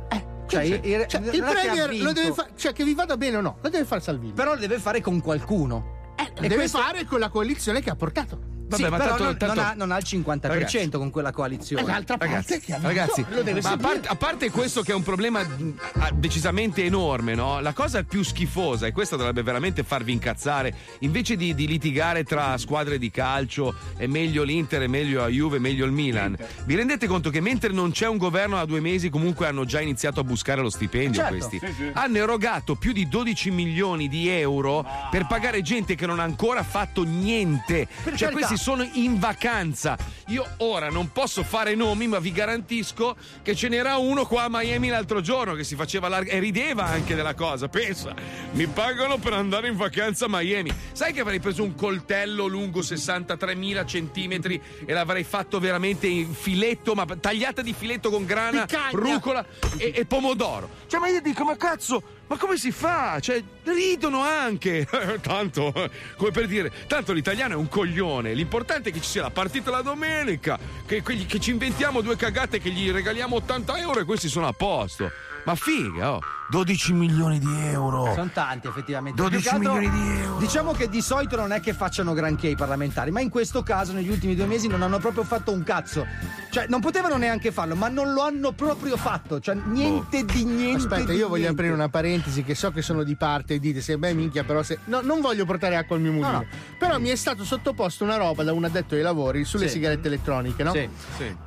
cioè, 0.47 0.63
in- 0.63 0.79
in- 0.83 1.05
cioè, 1.07 1.21
il 1.21 1.29
che 1.31 1.41
premier 1.41 1.95
lo 2.01 2.11
deve 2.11 2.33
fare, 2.33 2.49
cioè 2.57 2.73
che 2.73 2.83
vi 2.83 2.93
vada 2.93 3.15
bene 3.17 3.37
o 3.37 3.41
no, 3.41 3.57
lo 3.61 3.69
deve 3.69 3.85
fare 3.85 4.01
Salvini. 4.01 4.33
Però 4.33 4.53
lo 4.53 4.59
deve 4.59 4.79
fare 4.79 4.99
con 5.01 5.21
qualcuno. 5.21 5.91
Lo 6.35 6.41
deve 6.41 6.55
questo- 6.55 6.79
fare 6.79 7.05
con 7.05 7.19
la 7.19 7.29
coalizione 7.29 7.81
che 7.81 7.89
ha 7.89 7.95
portato. 7.95 8.51
Sì, 8.75 8.81
Vabbè, 8.83 8.97
ma 8.97 8.97
però 8.97 9.09
tanto- 9.09 9.23
non, 9.23 9.37
tanto- 9.37 9.55
non 9.55 9.65
ha, 9.65 9.73
non 9.75 9.91
ha 9.91 9.97
il 9.97 10.03
50% 10.07 10.39
Ragazzi. 10.47 10.89
con 10.89 11.09
quella 11.09 11.31
coalizione. 11.31 11.83
È 11.83 11.85
l'altra 11.85 12.17
parte 12.17 12.33
Ragazzi, 12.33 12.75
ragazzi, 12.81 13.25
lo 13.29 13.41
deve 13.43 13.61
ma 13.61 13.71
a 13.71 13.77
parte, 13.77 14.07
a 14.07 14.15
parte 14.15 14.49
questo 14.49 14.81
che 14.81 14.91
è 14.91 14.95
un 14.95 15.03
problema 15.03 15.41
ah, 15.41 16.11
decisamente 16.13 16.83
enorme, 16.83 17.35
no? 17.35 17.59
La 17.59 17.73
cosa 17.73 18.03
più 18.03 18.23
schifosa, 18.23 18.87
e 18.87 18.91
questa 18.91 19.15
dovrebbe 19.15 19.43
veramente 19.43 19.83
farvi 19.83 20.11
incazzare, 20.11 20.73
invece 20.99 21.35
di, 21.35 21.53
di 21.53 21.67
litigare 21.67 22.23
tra 22.23 22.57
squadre 22.57 22.97
di 22.97 23.11
calcio, 23.11 23.75
è 23.97 24.07
meglio 24.07 24.43
l'Inter, 24.43 24.81
è 24.83 24.87
meglio 24.87 25.21
la 25.21 25.27
Juve, 25.27 25.57
è 25.57 25.59
meglio 25.59 25.85
il 25.85 25.91
Milan, 25.91 26.35
vi 26.65 26.75
rendete 26.75 27.07
conto 27.07 27.29
che 27.29 27.41
mentre 27.41 27.71
non 27.71 27.91
c'è 27.91 28.07
un 28.07 28.17
governo 28.17 28.55
da 28.55 28.65
due 28.65 28.79
mesi 28.79 29.09
comunque 29.09 29.47
hanno 29.47 29.65
già 29.65 29.79
iniziato 29.81 30.19
a 30.19 30.23
buscare 30.23 30.61
lo 30.61 30.69
stipendio 30.69 31.21
Certo. 31.21 31.35
questi? 31.37 31.59
Sì, 31.59 31.73
sì. 31.73 31.89
Hanno 31.93 32.17
erogato 32.17 32.75
più 32.75 32.91
di 32.91 33.07
12 33.07 33.51
milioni 33.51 34.07
di 34.07 34.29
euro 34.29 34.85
per 35.11 35.27
pagare 35.27 35.61
gente 35.61 35.95
che 35.95 36.05
non 36.05 36.19
ha 36.19 36.23
ancora 36.23 36.63
fatto 36.63 37.03
niente. 37.03 37.87
Per 38.03 38.15
cioè 38.15 38.29
carità. 38.29 38.47
questi 38.47 38.57
sono 38.63 38.87
in 38.93 39.19
vacanza. 39.19 39.97
Io 40.27 40.47
ora 40.59 40.89
non 40.89 41.11
posso 41.11 41.43
fare 41.43 41.75
nomi, 41.75 42.07
ma 42.07 42.19
vi 42.19 42.31
garantisco 42.31 43.17
che 43.41 43.55
ce 43.57 43.67
n'era 43.67 43.97
uno 43.97 44.25
qua 44.25 44.43
a 44.43 44.47
Miami 44.49 44.87
l'altro 44.87 45.19
giorno 45.19 45.53
che 45.53 45.65
si 45.65 45.75
faceva 45.75 46.07
larga 46.07 46.31
e 46.31 46.39
rideva 46.39 46.85
anche 46.85 47.13
della 47.13 47.33
cosa. 47.33 47.67
Pensa, 47.67 48.13
mi 48.53 48.65
pagano 48.67 49.17
per 49.17 49.33
andare 49.33 49.67
in 49.67 49.75
vacanza 49.75 50.25
a 50.25 50.27
Miami. 50.29 50.73
Sai 50.93 51.11
che 51.11 51.19
avrei 51.19 51.41
preso 51.41 51.61
un 51.61 51.75
coltello 51.75 52.45
lungo 52.45 52.79
63.000 52.79 53.85
centimetri 53.85 54.61
e 54.85 54.93
l'avrei 54.93 55.25
fatto 55.25 55.59
veramente 55.59 56.07
in 56.07 56.33
filetto, 56.33 56.93
ma 56.93 57.05
tagliata 57.05 57.61
di 57.61 57.73
filetto 57.73 58.09
con 58.09 58.23
grana, 58.23 58.65
Picagna. 58.65 58.91
rucola 58.91 59.45
e, 59.75 59.91
e 59.93 60.05
pomodoro. 60.05 60.69
Cioè, 60.87 61.01
ma 61.01 61.09
io 61.09 61.19
dico, 61.19 61.43
ma 61.43 61.57
cazzo, 61.57 62.01
ma 62.33 62.39
come 62.39 62.57
si 62.57 62.71
fa? 62.71 63.19
Cioè, 63.19 63.43
ridono 63.63 64.21
anche. 64.21 64.87
tanto, 65.21 65.71
come 66.17 66.31
per 66.31 66.47
dire, 66.47 66.71
tanto 66.87 67.13
l'italiano 67.13 67.53
è 67.53 67.55
un 67.57 67.69
coglione. 67.69 68.33
L'importante 68.33 68.89
è 68.89 68.91
che 68.91 69.01
ci 69.01 69.09
sia 69.09 69.21
la 69.21 69.29
partita 69.29 69.69
la 69.69 69.81
domenica, 69.81 70.57
che, 70.85 71.03
che- 71.03 71.25
che 71.25 71.39
ci 71.39 71.51
inventiamo 71.51 72.01
due 72.01 72.15
cagate, 72.15 72.59
che 72.59 72.71
gli 72.71 72.89
regaliamo 72.91 73.35
80 73.35 73.77
euro 73.77 73.99
e 73.99 74.03
questi 74.03 74.27
sono 74.29 74.47
a 74.47 74.53
posto. 74.53 75.11
Ma 75.45 75.55
figa, 75.55 76.13
oh. 76.13 76.19
12 76.53 76.93
milioni 76.93 77.39
di 77.39 77.51
euro. 77.69 78.13
Sono 78.13 78.29
tanti 78.31 78.67
effettivamente. 78.67 79.19
12 79.19 79.41
Più 79.41 79.49
che 79.49 79.55
altro, 79.55 79.73
milioni 79.73 79.99
di 80.03 80.21
euro. 80.21 80.37
Diciamo 80.37 80.71
che 80.73 80.87
di 80.87 81.01
solito 81.01 81.35
non 81.35 81.51
è 81.51 81.59
che 81.59 81.73
facciano 81.73 82.13
granché 82.13 82.47
i 82.47 82.55
parlamentari, 82.55 83.09
ma 83.09 83.21
in 83.21 83.29
questo 83.29 83.63
caso 83.63 83.91
negli 83.91 84.09
ultimi 84.09 84.35
due 84.35 84.45
mesi 84.45 84.67
non 84.67 84.83
hanno 84.83 84.99
proprio 84.99 85.23
fatto 85.23 85.51
un 85.51 85.63
cazzo. 85.63 86.05
Cioè, 86.51 86.67
non 86.67 86.79
potevano 86.79 87.17
neanche 87.17 87.51
farlo, 87.51 87.73
ma 87.73 87.87
non 87.87 88.13
lo 88.13 88.21
hanno 88.21 88.51
proprio 88.51 88.97
fatto. 88.97 89.39
Cioè, 89.39 89.55
niente 89.65 90.25
di 90.25 90.43
niente. 90.43 90.93
Aspetta, 90.93 91.11
di 91.11 91.17
io 91.17 91.27
voglio 91.27 91.41
niente. 91.45 91.49
aprire 91.59 91.73
una 91.73 91.89
parentesi 91.89 92.43
che 92.43 92.53
so 92.53 92.69
che 92.69 92.83
sono 92.83 93.01
di 93.01 93.15
parte 93.15 93.55
e 93.55 93.59
dite 93.59 93.81
se 93.81 93.97
beh 93.97 94.13
minchia 94.13 94.43
però 94.43 94.61
se 94.61 94.77
no, 94.85 95.01
non 95.01 95.21
voglio 95.21 95.45
portare 95.45 95.75
acqua 95.75 95.95
al 95.95 96.03
mio 96.03 96.11
mulino. 96.11 96.31
No, 96.31 96.37
no. 96.37 96.45
Però 96.77 96.99
mi 96.99 97.09
è 97.09 97.15
stato 97.15 97.43
sottoposto 97.43 98.03
una 98.03 98.17
roba 98.17 98.43
da 98.43 98.53
un 98.53 98.63
addetto 98.63 98.93
ai 98.93 99.01
lavori 99.01 99.43
sulle 99.43 99.65
Sì. 99.65 99.73
sigarette 99.73 100.05
elettroniche, 100.07 100.61
no? 100.61 100.71
Sì. 100.71 100.87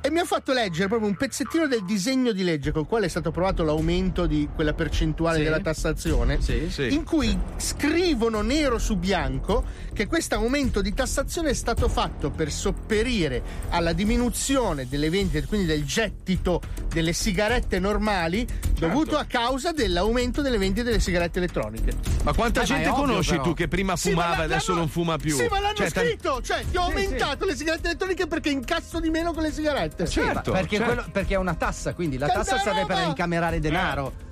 E 0.01 0.09
mi 0.11 0.19
ha 0.19 0.25
fatto 0.25 0.51
leggere 0.51 0.89
proprio 0.89 1.07
un 1.07 1.15
pezzettino 1.15 1.65
del 1.65 1.85
disegno 1.85 2.33
di 2.33 2.43
legge 2.43 2.73
col 2.73 2.85
quale 2.85 3.05
è 3.05 3.09
stato 3.09 3.29
approvato 3.29 3.63
l'aumento 3.63 4.25
di 4.25 4.49
quella 4.53 4.73
percentuale 4.73 4.95
Sì. 5.05 5.43
della 5.43 5.59
tassazione, 5.59 6.41
Sì. 6.41 6.67
Sì. 6.69 6.93
in 6.93 7.03
cui 7.03 7.37
scrivono 7.57 8.41
nero 8.41 8.79
su 8.79 8.95
bianco 8.97 9.63
che 9.93 10.07
questo 10.07 10.35
aumento 10.35 10.81
di 10.81 10.93
tassazione 10.93 11.49
è 11.49 11.53
stato 11.53 11.87
fatto 11.87 12.29
per 12.31 12.51
sopperire 12.51 13.41
alla 13.69 13.93
diminuzione 13.93 14.87
delle 14.87 15.09
vendite, 15.09 15.45
quindi 15.45 15.67
del 15.67 15.83
gettito 15.85 16.61
delle 16.89 17.13
sigarette 17.13 17.79
normali 17.79 18.47
dovuto 18.79 19.17
a 19.17 19.25
causa 19.25 19.71
dell'aumento 19.71 20.41
delle 20.41 20.57
vendite 20.57 20.83
delle 20.83 20.99
sigarette 20.99 21.37
elettroniche. 21.39 21.93
Ma 22.23 22.33
quanta 22.33 22.61
Eh, 22.61 22.63
ma 22.63 22.67
gente 22.75 22.89
ovvio, 22.89 23.03
conosci 23.05 23.31
però. 23.31 23.43
tu 23.43 23.53
che 23.53 23.67
prima 23.67 23.95
Sì, 23.95 24.13
ma 24.13 24.21
fumava 24.23 24.41
e 24.41 24.45
adesso 24.45 24.73
non 24.73 24.87
fuma 24.87 25.17
più? 25.17 25.35
Sì, 25.35 25.47
ma 25.49 25.59
l'hanno 25.59 25.75
Cioè, 25.75 25.89
scritto! 25.89 26.41
Cioè, 26.41 26.63
ti 26.69 26.77
ho 26.77 26.83
aumentato 26.83 27.45
le 27.45 27.55
sigarette 27.55 27.87
elettroniche 27.87 28.27
perché 28.27 28.49
incasso 28.49 28.99
di 28.99 29.09
meno 29.09 29.33
con 29.33 29.43
le 29.43 29.51
sigarette. 29.51 30.05
Sì, 30.05 30.19
ma 30.19 30.33
Certo, 30.33 30.51
perché, 30.51 30.77
certo. 30.77 30.93
quello- 30.93 31.09
perché 31.11 31.33
è 31.33 31.37
una 31.37 31.55
tassa, 31.55 31.93
quindi 31.93 32.17
la 32.17 32.27
Che 32.27 32.33
tassa 32.33 32.59
serve 32.59 32.85
per 32.85 33.03
incamerare 33.07 33.59
denaro. 33.59 34.03
La- 34.03 34.25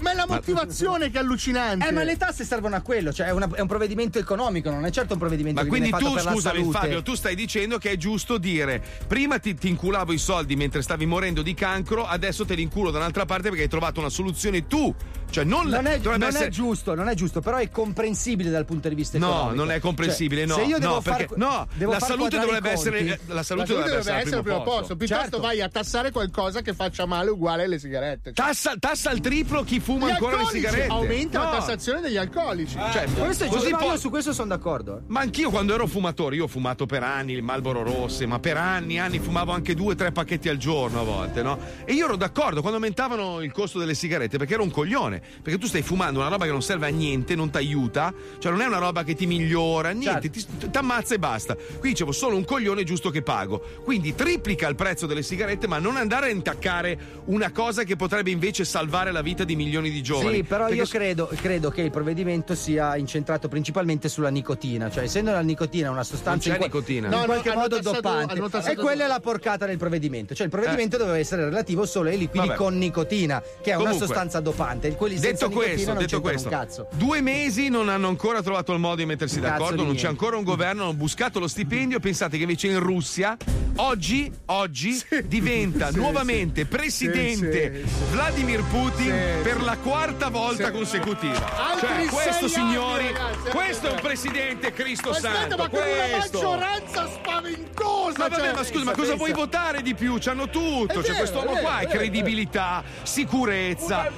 ma 0.00 0.12
è 0.12 0.14
la 0.14 0.26
motivazione 0.28 1.10
che 1.10 1.18
è 1.18 1.20
allucinante. 1.20 1.88
Eh, 1.88 1.92
ma 1.92 2.02
le 2.02 2.16
tasse 2.16 2.44
servono 2.44 2.76
a 2.76 2.80
quello, 2.80 3.12
cioè 3.12 3.26
è, 3.26 3.32
una- 3.32 3.48
è 3.52 3.60
un 3.60 3.66
provvedimento 3.66 4.18
economico, 4.18 4.70
non 4.70 4.84
è 4.84 4.90
certo 4.90 5.14
un 5.14 5.18
provvedimento 5.18 5.58
Ma 5.58 5.64
che 5.64 5.68
quindi 5.68 5.88
viene 5.90 6.02
fatto 6.04 6.10
tu, 6.16 6.16
per 6.16 6.32
la 6.32 6.32
scusami. 6.32 6.70
Fabio, 6.70 7.02
tu 7.02 7.14
stai 7.14 7.34
dicendo 7.34 7.78
che 7.78 7.90
è 7.90 7.96
giusto 7.96 8.38
dire 8.38 8.82
prima 9.06 9.38
ti, 9.38 9.54
ti 9.54 9.68
inculavo 9.68 10.12
i 10.12 10.18
soldi 10.18 10.54
mentre 10.56 10.82
stavi 10.82 11.06
morendo 11.06 11.42
di 11.42 11.54
cancro, 11.54 12.06
adesso 12.06 12.44
te 12.44 12.54
li 12.54 12.62
inculo 12.62 12.90
da 12.90 12.98
un'altra 12.98 13.24
parte 13.24 13.48
perché 13.48 13.64
hai 13.64 13.68
trovato 13.68 14.00
una 14.00 14.10
soluzione 14.10 14.66
tu. 14.66 14.94
Cioè 15.30 15.44
non, 15.44 15.66
Non, 15.68 15.86
è, 15.86 15.98
dovrebbe 16.00 16.18
non 16.18 16.22
è 16.22 16.26
essere... 16.28 16.48
giusto, 16.50 16.94
non 16.94 17.08
è 17.08 17.14
giusto, 17.14 17.40
però 17.40 17.56
è 17.58 17.70
comprensibile 17.70 18.50
dal 18.50 18.64
punto 18.64 18.88
di 18.88 18.94
vista 18.94 19.18
No, 19.18 19.28
economico. 19.28 19.54
non 19.54 19.70
è 19.70 19.78
comprensibile, 19.80 20.46
Cioè, 20.46 20.56
no. 20.56 20.62
Se 20.64 20.68
io 20.68 20.78
devo 20.78 20.94
no, 20.94 21.00
far- 21.00 21.16
perché, 21.18 21.34
no, 21.36 21.66
devo 21.74 21.92
la 21.92 22.00
salute 22.00 22.38
dovrebbe 22.38 22.70
essere 22.70 22.98
conti. 22.98 23.20
la 23.26 23.42
salute, 23.42 23.44
La 23.44 23.44
salute 23.44 23.72
dovrebbe 23.74 23.98
essere 23.98 24.16
al 24.16 24.22
primo 24.22 24.42
primo 24.42 24.62
posto. 24.62 24.96
Piuttosto 24.96 25.22
Certo. 25.22 25.40
vai 25.40 25.60
a 25.60 25.68
tassare 25.68 26.10
qualcosa 26.10 26.60
che 26.62 26.74
faccia 26.74 27.06
male 27.06 27.30
uguale 27.30 27.64
alle 27.64 27.78
sigarette. 27.78 28.32
Cioè, 28.34 28.46
Tassa, 28.46 28.74
tassa 28.78 29.10
al 29.10 29.20
triplo 29.20 29.62
chi 29.62 29.80
fuma 29.80 30.08
gli 30.08 30.10
ancora 30.12 30.36
le 30.36 30.42
alcolici, 30.42 30.64
sigarette. 30.66 30.92
Aumenta 30.92 31.38
No. 31.38 31.44
la 31.44 31.50
tassazione 31.50 32.00
degli 32.00 32.16
alcolici. 32.16 32.76
Cioè, 32.92 33.04
Questo 33.12 33.44
è 33.44 33.46
così 33.48 33.60
giusto, 33.60 33.70
no, 33.70 33.76
può- 33.78 33.92
io 33.92 33.98
su 33.98 34.10
questo 34.10 34.32
sono 34.32 34.48
d'accordo. 34.48 34.98
eh. 34.98 35.00
Ma 35.06 35.20
anch'io 35.20 35.50
quando 35.50 35.74
ero 35.74 35.86
fumatore, 35.86 36.36
io 36.36 36.44
ho 36.44 36.48
fumato 36.48 36.86
per 36.86 37.02
anni 37.02 37.32
il 37.34 37.42
Marlboro 37.42 37.82
Rosse, 37.82 38.26
ma 38.26 38.38
per 38.40 38.56
anni, 38.56 38.98
anni 38.98 39.18
fumavo 39.18 39.52
anche 39.52 39.74
due 39.74 39.92
o 39.92 39.96
tre 39.96 40.10
pacchetti 40.12 40.48
al 40.48 40.56
giorno 40.56 41.00
a 41.00 41.04
volte, 41.04 41.42
no? 41.42 41.58
E 41.84 41.92
io 41.92 42.06
ero 42.06 42.16
d'accordo 42.16 42.60
quando 42.60 42.78
aumentavano 42.78 43.40
il 43.42 43.52
costo 43.52 43.78
delle 43.78 43.94
sigarette 43.94 44.38
perché 44.38 44.54
ero 44.54 44.62
un 44.62 44.70
coglione. 44.70 45.19
Perché 45.42 45.58
tu 45.58 45.66
stai 45.66 45.82
fumando 45.82 46.20
una 46.20 46.28
roba 46.28 46.44
che 46.44 46.50
non 46.50 46.62
serve 46.62 46.86
a 46.86 46.90
niente, 46.90 47.34
non 47.34 47.50
ti 47.50 47.56
aiuta, 47.58 48.12
cioè 48.38 48.50
non 48.52 48.60
è 48.60 48.66
una 48.66 48.78
roba 48.78 49.02
che 49.04 49.14
ti 49.14 49.26
migliora, 49.26 49.90
niente, 49.90 50.30
ti 50.30 50.44
ammazza 50.72 51.14
e 51.14 51.18
basta. 51.18 51.54
Qui 51.54 51.90
dicevo 51.90 52.12
solo 52.12 52.36
un 52.36 52.44
coglione 52.44 52.84
giusto 52.84 53.10
che 53.10 53.22
pago. 53.22 53.62
Quindi 53.84 54.14
triplica 54.14 54.68
il 54.68 54.74
prezzo 54.74 55.06
delle 55.06 55.22
sigarette, 55.22 55.66
ma 55.66 55.78
non 55.78 55.96
andare 55.96 56.26
a 56.26 56.30
intaccare 56.30 56.98
una 57.26 57.50
cosa 57.52 57.82
che 57.84 57.96
potrebbe 57.96 58.30
invece 58.30 58.64
salvare 58.64 59.12
la 59.12 59.22
vita 59.22 59.44
di 59.44 59.56
milioni 59.56 59.90
di 59.90 60.02
giovani. 60.02 60.36
Sì, 60.36 60.42
però 60.44 60.64
Perché 60.64 60.78
io 60.78 60.86
s- 60.86 60.90
credo, 60.90 61.30
credo 61.34 61.70
che 61.70 61.82
il 61.82 61.90
provvedimento 61.90 62.54
sia 62.54 62.96
incentrato 62.96 63.48
principalmente 63.48 64.08
sulla 64.08 64.28
nicotina, 64.30 64.90
cioè 64.90 65.04
essendo 65.04 65.30
la 65.32 65.40
nicotina 65.40 65.90
una 65.90 66.04
sostanza 66.04 66.48
Non 66.48 66.56
in, 66.56 66.62
c'è 66.62 66.66
nicotina. 66.68 67.06
in 67.06 67.12
No, 67.12 67.18
no, 67.20 67.24
qualche 67.24 67.50
hanno 67.50 67.60
modo 67.60 67.76
tassato- 67.76 68.00
doppante 68.00 68.32
hanno 68.34 68.48
tassato- 68.48 68.80
e 68.80 68.82
quella 68.82 69.04
è 69.04 69.08
la 69.08 69.20
porcata 69.20 69.66
del 69.66 69.76
provvedimento, 69.78 70.34
cioè 70.34 70.46
il 70.46 70.52
provvedimento 70.52 70.96
doveva 70.96 71.18
essere 71.18 71.44
relativo 71.44 71.86
solo 71.86 72.08
ai 72.08 72.18
liquidi 72.18 72.46
Vabbè. 72.48 72.58
con 72.58 72.76
nicotina, 72.78 73.40
che 73.62 73.70
è 73.70 73.74
una 73.74 73.84
Comunque, 73.84 74.06
sostanza 74.06 74.40
dopante, 74.40 74.88
quelli 75.14 75.18
Detto 75.20 75.50
questo, 75.50 75.92
detto 75.94 76.20
questo, 76.20 76.48
un 76.48 76.86
due 76.98 77.20
mesi 77.20 77.68
non 77.68 77.88
hanno 77.88 78.08
ancora 78.08 78.42
trovato 78.42 78.72
il 78.72 78.78
modo 78.78 78.96
di 78.96 79.06
mettersi 79.06 79.40
Cazzo 79.40 79.58
d'accordo, 79.58 79.84
non 79.84 79.94
c'è 79.94 80.06
ancora 80.08 80.36
un 80.36 80.44
governo, 80.44 80.82
hanno 80.84 80.94
buscato 80.94 81.38
lo 81.38 81.48
stipendio. 81.48 81.98
Pensate 82.00 82.36
che 82.36 82.42
invece 82.42 82.68
in 82.68 82.78
Russia 82.78 83.36
oggi, 83.76 84.30
oggi 84.46 85.00
diventa 85.24 85.90
sì, 85.90 85.96
nuovamente 85.96 86.66
presidente 86.66 87.82
Sì, 87.84 87.88
sì, 87.88 87.94
Vladimir 88.10 88.62
Putin 88.64 89.04
Sì, 89.06 89.42
per 89.42 89.56
sì. 89.58 89.64
la 89.64 89.76
quarta 89.78 90.28
volta 90.28 90.66
Sì. 90.66 90.72
consecutiva. 90.72 91.70
Altri 91.70 91.88
Cioè, 91.88 92.06
questo, 92.06 92.48
signori, 92.48 93.06
anni, 93.06 93.12
ragazzi, 93.12 93.50
questo 93.50 93.86
è 93.88 93.90
un 93.92 94.00
presidente 94.00 94.72
Cristo 94.72 95.10
Aspetta, 95.10 95.34
Santo. 95.34 95.56
ma 95.56 95.68
con 95.68 95.78
una 95.80 96.18
questo. 96.18 96.40
maggioranza 96.40 97.08
spaventosa! 97.08 98.18
Ma 98.18 98.28
vabbè, 98.28 98.42
cioè, 98.42 98.52
ma 98.54 98.64
scusa, 98.64 98.84
ma 98.84 98.92
cosa 98.92 99.14
vuoi 99.14 99.32
votare 99.32 99.82
di 99.82 99.94
più? 99.94 100.16
C'hanno 100.18 100.48
tutto. 100.48 101.00
È 101.00 101.02
C'è 101.02 101.08
vero, 101.08 101.14
quest'uomo 101.18 101.52
vero, 101.54 101.60
qua, 101.60 101.78
è 101.78 101.86
credibilità, 101.86 102.82
sicurezza. 103.02 104.10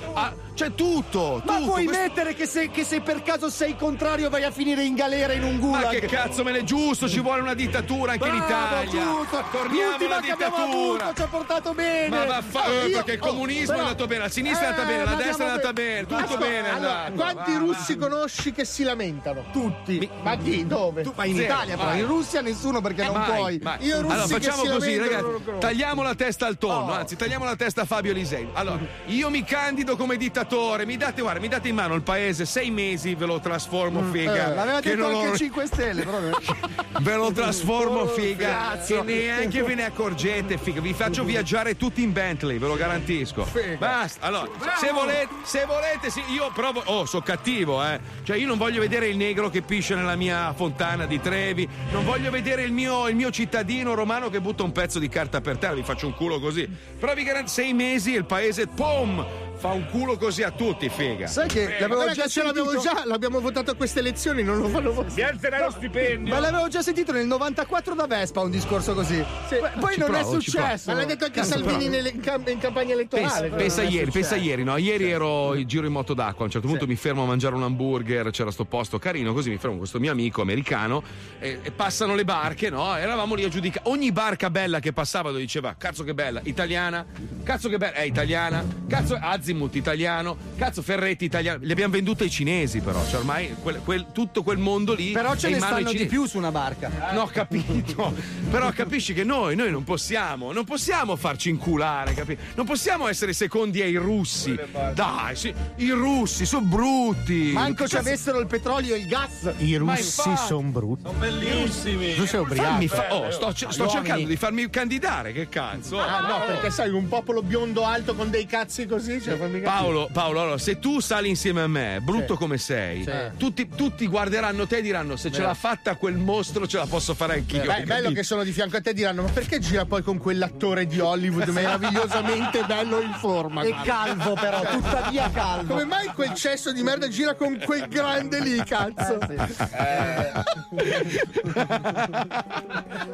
Ah, 0.53 0.55
c'è 0.55 0.75
tutto. 0.75 1.43
Ma 1.45 1.57
tutto. 1.57 1.67
puoi 1.71 1.85
Questo- 1.85 2.03
mettere 2.03 2.35
che 2.35 2.47
se, 2.47 2.71
che 2.71 2.85
se 2.85 3.01
per 3.01 3.23
caso 3.23 3.51
sei 3.51 3.77
contrario 3.77 4.29
vai 4.31 4.45
a 4.45 4.51
finire 4.51 4.83
in 4.85 4.95
galera 4.95 5.33
in 5.33 5.43
un 5.43 5.55
Ma 5.55 5.61
gulag? 5.61 5.99
che 6.01 6.07
cazzo 6.07 6.43
me 6.45 6.53
ne 6.53 6.59
è 6.59 6.63
giusto? 6.65 7.09
Ci 7.09 7.21
vuole 7.21 7.41
una 7.41 7.55
dittatura 7.55 8.13
anche 8.13 8.27
in 8.29 8.37
Bravo, 8.37 8.83
Italia. 8.83 8.91
giusto. 8.91 9.45
Torniamo 9.51 9.91
L'ultima 9.91 10.17
alla 10.17 10.21
dittatura. 10.21 10.63
avuto 10.63 11.13
ci 11.15 11.23
ha 11.23 11.27
portato 11.27 11.75
bene. 11.75 12.09
Ma 12.09 12.25
vaffanculo, 12.25 12.81
Eh, 12.81 12.87
io- 12.89 12.97
perché 12.97 13.13
il 13.13 13.19
oh, 13.23 13.27
comunismo 13.27 13.67
però- 13.67 13.79
è 13.79 13.81
andato 13.89 14.07
bene, 14.07 14.21
la 14.23 14.29
sinistra 14.29 14.65
è 14.67 14.69
andata 14.71 14.83
Eh, 14.83 14.87
bene, 14.93 15.05
la 15.05 15.11
ma 15.11 15.17
destra 15.17 15.45
è 15.45 15.49
andata 15.49 15.73
bene. 15.73 16.01
tutto 16.07 16.15
Ascolta, 16.17 16.45
bene. 16.47 16.69
Allora, 16.71 17.11
quanti 17.15 17.53
Va, 17.53 17.59
russi 17.59 17.95
va. 17.97 18.09
conosci 18.09 18.53
che 18.53 18.65
si 18.65 18.83
lamentano? 18.83 19.45
Tutti. 19.53 20.11
Ma 20.23 20.37
chi? 20.37 20.67
Dove? 20.67 21.03
Tu- 21.03 21.13
ma 21.17 21.25
in 21.25 21.35
Zero, 21.37 21.45
Italia, 21.53 21.77
però 21.77 21.89
vai. 21.89 22.01
in 22.01 22.07
Russia 22.07 22.41
nessuno 22.41 22.81
perché 22.81 23.05
non 23.05 23.15
Mai, 23.17 23.31
puoi. 23.37 23.59
mai. 23.63 23.85
Io 23.87 24.01
russi 24.01 24.13
allora 24.15 24.27
facciamo 24.29 24.63
così, 24.65 24.97
ragazzi. 24.99 25.25
Tagliamo 25.59 26.03
la 26.03 26.15
testa 26.15 26.47
al 26.47 26.59
tonno, 26.59 26.93
Oh. 26.93 26.95
anzi, 26.95 27.17
tagliamo 27.17 27.45
la 27.45 27.57
testa 27.57 27.83
a 27.83 27.85
Fabio 27.85 28.13
Lisei. 28.13 28.49
Allora, 28.53 28.79
io 29.07 29.31
mi 29.31 29.43
candido 29.45 29.97
come 29.97 30.17
dittatore, 30.17 30.41
mi 30.87 30.97
date, 30.97 31.23
guarda, 31.23 31.41
mi 31.41 31.49
date 31.49 31.69
in 31.69 31.75
mano 31.75 31.95
il 31.95 32.03
paese, 32.03 32.45
sei 32.45 32.71
mesi 32.71 33.15
ve 33.15 33.27
lo 33.27 33.41
trasformo, 33.41 34.03
figa. 34.11 34.51
Eh, 34.53 34.55
l'aveva 34.55 34.81
detto 34.81 34.97
non 34.97 35.15
anche 35.15 35.29
lo- 35.29 35.37
5 35.37 35.67
Stelle, 35.67 36.03
però. 36.03 36.19
Ve 37.01 37.17
lo 37.17 37.33
trasformo, 37.33 38.01
Oh, 38.01 38.07
figa. 38.07 38.79
Che 38.85 39.01
neanche 39.03 39.63
ve 39.63 39.75
ne 39.75 39.85
accorgete, 39.87 40.59
figa. 40.59 40.81
Vi 40.81 40.93
faccio 40.93 41.25
viaggiare 41.25 41.77
tutti 41.77 42.03
in 42.03 42.13
Bentley, 42.13 42.59
ve 42.59 42.67
lo 42.67 42.75
garantisco. 42.77 43.47
Basta. 43.79 44.27
Allora, 44.27 44.49
se 44.79 44.93
volete, 44.93 45.29
se 45.43 45.65
volete, 45.65 46.11
sì, 46.11 46.23
io 46.33 46.51
provo. 46.55 46.83
Oh, 46.85 47.07
sono 47.07 47.23
cattivo, 47.23 47.83
eh. 47.85 47.99
Cioè, 48.23 48.37
io 48.37 48.47
non 48.47 48.59
voglio 48.59 48.81
vedere 48.81 49.07
il 49.09 49.17
negro 49.17 49.49
che 49.51 49.63
pisce 49.63 49.95
nella 49.95 50.15
mia 50.17 50.53
fontana 50.53 51.07
di 51.07 51.21
Trevi. 51.21 51.67
Non 51.91 52.05
voglio 52.05 52.31
vedere 52.31 52.63
il 52.63 52.73
mio, 52.73 53.09
il 53.09 53.17
mio 53.17 53.31
cittadino 53.31 53.95
romano 53.95 54.29
che 54.31 54.41
butta 54.41 54.63
un 54.63 54.73
pezzo 54.73 54.99
di 54.99 55.09
carta 55.09 55.41
per 55.41 55.57
terra. 55.57 55.75
Vi 55.75 55.83
faccio 55.83 56.07
un 56.07 56.15
culo 56.15 56.39
così. 56.41 56.69
Però 57.01 57.15
vi 57.15 57.25
garantisco, 57.25 57.63
sei 57.63 57.73
mesi 57.73 58.15
e 58.15 58.19
il 58.19 58.25
paese, 58.27 58.67
pum! 58.67 59.25
Fa 59.63 59.69
un 59.71 59.87
culo 59.91 60.17
così 60.17 60.43
a 60.43 60.51
tutti, 60.51 60.89
figa. 60.89 61.29
Sai 61.29 61.47
che 61.47 61.77
l'avevo 61.79 61.95
guarda 61.95 62.15
già 62.15 62.23
che 62.25 62.29
ce 62.31 62.43
l'abbiamo 62.43 62.71
sentito. 62.71 62.95
già, 62.95 63.05
l'abbiamo 63.07 63.39
votato 63.41 63.71
a 63.71 63.75
queste 63.75 64.01
elezioni, 64.01 64.43
non 64.43 64.59
lo 64.59 64.67
fanno 64.67 64.93
votare. 64.93 65.15
Mi 65.15 65.23
alzerai 65.23 65.61
lo 65.63 65.71
stipendio. 65.71 66.35
Ma 66.35 66.41
l'avevo 66.41 66.67
già 66.67 66.83
sentito 66.83 67.13
nel 67.13 67.27
94 67.27 67.95
da 67.95 68.07
Vespa 68.09 68.41
un 68.41 68.51
discorso 68.51 68.93
così. 68.93 69.25
Poi- 69.49 69.61
Poi 69.79 69.93
Ci 69.93 69.99
non 70.01 70.09
provo, 70.11 70.37
è 70.37 70.41
successo. 70.41 70.91
Ma 70.91 70.97
l'ha 70.99 71.05
detto 71.05 71.27
anche 71.27 71.45
Salvini 71.45 71.87
nelle- 71.87 72.09
in, 72.09 72.19
cam- 72.21 72.49
in 72.49 72.59
campagna 72.59 72.97
Pensa, 72.97 73.19
elettorale. 73.45 73.49
pensa 73.51 73.83
è 73.83 73.87
ieri, 73.87 74.11
pensa 74.11 74.35
ieri, 74.35 74.65
no? 74.65 74.77
Ieri 74.79 75.09
ero 75.13 75.55
in 75.55 75.69
giro 75.69 75.87
in 75.87 75.93
moto 75.93 76.13
d'acqua. 76.13 76.41
A 76.43 76.45
un 76.47 76.51
certo 76.51 76.67
punto 76.67 76.89
mi 76.89 76.97
fermo 76.97 77.23
a 77.23 77.27
mangiare 77.27 77.55
un 77.55 77.63
hamburger, 77.63 78.31
c'era 78.31 78.51
sto 78.51 78.65
posto 78.65 78.99
carino, 78.99 79.33
così 79.33 79.49
mi 79.51 79.57
fermo 79.59 79.71
con 79.71 79.79
questo 79.79 80.01
mio 80.01 80.11
amico 80.11 80.43
americano 80.43 81.05
e, 81.39 81.61
e 81.63 81.71
passano 81.71 82.17
le 82.17 82.25
barche, 82.25 82.69
no? 82.69 82.97
Eravamo 82.97 83.37
lì 83.37 83.45
a 83.45 83.49
giudicare. 83.49 83.89
Ogni 83.89 84.11
barca 84.11 84.51
bella 84.51 84.81
che 84.81 84.93
passava 84.93 85.31
lo 85.31 85.39
diceva: 85.39 85.77
cazzo 85.79 86.03
che 86.03 86.15
bella, 86.15 86.41
italiana, 86.43 87.07
cazzo 87.45 87.69
che 87.69 87.79
bella, 87.79 87.93
è 87.95 88.03
italiana, 88.03 88.65
cazzo 88.89 89.17
Azimut 89.53 89.75
italiano, 89.77 90.37
cazzo 90.57 90.81
Ferretti 90.81 91.25
italiano. 91.27 91.59
Li 91.63 91.73
abbiamo 91.73 91.93
venduti 91.93 92.23
ai 92.23 92.31
cinesi, 92.31 92.81
però. 92.81 93.05
Cioè, 93.07 93.19
ormai 93.21 93.55
quel- 93.61 93.81
quel- 93.85 94.07
tutto 94.13 94.43
quel 94.43 94.57
mondo 94.57 94.95
lì. 94.95 95.13
Però 95.13 95.37
ce 95.37 95.51
ne 95.51 95.59
stanno 95.59 95.93
di 95.93 96.07
più 96.07 96.25
su 96.27 96.39
una 96.39 96.51
barca. 96.51 96.91
No, 97.13 97.23
ho 97.23 97.27
capito. 97.27 98.15
Però 98.51 98.71
capisci 98.73 99.13
che 99.13 99.25
noi, 99.25 99.55
noi 99.55 99.71
non 99.71 99.85
possiamo, 99.85 100.53
non 100.53 100.65
possiamo 100.65 101.17
farci 101.17 101.51
inculare, 101.51 102.15
capi? 102.15 102.37
Non 102.55 102.65
possiamo 102.65 103.09
essere 103.09 103.35
secondi 103.35 103.83
ai 103.83 103.97
russi. 103.97 104.59
Dai, 104.95 105.37
sì, 105.37 105.53
i 105.77 105.91
russi 105.91 106.47
sono 106.47 106.65
brutti. 106.67 107.51
Manco 107.53 107.87
ci 107.87 107.97
avessero 107.97 108.39
il 108.41 108.47
petrolio 108.47 108.95
e 108.95 108.99
il 109.01 109.07
gas. 109.07 109.53
I 109.59 109.77
russi 109.77 110.31
sono 110.47 110.69
brutti. 110.69 111.03
Sono 111.05 111.19
bellissimi. 111.19 112.15
Tu 112.15 112.27
sei 112.27 112.41
ubriaco. 112.41 112.71
Fammi 112.71 112.89
fa- 112.89 113.15
oh, 113.15 113.31
sto, 113.31 113.53
sto 113.55 113.67
Gli 113.69 113.79
uomini. 113.81 113.91
cercando 113.93 114.27
di 114.29 114.37
farmi 114.37 114.71
candidare, 114.71 115.33
che 115.33 115.49
cazzo. 115.51 115.99
Ah, 116.01 116.21
no, 116.21 116.45
perché 116.47 116.71
sai, 116.71 116.89
un 116.91 117.07
popolo 117.09 117.43
biondo 117.43 117.85
alto 117.85 118.15
con 118.15 118.31
dei 118.31 118.47
cazzi 118.47 118.87
così, 118.87 119.21
cioè, 119.21 119.37
fammi 119.43 119.61
capire. 119.61 119.79
Paolo, 119.81 120.09
Paolo, 120.13 120.41
allora, 120.41 120.59
se 120.59 120.79
tu 120.79 121.01
sali 121.01 121.29
insieme 121.29 121.63
a 121.63 121.67
me, 121.69 122.01
brutto 122.03 122.35
Sì. 122.35 122.39
come 122.39 122.59
sei, 122.59 123.03
Sì. 123.05 123.11
tutti, 123.37 123.69
tutti 123.69 124.07
guarderanno 124.07 124.67
te 124.67 124.79
e 124.79 124.83
diranno: 124.83 125.17
se 125.17 125.31
ce 125.31 125.39
Vero. 125.39 125.49
l'ha 125.49 125.55
fatta 125.55 125.97
quel 125.97 126.17
mostro, 126.17 126.67
ce 126.67 126.77
la 126.79 126.87
posso 126.87 127.15
fare 127.15 127.35
anch'io. 127.35 127.63
Beh, 127.65 127.77
è 127.77 127.83
bello 127.85 128.11
che 128.13 128.23
sono 128.23 128.43
di 128.45 128.53
fianco 128.53 128.77
a 128.77 128.81
te 128.81 128.91
e 128.91 128.95
diranno: 128.95 129.23
Ma 129.23 129.29
perché 129.31 129.59
gira 129.59 129.85
poi 129.85 130.03
con 130.03 130.19
quell'attore 130.19 130.87
di 130.87 131.01
Hollywood 131.01 131.49
meravigliosamente 131.49 132.63
bello 132.67 133.01
in 133.01 133.13
forma? 133.15 133.63
E 133.63 133.75
calvo, 133.85 134.35
però, 134.35 134.61
tuttavia 134.71 135.31
calvo. 135.31 135.73
Come 135.75 135.85
mai 135.85 136.07
quel 136.09 136.35
cesso 136.35 136.73
di 136.73 136.83
merda 136.83 137.09
gira 137.09 137.35
con 137.35 137.59
quel 137.65 137.87
grande 137.89 138.41
lì, 138.41 138.63
cazzo? 138.65 139.19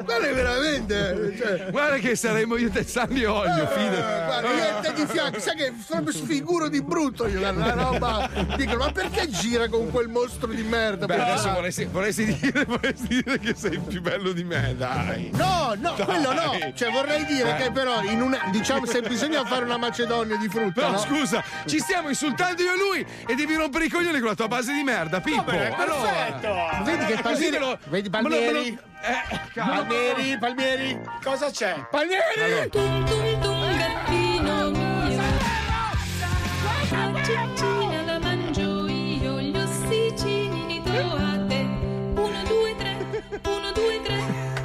Guarda, 0.04 0.32
veramente. 0.32 1.34
Cioè, 1.38 1.70
Guarda 1.70 1.96
che 1.98 2.16
saremo 2.16 2.56
io 2.56 2.70
te 2.70 2.84
sangue 2.84 3.20
e 3.20 3.26
olio, 3.26 3.62
eh, 3.64 3.66
fidati. 3.66 4.24
guarda, 4.26 4.48
io 4.52 4.78
e 4.78 4.80
te 4.82 4.92
di 4.94 5.06
fianco, 5.06 5.40
sai 5.40 5.56
che 5.56 5.72
proprio 5.86 6.12
sfiguro 6.22 6.68
di 6.68 6.82
brutto 6.82 7.26
io, 7.26 7.38
una 7.38 7.72
roba. 7.72 8.28
Dicono, 8.56 8.84
ma 8.84 8.92
perché 8.92 9.28
gira 9.28 9.68
con 9.68 9.90
quel 9.90 10.08
mostro 10.08 10.48
di 10.48 10.62
merda? 10.62 11.06
Beh, 11.06 11.20
adesso 11.20 11.52
vorresti, 11.52 11.84
vorresti 11.86 12.24
dire, 12.40 12.64
vorresti 12.64 13.06
dire 13.08 13.38
che 13.38 13.54
sei 13.54 13.78
più 13.78 14.00
bello 14.00 14.32
di 14.32 14.44
me, 14.44 14.74
dai. 14.76 15.30
No, 15.34 15.74
no, 15.78 15.94
Dai. 15.96 16.04
quello 16.06 16.32
no. 16.32 16.72
Cioè, 16.74 16.90
vorrei 16.90 17.24
dire 17.24 17.56
Eh. 17.56 17.62
che 17.62 17.70
però 17.72 18.02
in 18.02 18.20
una. 18.22 18.38
Diciamo 18.50 18.86
se 18.86 19.00
bisogna 19.02 19.44
fare 19.44 19.64
una 19.64 19.76
macedonia 19.76 20.36
di 20.36 20.48
frutta. 20.48 20.80
Però 20.80 20.90
no? 20.92 20.98
scusa, 20.98 21.42
ci 21.66 21.78
stiamo 21.78 22.08
insultando 22.08 22.62
io 22.62 22.72
e 22.72 22.76
lui 22.76 23.06
e 23.26 23.34
devi 23.34 23.54
rompere 23.54 23.84
i 23.86 23.88
coglioni 23.88 24.18
con 24.18 24.28
la 24.28 24.34
tua 24.34 24.48
base 24.48 24.72
di 24.72 24.82
merda, 24.82 25.20
Pippo. 25.20 25.44
perfetto. 25.44 25.82
Allora. 25.82 26.82
Vedi 26.84 27.04
che 27.06 27.12
Eh, 27.14 27.20
Palmieri. 27.22 27.58
lo- 27.58 27.78
Vedi 27.88 28.10
Palmieri? 28.10 28.78
Eh. 29.00 29.38
Palmieri, 29.54 30.38
Palmieri. 30.38 31.00
Cosa 31.22 31.50
c'è? 31.50 31.86
Palmieri! 31.90 32.68
Tum 32.70 33.04
tum 33.06 33.40
tum 33.40 33.57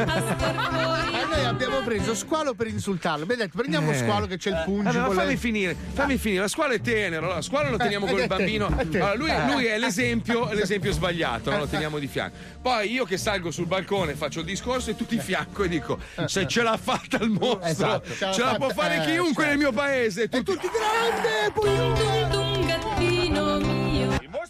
Ma 0.06 1.26
noi 1.30 1.46
abbiamo 1.46 1.82
preso 1.82 2.14
squalo 2.16 2.54
per 2.54 2.68
insultarlo. 2.68 3.24
Abbiamo 3.24 3.44
detto, 3.44 3.58
prendiamo 3.58 3.92
Eh. 3.92 3.96
squalo 3.98 4.26
che 4.26 4.38
c'è 4.38 4.50
il 4.50 4.62
pungi. 4.66 4.84
Vabbè, 4.84 4.98
ma 5.00 5.06
con 5.06 5.16
fammi 5.16 5.28
le- 5.30 5.38
finire, 5.38 5.76
fammi 5.94 6.18
finire. 6.18 6.42
La 6.42 6.48
scuola 6.48 6.74
è 6.74 6.82
tenero, 6.82 7.18
allora, 7.20 7.36
la 7.36 7.42
scuola 7.42 7.70
lo 7.70 7.78
teniamo 7.78 8.06
Eh, 8.06 8.10
con 8.10 8.18
il 8.20 8.24
eh, 8.24 8.28
bambino. 8.28 8.68
eh, 8.80 9.00
Allora, 9.00 9.16
lui, 9.16 9.30
eh. 9.30 9.46
lui 9.52 9.66
è 9.66 9.78
l'esempio, 9.78 10.52
l'esempio 10.54 10.92
sbagliato, 10.92 11.50
no? 11.52 11.60
lo 11.60 11.68
teniamo 11.68 12.00
di 12.00 12.08
fianco. 12.08 12.36
Poi 12.62 12.92
io 12.92 13.06
che 13.06 13.18
salgo 13.18 13.52
sul 13.52 13.66
balcone, 13.66 14.16
faccio 14.16 14.40
il 14.40 14.46
discorso 14.46 14.90
e 14.92 14.96
tu 14.96 15.06
di 15.08 15.20
fianco 15.20 15.64
e 15.64 15.68
dico: 15.70 16.00
se 16.26 16.48
ce 16.48 16.62
l'ha 16.62 16.78
fatta 16.78 17.18
il 17.18 17.30
mostro, 17.30 17.62
Esatto, 17.64 18.34
ce 18.34 18.44
la 18.44 18.56
può 18.56 18.70
fare 18.70 18.98
eh, 19.04 19.06
chiunque 19.12 19.44
certo. 19.44 19.50
nel 19.50 19.58
mio 19.58 19.72
paese. 19.72 20.30
Tutti, 20.30 20.44
Tutti 20.54 20.68
grande, 20.70 21.52
tum 21.54 22.30
tum 22.30 22.66
gattino 22.66 23.60
mio 23.60 23.83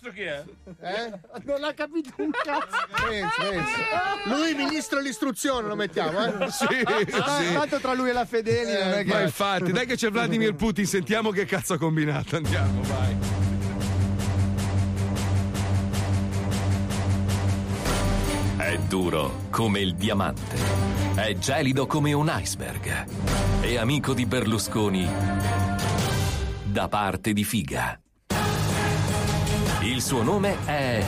Il 0.03 0.09
mostro 0.09 0.11
chi 0.11 0.21
è? 0.21 0.43
Eh? 0.81 1.41
Non 1.45 1.63
ha 1.63 1.73
capito 1.73 2.11
un 2.17 2.31
cazzo. 2.31 3.07
Penso, 3.07 3.41
penso. 3.49 4.35
Lui, 4.35 4.53
ministro 4.53 4.97
dell'istruzione, 4.97 5.67
lo 5.67 5.75
mettiamo, 5.77 6.25
eh? 6.25 6.51
Sì, 6.51 6.65
Ah, 6.65 7.39
sì. 7.39 7.53
Tanto 7.53 7.79
tra 7.79 7.93
lui 7.93 8.09
e 8.09 8.13
la 8.13 8.25
Fedeli 8.25 8.73
non 8.73 8.93
è 8.93 9.03
Ma 9.05 9.17
che. 9.17 9.23
infatti, 9.23 9.71
dai 9.71 9.85
che 9.85 9.95
c'è 9.95 10.09
Vladimir 10.09 10.55
Putin, 10.55 10.85
sentiamo 10.85 11.31
che 11.31 11.45
cazzo 11.45 11.73
ha 11.73 11.77
combinato. 11.77 12.35
Andiamo, 12.35 12.81
vai. 12.81 13.17
È 18.57 18.77
duro 18.87 19.45
come 19.49 19.79
il 19.79 19.95
diamante. 19.95 20.57
È 21.15 21.33
gelido 21.37 21.85
come 21.85 22.11
un 22.11 22.29
iceberg. 22.33 23.05
È 23.61 23.77
amico 23.77 24.13
di 24.13 24.25
Berlusconi 24.25 25.09
da 26.65 26.87
parte 26.89 27.33
di 27.33 27.43
figa. 27.43 28.02
Il 29.93 30.01
suo 30.01 30.23
nome 30.23 30.57
è 30.65 31.05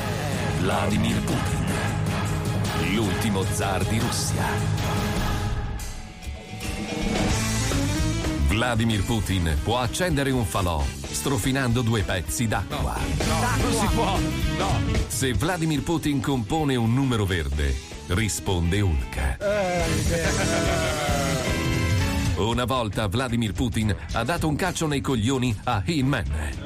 Vladimir 0.60 1.20
Putin, 1.22 2.94
l'ultimo 2.94 3.44
zar 3.44 3.84
di 3.84 3.98
Russia. 3.98 4.44
Vladimir 8.48 9.03
Putin 9.03 9.57
può 9.64 9.80
accendere 9.80 10.30
un 10.30 10.45
falò 10.45 10.86
strofinando 11.02 11.82
due 11.82 12.03
pezzi 12.03 12.48
d'acqua. 12.48 12.95
Non 13.60 13.74
si 13.74 13.88
può. 13.88 14.20
No. 14.60 14.80
Se 15.07 15.34
Vladimir 15.34 15.82
Putin 15.82 16.22
compone 16.22 16.76
un 16.76 16.94
numero 16.94 17.26
verde, 17.26 17.76
risponde 18.10 18.82
Hulk. 18.82 19.38
Una 22.36 22.66
volta 22.66 23.07
Vladimir 23.07 23.52
Putin 23.53 23.95
ha 24.12 24.24
dato 24.24 24.48
un 24.48 24.56
calcio 24.56 24.86
nei 24.86 25.02
coglioni 25.02 25.60
a 25.64 25.82
He-Man 25.84 26.64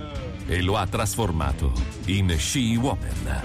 e 0.50 0.62
lo 0.64 0.78
ha 0.78 0.88
trasformato 0.88 1.72
in 2.06 2.36
She-Woman. 2.36 3.42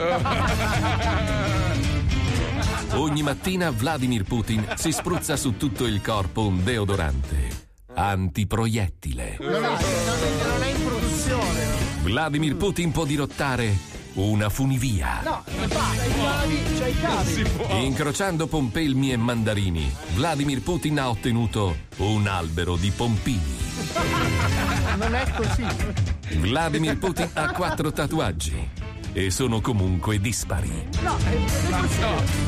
Ogni 2.97 3.23
mattina 3.23 3.71
Vladimir 3.71 4.25
Putin 4.25 4.67
si 4.77 4.91
spruzza 4.91 5.37
su 5.37 5.59
tutto 5.59 5.85
il 5.85 6.01
corpo 6.01 6.47
un 6.47 6.65
deodorante 6.65 7.63
antiproiettile. 7.93 9.37
Non 9.39 9.53
è, 9.53 9.59
non 9.59 10.67
in 10.67 10.85
produzione. 10.85 11.67
Vladimir 12.03 12.57
Putin 12.57 12.91
può 12.91 13.05
dirottare 13.05 13.77
una 14.15 14.49
funivia. 14.49 15.21
No, 15.23 15.45
c'hai 15.69 16.91
i 16.91 17.01
cavi. 17.01 17.85
Incrociando 17.85 18.47
pompelmi 18.47 19.13
e 19.13 19.17
mandarini, 19.19 19.95
Vladimir 20.15 20.63
Putin 20.63 21.01
ha 21.01 21.11
ottenuto 21.11 21.77
un 21.99 22.27
albero 22.27 22.77
di 22.77 22.91
pompini. 22.91 23.63
Non 24.97 25.13
è 25.13 25.29
così. 25.33 26.14
Vladimir 26.31 26.99
Putin 26.99 27.29
ha 27.35 27.53
quattro 27.53 27.93
tatuaggi 27.93 28.69
e 29.13 29.31
sono 29.31 29.61
comunque 29.61 30.21
dispari. 30.21 30.89
No, 31.03 31.17
così. 31.17 32.01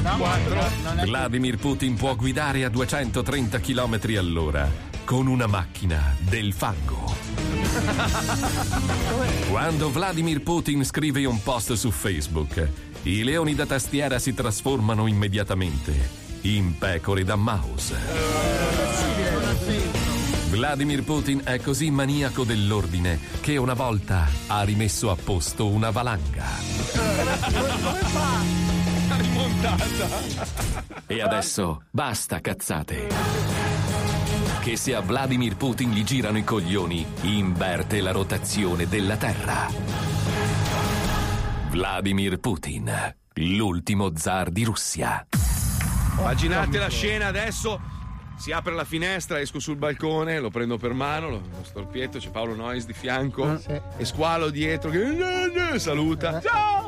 No, 0.02 0.16
è 0.96 1.04
Vladimir 1.04 1.56
Putin 1.58 1.94
può 1.94 2.16
guidare 2.16 2.64
a 2.64 2.68
230 2.68 3.60
km 3.60 4.00
all'ora 4.18 4.68
con 5.04 5.28
una 5.28 5.46
macchina 5.46 6.14
del 6.18 6.52
fango. 6.52 7.14
Quando 9.48 9.90
Vladimir 9.90 10.42
Putin 10.42 10.84
scrive 10.84 11.24
un 11.24 11.40
post 11.42 11.74
su 11.74 11.92
Facebook, 11.92 12.68
i 13.02 13.22
leoni 13.22 13.54
da 13.54 13.66
tastiera 13.66 14.18
si 14.18 14.34
trasformano 14.34 15.06
immediatamente 15.06 16.24
in 16.42 16.76
pecore 16.76 17.22
da 17.22 17.36
mouse. 17.36 18.65
Vladimir 20.56 21.04
Putin 21.04 21.42
è 21.44 21.60
così 21.60 21.90
maniaco 21.90 22.42
dell'ordine 22.42 23.20
che 23.42 23.58
una 23.58 23.74
volta 23.74 24.26
ha 24.46 24.62
rimesso 24.62 25.10
a 25.10 25.14
posto 25.14 25.66
una 25.66 25.90
valanga. 25.90 26.46
La 29.08 29.16
rimontata. 29.20 30.08
E 31.06 31.20
adesso 31.20 31.82
basta 31.90 32.40
cazzate. 32.40 33.06
Che 34.62 34.76
se 34.78 34.94
a 34.94 35.00
Vladimir 35.00 35.56
Putin 35.56 35.90
gli 35.90 36.04
girano 36.04 36.38
i 36.38 36.44
coglioni, 36.44 37.04
inverte 37.20 38.00
la 38.00 38.12
rotazione 38.12 38.88
della 38.88 39.18
Terra. 39.18 39.68
Vladimir 41.68 42.38
Putin, 42.38 43.14
l'ultimo 43.34 44.16
zar 44.16 44.48
di 44.48 44.64
Russia. 44.64 45.26
Immaginate 46.18 46.78
la 46.78 46.88
scena 46.88 47.26
adesso. 47.26 47.95
Si 48.36 48.52
apre 48.52 48.74
la 48.74 48.84
finestra, 48.84 49.40
esco 49.40 49.58
sul 49.58 49.76
balcone, 49.76 50.38
lo 50.38 50.50
prendo 50.50 50.76
per 50.76 50.92
mano, 50.92 51.28
lo, 51.28 51.42
lo 51.50 51.64
storpietto, 51.64 52.18
c'è 52.18 52.30
Paolo 52.30 52.54
Nois 52.54 52.86
di 52.86 52.92
fianco 52.92 53.60
e 53.96 54.04
squalo 54.04 54.50
dietro 54.50 54.90
che 54.90 55.78
saluta. 55.78 56.40
Ciao! 56.40 56.85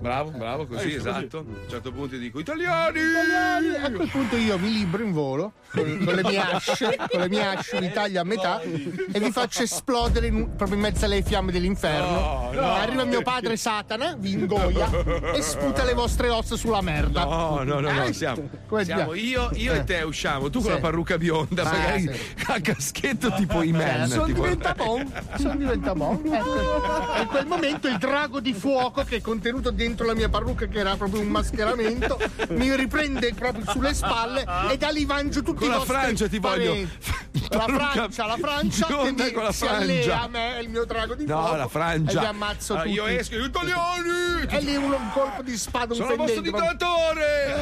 Bravo, 0.00 0.30
bravo, 0.30 0.66
così, 0.66 0.92
esatto. 0.94 1.38
A 1.38 1.40
un 1.40 1.56
certo 1.68 1.90
punto 1.90 2.16
dico 2.16 2.38
italiani! 2.38 2.98
Italiani! 3.00 3.74
A 3.82 3.90
quel 3.92 4.08
punto 4.10 4.36
io 4.36 4.58
mi 4.58 4.70
libro 4.70 5.02
in 5.02 5.12
volo 5.12 5.52
con, 5.72 6.02
con 6.04 6.14
le 6.14 6.22
mie 6.22 6.38
asce, 6.38 6.96
con 7.10 7.20
le 7.20 7.28
mie 7.30 7.46
asce 7.46 7.80
li 7.80 7.90
taglio 7.90 8.20
a 8.20 8.24
metà 8.24 8.60
e 8.60 9.18
vi 9.18 9.30
faccio 9.32 9.62
esplodere 9.62 10.26
in- 10.26 10.54
proprio 10.54 10.76
in 10.76 10.82
mezzo 10.82 11.06
alle 11.06 11.22
fiamme 11.22 11.50
dell'inferno. 11.50 12.10
No, 12.10 12.50
no. 12.52 12.72
Arriva 12.74 13.04
mio 13.04 13.22
padre 13.22 13.56
Satana, 13.56 14.14
vi 14.18 14.32
ingoia 14.32 14.88
e 15.32 15.40
sputa 15.40 15.82
le 15.84 15.94
vostre 15.94 16.28
ossa 16.28 16.54
sulla 16.56 16.82
merda. 16.82 17.24
No, 17.24 17.62
no, 17.64 17.80
no, 17.80 17.90
no, 17.90 18.04
Eh, 18.04 18.12
siamo, 18.12 18.48
siamo 18.82 19.14
io, 19.14 19.48
io 19.54 19.72
Eh. 19.72 19.78
e 19.78 19.84
te 19.84 20.02
usciamo, 20.02 20.50
tu 20.50 20.58
con 20.60 20.68
Sì. 20.68 20.74
la 20.74 20.78
parrucca 20.80 21.16
bionda, 21.16 21.62
Ah, 21.62 21.72
magari 21.72 22.02
sì. 22.02 22.44
a 22.48 22.60
caschetto 22.60 23.32
tipo 23.32 23.62
i 23.62 23.72
men. 23.72 24.08
Sono 24.08 24.26
diventa 24.26 24.74
bon, 24.74 25.10
sono 25.38 25.56
diventa 25.56 25.94
bon. 25.94 26.16
Ecco. 26.38 27.20
In 27.22 27.26
quel 27.28 27.46
momento 27.46 27.88
il 27.88 27.96
drago 27.98 28.40
di 28.40 28.52
fuoco 28.52 29.02
che 29.04 29.16
è 29.16 29.20
contenuto 29.38 29.70
dentro 29.70 30.04
la 30.04 30.14
mia 30.14 30.28
parrucca, 30.28 30.66
che 30.66 30.78
era 30.80 30.96
proprio 30.96 31.20
un 31.20 31.28
mascheramento, 31.28 32.18
mi 32.50 32.74
riprende 32.74 33.32
proprio 33.34 33.64
sulle 33.70 33.94
spalle 33.94 34.44
e 34.70 34.76
da 34.76 34.88
lì 34.88 35.06
mangio 35.06 35.42
tutti 35.42 35.58
Con 35.60 35.68
i 35.68 35.70
la 35.70 35.76
vostri 35.78 35.94
Francia 35.94 36.28
ti 36.28 36.38
voglio. 36.38 36.70
parenti. 36.72 37.26
La 37.50 37.56
Parrucca 37.60 37.90
Francia, 37.92 38.26
la 38.26 38.36
Francia 38.36 38.86
che 38.86 39.12
mi, 39.12 39.32
con 39.32 39.42
la 39.42 39.52
si 39.52 39.64
allea 39.66 40.22
a 40.22 40.28
me, 40.28 40.56
è 40.56 40.60
il 40.60 40.68
mio 40.68 40.84
drago 40.84 41.14
di 41.14 41.24
No, 41.24 41.38
fuoco. 41.40 41.56
la 41.56 41.68
Francia. 41.68 42.18
E 42.18 42.20
li 42.20 42.26
ammazzo 42.26 42.72
Allora, 42.74 42.88
tutti. 42.88 42.96
io 42.96 43.06
esco, 43.06 43.36
gli 43.36 43.44
italiani! 43.44 44.46
E 44.50 44.60
lì 44.60 44.76
uno, 44.76 44.96
un 44.96 45.10
colpo 45.12 45.42
di 45.42 45.56
spada, 45.56 45.94
un 45.94 45.98
Sono 45.98 46.10
il 46.12 46.16
vostro 46.18 46.40
dittatore! 46.42 47.54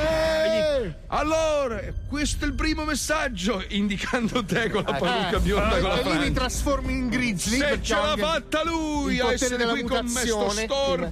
Eh! 0.82 0.94
Allora, 1.08 1.80
questo 2.08 2.44
è 2.44 2.48
il 2.48 2.54
primo 2.54 2.82
messaggio, 2.84 3.62
indicando 3.68 4.44
te 4.44 4.70
con 4.70 4.82
la 4.84 4.94
parrucca 4.94 5.36
Eh, 5.36 5.40
bionda 5.40 5.78
con 5.78 5.88
la 5.88 5.94
e 6.00 6.02
lì 6.02 6.08
mi 6.08 6.14
frangia. 6.16 6.32
trasformo 6.40 6.90
in 6.90 7.08
grizzly. 7.08 7.58
Se 7.58 7.78
ce 7.82 7.94
l'ha 7.94 8.14
fatta 8.18 8.64
lui 8.64 9.20
a 9.20 9.32
essere 9.32 9.66
qui 9.66 9.82
con 9.84 10.04
me, 10.04 10.20
sto 10.20 10.36
mutazione. 10.38 11.10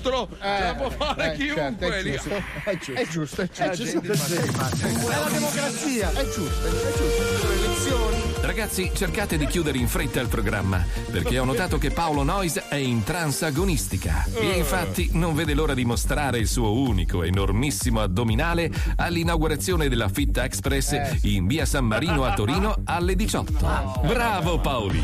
Mostro, 0.00 0.28
ce 0.40 0.62
la 0.64 0.74
può 0.74 0.90
fare 0.90 1.32
eh, 1.32 1.36
chiunque. 1.36 1.76
certo, 1.78 1.84
è 1.84 2.02
lì. 2.02 2.10
giusto, 2.12 2.30
è 2.64 2.78
giusto, 2.78 2.92
è 2.92 3.06
giusto, 3.06 3.40
è 3.42 3.68
Eh, 3.68 3.74
giusto. 3.74 4.00
È 5.10 5.18
la 5.18 5.28
democrazia, 5.30 6.10
è 6.12 6.24
giusto, 6.24 6.66
è 6.66 6.70
giusto. 6.70 7.38
Sono 7.38 7.48
le 7.48 7.64
elezioni. 7.64 8.18
Ragazzi, 8.40 8.90
cercate 8.94 9.36
di 9.36 9.46
chiudere 9.46 9.78
in 9.78 9.86
fretta 9.86 10.20
il 10.20 10.28
programma, 10.28 10.84
perché 11.10 11.38
ho 11.38 11.44
notato 11.44 11.78
che 11.78 11.90
Paolo 11.90 12.22
Nois 12.22 12.56
è 12.68 12.76
in 12.76 13.04
trance 13.04 13.44
agonistica. 13.44 14.24
E 14.34 14.56
infatti 14.56 15.10
non 15.12 15.34
vede 15.34 15.54
l'ora 15.54 15.74
di 15.74 15.84
mostrare 15.84 16.38
il 16.38 16.48
suo 16.48 16.72
unico, 16.72 17.22
enormissimo 17.22 18.00
addominale 18.00 18.70
all'inaugurazione 18.96 19.88
della 19.88 20.08
Fitta 20.08 20.44
Express 20.44 21.18
in 21.22 21.46
via 21.46 21.66
San 21.66 21.84
Marino 21.84 22.24
a 22.24 22.32
Torino 22.32 22.76
alle 22.84 23.14
18. 23.14 24.00
Bravo 24.06 24.58
Paoli! 24.60 25.02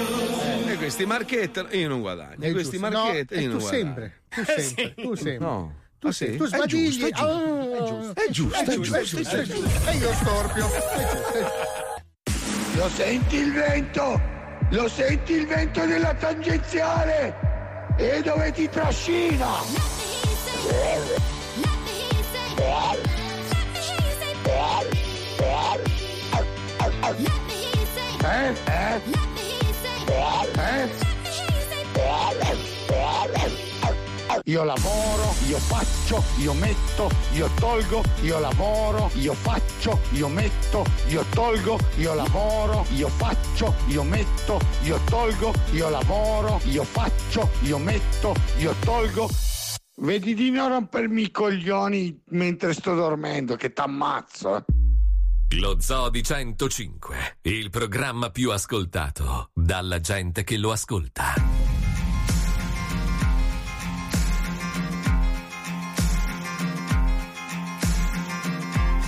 questi 0.83 1.05
marchettano, 1.05 1.67
io 1.71 1.87
non 1.87 2.01
guadagno. 2.01 2.37
È 2.39 2.51
questi 2.51 2.77
marchettano, 2.77 3.39
No, 3.39 3.41
io 3.41 3.49
non 3.49 3.57
tu 3.57 3.63
guadagno. 3.63 3.83
sempre, 3.83 4.21
tu 4.29 4.43
sempre, 4.45 4.93
tu 4.95 5.15
sempre. 5.15 5.37
No. 5.45 5.75
Tu 5.99 6.07
Ah, 6.07 6.11
sei, 6.11 6.31
sì? 6.31 6.37
tu 6.37 6.43
È 6.43 6.47
sbadigli. 6.47 6.89
giusto, 6.89 7.05
è 7.05 7.11
giusto, 7.11 7.25
Ah, 7.25 8.13
è 8.13 8.29
giusto, 8.29 8.57
è 8.59 8.65
giusto, 8.65 8.97
è 8.97 9.03
giusto, 9.03 9.35
è 9.37 9.43
giusto. 9.43 9.89
E 9.89 9.95
io 9.95 10.13
storpio. 10.13 10.67
È 10.67 10.81
è. 11.33 12.75
Lo 12.75 12.89
senti 12.89 13.35
il 13.37 13.53
vento? 13.53 14.21
Lo 14.71 14.87
senti 14.89 15.33
il 15.33 15.47
vento 15.47 15.85
della 15.85 16.13
tangenziale? 16.15 17.51
E 17.97 18.21
dove 18.21 18.51
ti 18.51 18.67
trascina? 18.67 19.47
Eh? 28.23 28.53
Eh? 28.67 29.32
Eh? 30.13 31.13
Io 34.45 34.63
lavoro, 34.63 35.33
io 35.47 35.57
faccio, 35.57 36.23
io 36.37 36.53
metto, 36.53 37.09
io 37.33 37.49
tolgo, 37.59 38.03
io 38.21 38.39
lavoro, 38.39 39.09
io 39.13 39.33
faccio, 39.33 39.99
io 40.11 40.27
metto, 40.27 40.83
io 41.07 41.23
tolgo, 41.33 41.77
io 41.97 42.13
lavoro, 42.13 42.85
io 42.95 43.07
faccio, 43.07 43.73
io 43.87 44.03
metto, 44.03 44.59
io 44.83 44.99
tolgo, 45.05 45.53
io 45.71 45.89
lavoro, 45.89 46.59
io 46.65 46.83
faccio, 46.83 47.49
io 47.61 47.77
metto, 47.77 48.33
io 48.57 48.73
tolgo. 48.83 49.29
Vedi 49.97 50.33
di 50.33 50.49
non 50.49 50.69
rompermi 50.69 51.21
i 51.21 51.31
coglioni 51.31 52.23
mentre 52.29 52.73
sto 52.73 52.95
dormendo, 52.95 53.55
che 53.55 53.71
t'ammazzo. 53.71 54.65
Lo 55.59 55.77
Zoo 55.79 56.09
di 56.09 56.23
105, 56.23 57.37
il 57.43 57.69
programma 57.69 58.29
più 58.29 58.51
ascoltato 58.51 59.49
dalla 59.53 59.99
gente 59.99 60.43
che 60.43 60.57
lo 60.57 60.71
ascolta. 60.71 61.33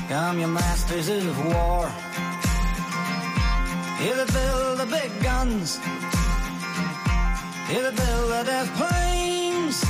Come 0.08 0.40
your 0.40 0.50
masters 0.50 1.08
of 1.10 1.46
war. 1.46 1.90
Here 3.98 4.16
they 4.16 4.32
build 4.32 4.78
the 4.78 4.86
big 4.86 5.12
guns. 5.22 5.80
Here 7.68 7.82
they 7.82 7.96
build 7.96 8.30
the 8.30 8.44
death 8.44 8.72
planes. 8.76 9.84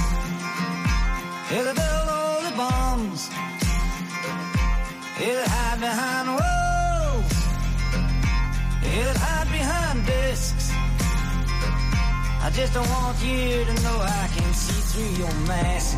Here 1.50 1.64
they 1.64 1.74
build 1.74 1.95
They 5.26 5.34
hide 5.44 5.80
behind 5.80 6.28
walls. 6.38 7.34
They 8.84 9.02
hide 9.24 9.50
behind 9.50 10.06
discs. 10.06 10.70
I 12.46 12.52
just 12.54 12.76
don't 12.76 12.88
want 12.88 13.18
you 13.26 13.66
to 13.66 13.74
know 13.82 13.98
I 14.02 14.30
can 14.36 14.54
see 14.54 14.82
through 14.90 15.14
your 15.24 15.34
mask. 15.48 15.98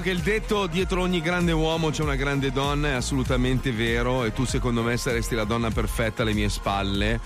Che 0.00 0.10
il 0.10 0.20
detto 0.20 0.66
dietro 0.66 1.02
ogni 1.02 1.20
grande 1.20 1.52
uomo 1.52 1.90
c'è 1.90 2.02
una 2.02 2.14
grande 2.14 2.50
donna 2.52 2.88
è 2.88 2.92
assolutamente 2.92 3.72
vero 3.72 4.24
e 4.24 4.32
tu 4.32 4.44
secondo 4.44 4.82
me 4.82 4.96
saresti 4.96 5.34
la 5.34 5.44
donna 5.44 5.70
perfetta 5.70 6.22
alle 6.22 6.32
mie 6.32 6.48
spalle 6.48 7.20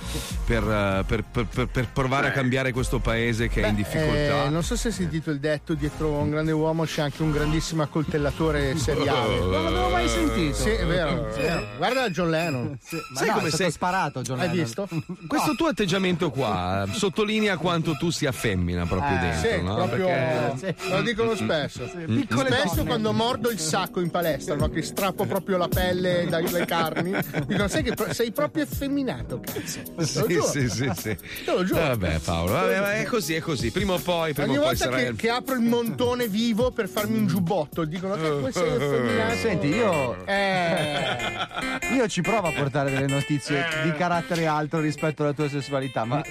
per, 0.45 0.63
eh, 0.63 1.05
per- 1.07 1.25
per- 1.31 1.47
per- 1.47 1.69
per 1.69 1.89
provare 1.89 2.29
a 2.29 2.31
cambiare 2.33 2.73
questo 2.73 2.99
paese 2.99 3.49
che 3.49 3.63
è 3.63 3.69
in 3.69 3.75
difficoltà. 3.77 4.45
Eh, 4.45 4.49
non 4.51 4.63
so 4.63 4.77
se 4.77 4.89
hai 4.89 4.95
sentito 4.95 5.31
il 5.31 5.39
detto, 5.41 5.75
dietro 5.75 6.11
un 6.11 6.31
grande 6.31 6.53
uomo 6.53 6.85
c'è 6.85 7.03
anche 7.03 7.23
un 7.23 7.31
grandissimo 7.33 7.83
accoltellatore 7.83 8.77
seriale. 8.79 9.39
Non 9.39 9.51
l'avevo 9.65 9.89
mai 9.89 10.09
sentito. 10.09 10.55
Sì, 10.55 10.71
è 10.71 10.85
vero. 10.87 11.29
Guarda 11.77 12.09
John 12.11 12.31
Lennon. 12.31 12.79
Sai 13.15 13.29
come 13.31 13.51
sei 13.51 13.71
sparato, 13.71 14.21
John 14.23 14.41
Hai 14.41 14.49
Lennon. 14.49 14.65
visto? 14.65 14.89
Questo 15.27 15.55
tuo 15.55 15.69
atteggiamento 15.69 16.31
qua 16.31 16.85
eh, 16.87 16.93
sottolinea 16.93 17.57
quanto 17.57 17.93
tu 17.97 18.11
sia 18.11 18.33
femmina 18.33 18.85
proprio 18.87 19.17
Eh, 19.17 19.21
dentro, 19.21 19.51
sì, 19.51 19.63
no? 19.63 19.75
proprio, 19.75 20.07
Perché- 20.07 20.75
lo 20.91 21.03
dicono 21.03 21.35
spesso. 21.35 21.83
Piccole 22.07 22.51
spesso 22.51 22.75
donne. 22.77 22.89
quando 22.89 23.13
mordo 23.13 23.51
il 23.51 23.59
sacco 23.59 24.01
in 24.01 24.11
palestra, 24.11 24.55
no, 24.55 24.69
che 24.69 24.83
strappo 24.83 25.25
proprio 25.27 25.57
la 25.57 25.69
pelle 25.69 26.27
dai- 26.29 26.45
dalle 26.45 26.65
carni, 26.67 27.13
dicono: 27.47 27.69
Sai 27.69 27.83
che 27.83 27.95
sei 28.13 28.33
proprio 28.33 28.63
effeminato, 28.65 29.41
cazzo. 29.41 29.81
Sì, 30.05 30.34
giuro. 30.35 30.47
sì, 30.51 30.69
sì, 30.69 30.91
sì. 30.97 31.17
Te 31.45 31.53
lo 31.53 31.65
giuro. 31.65 31.81
Vabbè, 31.81 32.19
Paolo, 32.21 32.53
vabbè, 32.53 32.81
ma 32.81 32.95
è 32.95 33.05
così, 33.05 33.35
è 33.35 33.41
così. 33.41 33.71
Prima 33.71 33.95
o 33.95 33.99
poi, 33.99 34.33
prima 34.33 34.49
Ogni 34.49 34.59
o 34.59 34.61
poi 34.63 34.69
volta 34.77 34.85
sarai. 34.85 35.05
che, 35.07 35.15
che 35.17 35.31
apro 35.31 35.55
il 35.55 35.61
montone 35.63 36.29
vivo 36.29 36.71
per 36.71 36.89
farmi 36.89 37.19
un 37.19 37.27
giubbotto, 37.27 37.85
dicono 37.85 38.15
che 38.15 38.29
poi 38.29 38.53
sei 38.53 38.75
effeminato. 38.75 39.37
Senti, 39.37 39.67
io. 39.69 40.27
Eh. 40.27 41.95
Io 41.95 42.09
ci 42.09 42.21
provo 42.23 42.49
a 42.49 42.53
portare 42.53 42.91
delle 42.91 43.07
notizie 43.07 43.65
di 43.85 43.93
carattere 43.93 44.47
alto 44.47 44.81
rispetto 44.81 45.23
alla 45.23 45.33
tua 45.33 45.49
sessualità, 45.49 46.05
ma 46.05 46.23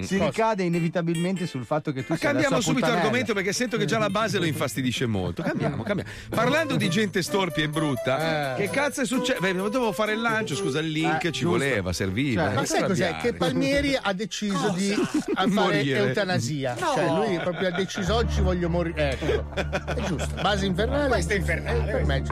si 0.00 0.18
ricade 0.18 0.62
inevitabilmente 0.62 1.46
sul 1.46 1.64
fatto 1.64 1.92
che 1.92 2.04
tu 2.04 2.12
Ma 2.12 2.16
sei 2.18 2.26
la 2.26 2.32
cambiamo 2.32 2.54
sua 2.56 2.62
subito 2.64 2.80
puttanella. 2.86 3.00
argomento 3.06 3.34
perché 3.34 3.52
sento 3.52 3.76
che 3.76 3.84
già 3.84 3.98
la 3.98 4.10
base 4.10 4.38
lo 4.38 4.44
infastidisce 4.44 5.06
molto. 5.06 5.42
Cambiamo, 5.42 5.82
cambiamo. 5.82 6.10
Parlando 6.28 6.76
di 6.76 6.88
gente 6.88 7.22
storpia 7.22 7.64
e 7.64 7.68
brutta, 7.68 8.54
che 8.56 8.68
cazzo 8.70 9.00
è 9.02 9.06
successo? 9.06 9.40
Beh, 9.40 9.54
dovevo 9.54 9.92
fare 9.92 10.12
il 10.12 10.20
lancio, 10.20 10.54
scusa, 10.54 10.80
il 10.80 10.90
link 10.90 11.24
Eh, 11.24 11.32
ci 11.32 11.40
giusto. 11.42 11.48
voleva, 11.48 11.92
serviva. 11.92 12.42
Cioè, 12.44 12.52
eh, 12.52 12.54
ma 12.54 12.64
sai 12.64 12.82
cos'è? 12.84 13.16
Che 13.16 13.32
Palmieri 13.52 13.98
ha 14.00 14.12
deciso 14.12 14.70
di 14.70 14.92
a 14.92 14.98
fare 15.34 15.46
Morire. 15.48 15.98
eutanasia. 15.98 16.76
No. 16.78 16.92
Cioè, 16.94 17.06
lui 17.08 17.38
proprio 17.38 17.68
ha 17.68 17.70
deciso 17.72 18.14
oggi 18.14 18.40
voglio 18.40 18.68
morire. 18.68 19.18
Ecco. 19.18 19.54
È 19.54 20.00
giusto. 20.06 20.34
Base 20.40 20.66
infernale. 20.66 21.08
Questo 21.08 21.32
è 21.32 21.36
infernale. 21.36 21.92
Per 21.92 22.04
me 22.04 22.22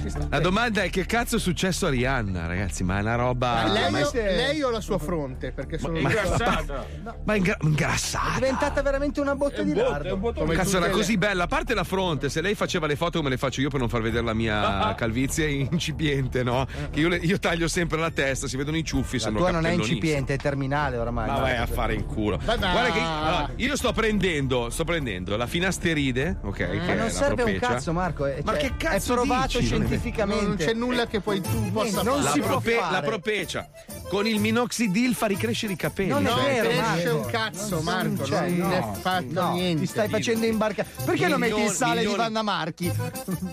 ci 0.00 0.08
sta. 0.10 0.26
La 0.30 0.40
domanda 0.40 0.82
è 0.82 0.90
che 0.90 1.04
cazzo 1.06 1.36
è 1.36 1.38
successo 1.40 1.86
a 1.86 1.90
Rihanna, 1.90 2.46
ragazzi? 2.46 2.82
Ma 2.84 2.98
è 2.98 3.00
una 3.02 3.14
roba. 3.16 3.64
Ma 3.66 3.72
lei, 3.72 3.90
ma- 3.90 4.06
o, 4.06 4.10
lei 4.14 4.62
o 4.62 4.70
la 4.70 4.80
sua 4.80 4.98
fronte? 4.98 5.52
Perché 5.52 5.78
sono 5.78 5.92
ma- 5.94 5.98
ingrassata. 6.00 6.86
Ma 7.24 7.34
ingra- 7.34 7.56
ingrassata. 7.60 8.32
È 8.32 8.38
diventata 8.38 8.82
veramente 8.82 9.20
una 9.20 9.34
botte 9.36 9.64
di 9.64 9.74
lardo. 9.74 10.18
Come 10.18 10.54
Cazzo, 10.54 10.76
era 10.78 10.86
le- 10.86 10.92
così 10.92 11.16
bella. 11.18 11.44
A 11.44 11.46
parte 11.46 11.74
la 11.74 11.84
fronte, 11.84 12.28
se 12.28 12.40
lei 12.40 12.54
faceva 12.54 12.86
le 12.86 12.96
foto 12.96 13.18
come 13.18 13.30
le 13.30 13.36
faccio 13.36 13.60
io 13.60 13.68
per 13.68 13.80
non 13.80 13.88
far 13.88 14.00
vedere 14.02 14.24
la 14.24 14.34
mia 14.34 14.94
calvizie 14.96 15.46
incipiente, 15.48 16.42
no? 16.42 16.66
Che 16.90 17.00
io, 17.00 17.08
le- 17.08 17.16
io 17.18 17.38
taglio 17.38 17.68
sempre 17.68 17.98
la 17.98 18.10
testa, 18.10 18.46
si 18.48 18.56
vedono 18.56 18.76
i 18.76 18.84
ciuffi, 18.84 19.16
La 19.16 19.22
sembro 19.24 19.42
tua 19.42 19.50
non 19.50 19.60
è 19.60 19.70
cappellonissimo. 19.70 19.99
Incipiente, 20.00 20.34
è 20.34 20.36
terminale 20.36 20.96
oramai. 20.96 21.28
Ma 21.28 21.38
vai 21.38 21.56
a 21.56 21.66
fare 21.66 21.94
in 21.94 22.06
culo. 22.06 22.38
Guarda 22.42 22.90
che 22.90 22.98
allora, 23.00 23.50
io 23.56 23.76
sto 23.76 23.92
prendendo, 23.92 24.70
sto 24.70 24.84
prendendo 24.84 25.36
la 25.36 25.46
finasteride, 25.46 26.38
ok? 26.42 26.56
che 26.56 26.66
Ma 26.66 26.72
è 26.84 26.94
non 26.94 27.04
la 27.06 27.10
serve 27.10 27.42
un 27.42 27.58
cazzo, 27.58 27.92
Marco. 27.92 28.26
È, 28.26 28.40
Ma 28.44 28.52
cioè, 28.52 28.60
che 28.60 28.76
cazzo 28.76 29.12
è 29.12 29.16
provato 29.16 29.58
dici? 29.58 29.66
scientificamente. 29.66 30.44
Non 30.46 30.56
c'è 30.56 30.72
nulla 30.74 31.06
che 31.06 31.20
poi 31.20 31.40
tu 31.40 31.70
possa 31.72 32.02
non 32.02 32.16
la, 32.22 32.28
fare. 32.28 32.32
si 32.32 32.38
può 32.40 32.48
prope- 32.48 32.74
fare. 32.76 32.92
la 32.92 33.02
propecia 33.02 33.68
con 34.08 34.26
il 34.26 34.40
minoxidil 34.40 35.14
fa 35.14 35.26
ricrescere 35.26 35.72
i 35.72 35.76
capelli. 35.76 36.08
Non 36.10 36.26
è 36.26 36.30
Cioè, 36.30 36.42
vero, 36.44 36.68
cresce 36.68 36.82
Marco. 37.12 37.16
un 37.16 37.26
cazzo, 37.30 37.74
Non- 37.76 37.84
Marco. 37.84 38.08
non 38.08 38.16
c'è, 38.28 38.48
non 38.48 38.68
no. 38.68 38.74
è 38.94 38.98
fatto 39.00 39.24
No, 39.40 39.52
niente. 39.52 39.80
Ti 39.82 39.86
stai 39.86 40.08
facendo 40.08 40.46
imbarcare. 40.46 40.88
Perché 41.04 41.28
non 41.28 41.38
metti 41.40 41.52
il 41.52 41.58
Milioni- 41.58 41.76
sale 41.76 41.94
milioni- 41.96 42.16
di 42.16 42.20
Vanna 42.22 42.42
Marchi? 42.42 42.92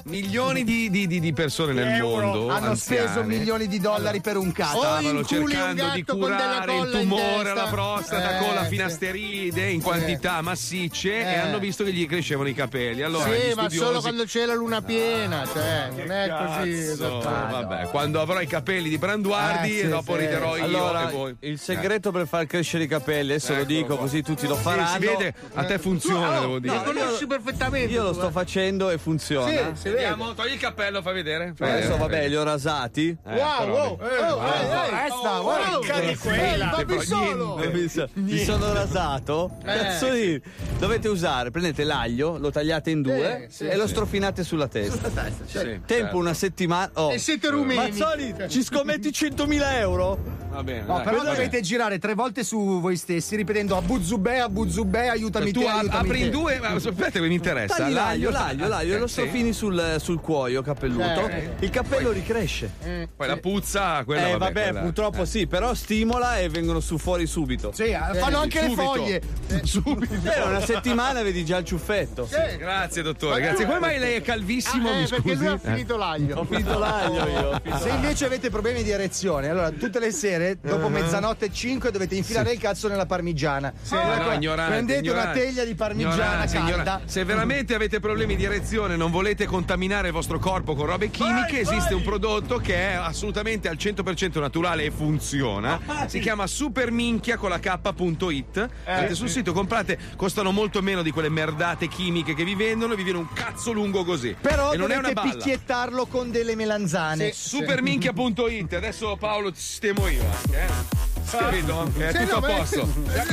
Milioni 0.06 0.64
di, 0.64 0.90
di- 0.90 1.08
di- 1.08 1.20
di 1.20 1.34
persone 1.34 1.74
nel 1.74 2.02
mondo 2.02 2.50
Hanno 2.50 2.70
anziane, 2.70 3.08
speso 3.08 3.24
milioni 3.24 3.68
di 3.68 3.80
dollari 3.80 4.22
per 4.22 4.38
un 4.38 4.52
cazzo. 4.52 4.78
stavano 4.80 5.24
cercando 5.24 5.90
di 5.94 6.04
con 6.04 6.20
della 6.38 6.84
il 6.84 6.92
tumore 6.92 7.50
alla 7.50 7.66
prostata 7.66 8.38
Eh, 8.40 8.44
con 8.46 8.54
la 8.54 8.64
sì. 8.64 8.70
finasteride 8.70 9.68
in 9.70 9.82
quantità 9.82 10.42
massicce 10.42 11.14
e 11.20 11.22
Eh. 11.34 11.38
hanno 11.40 11.60
visto 11.60 11.84
che 11.84 11.92
gli 11.92 12.06
crescevano 12.08 12.50
i 12.50 12.54
capelli. 12.54 13.02
Allora, 13.02 13.26
sì, 13.26 13.54
ma 13.56 13.64
studiosi- 13.64 13.78
solo 13.78 14.00
quando 14.02 14.24
c'è 14.26 14.46
la 14.46 14.54
luna 14.56 14.82
piena, 14.82 15.46
cioè, 15.52 15.90
non 15.96 16.12
è 16.12 16.28
così. 16.30 16.72
Cazzo, 16.72 16.92
esatto. 16.94 17.20
vabbè, 17.52 17.88
quando 17.90 18.22
avrò 18.22 18.40
i 18.42 18.48
capelli 18.48 18.90
di 18.90 18.98
Branduardi 18.98 19.70
Eh, 19.78 19.80
sì, 19.82 19.86
e 19.86 19.88
dopo 19.90 20.14
sì. 20.14 20.20
riderò 20.20 20.58
io 20.58 20.64
Allora, 20.64 21.10
e 21.10 21.12
voi. 21.12 21.36
il 21.42 21.60
segreto 21.60 22.12
per 22.12 22.28
far 22.28 22.46
crescere 22.46 22.84
i 22.84 22.88
capelli, 22.88 23.32
adesso 23.32 23.56
lo 23.56 23.64
dico 23.64 23.88
qua. 23.88 23.98
così 23.98 24.22
tutti 24.22 24.48
lo 24.48 24.56
Sì, 24.56 24.62
faranno. 24.62 24.88
si 24.90 25.00
vede, 25.00 25.34
a 25.54 25.64
te 25.66 25.78
funziona, 25.80 26.40
devo 26.40 26.60
dire. 26.60 26.76
Lo 26.76 26.84
conosci 26.84 27.28
perfettamente. 27.28 27.92
Io 27.94 28.04
lo 28.04 28.14
sto 28.14 28.28
eh. 28.28 28.32
facendo 28.32 28.90
e 28.90 28.98
funziona. 28.98 29.76
Sì. 29.76 29.90
Vediamo, 29.90 30.34
togli 30.34 30.54
il 30.54 30.60
cappello, 30.60 31.02
fai 31.02 31.14
vedere. 31.14 31.54
Fai 31.56 31.72
Adesso 31.72 31.98
vabbè, 31.98 32.28
li 32.28 32.36
ho 32.36 32.44
rasati. 32.44 33.16
Eh, 33.26 33.36
Wow, 33.38 33.68
wow, 33.70 34.00
eh, 34.02 34.32
oh, 34.32 34.44
ehi, 34.46 34.62
ehi, 34.62 34.90
Resta, 34.90 35.40
oh, 35.40 35.42
guarda 35.44 35.78
oh, 35.78 35.80
che 35.82 35.94
ehi, 35.94 36.16
quella. 36.28 37.02
solo. 37.02 37.56
Mi, 37.72 37.88
so- 37.88 38.10
mi 38.14 38.38
sono 38.44 38.74
rasato. 38.74 39.52
Eh. 39.62 39.66
Cazzo 39.66 40.10
di. 40.12 40.42
Dovete 40.80 41.08
usare, 41.08 41.50
prendete 41.52 41.84
l'aglio, 41.84 42.38
lo 42.38 42.52
tagliate 42.52 42.90
in 42.92 43.02
due 43.02 43.48
Sì, 43.50 43.56
sì, 43.64 43.68
e 43.68 43.76
lo 43.76 43.86
sì. 43.88 43.94
strofinate 43.94 44.44
sulla 44.44 44.68
testa. 44.68 45.10
Sì, 45.46 45.60
Tempo 45.60 45.84
certo. 45.88 46.18
una 46.18 46.34
settimana. 46.34 46.90
Oh. 46.96 47.12
E 47.12 47.18
siete 47.18 47.50
rumeni. 47.50 47.76
Mazzoli, 47.90 48.36
ci 48.48 48.64
scommetti 48.64 49.10
100.000 49.10 49.74
euro? 49.80 50.46
Va 50.50 50.64
bene. 50.64 50.82
No, 50.86 50.96
dai, 50.96 51.04
però 51.04 51.18
va 51.18 51.24
bene. 51.24 51.36
dovete 51.36 51.62
girare 51.62 52.00
tre 52.00 52.14
volte 52.14 52.44
su 52.44 52.80
voi 52.80 52.96
stessi, 52.96 53.36
ripetendo 53.36 53.76
Abu 53.78 54.02
Zubè, 54.02 54.38
Abu 54.38 54.68
Zubè, 54.68 55.08
aiutami 55.08 55.52
Tu 55.52 55.60
te, 55.62 55.68
a- 55.68 55.78
aiutami 55.80 56.08
apri 56.08 56.20
te. 56.20 56.26
in 56.26 56.32
due, 56.32 56.60
ma 56.60 56.70
aspetta 56.70 57.10
che 57.20 57.28
mi 57.28 57.34
interessa. 57.36 57.76
Tagli 57.76 57.94
l'aglio, 57.94 58.30
l'aglio, 58.30 58.68
l'aglio, 58.68 58.96
e 58.96 58.98
lo 59.00 59.08
Sì. 59.08 59.14
strofini 59.22 59.54
sul, 59.54 59.96
sul 60.00 60.20
cuoio 60.20 60.62
capelluto. 60.62 61.28
Eh. 61.28 61.50
Il 61.60 61.70
cappello 61.70 62.12
ricresce. 62.12 62.72
Poi 63.16 63.28
la 63.28 63.38
puzza, 63.38 64.04
quella 64.04 64.28
eh, 64.30 64.32
vabbè, 64.32 64.38
vabbè, 64.54 64.64
quella- 64.64 64.80
purtroppo 64.82 65.26
sì, 65.26 65.46
però 65.48 65.74
stimola 65.74 66.17
e 66.40 66.50
vengono 66.50 66.80
su 66.80 66.98
fuori 66.98 67.26
subito. 67.28 67.72
Sì, 67.74 67.84
eh, 67.84 68.00
fanno 68.16 68.40
anche 68.40 68.60
le 68.62 68.68
subito. 68.70 68.82
foglie. 68.84 69.22
Subito. 69.68 70.14
Eh, 70.32 70.42
una 70.42 70.60
settimana 70.62 71.22
vedi 71.22 71.46
già 71.46 71.58
il 71.58 71.66
ciuffetto. 71.66 72.28
Grazie, 72.58 73.02
dottore, 73.02 73.40
grazie. 73.42 73.66
Come 73.66 73.80
mai 73.80 73.98
lei 74.00 74.16
è 74.16 74.22
calvissimo? 74.22 74.90
Ah, 74.90 74.92
eh, 74.94 75.02
mi 75.02 75.08
perché 75.08 75.22
scusi? 75.30 75.36
lui 75.38 75.48
ha 75.48 75.54
Eh. 75.54 75.60
finito 75.60 75.98
l'aglio. 75.98 76.40
Ho 76.40 76.44
finito 76.46 76.78
l'aglio 76.80 77.28
io. 77.28 77.60
finito 77.64 77.78
Se 77.80 77.90
invece 77.90 78.26
avete 78.26 78.50
problemi 78.50 78.84
di 78.84 78.92
erezione, 78.92 79.50
allora 79.50 79.72
tutte 79.72 80.00
le 80.00 80.12
sere, 80.12 80.58
dopo 80.62 80.90
mezzanotte 80.90 81.46
e 81.46 81.52
5, 81.52 81.92
dovete 81.92 82.16
infilare 82.16 82.52
il 82.54 82.60
cazzo 82.60 82.88
nella 82.88 83.06
parmigiana. 83.06 83.72
Sì, 83.82 83.94
Mi 83.96 84.02
no, 84.02 84.08
raccomando, 84.10 84.34
ignorante, 84.36 84.72
Prendete 84.74 85.00
ignorante. 85.00 85.30
una 85.40 85.46
teglia 85.48 85.64
di 85.66 85.76
parmigiana 85.76 86.16
Ignorante, 86.16 86.54
calda. 86.54 86.68
ignorante. 86.74 87.04
Se 87.12 87.24
veramente 87.24 87.76
avete 87.76 88.00
problemi 88.00 88.36
di 88.36 88.44
erezione 88.44 88.94
e 88.94 88.98
non 88.98 89.12
volete 89.12 89.46
contaminare 89.46 90.08
il 90.08 90.14
vostro 90.14 90.40
corpo 90.40 90.76
con 90.76 90.86
robe 90.88 91.10
chimiche, 91.10 91.60
esiste 91.62 91.94
un 91.94 92.04
prodotto 92.04 92.58
che 92.58 92.76
è 92.76 92.94
assolutamente 92.94 93.70
al 93.70 93.76
100% 93.78 94.40
naturale 94.40 94.84
e 94.86 94.92
funziona. 94.92 95.80
Si 96.06 96.20
chiama 96.20 96.48
Superminchia 96.48 97.38
con 97.38 97.50
la 97.50 97.60
K.it. 97.60 98.70
Andate 98.86 99.16
sul 99.16 99.30
sito, 99.30 99.52
comprate, 99.54 99.98
costano 100.16 100.52
molto 100.52 100.82
meno 100.82 101.02
di 101.02 101.12
quelle 101.12 101.30
merdate 101.30 101.88
chimiche 101.88 102.34
che 102.34 102.44
vi 102.44 102.56
vendono 102.56 102.94
e 102.94 102.96
vi 102.96 103.04
viene 103.04 103.20
un 103.20 103.32
cazzo 103.34 103.72
lungo 103.72 104.04
così. 104.06 104.36
Però 104.40 104.74
e 104.74 104.78
non 104.78 104.92
è 104.92 104.98
una 104.98 105.12
balla. 105.12 105.32
picchiettarlo 105.32 106.06
con 106.06 106.32
delle 106.32 106.56
melanzane. 106.56 107.32
Superminchia.it. 107.32 108.74
Adesso 108.74 109.16
Paolo 109.18 109.52
ti 109.52 109.60
sistemo 109.60 110.08
io 110.08 110.24
anche, 110.24 110.60
eh. 110.60 111.07
Capito? 111.30 111.92
È 111.98 112.14
tutto 112.14 112.40
no, 112.40 112.46
a 112.46 112.56
posto. 112.58 112.88
è 113.08 113.26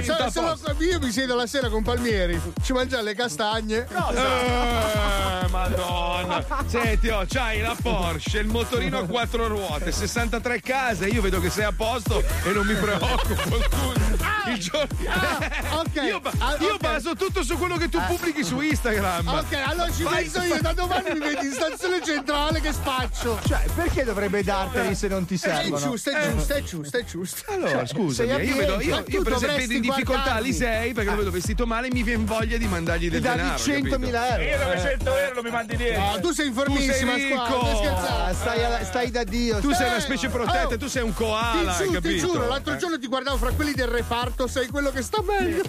tutto 0.00 0.22
a 0.22 0.76
io 0.80 0.98
mi 0.98 1.12
siedo 1.12 1.36
la 1.36 1.46
sera 1.46 1.68
con 1.68 1.82
Palmieri, 1.82 2.40
ci 2.62 2.72
mangiamo 2.72 3.04
le 3.04 3.14
castagne. 3.14 3.86
Eh, 3.86 5.48
Madonna. 5.48 6.44
Senti, 6.66 7.08
oh, 7.08 7.24
c'hai 7.26 7.60
la 7.60 7.76
Porsche, 7.80 8.38
il 8.38 8.48
motorino 8.48 8.98
a 8.98 9.06
quattro 9.06 9.46
ruote, 9.46 9.92
63 9.92 10.60
case. 10.60 11.06
Io 11.06 11.22
vedo 11.22 11.40
che 11.40 11.50
sei 11.50 11.64
a 11.64 11.72
posto 11.72 12.20
e 12.20 12.50
non 12.52 12.66
mi 12.66 12.74
preoccupo. 12.74 13.60
Scusa. 13.62 14.11
Il 14.46 14.58
giorno- 14.58 14.88
ok. 15.80 16.02
Io, 16.04 16.20
ba- 16.20 16.32
Ah, 16.38 16.56
io 16.58 16.74
ok. 16.74 16.80
baso 16.80 17.14
tutto 17.14 17.42
su 17.44 17.56
quello 17.56 17.76
che 17.76 17.88
tu 17.88 18.00
pubblichi 18.06 18.42
su 18.42 18.60
Instagram. 18.60 19.26
Ok, 19.28 19.52
allora 19.64 19.90
ci 19.92 20.02
Vai- 20.02 20.24
penso 20.24 20.42
io, 20.42 20.58
da 20.60 20.72
domani 20.72 21.10
mi 21.12 21.18
vedi 21.20 21.46
in 21.46 21.52
stazione 21.52 22.00
centrale 22.04 22.60
che 22.60 22.72
spaccio. 22.72 23.38
Cioè, 23.46 23.64
perché 23.74 24.04
dovrebbe 24.04 24.42
darteli 24.42 24.94
se 24.94 25.08
non 25.08 25.24
ti 25.24 25.34
È 25.34 25.38
servono? 25.38 25.78
giusto, 25.78 26.10
è 26.10 26.30
giusto, 26.32 26.54
è 26.54 26.62
giusto, 26.62 26.96
è 26.98 27.04
giusto. 27.04 27.52
Allora, 27.52 27.86
scusa, 27.86 28.24
sei 28.24 28.46
io, 28.48 28.56
vedo, 28.56 28.80
io, 28.80 29.04
io 29.06 29.22
per 29.22 29.32
esempio 29.34 29.56
vedo 29.58 29.72
in 29.74 29.80
difficoltà 29.80 30.22
guardarmi. 30.22 30.48
Lisei 30.48 30.92
perché 30.92 31.10
lo 31.10 31.16
vedo 31.16 31.30
vestito 31.30 31.66
male 31.66 31.86
e 31.88 31.90
mi 31.92 32.02
viene 32.02 32.24
voglia 32.24 32.56
di 32.56 32.66
mandargli 32.66 33.08
del 33.10 33.20
denaro. 33.20 33.56
100.000 33.56 34.30
euro. 34.30 34.42
Io 34.42 34.58
900 34.64 35.16
euro 35.16 35.42
mi 35.42 35.50
mandi 35.50 35.76
dietro. 35.76 36.02
No, 36.04 36.20
tu 36.20 36.32
sei 36.32 36.46
informissima, 36.48 37.12
Tu 37.12 37.18
sei 37.18 37.28
ricco. 37.28 37.60
stai. 37.66 37.86
Ah, 38.28 38.34
stai, 38.34 38.64
alla- 38.64 38.84
stai 38.84 39.10
da 39.10 39.24
Dio. 39.24 39.58
Tu 39.60 39.72
sei 39.72 39.88
una 39.88 40.00
specie 40.00 40.28
protetta, 40.28 40.74
Oh, 40.74 40.78
tu 40.78 40.88
sei 40.88 41.02
un 41.02 41.10
Ti, 41.14 41.22
koala, 41.22 41.72
ti 42.00 42.18
giuro, 42.18 42.46
l'altro 42.48 42.74
Eh. 42.74 42.76
giorno 42.78 42.98
ti 42.98 43.06
guardavo 43.06 43.36
fra 43.36 43.50
quelli 43.52 43.72
del 43.72 43.88
reparto, 43.88 44.31
sei 44.48 44.68
quello 44.68 44.90
che 44.90 45.02
sta 45.02 45.22
meglio. 45.22 45.62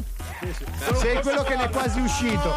Sei 1.00 1.22
quello 1.22 1.44
che 1.44 1.56
ne 1.56 1.66
è 1.66 1.70
quasi 1.70 2.00
uscito. 2.00 2.54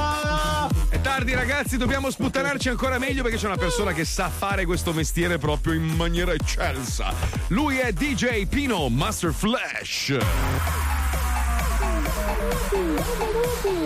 È 0.88 1.00
tardi 1.00 1.34
ragazzi, 1.34 1.76
dobbiamo 1.76 2.10
sputtanarci 2.10 2.68
ancora 2.68 2.98
meglio 2.98 3.22
perché 3.22 3.38
c'è 3.38 3.46
una 3.46 3.56
persona 3.56 3.92
che 3.92 4.04
sa 4.04 4.28
fare 4.28 4.64
questo 4.64 4.92
mestiere 4.92 5.38
proprio 5.38 5.74
in 5.74 5.84
maniera 5.84 6.32
eccelsa. 6.32 7.12
Lui 7.48 7.78
è 7.78 7.92
DJ 7.92 8.46
Pino 8.46 8.88
Master 8.88 9.32
Flash. 9.32 10.16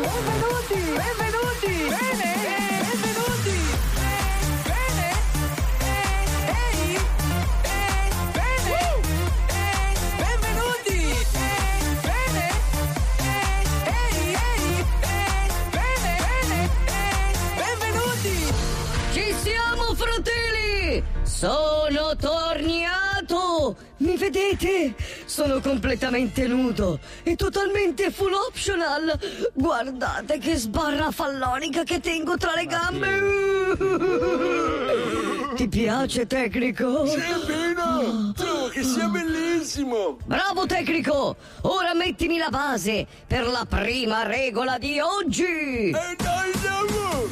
Benvenuti, 0.01 0.81
benvenuti. 0.95 1.89
Bene, 1.89 2.60
Sono 21.41 22.15
tornato! 22.17 23.75
Mi 23.97 24.15
vedete? 24.19 24.95
Sono 25.25 25.59
completamente 25.61 26.47
nudo 26.47 26.99
e 27.23 27.35
totalmente 27.35 28.11
full 28.11 28.35
optional! 28.35 29.19
Guardate 29.55 30.37
che 30.37 30.57
sbarra 30.57 31.11
fallonica 31.11 31.83
che 31.83 31.99
tengo 31.99 32.37
tra 32.37 32.53
le 32.55 32.67
gambe! 32.67 33.09
Ti 35.57 35.67
piace, 35.67 36.27
tecnico? 36.27 37.07
Sì, 37.07 37.23
Pino. 37.47 38.35
Trovo 38.35 38.69
che 38.69 38.83
sia 38.83 39.09
bellissimo! 39.09 40.19
Bravo, 40.23 40.67
tecnico! 40.67 41.37
Ora 41.63 41.95
mettimi 41.95 42.37
la 42.37 42.51
base 42.51 43.07
per 43.27 43.47
la 43.47 43.65
prima 43.67 44.25
regola 44.25 44.77
di 44.77 45.01
oggi! 45.01 45.89
E 45.89 46.17
dai, 46.19 46.53
andiamo! 46.53 47.29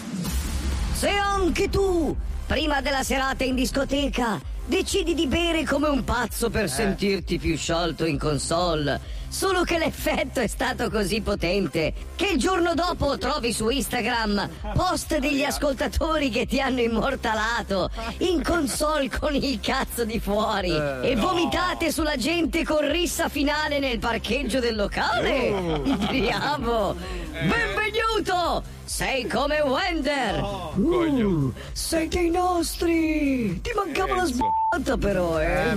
Se 0.94 1.10
anche 1.10 1.68
tu, 1.68 2.16
prima 2.48 2.80
della 2.80 3.02
serata 3.02 3.44
in 3.44 3.54
discoteca, 3.54 4.40
decidi 4.64 5.12
di 5.14 5.26
bere 5.26 5.64
come 5.64 5.88
un 5.88 6.02
pazzo 6.02 6.48
per 6.48 6.70
sentirti 6.70 7.38
più 7.38 7.54
sciolto 7.58 8.06
in 8.06 8.18
console, 8.18 8.98
solo 9.28 9.64
che 9.64 9.76
l'effetto 9.76 10.40
è 10.40 10.46
stato 10.46 10.88
così 10.88 11.20
potente 11.20 11.92
che 12.16 12.28
il 12.32 12.38
giorno 12.38 12.72
dopo 12.72 13.18
trovi 13.18 13.52
su 13.52 13.68
Instagram 13.68 14.48
post 14.74 15.18
degli 15.18 15.44
ascoltatori 15.44 16.30
che 16.30 16.46
ti 16.46 16.58
hanno 16.58 16.80
immortalato 16.80 17.90
in 18.20 18.42
console 18.42 19.10
con 19.10 19.34
il 19.34 19.60
cazzo 19.60 20.06
di 20.06 20.18
fuori 20.18 20.70
Eh, 20.70 21.10
e 21.10 21.14
no. 21.14 21.26
vomitate 21.26 21.92
sulla 21.92 22.16
gente 22.16 22.64
con 22.64 22.90
rissa 22.90 23.28
finale 23.28 23.78
nel 23.78 23.98
parcheggio 23.98 24.58
del 24.58 24.74
locale. 24.74 25.50
Oh. 25.50 25.80
Bravo! 26.08 26.96
Benvenuto! 27.32 28.76
Sei 28.88 29.26
come 29.26 29.60
Wender! 29.60 30.42
Uh, 30.76 31.52
sei 31.72 32.08
dei 32.08 32.30
nostri! 32.30 33.60
Ti 33.60 33.70
mancava 33.76 34.14
la 34.16 34.24
sbatta 34.24 34.96
però, 34.96 35.38
eh! 35.38 35.76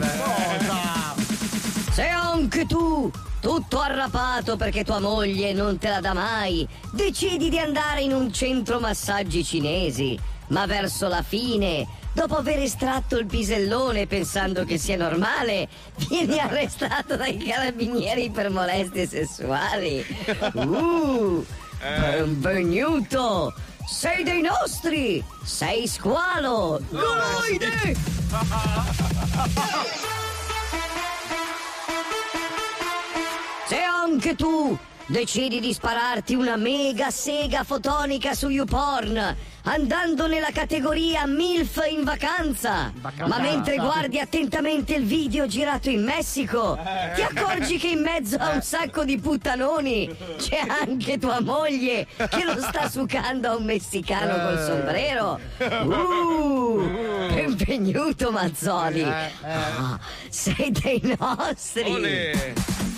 Se 1.92 2.08
anche 2.08 2.66
tu, 2.66 3.12
tutto 3.42 3.80
arrapato 3.82 4.56
perché 4.56 4.86
tua 4.86 5.02
moglie 5.02 5.52
non 5.52 5.78
te 5.78 5.90
la 5.90 6.00
dà 6.00 6.14
mai, 6.14 6.66
decidi 6.94 7.50
di 7.50 7.60
andare 7.60 8.02
in 8.02 8.14
un 8.14 8.32
centro 8.32 8.80
massaggi 8.80 9.44
cinesi, 9.44 10.18
ma 10.48 10.66
verso 10.66 11.10
la 11.10 11.22
fine, 11.22 11.86
dopo 12.14 12.38
aver 12.38 12.60
estratto 12.60 13.18
il 13.18 13.26
pisellone 13.26 14.08
pensando 14.08 14.64
che 14.64 14.78
sia 14.78 14.96
normale, 14.96 15.68
vieni 16.08 16.40
arrestato 16.40 17.18
dai 17.18 17.36
carabinieri 17.36 18.30
per 18.30 18.50
molestie 18.50 19.06
sessuali. 19.06 20.06
Uh, 20.54 21.46
benvenuto! 21.82 23.54
Sei 23.88 24.24
dei 24.24 24.42
nostri! 24.42 25.24
Sei 25.44 25.88
squalo! 25.88 26.80
Goloide! 26.90 27.96
Se 33.68 33.82
anche 33.82 34.36
tu 34.36 34.78
decidi 35.12 35.60
di 35.60 35.74
spararti 35.74 36.36
una 36.36 36.56
mega 36.56 37.12
sega 37.12 37.66
fotonica 37.66 38.34
su 38.34 38.48
YouPorn, 38.48 39.36
andando 39.64 40.26
nella 40.26 40.52
categoria 40.54 41.28
MILF 41.28 41.86
in 41.92 42.06
vacanza, 42.06 42.94
ma 43.26 43.40
mentre 43.40 43.76
guardi 43.76 44.20
attentamente 44.20 44.96
il 44.96 45.04
video 45.04 45.48
girato 45.48 45.90
in 45.90 46.06
Messico, 46.06 46.80
ti 47.14 47.22
accorgi 47.22 47.78
che 47.78 47.90
in 47.90 48.00
mezzo 48.00 48.38
a 48.38 48.52
un 48.52 48.62
sacco 48.62 49.04
di 49.04 49.20
puttanoni 49.20 50.16
c'è 50.38 50.64
anche 50.66 51.18
tua 51.18 51.42
moglie 51.42 52.08
che 52.16 52.46
lo 52.46 52.56
sta 52.62 52.90
sucando 52.90 53.50
a 53.50 53.56
un 53.58 53.66
messicano 53.66 54.34
col 54.46 54.64
sombrero. 54.64 55.40
Uh, 55.84 56.88
benvenuto 57.34 58.32
Mazzoli! 58.32 59.04
Ah, 59.04 60.00
sei 60.30 60.72
dei 60.72 61.02
nostri! 61.20 62.91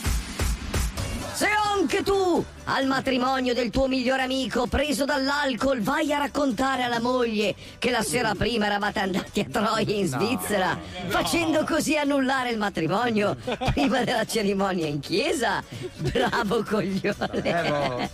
Se 1.34 1.48
anche 1.48 2.04
tu, 2.04 2.46
al 2.66 2.86
matrimonio 2.86 3.56
del 3.56 3.72
tuo 3.72 3.88
migliore 3.88 4.22
amico, 4.22 4.68
preso 4.68 5.04
dall'alcol, 5.04 5.82
vai 5.82 6.14
a 6.14 6.20
raccontare 6.20 6.84
alla 6.84 7.00
moglie 7.00 7.56
che 7.80 7.90
la 7.90 8.04
sera 8.04 8.36
prima 8.36 8.68
eravate 8.68 9.00
andati 9.00 9.40
a 9.40 9.46
Troia 9.52 9.96
in 9.96 10.10
No. 10.10 10.20
Svizzera, 10.20 10.80
facendo 11.08 11.64
così 11.64 11.98
annullare 11.98 12.52
il 12.52 12.60
matrimonio 12.60 13.36
prima 13.74 14.04
della 14.04 14.26
cerimonia 14.26 14.86
in 14.86 15.00
chiesa, 15.00 15.64
bravo 15.98 16.64
coglione! 16.64 18.10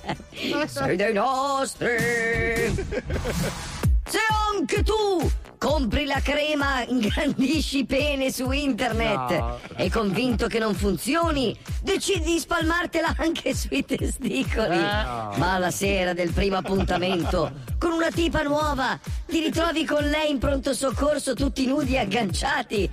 Sei 0.66 0.96
dei 0.96 1.14
nostri! 1.14 1.88
Se 4.10 4.18
anche 4.58 4.82
tu 4.84 5.30
compri 5.60 6.06
la 6.06 6.20
crema, 6.22 6.84
ingrandisci 6.88 7.86
pene 7.86 8.32
su 8.32 8.50
internet 8.52 9.18
No. 9.30 9.60
e 9.76 9.90
convinto 9.90 10.48
che 10.48 10.58
non 10.58 10.74
funzioni, 10.74 11.56
decidi 11.82 12.32
di 12.32 12.40
spalmartela 12.40 13.14
anche 13.18 13.54
sui 13.54 13.86
testicoli. 13.86 14.78
Eh. 14.78 14.80
No. 14.80 15.34
Ma 15.36 15.54
alla 15.54 15.70
sera 15.72 16.14
del 16.14 16.32
primo 16.32 16.58
appuntamento, 16.58 17.52
con 17.78 17.92
una 17.92 18.10
tipa 18.10 18.42
nuova, 18.42 18.98
ti 19.28 19.40
ritrovi 19.42 19.86
con 19.86 20.04
lei 20.04 20.32
in 20.32 20.40
pronto 20.40 20.74
soccorso 20.74 21.34
tutti 21.36 21.66
nudi 21.68 21.94
e 21.94 22.00
agganciati. 22.00 22.90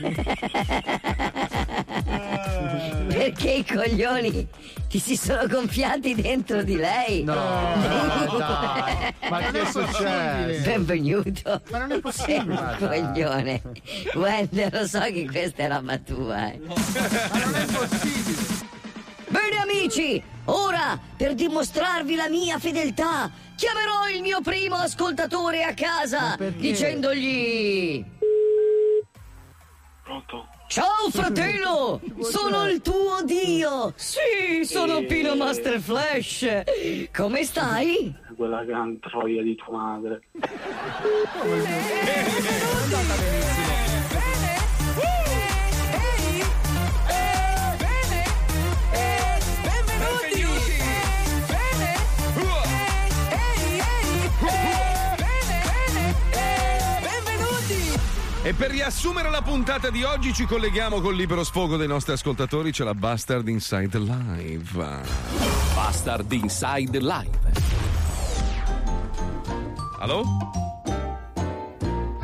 Perché 3.20 3.50
i 3.50 3.66
coglioni 3.66 4.48
ti 4.88 4.98
si 4.98 5.14
sono 5.14 5.46
gonfiati 5.46 6.14
dentro 6.14 6.62
di 6.62 6.76
lei. 6.76 7.22
No, 7.22 7.34
no, 7.76 8.38
dai. 8.38 9.14
Ma 9.28 9.38
che 9.40 9.60
è 9.60 9.64
successo? 9.66 10.62
Benvenuto. 10.70 11.60
Ma 11.70 11.78
non 11.80 11.92
è 11.92 12.00
possibile. 12.00 12.58
Un 12.58 12.76
coglione. 12.78 13.62
Wender, 14.14 14.72
lo 14.72 14.86
so 14.86 15.00
che 15.00 15.26
questa 15.30 15.64
è 15.64 15.68
roba 15.68 15.98
tua. 15.98 16.50
eh. 16.50 16.60
Bene 19.28 19.56
amici, 19.64 20.22
ora 20.46 20.98
per 21.14 21.34
dimostrarvi 21.34 22.14
la 22.14 22.30
mia 22.30 22.58
fedeltà, 22.58 23.30
chiamerò 23.54 24.08
il 24.08 24.22
mio 24.22 24.40
primo 24.40 24.76
ascoltatore 24.76 25.62
a 25.62 25.74
casa 25.74 26.38
dicendogli... 26.56 28.02
Ciao 30.70 31.10
fratello, 31.10 32.00
sono 32.20 32.68
il 32.68 32.80
tuo 32.80 33.24
dio. 33.24 33.92
Sì, 33.96 34.62
sono 34.62 35.04
Pino 35.04 35.34
Master 35.34 35.80
Flash. 35.80 36.62
Come 37.12 37.42
stai? 37.42 38.14
Quella 38.36 38.62
gran 38.62 39.00
troia 39.00 39.42
di 39.42 39.56
tua 39.56 39.76
madre. 39.76 40.22
E 58.42 58.54
per 58.54 58.70
riassumere 58.70 59.28
la 59.30 59.42
puntata 59.42 59.90
di 59.90 60.02
oggi 60.02 60.32
ci 60.32 60.46
colleghiamo 60.46 61.00
col 61.00 61.14
libero 61.14 61.44
sfogo 61.44 61.76
dei 61.76 61.86
nostri 61.86 62.14
ascoltatori, 62.14 62.72
c'è 62.72 62.84
la 62.84 62.94
Bastard 62.94 63.46
Inside 63.48 63.98
Live. 63.98 64.98
Bastard 65.74 66.32
Inside 66.32 66.98
Live. 66.98 67.38
Allo? 69.98 70.24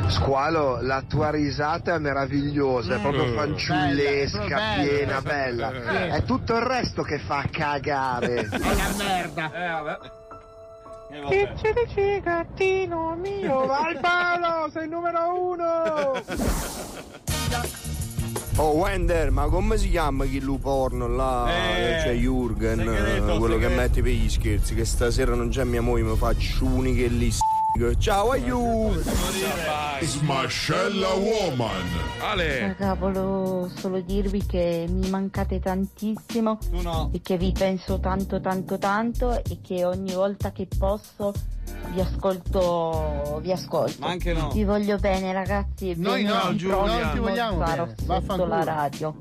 Squalo, 0.08 0.80
la 0.80 1.02
tua 1.06 1.28
risata 1.30 1.94
è 1.96 1.98
meravigliosa, 1.98 2.94
è 2.96 3.00
proprio 3.00 3.26
Mm. 3.26 3.34
fanciullesca, 3.34 4.46
Bella, 4.46 4.82
piena, 4.82 5.20
bella. 5.20 5.70
È 6.14 6.22
tutto 6.24 6.54
il 6.54 6.62
resto 6.62 7.02
che 7.02 7.18
fa 7.18 7.44
cagare. 7.50 8.48
È 8.48 8.56
una 8.56 8.94
merda. 8.96 9.52
Eh, 9.52 9.82
vabbè. 9.82 9.98
Dici 11.08 11.72
dici 11.72 12.20
gattino 12.20 13.14
mio, 13.14 13.64
vai 13.66 13.94
al 13.94 14.00
palo, 14.00 14.70
sei 14.70 14.84
il 14.84 14.90
numero 14.90 15.50
uno! 15.50 16.22
Oh 18.58 18.70
Wender, 18.70 19.30
ma 19.30 19.48
come 19.48 19.76
si 19.76 19.90
chiama 19.90 20.24
chi 20.24 20.40
lu 20.40 20.58
porno 20.58 21.06
là? 21.06 21.46
Eh, 21.46 22.02
c'è 22.02 22.12
Jurgen, 22.14 22.78
segreto, 22.78 23.36
quello 23.36 23.56
che 23.56 23.64
segreto. 23.64 23.80
mette 23.82 24.02
per 24.02 24.12
gli 24.12 24.30
scherzi, 24.30 24.74
che 24.74 24.86
stasera 24.86 25.34
non 25.34 25.50
c'è 25.50 25.64
mia 25.64 25.82
moglie, 25.82 26.04
mi 26.04 26.16
faccio 26.16 26.64
uniche 26.64 27.06
lì. 27.08 27.30
Ciao 27.98 28.30
aiuto! 28.30 29.02
Smascella 30.00 31.12
Woman. 31.12 31.84
Ale! 32.22 32.74
Raga, 32.78 32.94
volevo 32.94 33.70
solo 33.76 34.00
dirvi 34.00 34.46
che 34.46 34.86
mi 34.88 35.10
mancate 35.10 35.60
tantissimo 35.60 36.58
e 37.12 37.20
che 37.20 37.36
vi 37.36 37.52
penso 37.52 38.00
tanto 38.00 38.40
tanto 38.40 38.78
tanto 38.78 39.44
e 39.44 39.58
che 39.62 39.84
ogni 39.84 40.14
volta 40.14 40.52
che 40.52 40.66
posso 40.78 41.34
vi 41.92 42.00
ascolto 42.00 43.40
vi 43.42 43.52
ascolto. 43.52 43.96
Ma 44.00 44.08
anche 44.08 44.32
no. 44.32 44.48
Vi 44.52 44.64
voglio 44.64 44.96
bene 44.96 45.34
ragazzi 45.34 45.90
e 45.90 45.94
Noi 45.98 46.22
no, 46.22 46.32
prossimo 46.56 46.86
Non 46.86 47.10
ti 47.12 47.18
vogliamo 47.18 47.58
bene. 47.58 47.76
sotto 47.76 48.04
Vaffanculo. 48.06 48.46
la 48.46 48.64
radio. 48.64 49.16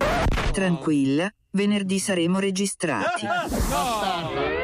Tranquilla, 0.54 1.30
venerdì 1.52 2.00
saremo 2.00 2.40
registrati. 2.40 3.28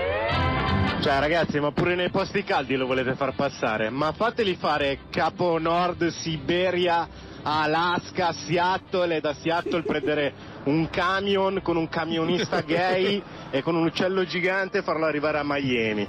Cioè 1.02 1.18
ragazzi, 1.18 1.60
ma 1.60 1.72
pure 1.72 1.96
nei 1.96 2.12
posti 2.12 2.44
caldi 2.44 2.76
lo 2.76 2.86
volete 2.86 3.16
far 3.16 3.34
passare? 3.34 3.90
Ma 3.90 4.12
fateli 4.12 4.56
fare 4.56 5.00
Capo 5.10 5.58
Nord, 5.58 6.10
Siberia, 6.10 7.08
Alaska, 7.42 8.32
Seattle 8.34 9.16
e 9.16 9.20
da 9.20 9.34
Seattle 9.34 9.82
prendere 9.82 10.32
un 10.66 10.88
camion 10.92 11.60
con 11.64 11.76
un 11.76 11.90
camionista 11.90 12.62
gay 12.68 13.20
e 13.50 13.64
con 13.64 13.74
un 13.74 13.86
uccello 13.86 14.24
gigante 14.26 14.78
e 14.78 14.82
farlo 14.84 15.08
arrivare 15.08 15.40
a 15.40 15.44
Miami. 15.44 16.08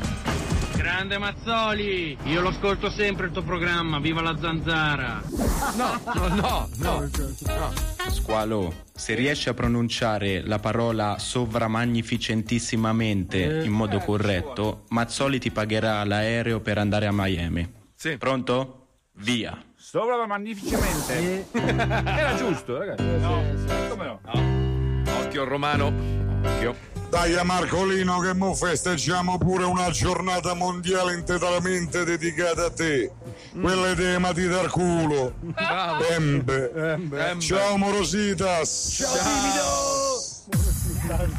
Grande 1.04 1.18
Mazzoli, 1.18 2.16
io 2.22 2.40
lo 2.40 2.48
ascolto 2.48 2.88
sempre 2.88 3.26
il 3.26 3.32
tuo 3.32 3.42
programma, 3.42 3.98
viva 3.98 4.22
la 4.22 4.34
zanzara. 4.40 5.22
No, 5.76 6.00
no, 6.14 6.66
no, 6.78 6.78
no. 6.78 7.10
Squalo, 8.08 8.72
se 8.94 9.12
riesci 9.12 9.50
a 9.50 9.54
pronunciare 9.54 10.40
la 10.46 10.58
parola 10.58 11.18
sovramagnificentissimamente 11.18 13.64
in 13.64 13.72
modo 13.72 13.98
corretto, 13.98 14.84
Mazzoli 14.88 15.38
ti 15.38 15.50
pagherà 15.50 16.02
l'aereo 16.04 16.60
per 16.60 16.78
andare 16.78 17.04
a 17.04 17.12
Miami. 17.12 17.70
Sì. 17.94 18.16
Pronto? 18.16 18.86
Via. 19.16 19.62
Sopra 19.76 20.26
magnificemente. 20.26 21.48
Era 21.52 22.34
giusto, 22.34 22.78
ragazzi. 22.78 23.04
Come 23.90 24.06
no? 24.06 24.20
Occhio 25.20 25.44
romano. 25.44 25.92
Occhio. 26.44 26.93
Dai 27.14 27.32
a 27.36 27.44
Marcolino 27.44 28.18
che 28.18 28.34
mo 28.34 28.54
festeggiamo 28.56 29.38
pure 29.38 29.62
una 29.62 29.88
giornata 29.90 30.52
mondiale 30.54 31.14
interamente 31.14 32.02
dedicata 32.04 32.64
a 32.64 32.70
te. 32.72 33.08
Quelle 33.52 33.94
dei 33.94 34.18
mati 34.18 34.48
dal 34.48 34.68
culo. 34.68 35.32
Bravo. 35.38 36.04
Embe. 36.08 36.72
Embe. 36.74 37.36
Ciao 37.38 37.76
Morositas. 37.76 39.04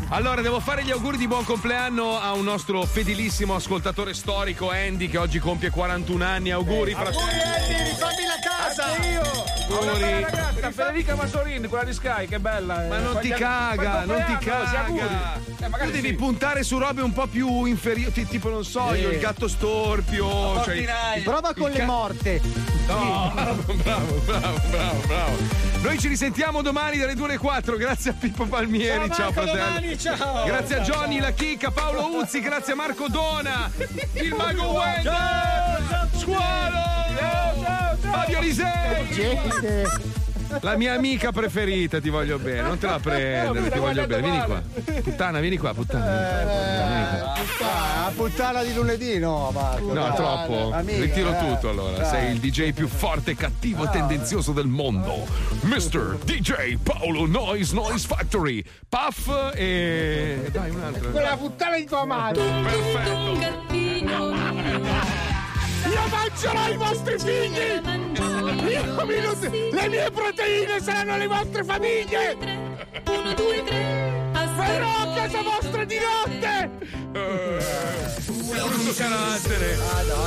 Allora, 0.09 0.41
devo 0.41 0.59
fare 0.59 0.83
gli 0.83 0.91
auguri 0.91 1.17
di 1.17 1.27
buon 1.27 1.43
compleanno 1.43 2.19
a 2.19 2.33
un 2.33 2.43
nostro 2.43 2.83
fedelissimo 2.83 3.55
ascoltatore 3.55 4.13
storico, 4.13 4.69
Andy, 4.69 5.07
che 5.09 5.17
oggi 5.17 5.39
compie 5.39 5.69
41 5.71 6.23
anni. 6.23 6.51
Auguri, 6.51 6.93
fratello. 6.93 7.19
rifammi 7.25 8.25
la 8.25 8.39
casa! 8.41 8.95
Io! 9.11 9.21
Ho 9.75 9.81
una 9.81 9.91
Auguri. 9.93 10.21
ragazza, 10.21 10.71
Federica 10.71 11.15
Masorini, 11.15 11.67
quella 11.67 11.83
di 11.83 11.93
Sky, 11.93 12.27
che 12.27 12.39
bella. 12.39 12.85
eh. 12.85 12.87
Ma 12.87 12.99
non 12.99 13.17
ti 13.19 13.29
caga, 13.29 14.05
non 14.05 14.23
ti 14.39 14.49
auguri. 14.49 14.99
caga. 14.99 15.39
Eh, 15.59 15.85
tu 15.85 15.91
devi 15.91 16.07
sì. 16.09 16.13
puntare 16.13 16.63
su 16.63 16.77
robe 16.77 17.01
un 17.01 17.11
po' 17.11 17.25
più 17.25 17.65
inferiori, 17.65 18.11
ti- 18.11 18.27
tipo 18.27 18.49
non 18.49 18.63
so, 18.63 18.93
io 18.93 19.09
il 19.09 19.17
gatto 19.19 19.47
storpio. 19.47 20.61
Cioè, 20.63 20.85
Prova 21.23 21.53
con 21.55 21.71
le 21.71 21.79
ca- 21.79 21.85
morte. 21.85 22.41
No, 22.87 23.31
bravo, 23.33 23.63
bravo, 23.73 24.13
bravo, 24.25 24.61
bravo, 24.69 24.99
bravo. 25.07 25.37
Noi 25.81 25.99
ci 25.99 26.07
risentiamo 26.07 26.61
domani 26.61 26.97
dalle 26.97 27.15
2 27.15 27.25
alle 27.25 27.37
4. 27.37 27.75
Grazie 27.77 28.11
a 28.11 28.13
Pippo 28.13 28.45
Palmieri. 28.45 29.07
Ciao, 29.07 29.15
Ciao, 29.15 29.25
Marco, 29.25 29.41
fratello. 29.41 29.54
Domani, 29.55 29.97
ciao. 29.97 30.45
Grazie 30.45 30.75
a 30.77 30.81
Johnny, 30.81 31.15
ciao. 31.17 31.25
la 31.25 31.33
chicca, 31.33 31.71
Paolo 31.71 32.17
Uzzi, 32.17 32.39
grazie 32.41 32.73
a 32.73 32.75
Marco 32.75 33.07
Dona, 33.07 33.71
il 34.13 34.33
mago 34.37 34.81
ciao, 35.01 36.07
Squalo, 36.13 36.83
Fabio 37.99 38.39
Lisei. 38.41 40.24
La 40.61 40.75
mia 40.77 40.93
amica 40.93 41.31
preferita, 41.31 41.99
ti 41.99 42.09
voglio 42.09 42.37
bene, 42.37 42.61
non 42.61 42.77
te 42.77 42.87
la 42.87 42.99
prendere, 42.99 43.69
ti 43.69 43.79
voglio 43.79 44.05
bene. 44.07 44.21
Vieni 44.21 44.43
qua. 44.43 44.61
Puttana, 45.01 45.39
vieni 45.39 45.57
qua, 45.57 45.73
puttana. 45.73 46.05
Vieni 46.87 47.05
qua. 47.17 47.33
Ah, 48.05 48.11
puttana 48.15 48.63
di 48.63 48.73
lunedì, 48.73 49.17
no, 49.19 49.51
Marco. 49.51 49.93
No, 49.93 49.93
dai. 49.93 50.15
troppo. 50.15 50.71
Amica, 50.71 50.99
Ritiro 50.99 51.31
eh. 51.31 51.37
tutto 51.37 51.69
allora. 51.69 51.97
Dai. 51.97 52.09
Sei 52.09 52.31
il 52.31 52.39
DJ 52.39 52.73
più 52.73 52.87
forte, 52.87 53.35
cattivo 53.35 53.85
e 53.85 53.89
tendenzioso 53.89 54.51
del 54.51 54.67
mondo. 54.67 55.25
Mr. 55.61 56.17
DJ 56.23 56.77
Paolo 56.81 57.25
Noise 57.25 57.73
Noise 57.73 58.07
Factory. 58.07 58.63
Puff 58.87 59.51
e. 59.55 60.49
Dai, 60.51 60.69
un 60.69 60.81
altro. 60.81 61.11
Quella 61.11 61.37
puttana 61.37 61.77
di 61.77 61.85
tua 61.85 62.05
madre! 62.05 62.43
Io 65.87 66.07
mangerò 66.09 66.67
i 66.69 66.77
vostri 66.77 67.19
figli! 67.19 67.81
Io 68.69 69.05
mi 69.05 69.19
nut- 69.19 69.71
le 69.71 69.87
mie 69.87 70.11
proteine 70.11 70.81
saranno 70.81 71.17
le 71.17 71.27
vostre 71.27 71.63
famiglie! 71.63 72.37
Uno, 73.07 73.33
due, 73.33 73.63
tre! 73.63 74.23
Verrò 74.55 74.87
a 74.87 75.13
casa 75.13 75.41
vostra 75.41 75.83
di 75.83 75.97
notte! 75.97 76.69
Brutto 78.55 78.93
carattere. 78.95 79.77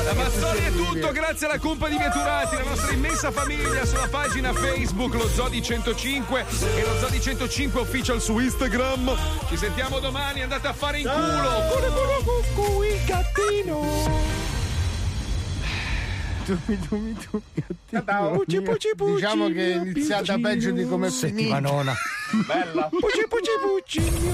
La 0.05 0.15
Mazzoli 0.15 0.65
è 0.65 0.73
tutto, 0.73 1.13
grazie 1.13 1.47
alla 1.47 1.59
Cumpa 1.59 1.89
di 1.89 1.97
Vieturati, 1.97 2.57
la 2.57 2.63
nostra 2.63 2.93
immensa 2.93 3.31
famiglia 3.31 3.85
sulla 3.85 4.09
pagina 4.09 4.53
Facebook, 4.53 5.15
lo 5.15 5.29
Zodi 5.29 5.63
105 5.63 6.45
e 6.77 6.83
lo 6.83 6.99
Zodi 7.01 7.21
105 7.21 7.81
official 7.81 8.21
su 8.21 8.39
Instagram. 8.39 9.17
Ci 9.49 9.57
sentiamo 9.57 9.99
domani, 9.99 10.43
andate 10.43 10.69
a 10.69 10.73
fare 10.73 11.01
in 11.01 11.09
culo. 11.09 11.63
Culo, 11.73 11.93
culo, 11.93 12.43
cucù, 12.55 12.83
il 12.83 13.01
gattino! 13.05 14.58
Tumi 16.49 16.79
tumi 16.89 17.15
tumi. 17.15 17.43
Ciao, 18.05 18.31
pucci, 18.31 18.63
pucci, 18.63 18.89
pucci, 18.97 19.15
Diciamo 19.15 19.49
che 19.49 19.73
è 19.73 19.77
iniziata 19.77 20.39
peggio 20.39 20.71
di 20.71 20.87
come 20.87 21.09
è 21.09 21.11
finita. 21.11 21.37
Settimanona. 21.37 21.95
Bella. 22.47 22.89
Pucci 22.89 23.27
pucci 23.29 23.51
pucci. 23.63 24.29